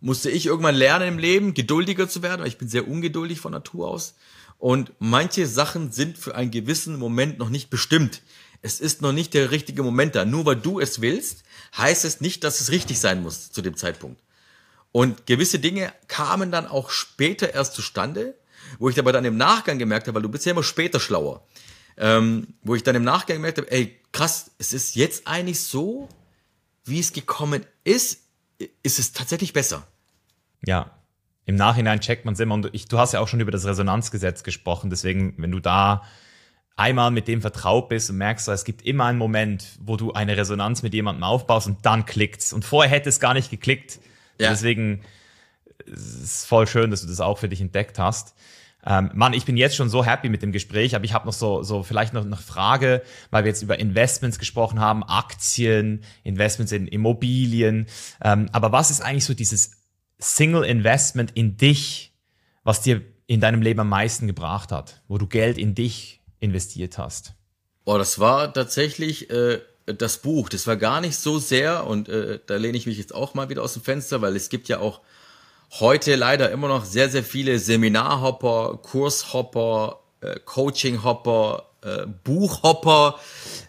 musste 0.00 0.32
ich 0.32 0.46
irgendwann 0.46 0.74
lernen 0.74 1.06
im 1.06 1.18
Leben, 1.18 1.54
geduldiger 1.54 2.08
zu 2.08 2.22
werden, 2.22 2.40
weil 2.40 2.48
ich 2.48 2.58
bin 2.58 2.66
sehr 2.66 2.88
ungeduldig 2.88 3.38
von 3.38 3.52
Natur 3.52 3.86
aus. 3.86 4.14
Und 4.58 4.90
manche 4.98 5.46
Sachen 5.46 5.92
sind 5.92 6.18
für 6.18 6.34
einen 6.34 6.50
gewissen 6.50 6.98
Moment 6.98 7.38
noch 7.38 7.50
nicht 7.50 7.70
bestimmt. 7.70 8.20
Es 8.62 8.80
ist 8.80 9.00
noch 9.00 9.12
nicht 9.12 9.32
der 9.34 9.52
richtige 9.52 9.84
Moment 9.84 10.16
da. 10.16 10.24
Nur 10.24 10.44
weil 10.44 10.56
du 10.56 10.80
es 10.80 11.00
willst, 11.00 11.44
heißt 11.76 12.04
es 12.04 12.20
nicht, 12.20 12.42
dass 12.42 12.60
es 12.60 12.72
richtig 12.72 12.98
sein 12.98 13.22
muss 13.22 13.52
zu 13.52 13.62
dem 13.62 13.76
Zeitpunkt. 13.76 14.20
Und 14.94 15.26
gewisse 15.26 15.58
Dinge 15.58 15.92
kamen 16.06 16.52
dann 16.52 16.68
auch 16.68 16.90
später 16.90 17.52
erst 17.52 17.74
zustande, 17.74 18.36
wo 18.78 18.88
ich 18.88 18.96
aber 18.96 19.12
dann 19.12 19.24
im 19.24 19.36
Nachgang 19.36 19.76
gemerkt 19.76 20.06
habe, 20.06 20.14
weil 20.14 20.22
du 20.22 20.28
bist 20.28 20.46
ja 20.46 20.52
immer 20.52 20.62
später 20.62 21.00
schlauer, 21.00 21.44
ähm, 21.96 22.54
wo 22.62 22.76
ich 22.76 22.84
dann 22.84 22.94
im 22.94 23.02
Nachgang 23.02 23.38
gemerkt 23.38 23.58
habe, 23.58 23.72
ey, 23.72 23.98
krass, 24.12 24.52
es 24.58 24.72
ist 24.72 24.94
jetzt 24.94 25.26
eigentlich 25.26 25.58
so, 25.58 26.08
wie 26.84 27.00
es 27.00 27.12
gekommen 27.12 27.66
ist, 27.82 28.20
ist 28.84 29.00
es 29.00 29.10
tatsächlich 29.10 29.52
besser. 29.52 29.84
Ja, 30.64 30.92
im 31.44 31.56
Nachhinein 31.56 31.98
checkt 31.98 32.24
man 32.24 32.34
es 32.34 32.40
immer. 32.40 32.54
Und 32.54 32.70
ich, 32.72 32.86
du 32.86 32.96
hast 32.96 33.14
ja 33.14 33.18
auch 33.18 33.26
schon 33.26 33.40
über 33.40 33.50
das 33.50 33.66
Resonanzgesetz 33.66 34.44
gesprochen. 34.44 34.90
Deswegen, 34.90 35.34
wenn 35.38 35.50
du 35.50 35.58
da 35.58 36.04
einmal 36.76 37.10
mit 37.10 37.26
dem 37.26 37.40
vertraut 37.40 37.88
bist 37.88 38.10
und 38.10 38.18
merkst, 38.18 38.46
es 38.46 38.64
gibt 38.64 38.82
immer 38.82 39.06
einen 39.06 39.18
Moment, 39.18 39.76
wo 39.80 39.96
du 39.96 40.12
eine 40.12 40.36
Resonanz 40.36 40.84
mit 40.84 40.94
jemandem 40.94 41.24
aufbaust 41.24 41.66
und 41.66 41.84
dann 41.84 42.06
klickt's. 42.06 42.52
Und 42.52 42.64
vorher 42.64 42.92
hätte 42.92 43.08
es 43.08 43.18
gar 43.18 43.34
nicht 43.34 43.50
geklickt. 43.50 43.98
Ja. 44.40 44.50
Deswegen 44.50 45.02
ist 45.86 46.22
es 46.22 46.44
voll 46.44 46.66
schön, 46.66 46.90
dass 46.90 47.02
du 47.02 47.08
das 47.08 47.20
auch 47.20 47.38
für 47.38 47.48
dich 47.48 47.60
entdeckt 47.60 47.98
hast. 47.98 48.34
Ähm, 48.86 49.10
Mann, 49.14 49.32
ich 49.32 49.44
bin 49.44 49.56
jetzt 49.56 49.76
schon 49.76 49.88
so 49.88 50.04
happy 50.04 50.28
mit 50.28 50.42
dem 50.42 50.52
Gespräch, 50.52 50.94
aber 50.94 51.04
ich 51.04 51.14
habe 51.14 51.26
noch 51.26 51.32
so, 51.32 51.62
so 51.62 51.82
vielleicht 51.82 52.12
noch 52.12 52.24
eine 52.24 52.36
Frage, 52.36 53.02
weil 53.30 53.44
wir 53.44 53.48
jetzt 53.48 53.62
über 53.62 53.78
Investments 53.78 54.38
gesprochen 54.38 54.78
haben, 54.78 55.02
Aktien, 55.02 56.04
Investments 56.22 56.72
in 56.72 56.86
Immobilien. 56.86 57.86
Ähm, 58.22 58.48
aber 58.52 58.72
was 58.72 58.90
ist 58.90 59.00
eigentlich 59.00 59.24
so 59.24 59.34
dieses 59.34 59.72
Single 60.18 60.64
Investment 60.64 61.30
in 61.32 61.56
dich, 61.56 62.12
was 62.62 62.82
dir 62.82 63.02
in 63.26 63.40
deinem 63.40 63.62
Leben 63.62 63.80
am 63.80 63.88
meisten 63.88 64.26
gebracht 64.26 64.70
hat, 64.70 65.02
wo 65.08 65.16
du 65.16 65.26
Geld 65.26 65.56
in 65.56 65.74
dich 65.74 66.20
investiert 66.40 66.98
hast? 66.98 67.34
Oh, 67.86 67.96
das 67.96 68.18
war 68.18 68.52
tatsächlich 68.52 69.30
äh, 69.30 69.60
das 69.86 70.18
Buch, 70.18 70.48
das 70.48 70.66
war 70.66 70.76
gar 70.76 71.00
nicht 71.00 71.16
so 71.16 71.38
sehr, 71.38 71.86
und 71.86 72.08
äh, 72.08 72.38
da 72.46 72.56
lehne 72.56 72.76
ich 72.76 72.86
mich 72.86 72.98
jetzt 72.98 73.14
auch 73.14 73.34
mal 73.34 73.48
wieder 73.48 73.62
aus 73.62 73.74
dem 73.74 73.82
Fenster, 73.82 74.22
weil 74.22 74.34
es 74.34 74.48
gibt 74.48 74.68
ja 74.68 74.78
auch 74.78 75.00
heute 75.78 76.14
leider 76.16 76.50
immer 76.50 76.68
noch 76.68 76.84
sehr, 76.84 77.10
sehr 77.10 77.24
viele 77.24 77.58
Seminarhopper, 77.58 78.78
Kurshopper, 78.82 80.00
äh, 80.20 80.38
Coachinghopper, 80.44 81.66
äh, 81.82 82.06
Buchhopper, 82.24 83.18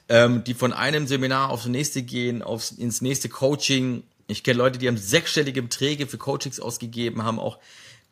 ähm, 0.08 0.44
die 0.44 0.54
von 0.54 0.72
einem 0.72 1.08
Seminar 1.08 1.50
aufs 1.50 1.66
nächste 1.66 2.04
gehen, 2.04 2.42
aufs, 2.42 2.72
ins 2.72 3.02
nächste 3.02 3.28
Coaching. 3.28 4.04
Ich 4.28 4.44
kenne 4.44 4.58
Leute, 4.58 4.80
die 4.80 4.88
haben 4.88 4.98
sechsstellige 4.98 5.62
Beträge 5.62 6.08
für 6.08 6.18
Coachings 6.18 6.60
ausgegeben, 6.60 7.24
haben 7.24 7.40
auch 7.40 7.60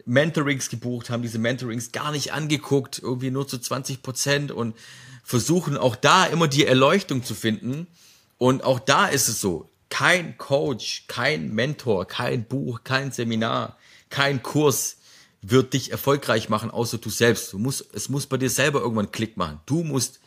Mentorings 0.05 0.69
gebucht, 0.69 1.09
haben 1.09 1.21
diese 1.21 1.39
Mentorings 1.39 1.91
gar 1.91 2.11
nicht 2.11 2.33
angeguckt, 2.33 2.99
irgendwie 3.01 3.31
nur 3.31 3.47
zu 3.47 3.57
20 3.57 4.01
Prozent 4.01 4.51
und 4.51 4.75
versuchen 5.23 5.77
auch 5.77 5.95
da 5.95 6.25
immer 6.25 6.47
die 6.47 6.65
Erleuchtung 6.65 7.23
zu 7.23 7.33
finden. 7.33 7.87
Und 8.37 8.63
auch 8.63 8.79
da 8.79 9.07
ist 9.07 9.29
es 9.29 9.41
so, 9.41 9.69
kein 9.89 10.37
Coach, 10.37 11.05
kein 11.07 11.53
Mentor, 11.53 12.05
kein 12.05 12.45
Buch, 12.45 12.81
kein 12.83 13.11
Seminar, 13.11 13.77
kein 14.09 14.43
Kurs 14.43 14.97
wird 15.41 15.73
dich 15.73 15.91
erfolgreich 15.91 16.49
machen, 16.49 16.71
außer 16.71 16.97
du 16.97 17.09
selbst. 17.09 17.53
Du 17.53 17.59
musst, 17.59 17.85
es 17.93 18.09
muss 18.09 18.25
bei 18.25 18.37
dir 18.37 18.49
selber 18.49 18.81
irgendwann 18.81 19.11
Klick 19.11 19.37
machen. 19.37 19.59
Du 19.65 19.83
musst 19.83 20.19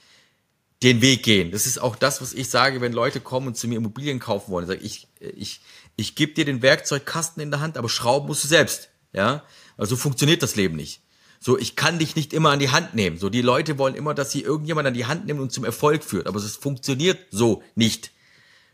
den 0.82 1.01
Weg 1.01 1.22
gehen. 1.22 1.51
Das 1.51 1.66
ist 1.66 1.78
auch 1.78 1.97
das, 1.97 2.20
was 2.20 2.34
ich 2.34 2.51
sage, 2.51 2.80
wenn 2.80 2.92
Leute 2.92 3.20
kommen 3.20 3.49
und 3.49 3.57
zu 3.57 3.66
mir 3.66 3.78
Immobilien 3.78 4.18
kaufen 4.18 4.51
wollen. 4.51 4.64
Ich 4.64 4.68
sage, 4.68 4.84
ich, 4.84 5.09
ich, 5.36 5.61
ich 5.97 6.14
gebe 6.14 6.34
dir 6.34 6.44
den 6.44 6.62
Werkzeugkasten 6.62 7.42
in 7.42 7.51
der 7.51 7.61
Hand, 7.61 7.78
aber 7.78 7.88
schrauben 7.88 8.26
musst 8.26 8.44
du 8.44 8.49
selbst. 8.49 8.90
Ja, 9.12 9.44
also 9.78 9.97
funktioniert 9.97 10.42
das 10.42 10.57
Leben 10.57 10.76
nicht. 10.76 11.01
So, 11.41 11.59
ich 11.59 11.76
kann 11.76 11.99
dich 11.99 12.16
nicht 12.16 12.32
immer 12.32 12.51
an 12.51 12.59
die 12.59 12.70
Hand 12.70 12.95
nehmen. 12.95 13.18
So, 13.18 13.28
die 13.28 13.43
Leute 13.43 13.78
wollen 13.78 13.95
immer, 13.95 14.14
dass 14.14 14.32
sie 14.32 14.43
irgendjemand 14.43 14.89
an 14.89 14.95
die 14.95 15.07
Hand 15.07 15.26
nehmen 15.26 15.41
und 15.41 15.53
zum 15.53 15.64
Erfolg 15.64 16.03
führt. 16.05 16.26
Aber 16.26 16.39
es 16.39 16.57
funktioniert 16.57 17.18
so 17.30 17.62
nicht. 17.74 18.11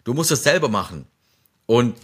Du 0.04 0.14
musst 0.14 0.30
das 0.30 0.42
selber 0.42 0.68
machen. 0.68 1.06
Und 1.66 1.96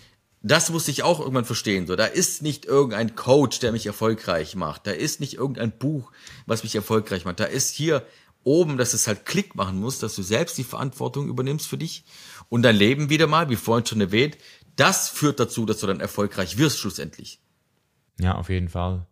das 0.43 0.71
musste 0.71 0.91
ich 0.91 1.03
auch 1.03 1.21
irgendwann 1.21 1.45
verstehen. 1.45 1.87
So, 1.87 1.97
da 1.97 2.07
ist 2.07 2.43
nicht 2.43 2.65
irgendein 2.65 3.17
Coach, 3.17 3.59
der 3.59 3.73
mich 3.73 3.87
erfolgreich 3.87 4.55
macht. 4.55 4.87
Da 4.87 4.93
ist 4.93 5.21
nicht 5.21 5.35
irgendein 5.35 5.77
Buch, 5.77 6.13
was 6.47 6.63
mich 6.63 6.75
erfolgreich 6.75 7.25
macht. 7.25 7.41
Da 7.41 7.45
ist 7.45 7.75
hier 7.75 8.07
oben, 8.45 8.79
dass 8.79 8.95
es 8.95 9.07
halt 9.07 9.27
Klick 9.27 9.57
machen 9.57 9.81
muss, 9.81 9.99
dass 9.99 10.15
du 10.15 10.23
selbst 10.23 10.57
die 10.57 10.65
Verantwortung 10.65 11.29
übernimmst 11.29 11.67
für 11.67 11.77
dich 11.77 12.05
und 12.49 12.63
dein 12.63 12.77
Leben 12.77 13.11
wieder 13.11 13.27
mal, 13.27 13.51
wie 13.51 13.57
vorhin 13.57 13.85
schon 13.85 14.01
erwähnt. 14.01 14.39
Das 14.77 15.09
führt 15.09 15.41
dazu, 15.41 15.67
dass 15.67 15.81
du 15.81 15.89
dann 15.89 16.01
erfolgreich 16.01 16.57
wirst 16.57 16.79
schlussendlich. 16.79 17.41
Ja, 18.21 18.37
auf 18.37 18.49
jeden 18.49 18.69
Fall. 18.69 19.08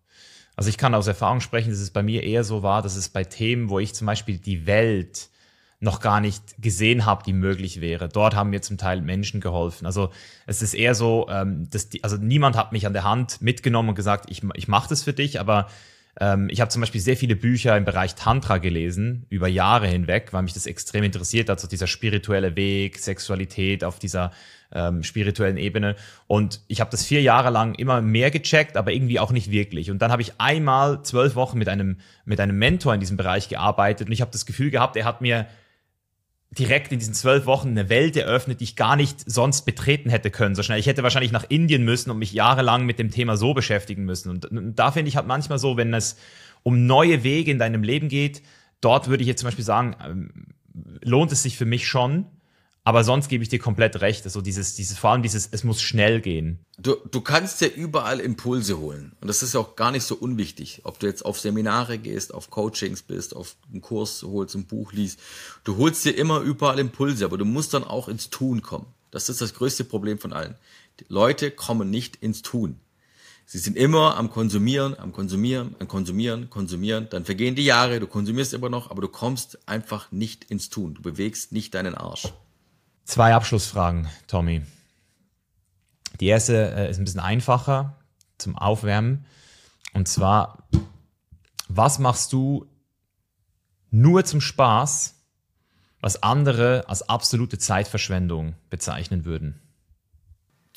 Also 0.56 0.70
ich 0.70 0.78
kann 0.78 0.94
aus 0.94 1.06
Erfahrung 1.06 1.40
sprechen, 1.40 1.70
dass 1.70 1.80
es 1.80 1.90
bei 1.90 2.02
mir 2.02 2.22
eher 2.22 2.42
so 2.42 2.62
war, 2.62 2.82
dass 2.82 2.96
es 2.96 3.10
bei 3.10 3.24
Themen, 3.24 3.68
wo 3.68 3.78
ich 3.78 3.94
zum 3.94 4.06
Beispiel 4.06 4.38
die 4.38 4.66
Welt 4.66 5.28
noch 5.78 6.00
gar 6.00 6.20
nicht 6.20 6.42
gesehen 6.58 7.04
habe, 7.04 7.22
die 7.24 7.34
möglich 7.34 7.82
wäre. 7.82 8.08
Dort 8.08 8.34
haben 8.34 8.48
mir 8.48 8.62
zum 8.62 8.78
Teil 8.78 9.02
Menschen 9.02 9.42
geholfen. 9.42 9.84
Also 9.84 10.10
es 10.46 10.62
ist 10.62 10.72
eher 10.72 10.94
so, 10.94 11.26
ähm, 11.28 11.68
dass 11.68 11.90
die, 11.90 12.02
also 12.02 12.16
niemand 12.16 12.56
hat 12.56 12.72
mich 12.72 12.86
an 12.86 12.94
der 12.94 13.04
Hand 13.04 13.42
mitgenommen 13.42 13.90
und 13.90 13.94
gesagt, 13.94 14.30
ich, 14.30 14.42
ich 14.54 14.68
mache 14.68 14.88
das 14.88 15.02
für 15.02 15.12
dich, 15.12 15.38
aber 15.38 15.68
Ähm, 16.18 16.48
ich 16.50 16.60
habe 16.60 16.70
zum 16.70 16.80
Beispiel 16.80 17.00
sehr 17.00 17.16
viele 17.16 17.36
Bücher 17.36 17.76
im 17.76 17.84
Bereich 17.84 18.14
Tantra 18.14 18.58
gelesen, 18.58 19.26
über 19.28 19.48
Jahre 19.48 19.86
hinweg, 19.86 20.32
weil 20.32 20.42
mich 20.42 20.54
das 20.54 20.66
extrem 20.66 21.04
interessiert 21.04 21.48
hat, 21.48 21.60
so 21.60 21.68
dieser 21.68 21.86
spirituelle 21.86 22.56
Weg, 22.56 22.98
Sexualität 22.98 23.84
auf 23.84 23.98
dieser 23.98 24.32
ähm, 24.72 25.02
spirituellen 25.02 25.56
Ebene. 25.56 25.96
Und 26.26 26.60
ich 26.68 26.80
habe 26.80 26.90
das 26.90 27.04
vier 27.04 27.22
Jahre 27.22 27.50
lang 27.50 27.74
immer 27.74 28.00
mehr 28.00 28.30
gecheckt, 28.30 28.76
aber 28.76 28.92
irgendwie 28.92 29.20
auch 29.20 29.30
nicht 29.30 29.50
wirklich. 29.50 29.90
Und 29.90 30.00
dann 30.00 30.10
habe 30.10 30.22
ich 30.22 30.32
einmal 30.38 31.02
zwölf 31.02 31.34
Wochen 31.34 31.58
mit 31.58 31.68
einem, 31.68 31.98
mit 32.24 32.40
einem 32.40 32.58
Mentor 32.58 32.94
in 32.94 33.00
diesem 33.00 33.16
Bereich 33.16 33.48
gearbeitet 33.48 34.08
und 34.08 34.12
ich 34.12 34.20
habe 34.20 34.30
das 34.30 34.46
Gefühl 34.46 34.70
gehabt, 34.70 34.96
er 34.96 35.04
hat 35.04 35.20
mir 35.20 35.46
direkt 36.50 36.92
in 36.92 36.98
diesen 36.98 37.14
zwölf 37.14 37.46
Wochen 37.46 37.68
eine 37.68 37.88
Welt 37.88 38.16
eröffnet, 38.16 38.60
die 38.60 38.64
ich 38.64 38.76
gar 38.76 38.96
nicht 38.96 39.28
sonst 39.30 39.62
betreten 39.62 40.10
hätte 40.10 40.30
können 40.30 40.54
so 40.54 40.62
schnell. 40.62 40.78
Ich 40.78 40.86
hätte 40.86 41.02
wahrscheinlich 41.02 41.32
nach 41.32 41.44
Indien 41.48 41.84
müssen 41.84 42.10
und 42.10 42.18
mich 42.18 42.32
jahrelang 42.32 42.86
mit 42.86 42.98
dem 42.98 43.10
Thema 43.10 43.36
so 43.36 43.52
beschäftigen 43.52 44.04
müssen. 44.04 44.30
Und, 44.30 44.46
und 44.46 44.76
da 44.76 44.92
finde 44.92 45.08
ich 45.08 45.16
halt 45.16 45.26
manchmal 45.26 45.58
so, 45.58 45.76
wenn 45.76 45.92
es 45.92 46.16
um 46.62 46.86
neue 46.86 47.24
Wege 47.24 47.50
in 47.50 47.58
deinem 47.58 47.82
Leben 47.82 48.08
geht, 48.08 48.42
dort 48.80 49.08
würde 49.08 49.22
ich 49.22 49.28
jetzt 49.28 49.40
zum 49.40 49.48
Beispiel 49.48 49.64
sagen, 49.64 49.96
ähm, 50.04 50.30
lohnt 51.02 51.32
es 51.32 51.42
sich 51.42 51.56
für 51.56 51.66
mich 51.66 51.86
schon, 51.86 52.26
aber 52.86 53.02
sonst 53.02 53.28
gebe 53.28 53.42
ich 53.42 53.48
dir 53.48 53.58
komplett 53.58 54.00
recht. 54.00 54.24
Also 54.26 54.40
dieses, 54.40 54.76
dieses, 54.76 54.96
vor 54.96 55.10
allem 55.10 55.22
dieses, 55.22 55.48
es 55.50 55.64
muss 55.64 55.82
schnell 55.82 56.20
gehen. 56.20 56.60
Du, 56.78 56.94
du 57.10 57.20
kannst 57.20 57.60
ja 57.60 57.66
überall 57.66 58.20
Impulse 58.20 58.78
holen. 58.78 59.10
Und 59.20 59.26
das 59.26 59.42
ist 59.42 59.54
ja 59.54 59.60
auch 59.60 59.74
gar 59.74 59.90
nicht 59.90 60.04
so 60.04 60.14
unwichtig. 60.14 60.82
Ob 60.84 61.00
du 61.00 61.08
jetzt 61.08 61.24
auf 61.24 61.40
Seminare 61.40 61.98
gehst, 61.98 62.32
auf 62.32 62.48
Coachings 62.48 63.02
bist, 63.02 63.34
auf 63.34 63.56
einen 63.72 63.80
Kurs 63.80 64.22
holst, 64.22 64.54
ein 64.54 64.66
Buch 64.66 64.92
liest. 64.92 65.18
Du 65.64 65.78
holst 65.78 66.04
dir 66.04 66.12
immer 66.12 66.38
überall 66.42 66.78
Impulse, 66.78 67.24
aber 67.24 67.36
du 67.38 67.44
musst 67.44 67.74
dann 67.74 67.82
auch 67.82 68.06
ins 68.06 68.30
Tun 68.30 68.62
kommen. 68.62 68.86
Das 69.10 69.28
ist 69.28 69.40
das 69.40 69.54
größte 69.54 69.82
Problem 69.82 70.20
von 70.20 70.32
allen. 70.32 70.54
Die 71.00 71.06
Leute 71.08 71.50
kommen 71.50 71.90
nicht 71.90 72.14
ins 72.14 72.42
Tun. 72.42 72.78
Sie 73.46 73.58
sind 73.58 73.76
immer 73.76 74.16
am 74.16 74.30
Konsumieren, 74.30 74.96
am 74.96 75.10
Konsumieren, 75.10 75.74
am 75.80 75.88
Konsumieren, 75.88 76.50
Konsumieren. 76.50 77.08
Dann 77.10 77.24
vergehen 77.24 77.56
die 77.56 77.64
Jahre, 77.64 77.98
du 77.98 78.06
konsumierst 78.06 78.54
immer 78.54 78.68
noch, 78.68 78.92
aber 78.92 79.02
du 79.02 79.08
kommst 79.08 79.58
einfach 79.68 80.12
nicht 80.12 80.44
ins 80.44 80.68
Tun. 80.68 80.94
Du 80.94 81.02
bewegst 81.02 81.50
nicht 81.50 81.74
deinen 81.74 81.96
Arsch. 81.96 82.32
Zwei 83.06 83.34
Abschlussfragen, 83.34 84.08
Tommy. 84.26 84.62
Die 86.18 86.26
erste 86.26 86.74
äh, 86.74 86.90
ist 86.90 86.98
ein 86.98 87.04
bisschen 87.04 87.20
einfacher 87.20 87.94
zum 88.36 88.58
Aufwärmen. 88.58 89.26
Und 89.94 90.08
zwar, 90.08 90.66
was 91.68 92.00
machst 92.00 92.32
du 92.32 92.66
nur 93.92 94.24
zum 94.24 94.40
Spaß, 94.40 95.14
was 96.00 96.24
andere 96.24 96.88
als 96.88 97.08
absolute 97.08 97.58
Zeitverschwendung 97.58 98.56
bezeichnen 98.70 99.24
würden? 99.24 99.62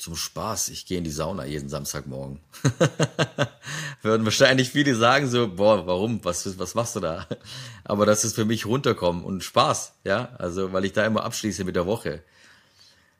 Zum 0.00 0.16
Spaß, 0.16 0.70
ich 0.70 0.86
gehe 0.86 0.96
in 0.96 1.04
die 1.04 1.10
Sauna 1.10 1.44
jeden 1.44 1.68
Samstagmorgen. 1.68 2.40
Würden 4.02 4.24
wahrscheinlich 4.24 4.70
viele 4.70 4.94
sagen 4.94 5.28
so, 5.28 5.48
boah, 5.48 5.86
warum, 5.86 6.24
was, 6.24 6.58
was 6.58 6.74
machst 6.74 6.96
du 6.96 7.00
da? 7.00 7.26
Aber 7.84 8.06
das 8.06 8.24
ist 8.24 8.34
für 8.34 8.46
mich 8.46 8.64
runterkommen 8.64 9.22
und 9.22 9.44
Spaß, 9.44 9.92
ja, 10.04 10.34
also 10.38 10.72
weil 10.72 10.86
ich 10.86 10.94
da 10.94 11.04
immer 11.04 11.24
abschließe 11.24 11.64
mit 11.64 11.76
der 11.76 11.84
Woche. 11.84 12.22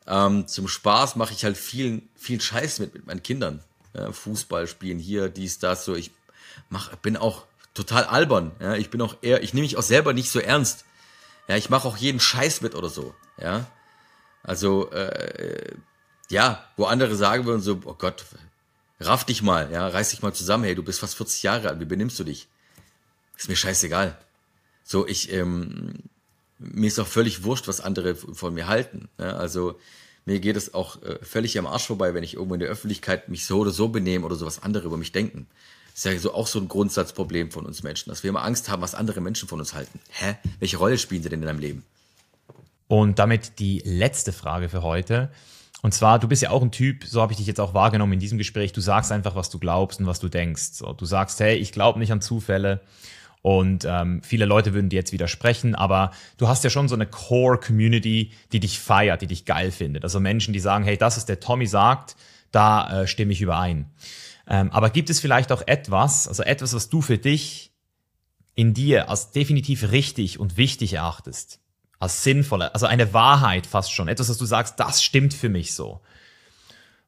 Ähm, 0.07 0.47
zum 0.47 0.69
Spaß 0.69 1.17
mache 1.17 1.35
ich 1.35 1.45
halt 1.45 1.59
viel, 1.59 2.01
viel 2.17 2.41
Scheiß 2.41 2.79
mit, 2.79 2.95
mit 2.95 3.07
meinen 3.07 3.23
Kindern. 3.23 3.63
Ja, 3.93 4.11
Fußball 4.11 4.67
spielen 4.67 4.99
hier, 4.99 5.29
dies, 5.29 5.59
das, 5.59 5.85
so. 5.85 5.95
Ich 5.95 6.11
mach, 6.71 6.97
bin 6.97 7.19
auch 7.19 7.45
total 7.75 8.05
albern. 8.05 8.53
Ja, 8.59 8.77
ich 8.77 8.89
bin 8.89 9.03
auch 9.03 9.19
eher, 9.21 9.43
ich 9.43 9.53
nehme 9.53 9.67
mich 9.67 9.77
auch 9.77 9.83
selber 9.83 10.15
nicht 10.15 10.31
so 10.31 10.41
ernst. 10.41 10.87
Ja, 11.47 11.59
ich 11.59 11.69
mache 11.69 11.87
auch 11.87 11.99
jeden 11.99 12.21
Scheiß 12.21 12.63
mit 12.63 12.75
oder 12.75 12.89
so. 12.89 13.15
Ja, 13.39 13.67
also 14.43 14.91
äh, 14.93 15.75
ja, 16.31 16.65
wo 16.77 16.85
andere 16.85 17.15
sagen 17.17 17.45
würden 17.45 17.61
so, 17.61 17.81
oh 17.85 17.95
Gott, 17.95 18.25
raff 19.01 19.25
dich 19.25 19.43
mal, 19.43 19.71
ja, 19.73 19.87
reiß 19.87 20.11
dich 20.11 20.23
mal 20.23 20.33
zusammen, 20.33 20.65
hey, 20.65 20.75
du 20.75 20.83
bist 20.83 21.01
fast 21.01 21.17
40 21.17 21.43
Jahre 21.43 21.69
alt, 21.69 21.81
wie 21.81 21.85
benimmst 21.85 22.19
du 22.19 22.25
dich? 22.25 22.49
Ist 23.37 23.49
mir 23.49 23.57
scheißegal. 23.57 24.17
So, 24.85 25.07
ich, 25.07 25.33
ähm, 25.33 25.95
mir 26.59 26.89
ist 26.89 26.99
auch 26.99 27.07
völlig 27.07 27.45
wurscht, 27.45 27.69
was 27.69 27.81
andere 27.81 28.15
von 28.15 28.55
mir 28.55 28.67
halten. 28.67 29.09
Ja, 29.19 29.37
also 29.37 29.79
mir 30.27 30.41
geht 30.41 30.57
es 30.57 30.75
auch 30.75 31.03
äh, 31.03 31.19
völlig 31.23 31.59
am 31.59 31.67
Arsch 31.67 31.87
vorbei, 31.87 32.15
wenn 32.15 32.23
ich 32.23 32.35
irgendwo 32.35 32.55
in 32.55 32.61
der 32.61 32.69
Öffentlichkeit 32.69 33.29
mich 33.29 33.47
so 33.47 33.61
oder 33.61 33.71
so 33.71 33.89
benehme 33.89 34.27
oder 34.27 34.37
so 34.37 34.47
was 34.47 34.63
andere 34.63 34.87
über 34.87 34.97
mich 34.97 35.13
denken. 35.13 35.47
Das 35.93 36.05
ist 36.05 36.13
ja 36.13 36.19
so 36.19 36.35
auch 36.35 36.47
so 36.47 36.61
ein 36.61 36.69
Grundsatzproblem 36.69 37.51
von 37.51 37.67
uns 37.67 37.83
Menschen, 37.83 38.11
dass 38.11 38.23
wir 38.23 38.31
immer 38.31 38.45
Angst 38.45 38.69
haben, 38.69 38.83
was 38.83 38.95
andere 38.95 39.21
Menschen 39.21 39.49
von 39.49 39.59
uns 39.59 39.75
halten. 39.75 39.99
Hä? 40.11 40.37
Welche 40.59 40.77
Rolle 40.77 40.99
spielen 40.99 41.23
sie 41.23 41.29
denn 41.29 41.41
in 41.41 41.47
deinem 41.47 41.59
Leben? 41.59 41.85
Und 42.87 43.19
damit 43.19 43.59
die 43.59 43.81
letzte 43.85 44.33
Frage 44.33 44.69
für 44.69 44.83
heute. 44.83 45.31
Und 45.83 45.95
zwar, 45.95 46.19
du 46.19 46.29
bist 46.29 46.43
ja 46.43 46.51
auch 46.51 46.63
ein 46.63 46.73
Typ, 46.73 47.05
so 47.05 47.23
habe 47.23 47.33
ich 47.33 47.39
dich 47.39 47.47
jetzt 47.47 47.61
auch 47.61 47.75
wahrgenommen 47.75 48.13
in 48.15 48.21
diesem 48.21 48.39
Gespräch, 48.39 48.73
du 48.73 48.81
sagst 48.81 49.13
einfach, 49.13 49.35
was 49.35 49.51
du 49.51 49.59
glaubst 49.59 50.01
und 50.01 50.07
was 50.07 50.21
du 50.21 50.29
denkst. 50.29 50.73
So, 50.73 50.93
du 50.93 51.05
sagst, 51.05 51.41
hey, 51.41 51.57
ich 51.57 51.73
glaube 51.73 51.99
nicht 51.99 52.13
an 52.13 52.21
Zufälle. 52.21 52.81
Und 53.43 53.87
ähm, 53.89 54.21
viele 54.23 54.45
Leute 54.45 54.75
würden 54.75 54.91
dir 54.91 54.97
jetzt 54.97 55.13
widersprechen, 55.13 55.75
aber 55.75 56.11
du 56.37 56.49
hast 56.49 56.63
ja 56.63 56.69
schon 56.69 56.89
so 56.89 56.95
eine 56.95 57.07
Core-Community, 57.07 58.33
die 58.53 58.61
dich 58.61 58.79
feiert, 58.79 59.23
die 59.23 59.27
dich 59.27 59.47
geil 59.47 59.71
findet. 59.71 60.05
Also 60.05 60.21
Menschen, 60.21 60.53
die 60.53 60.61
sagen, 60.61 60.85
hey, 60.85 60.99
das 60.99 61.17
ist 61.17 61.31
der 61.31 61.41
Tommy 61.41 61.67
sagt, 61.67 62.17
da 62.53 63.03
äh, 63.03 63.07
stimme 63.07 63.33
ich 63.33 63.41
überein. 63.41 63.87
Ähm, 64.47 64.71
aber 64.73 64.91
gibt 64.91 65.09
es 65.09 65.21
vielleicht 65.21 65.53
auch 65.53 65.63
etwas, 65.67 66.29
also 66.29 66.43
etwas, 66.43 66.75
was 66.75 66.91
du 66.91 67.01
für 67.01 67.17
dich 67.17 67.73
in 68.55 68.75
dir 68.75 69.09
als 69.09 69.31
definitiv 69.31 69.91
richtig 69.91 70.39
und 70.39 70.59
wichtig 70.59 70.95
erachtest? 70.95 71.60
Als 72.01 72.25
sinnvolle, 72.25 72.75
also 72.75 72.87
eine 72.87 73.13
Wahrheit 73.13 73.67
fast 73.67 73.93
schon, 73.93 74.09
etwas, 74.09 74.29
was 74.29 74.39
du 74.39 74.47
sagst, 74.47 74.81
das 74.81 75.03
stimmt 75.03 75.35
für 75.35 75.51
mich 75.51 75.75
so, 75.75 76.01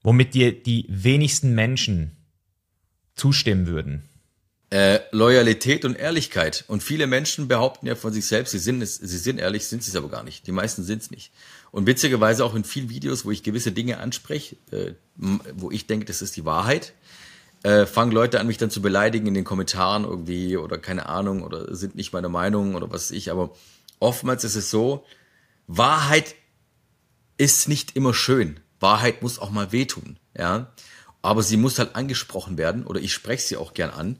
womit 0.03 0.34
dir 0.34 0.53
die 0.53 0.86
wenigsten 0.88 1.55
Menschen 1.55 2.16
zustimmen 3.14 3.66
würden? 3.66 4.09
Äh, 4.70 5.01
Loyalität 5.11 5.84
und 5.84 5.97
Ehrlichkeit. 5.97 6.64
Und 6.66 6.82
viele 6.82 7.07
Menschen 7.07 7.49
behaupten 7.49 7.86
ja 7.86 7.95
von 7.95 8.12
sich 8.12 8.26
selbst, 8.26 8.53
sie 8.53 8.59
sind, 8.59 8.80
es, 8.82 8.97
sie 8.97 9.18
sind 9.18 9.38
ehrlich, 9.38 9.66
sind 9.66 9.82
sie 9.82 9.90
es 9.90 9.97
aber 9.97 10.09
gar 10.09 10.22
nicht. 10.22 10.47
Die 10.47 10.53
meisten 10.53 10.82
sind 10.82 11.03
es 11.03 11.11
nicht. 11.11 11.30
Und 11.72 11.86
witzigerweise 11.86 12.45
auch 12.45 12.55
in 12.55 12.64
vielen 12.64 12.88
Videos, 12.88 13.24
wo 13.24 13.30
ich 13.30 13.43
gewisse 13.43 13.72
Dinge 13.72 13.99
anspreche, 13.99 14.57
äh, 14.70 14.93
wo 15.16 15.70
ich 15.70 15.86
denke, 15.86 16.07
das 16.07 16.22
ist 16.22 16.36
die 16.36 16.45
Wahrheit, 16.45 16.95
äh, 17.62 17.86
fangen 17.86 18.12
Leute 18.12 18.40
an, 18.40 18.47
mich 18.47 18.59
dann 18.59 18.70
zu 18.70 18.82
beleidigen 18.82 19.26
in 19.26 19.34
den 19.34 19.45
Kommentaren 19.45 20.05
irgendwie 20.05 20.57
oder 20.57 20.78
keine 20.78 21.07
Ahnung 21.07 21.43
oder 21.43 21.74
sind 21.74 21.95
nicht 21.95 22.12
meiner 22.12 22.28
Meinung 22.28 22.74
oder 22.74 22.90
was 22.90 23.11
ich. 23.11 23.30
Aber 23.30 23.55
oftmals 24.03 24.44
ist 24.44 24.57
es 24.57 24.70
so, 24.70 25.05
Wahrheit 25.66 26.34
ist 27.38 27.68
nicht 27.68 27.96
immer 27.96 28.12
schön. 28.12 28.61
Wahrheit 28.80 29.22
muss 29.22 29.38
auch 29.38 29.50
mal 29.50 29.72
wehtun, 29.72 30.18
ja. 30.36 30.72
Aber 31.22 31.42
sie 31.42 31.57
muss 31.57 31.78
halt 31.78 31.94
angesprochen 31.94 32.59
werden 32.59 32.84
oder 32.84 33.00
ich 33.00 33.12
spreche 33.12 33.46
sie 33.46 33.57
auch 33.57 33.74
gern 33.74 33.90
an, 33.90 34.18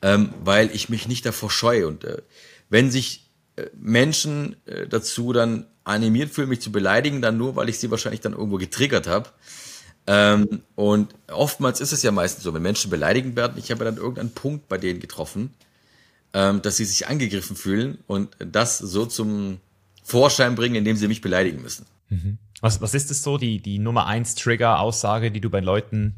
ähm, 0.00 0.32
weil 0.42 0.74
ich 0.74 0.88
mich 0.88 1.06
nicht 1.06 1.26
davor 1.26 1.50
scheue. 1.50 1.86
Und 1.86 2.04
äh, 2.04 2.22
wenn 2.70 2.90
sich 2.90 3.30
äh, 3.56 3.66
Menschen 3.76 4.56
äh, 4.66 4.88
dazu 4.88 5.34
dann 5.34 5.66
animiert 5.84 6.30
fühlen, 6.30 6.48
mich 6.48 6.62
zu 6.62 6.72
beleidigen, 6.72 7.20
dann 7.20 7.36
nur, 7.36 7.54
weil 7.54 7.68
ich 7.68 7.78
sie 7.78 7.90
wahrscheinlich 7.90 8.22
dann 8.22 8.32
irgendwo 8.32 8.56
getriggert 8.56 9.06
habe. 9.06 9.28
Ähm, 10.06 10.62
und 10.74 11.14
oftmals 11.30 11.82
ist 11.82 11.92
es 11.92 12.02
ja 12.02 12.12
meistens 12.12 12.44
so, 12.44 12.54
wenn 12.54 12.62
Menschen 12.62 12.90
beleidigend 12.90 13.36
werden, 13.36 13.58
ich 13.58 13.70
habe 13.70 13.84
ja 13.84 13.90
dann 13.90 14.00
irgendeinen 14.00 14.32
Punkt 14.32 14.68
bei 14.68 14.78
denen 14.78 15.00
getroffen, 15.00 15.54
ähm, 16.34 16.62
dass 16.62 16.76
sie 16.76 16.84
sich 16.84 17.08
angegriffen 17.08 17.56
fühlen 17.56 17.98
und 18.06 18.30
das 18.38 18.78
so 18.78 19.06
zum 19.06 19.58
Vorschein 20.02 20.54
bringen, 20.54 20.76
indem 20.76 20.96
sie 20.96 21.08
mich 21.08 21.20
beleidigen 21.20 21.62
müssen. 21.62 21.86
Mhm. 22.08 22.38
Was, 22.60 22.80
was 22.80 22.94
ist 22.94 23.10
es 23.10 23.22
so, 23.22 23.38
die, 23.38 23.60
die 23.60 23.78
Nummer 23.78 24.06
eins 24.06 24.34
Trigger-Aussage, 24.34 25.30
die 25.30 25.40
du 25.40 25.50
bei 25.50 25.60
Leuten 25.60 26.16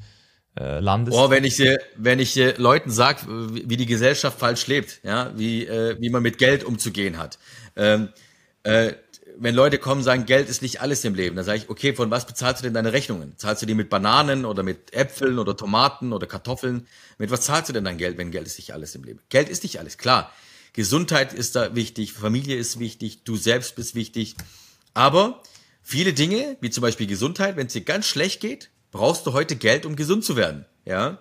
äh, 0.59 0.81
landest? 0.81 1.19
Oh, 1.19 1.31
wenn 1.31 1.45
ich, 1.45 1.63
wenn 1.97 2.19
ich 2.19 2.37
äh, 2.37 2.55
Leuten 2.57 2.91
sage, 2.91 3.27
wie, 3.53 3.69
wie 3.69 3.77
die 3.77 3.87
Gesellschaft 3.87 4.39
falsch 4.39 4.67
lebt, 4.67 5.01
ja, 5.03 5.33
wie, 5.37 5.67
äh, 5.67 5.97
wie 6.01 6.11
man 6.11 6.23
mit 6.23 6.39
Geld 6.39 6.65
umzugehen 6.65 7.19
hat. 7.19 7.39
Ähm, 7.77 8.09
äh, 8.63 8.93
wenn 9.43 9.55
Leute 9.55 9.79
kommen 9.79 10.03
sagen, 10.03 10.27
Geld 10.27 10.51
ist 10.51 10.61
nicht 10.61 10.83
alles 10.83 11.03
im 11.05 11.15
Leben, 11.15 11.35
dann 11.35 11.47
sage 11.47 11.59
ich, 11.59 11.71
okay, 11.71 11.95
von 11.95 12.11
was 12.11 12.27
bezahlst 12.27 12.61
du 12.61 12.65
denn 12.65 12.75
deine 12.75 12.93
Rechnungen? 12.93 13.33
Zahlst 13.39 13.63
du 13.63 13.67
die 13.67 13.75
mit 13.75 13.89
Bananen 13.89 14.45
oder 14.45 14.63
mit 14.63 14.93
Äpfeln 14.93 15.39
oder 15.39 15.57
Tomaten 15.57 16.13
oder 16.13 16.27
Kartoffeln? 16.27 16.87
Mit 17.17 17.31
was 17.31 17.41
zahlst 17.41 17.71
du 17.71 17.73
denn 17.73 17.85
dein 17.85 17.97
Geld, 17.97 18.19
wenn 18.19 18.31
Geld 18.31 18.47
ist 18.47 18.59
nicht 18.59 18.75
alles 18.75 18.95
im 18.95 19.03
Leben? 19.03 19.21
Geld 19.31 19.49
ist 19.49 19.63
nicht 19.63 19.79
alles, 19.79 19.97
klar. 19.97 20.31
Gesundheit 20.75 21.33
ist 21.33 21.57
da 21.57 21.75
wichtig, 21.75 22.13
Familie 22.13 22.57
ist 22.57 22.79
wichtig, 22.79 23.25
du 23.25 23.37
selbst 23.37 23.77
bist 23.77 23.95
wichtig. 23.95 24.37
Aber 24.93 25.43
viele 25.83 26.13
Dinge, 26.13 26.59
wie 26.61 26.69
zum 26.69 26.83
Beispiel 26.83 27.07
Gesundheit, 27.07 27.57
wenn 27.57 27.67
es 27.67 27.73
dir 27.73 27.81
ganz 27.81 28.07
schlecht 28.07 28.43
geht, 28.43 28.69
brauchst 28.93 29.27
du 29.27 29.33
heute 29.33 29.57
Geld, 29.57 29.87
um 29.87 29.97
gesund 29.97 30.23
zu 30.23 30.37
werden. 30.37 30.67
Ja? 30.85 31.19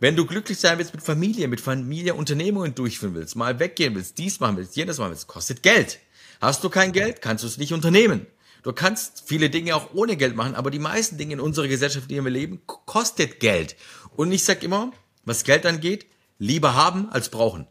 Wenn 0.00 0.16
du 0.16 0.26
glücklich 0.26 0.58
sein 0.58 0.78
willst 0.78 0.94
mit 0.94 1.04
Familie, 1.04 1.46
mit 1.46 1.60
Familie 1.60 2.14
Unternehmungen 2.14 2.74
durchführen 2.74 3.14
willst, 3.14 3.36
mal 3.36 3.60
weggehen 3.60 3.94
willst, 3.94 4.18
dies 4.18 4.40
machen 4.40 4.56
willst, 4.56 4.74
jenes 4.74 4.98
machen 4.98 5.10
willst, 5.10 5.28
kostet 5.28 5.62
Geld. 5.62 6.00
Hast 6.42 6.64
du 6.64 6.70
kein 6.70 6.90
Geld, 6.90 7.22
kannst 7.22 7.44
du 7.44 7.48
es 7.48 7.56
nicht 7.56 7.72
unternehmen. 7.72 8.26
Du 8.64 8.72
kannst 8.72 9.22
viele 9.26 9.48
Dinge 9.48 9.76
auch 9.76 9.94
ohne 9.94 10.16
Geld 10.16 10.34
machen, 10.34 10.56
aber 10.56 10.72
die 10.72 10.80
meisten 10.80 11.16
Dinge 11.16 11.34
in 11.34 11.40
unserer 11.40 11.68
Gesellschaft, 11.68 12.10
in 12.10 12.16
der 12.16 12.24
wir 12.24 12.32
leben, 12.32 12.62
kostet 12.66 13.38
Geld. 13.38 13.76
Und 14.16 14.32
ich 14.32 14.42
sag 14.42 14.64
immer, 14.64 14.92
was 15.24 15.44
Geld 15.44 15.64
angeht, 15.64 16.06
lieber 16.40 16.74
haben 16.74 17.08
als 17.10 17.28
brauchen. 17.28 17.68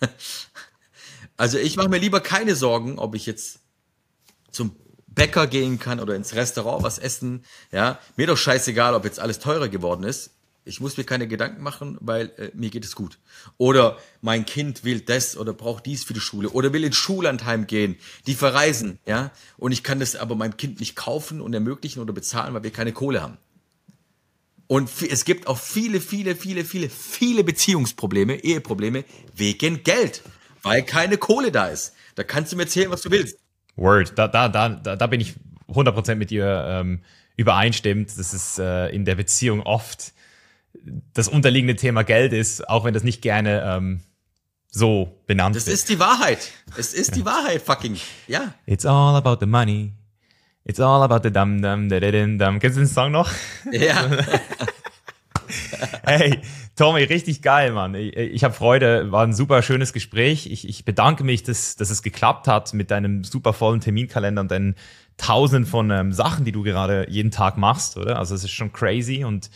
also 1.36 1.58
ich 1.58 1.76
mache 1.76 1.90
mir 1.90 1.98
lieber 1.98 2.20
keine 2.20 2.56
Sorgen, 2.56 2.98
ob 2.98 3.14
ich 3.14 3.26
jetzt 3.26 3.58
zum 4.50 4.74
Bäcker 5.08 5.46
gehen 5.46 5.78
kann 5.78 6.00
oder 6.00 6.14
ins 6.14 6.34
Restaurant 6.34 6.82
was 6.82 6.98
essen. 6.98 7.44
Ja, 7.70 7.98
mir 8.16 8.26
doch 8.26 8.38
scheißegal, 8.38 8.94
ob 8.94 9.04
jetzt 9.04 9.20
alles 9.20 9.40
teurer 9.40 9.68
geworden 9.68 10.04
ist. 10.04 10.30
Ich 10.66 10.80
muss 10.80 10.96
mir 10.96 11.04
keine 11.04 11.28
Gedanken 11.28 11.62
machen, 11.62 11.96
weil 12.00 12.32
äh, 12.36 12.50
mir 12.52 12.70
geht 12.70 12.84
es 12.84 12.96
gut. 12.96 13.18
Oder 13.56 13.98
mein 14.20 14.44
Kind 14.44 14.84
will 14.84 15.00
das 15.00 15.36
oder 15.36 15.52
braucht 15.52 15.86
dies 15.86 16.02
für 16.04 16.12
die 16.12 16.20
Schule 16.20 16.50
oder 16.50 16.72
will 16.72 16.82
ins 16.84 16.96
Schullandheim 16.96 17.66
gehen. 17.66 17.96
Die 18.26 18.34
verreisen, 18.34 18.98
ja. 19.06 19.30
Und 19.56 19.70
ich 19.72 19.84
kann 19.84 20.00
das 20.00 20.16
aber 20.16 20.34
meinem 20.34 20.56
Kind 20.56 20.80
nicht 20.80 20.96
kaufen 20.96 21.40
und 21.40 21.54
ermöglichen 21.54 22.02
oder 22.02 22.12
bezahlen, 22.12 22.52
weil 22.52 22.64
wir 22.64 22.72
keine 22.72 22.92
Kohle 22.92 23.22
haben. 23.22 23.38
Und 24.66 24.90
es 25.08 25.24
gibt 25.24 25.46
auch 25.46 25.58
viele, 25.58 26.00
viele, 26.00 26.34
viele, 26.34 26.64
viele, 26.64 26.90
viele 26.90 27.44
Beziehungsprobleme, 27.44 28.42
Eheprobleme 28.42 29.04
wegen 29.34 29.84
Geld, 29.84 30.22
weil 30.62 30.82
keine 30.82 31.18
Kohle 31.18 31.52
da 31.52 31.68
ist. 31.68 31.94
Da 32.16 32.24
kannst 32.24 32.52
du 32.52 32.56
mir 32.56 32.64
erzählen, 32.64 32.90
was 32.90 33.02
du 33.02 33.10
willst. 33.10 33.38
Word, 33.76 34.18
da, 34.18 34.26
da, 34.26 34.48
da, 34.48 34.96
da 34.96 35.06
bin 35.06 35.20
ich 35.20 35.34
100% 35.68 36.16
mit 36.16 36.30
dir 36.30 36.64
ähm, 36.68 37.02
übereinstimmt. 37.36 38.18
Das 38.18 38.34
ist 38.34 38.58
äh, 38.58 38.88
in 38.88 39.04
der 39.04 39.14
Beziehung 39.14 39.62
oft 39.62 40.12
das 41.12 41.28
unterliegende 41.28 41.76
Thema 41.76 42.02
Geld 42.02 42.32
ist, 42.32 42.68
auch 42.68 42.84
wenn 42.84 42.94
das 42.94 43.04
nicht 43.04 43.22
gerne 43.22 43.62
ähm, 43.64 44.00
so 44.68 45.22
benannt 45.26 45.56
das 45.56 45.66
wird. 45.66 45.74
Das 45.74 45.80
ist 45.80 45.88
die 45.88 45.98
Wahrheit. 45.98 46.50
Es 46.76 46.92
ist 46.92 47.16
die 47.16 47.24
Wahrheit, 47.24 47.62
fucking. 47.62 47.96
Ja. 48.26 48.54
It's 48.66 48.84
all 48.84 49.16
about 49.16 49.38
the 49.40 49.46
money. 49.46 49.92
It's 50.64 50.80
all 50.80 51.02
about 51.02 51.20
the 51.22 51.32
dum 51.32 51.62
dum 51.62 51.88
da 51.88 52.00
dum 52.00 52.38
dum. 52.38 52.58
Kennst 52.58 52.76
du 52.76 52.80
den 52.80 52.88
Song 52.88 53.12
noch? 53.12 53.30
Ja. 53.70 54.10
hey, 56.04 56.40
Tommy, 56.74 57.04
richtig 57.04 57.40
geil, 57.40 57.72
Mann. 57.72 57.94
Ich, 57.94 58.16
ich 58.16 58.44
habe 58.44 58.52
Freude, 58.52 59.12
war 59.12 59.24
ein 59.24 59.32
super 59.32 59.62
schönes 59.62 59.92
Gespräch. 59.92 60.46
Ich, 60.46 60.68
ich 60.68 60.84
bedanke 60.84 61.24
mich, 61.24 61.42
dass, 61.42 61.76
dass 61.76 61.90
es 61.90 62.02
geklappt 62.02 62.48
hat 62.48 62.74
mit 62.74 62.90
deinem 62.90 63.24
super 63.24 63.52
vollen 63.52 63.80
Terminkalender 63.80 64.42
und 64.42 64.50
deinen 64.50 64.74
tausenden 65.16 65.66
von 65.66 65.90
ähm, 65.90 66.12
Sachen, 66.12 66.44
die 66.44 66.52
du 66.52 66.62
gerade 66.62 67.06
jeden 67.08 67.30
Tag 67.30 67.56
machst, 67.56 67.96
oder? 67.96 68.18
Also 68.18 68.34
es 68.34 68.44
ist 68.44 68.50
schon 68.50 68.72
crazy 68.72 69.24
und 69.24 69.50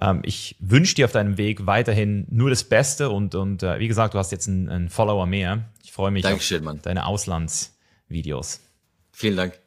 ähm, 0.00 0.20
ich 0.24 0.56
wünsche 0.60 0.94
dir 0.94 1.06
auf 1.06 1.12
deinem 1.12 1.38
Weg 1.38 1.66
weiterhin 1.66 2.26
nur 2.30 2.50
das 2.50 2.64
Beste 2.64 3.10
und, 3.10 3.34
und 3.34 3.62
äh, 3.62 3.78
wie 3.78 3.88
gesagt, 3.88 4.14
du 4.14 4.18
hast 4.18 4.32
jetzt 4.32 4.48
einen, 4.48 4.68
einen 4.68 4.88
Follower 4.88 5.26
mehr. 5.26 5.70
Ich 5.82 5.92
freue 5.92 6.10
mich 6.10 6.22
Dankeschön, 6.22 6.58
auf 6.58 6.64
Mann. 6.64 6.80
deine 6.82 7.06
Auslandsvideos. 7.06 8.60
Vielen 9.12 9.36
Dank. 9.36 9.58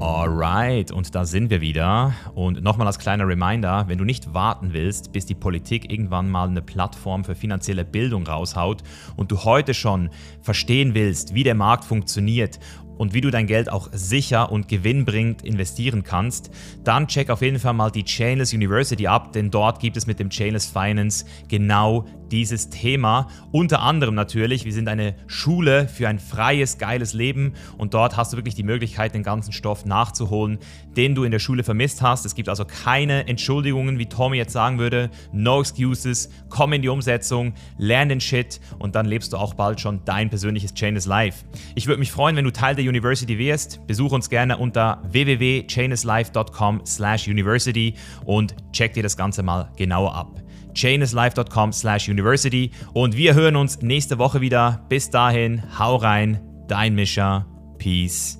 Alright, 0.00 0.92
und 0.92 1.12
da 1.16 1.24
sind 1.24 1.50
wir 1.50 1.60
wieder. 1.60 2.14
Und 2.34 2.62
nochmal 2.62 2.86
als 2.86 3.00
kleiner 3.00 3.26
Reminder, 3.26 3.84
wenn 3.88 3.98
du 3.98 4.04
nicht 4.04 4.32
warten 4.32 4.72
willst, 4.72 5.12
bis 5.12 5.26
die 5.26 5.34
Politik 5.34 5.90
irgendwann 5.90 6.30
mal 6.30 6.48
eine 6.48 6.62
Plattform 6.62 7.24
für 7.24 7.34
finanzielle 7.34 7.84
Bildung 7.84 8.24
raushaut 8.24 8.84
und 9.16 9.32
du 9.32 9.42
heute 9.42 9.74
schon 9.74 10.10
verstehen 10.40 10.94
willst, 10.94 11.34
wie 11.34 11.42
der 11.42 11.56
Markt 11.56 11.84
funktioniert 11.84 12.60
und 12.98 13.14
wie 13.14 13.22
du 13.22 13.30
dein 13.30 13.46
Geld 13.46 13.70
auch 13.70 13.88
sicher 13.92 14.52
und 14.52 14.68
gewinnbringend 14.68 15.42
investieren 15.42 16.02
kannst, 16.02 16.50
dann 16.84 17.08
check 17.08 17.30
auf 17.30 17.40
jeden 17.40 17.58
Fall 17.58 17.72
mal 17.72 17.90
die 17.90 18.04
Chainless 18.04 18.52
University 18.52 19.06
ab, 19.06 19.32
denn 19.32 19.50
dort 19.50 19.80
gibt 19.80 19.96
es 19.96 20.06
mit 20.06 20.18
dem 20.18 20.28
Chainless 20.28 20.66
Finance 20.66 21.24
genau 21.48 22.04
dieses 22.32 22.70
Thema. 22.70 23.28
Unter 23.52 23.82
anderem 23.82 24.14
natürlich, 24.14 24.64
wir 24.64 24.72
sind 24.72 24.88
eine 24.88 25.14
Schule 25.26 25.88
für 25.88 26.08
ein 26.08 26.18
freies, 26.18 26.78
geiles 26.78 27.12
Leben 27.12 27.54
und 27.76 27.94
dort 27.94 28.16
hast 28.16 28.32
du 28.32 28.36
wirklich 28.36 28.54
die 28.54 28.62
Möglichkeit, 28.62 29.14
den 29.14 29.22
ganzen 29.22 29.52
Stoff 29.52 29.84
nachzuholen, 29.84 30.58
den 30.96 31.14
du 31.14 31.24
in 31.24 31.30
der 31.30 31.38
Schule 31.38 31.64
vermisst 31.64 32.02
hast. 32.02 32.26
Es 32.26 32.34
gibt 32.34 32.48
also 32.48 32.64
keine 32.64 33.26
Entschuldigungen, 33.28 33.98
wie 33.98 34.06
Tommy 34.06 34.36
jetzt 34.36 34.52
sagen 34.52 34.78
würde. 34.78 35.10
No 35.32 35.60
excuses, 35.60 36.30
komm 36.48 36.72
in 36.72 36.82
die 36.82 36.88
Umsetzung, 36.88 37.54
lern 37.76 38.08
den 38.08 38.20
Shit 38.20 38.60
und 38.78 38.94
dann 38.94 39.06
lebst 39.06 39.32
du 39.32 39.36
auch 39.36 39.54
bald 39.54 39.80
schon 39.80 40.00
dein 40.04 40.30
persönliches 40.30 40.74
Chainless 40.74 41.06
Life. 41.06 41.44
Ich 41.74 41.86
würde 41.86 42.00
mich 42.00 42.12
freuen, 42.12 42.36
wenn 42.36 42.44
du 42.44 42.52
Teil 42.52 42.74
der 42.74 42.84
University 42.84 43.38
wirst. 43.38 43.86
Besuch 43.86 44.12
uns 44.12 44.28
gerne 44.30 44.58
unter 44.58 45.02
www.chainlesslife.com/university 45.10 47.94
und 48.24 48.54
check 48.72 48.94
dir 48.94 49.02
das 49.02 49.16
Ganze 49.16 49.42
mal 49.42 49.70
genauer 49.76 50.14
ab 50.14 50.42
chainislife.com 50.78 51.72
slash 51.72 52.08
university 52.08 52.70
und 52.92 53.16
wir 53.16 53.34
hören 53.34 53.56
uns 53.56 53.82
nächste 53.82 54.18
Woche 54.18 54.40
wieder. 54.40 54.86
Bis 54.88 55.10
dahin, 55.10 55.62
hau 55.78 55.96
rein, 55.96 56.40
dein 56.68 56.94
Mischer, 56.94 57.46
Peace 57.78 58.38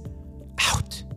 out. 0.73 1.08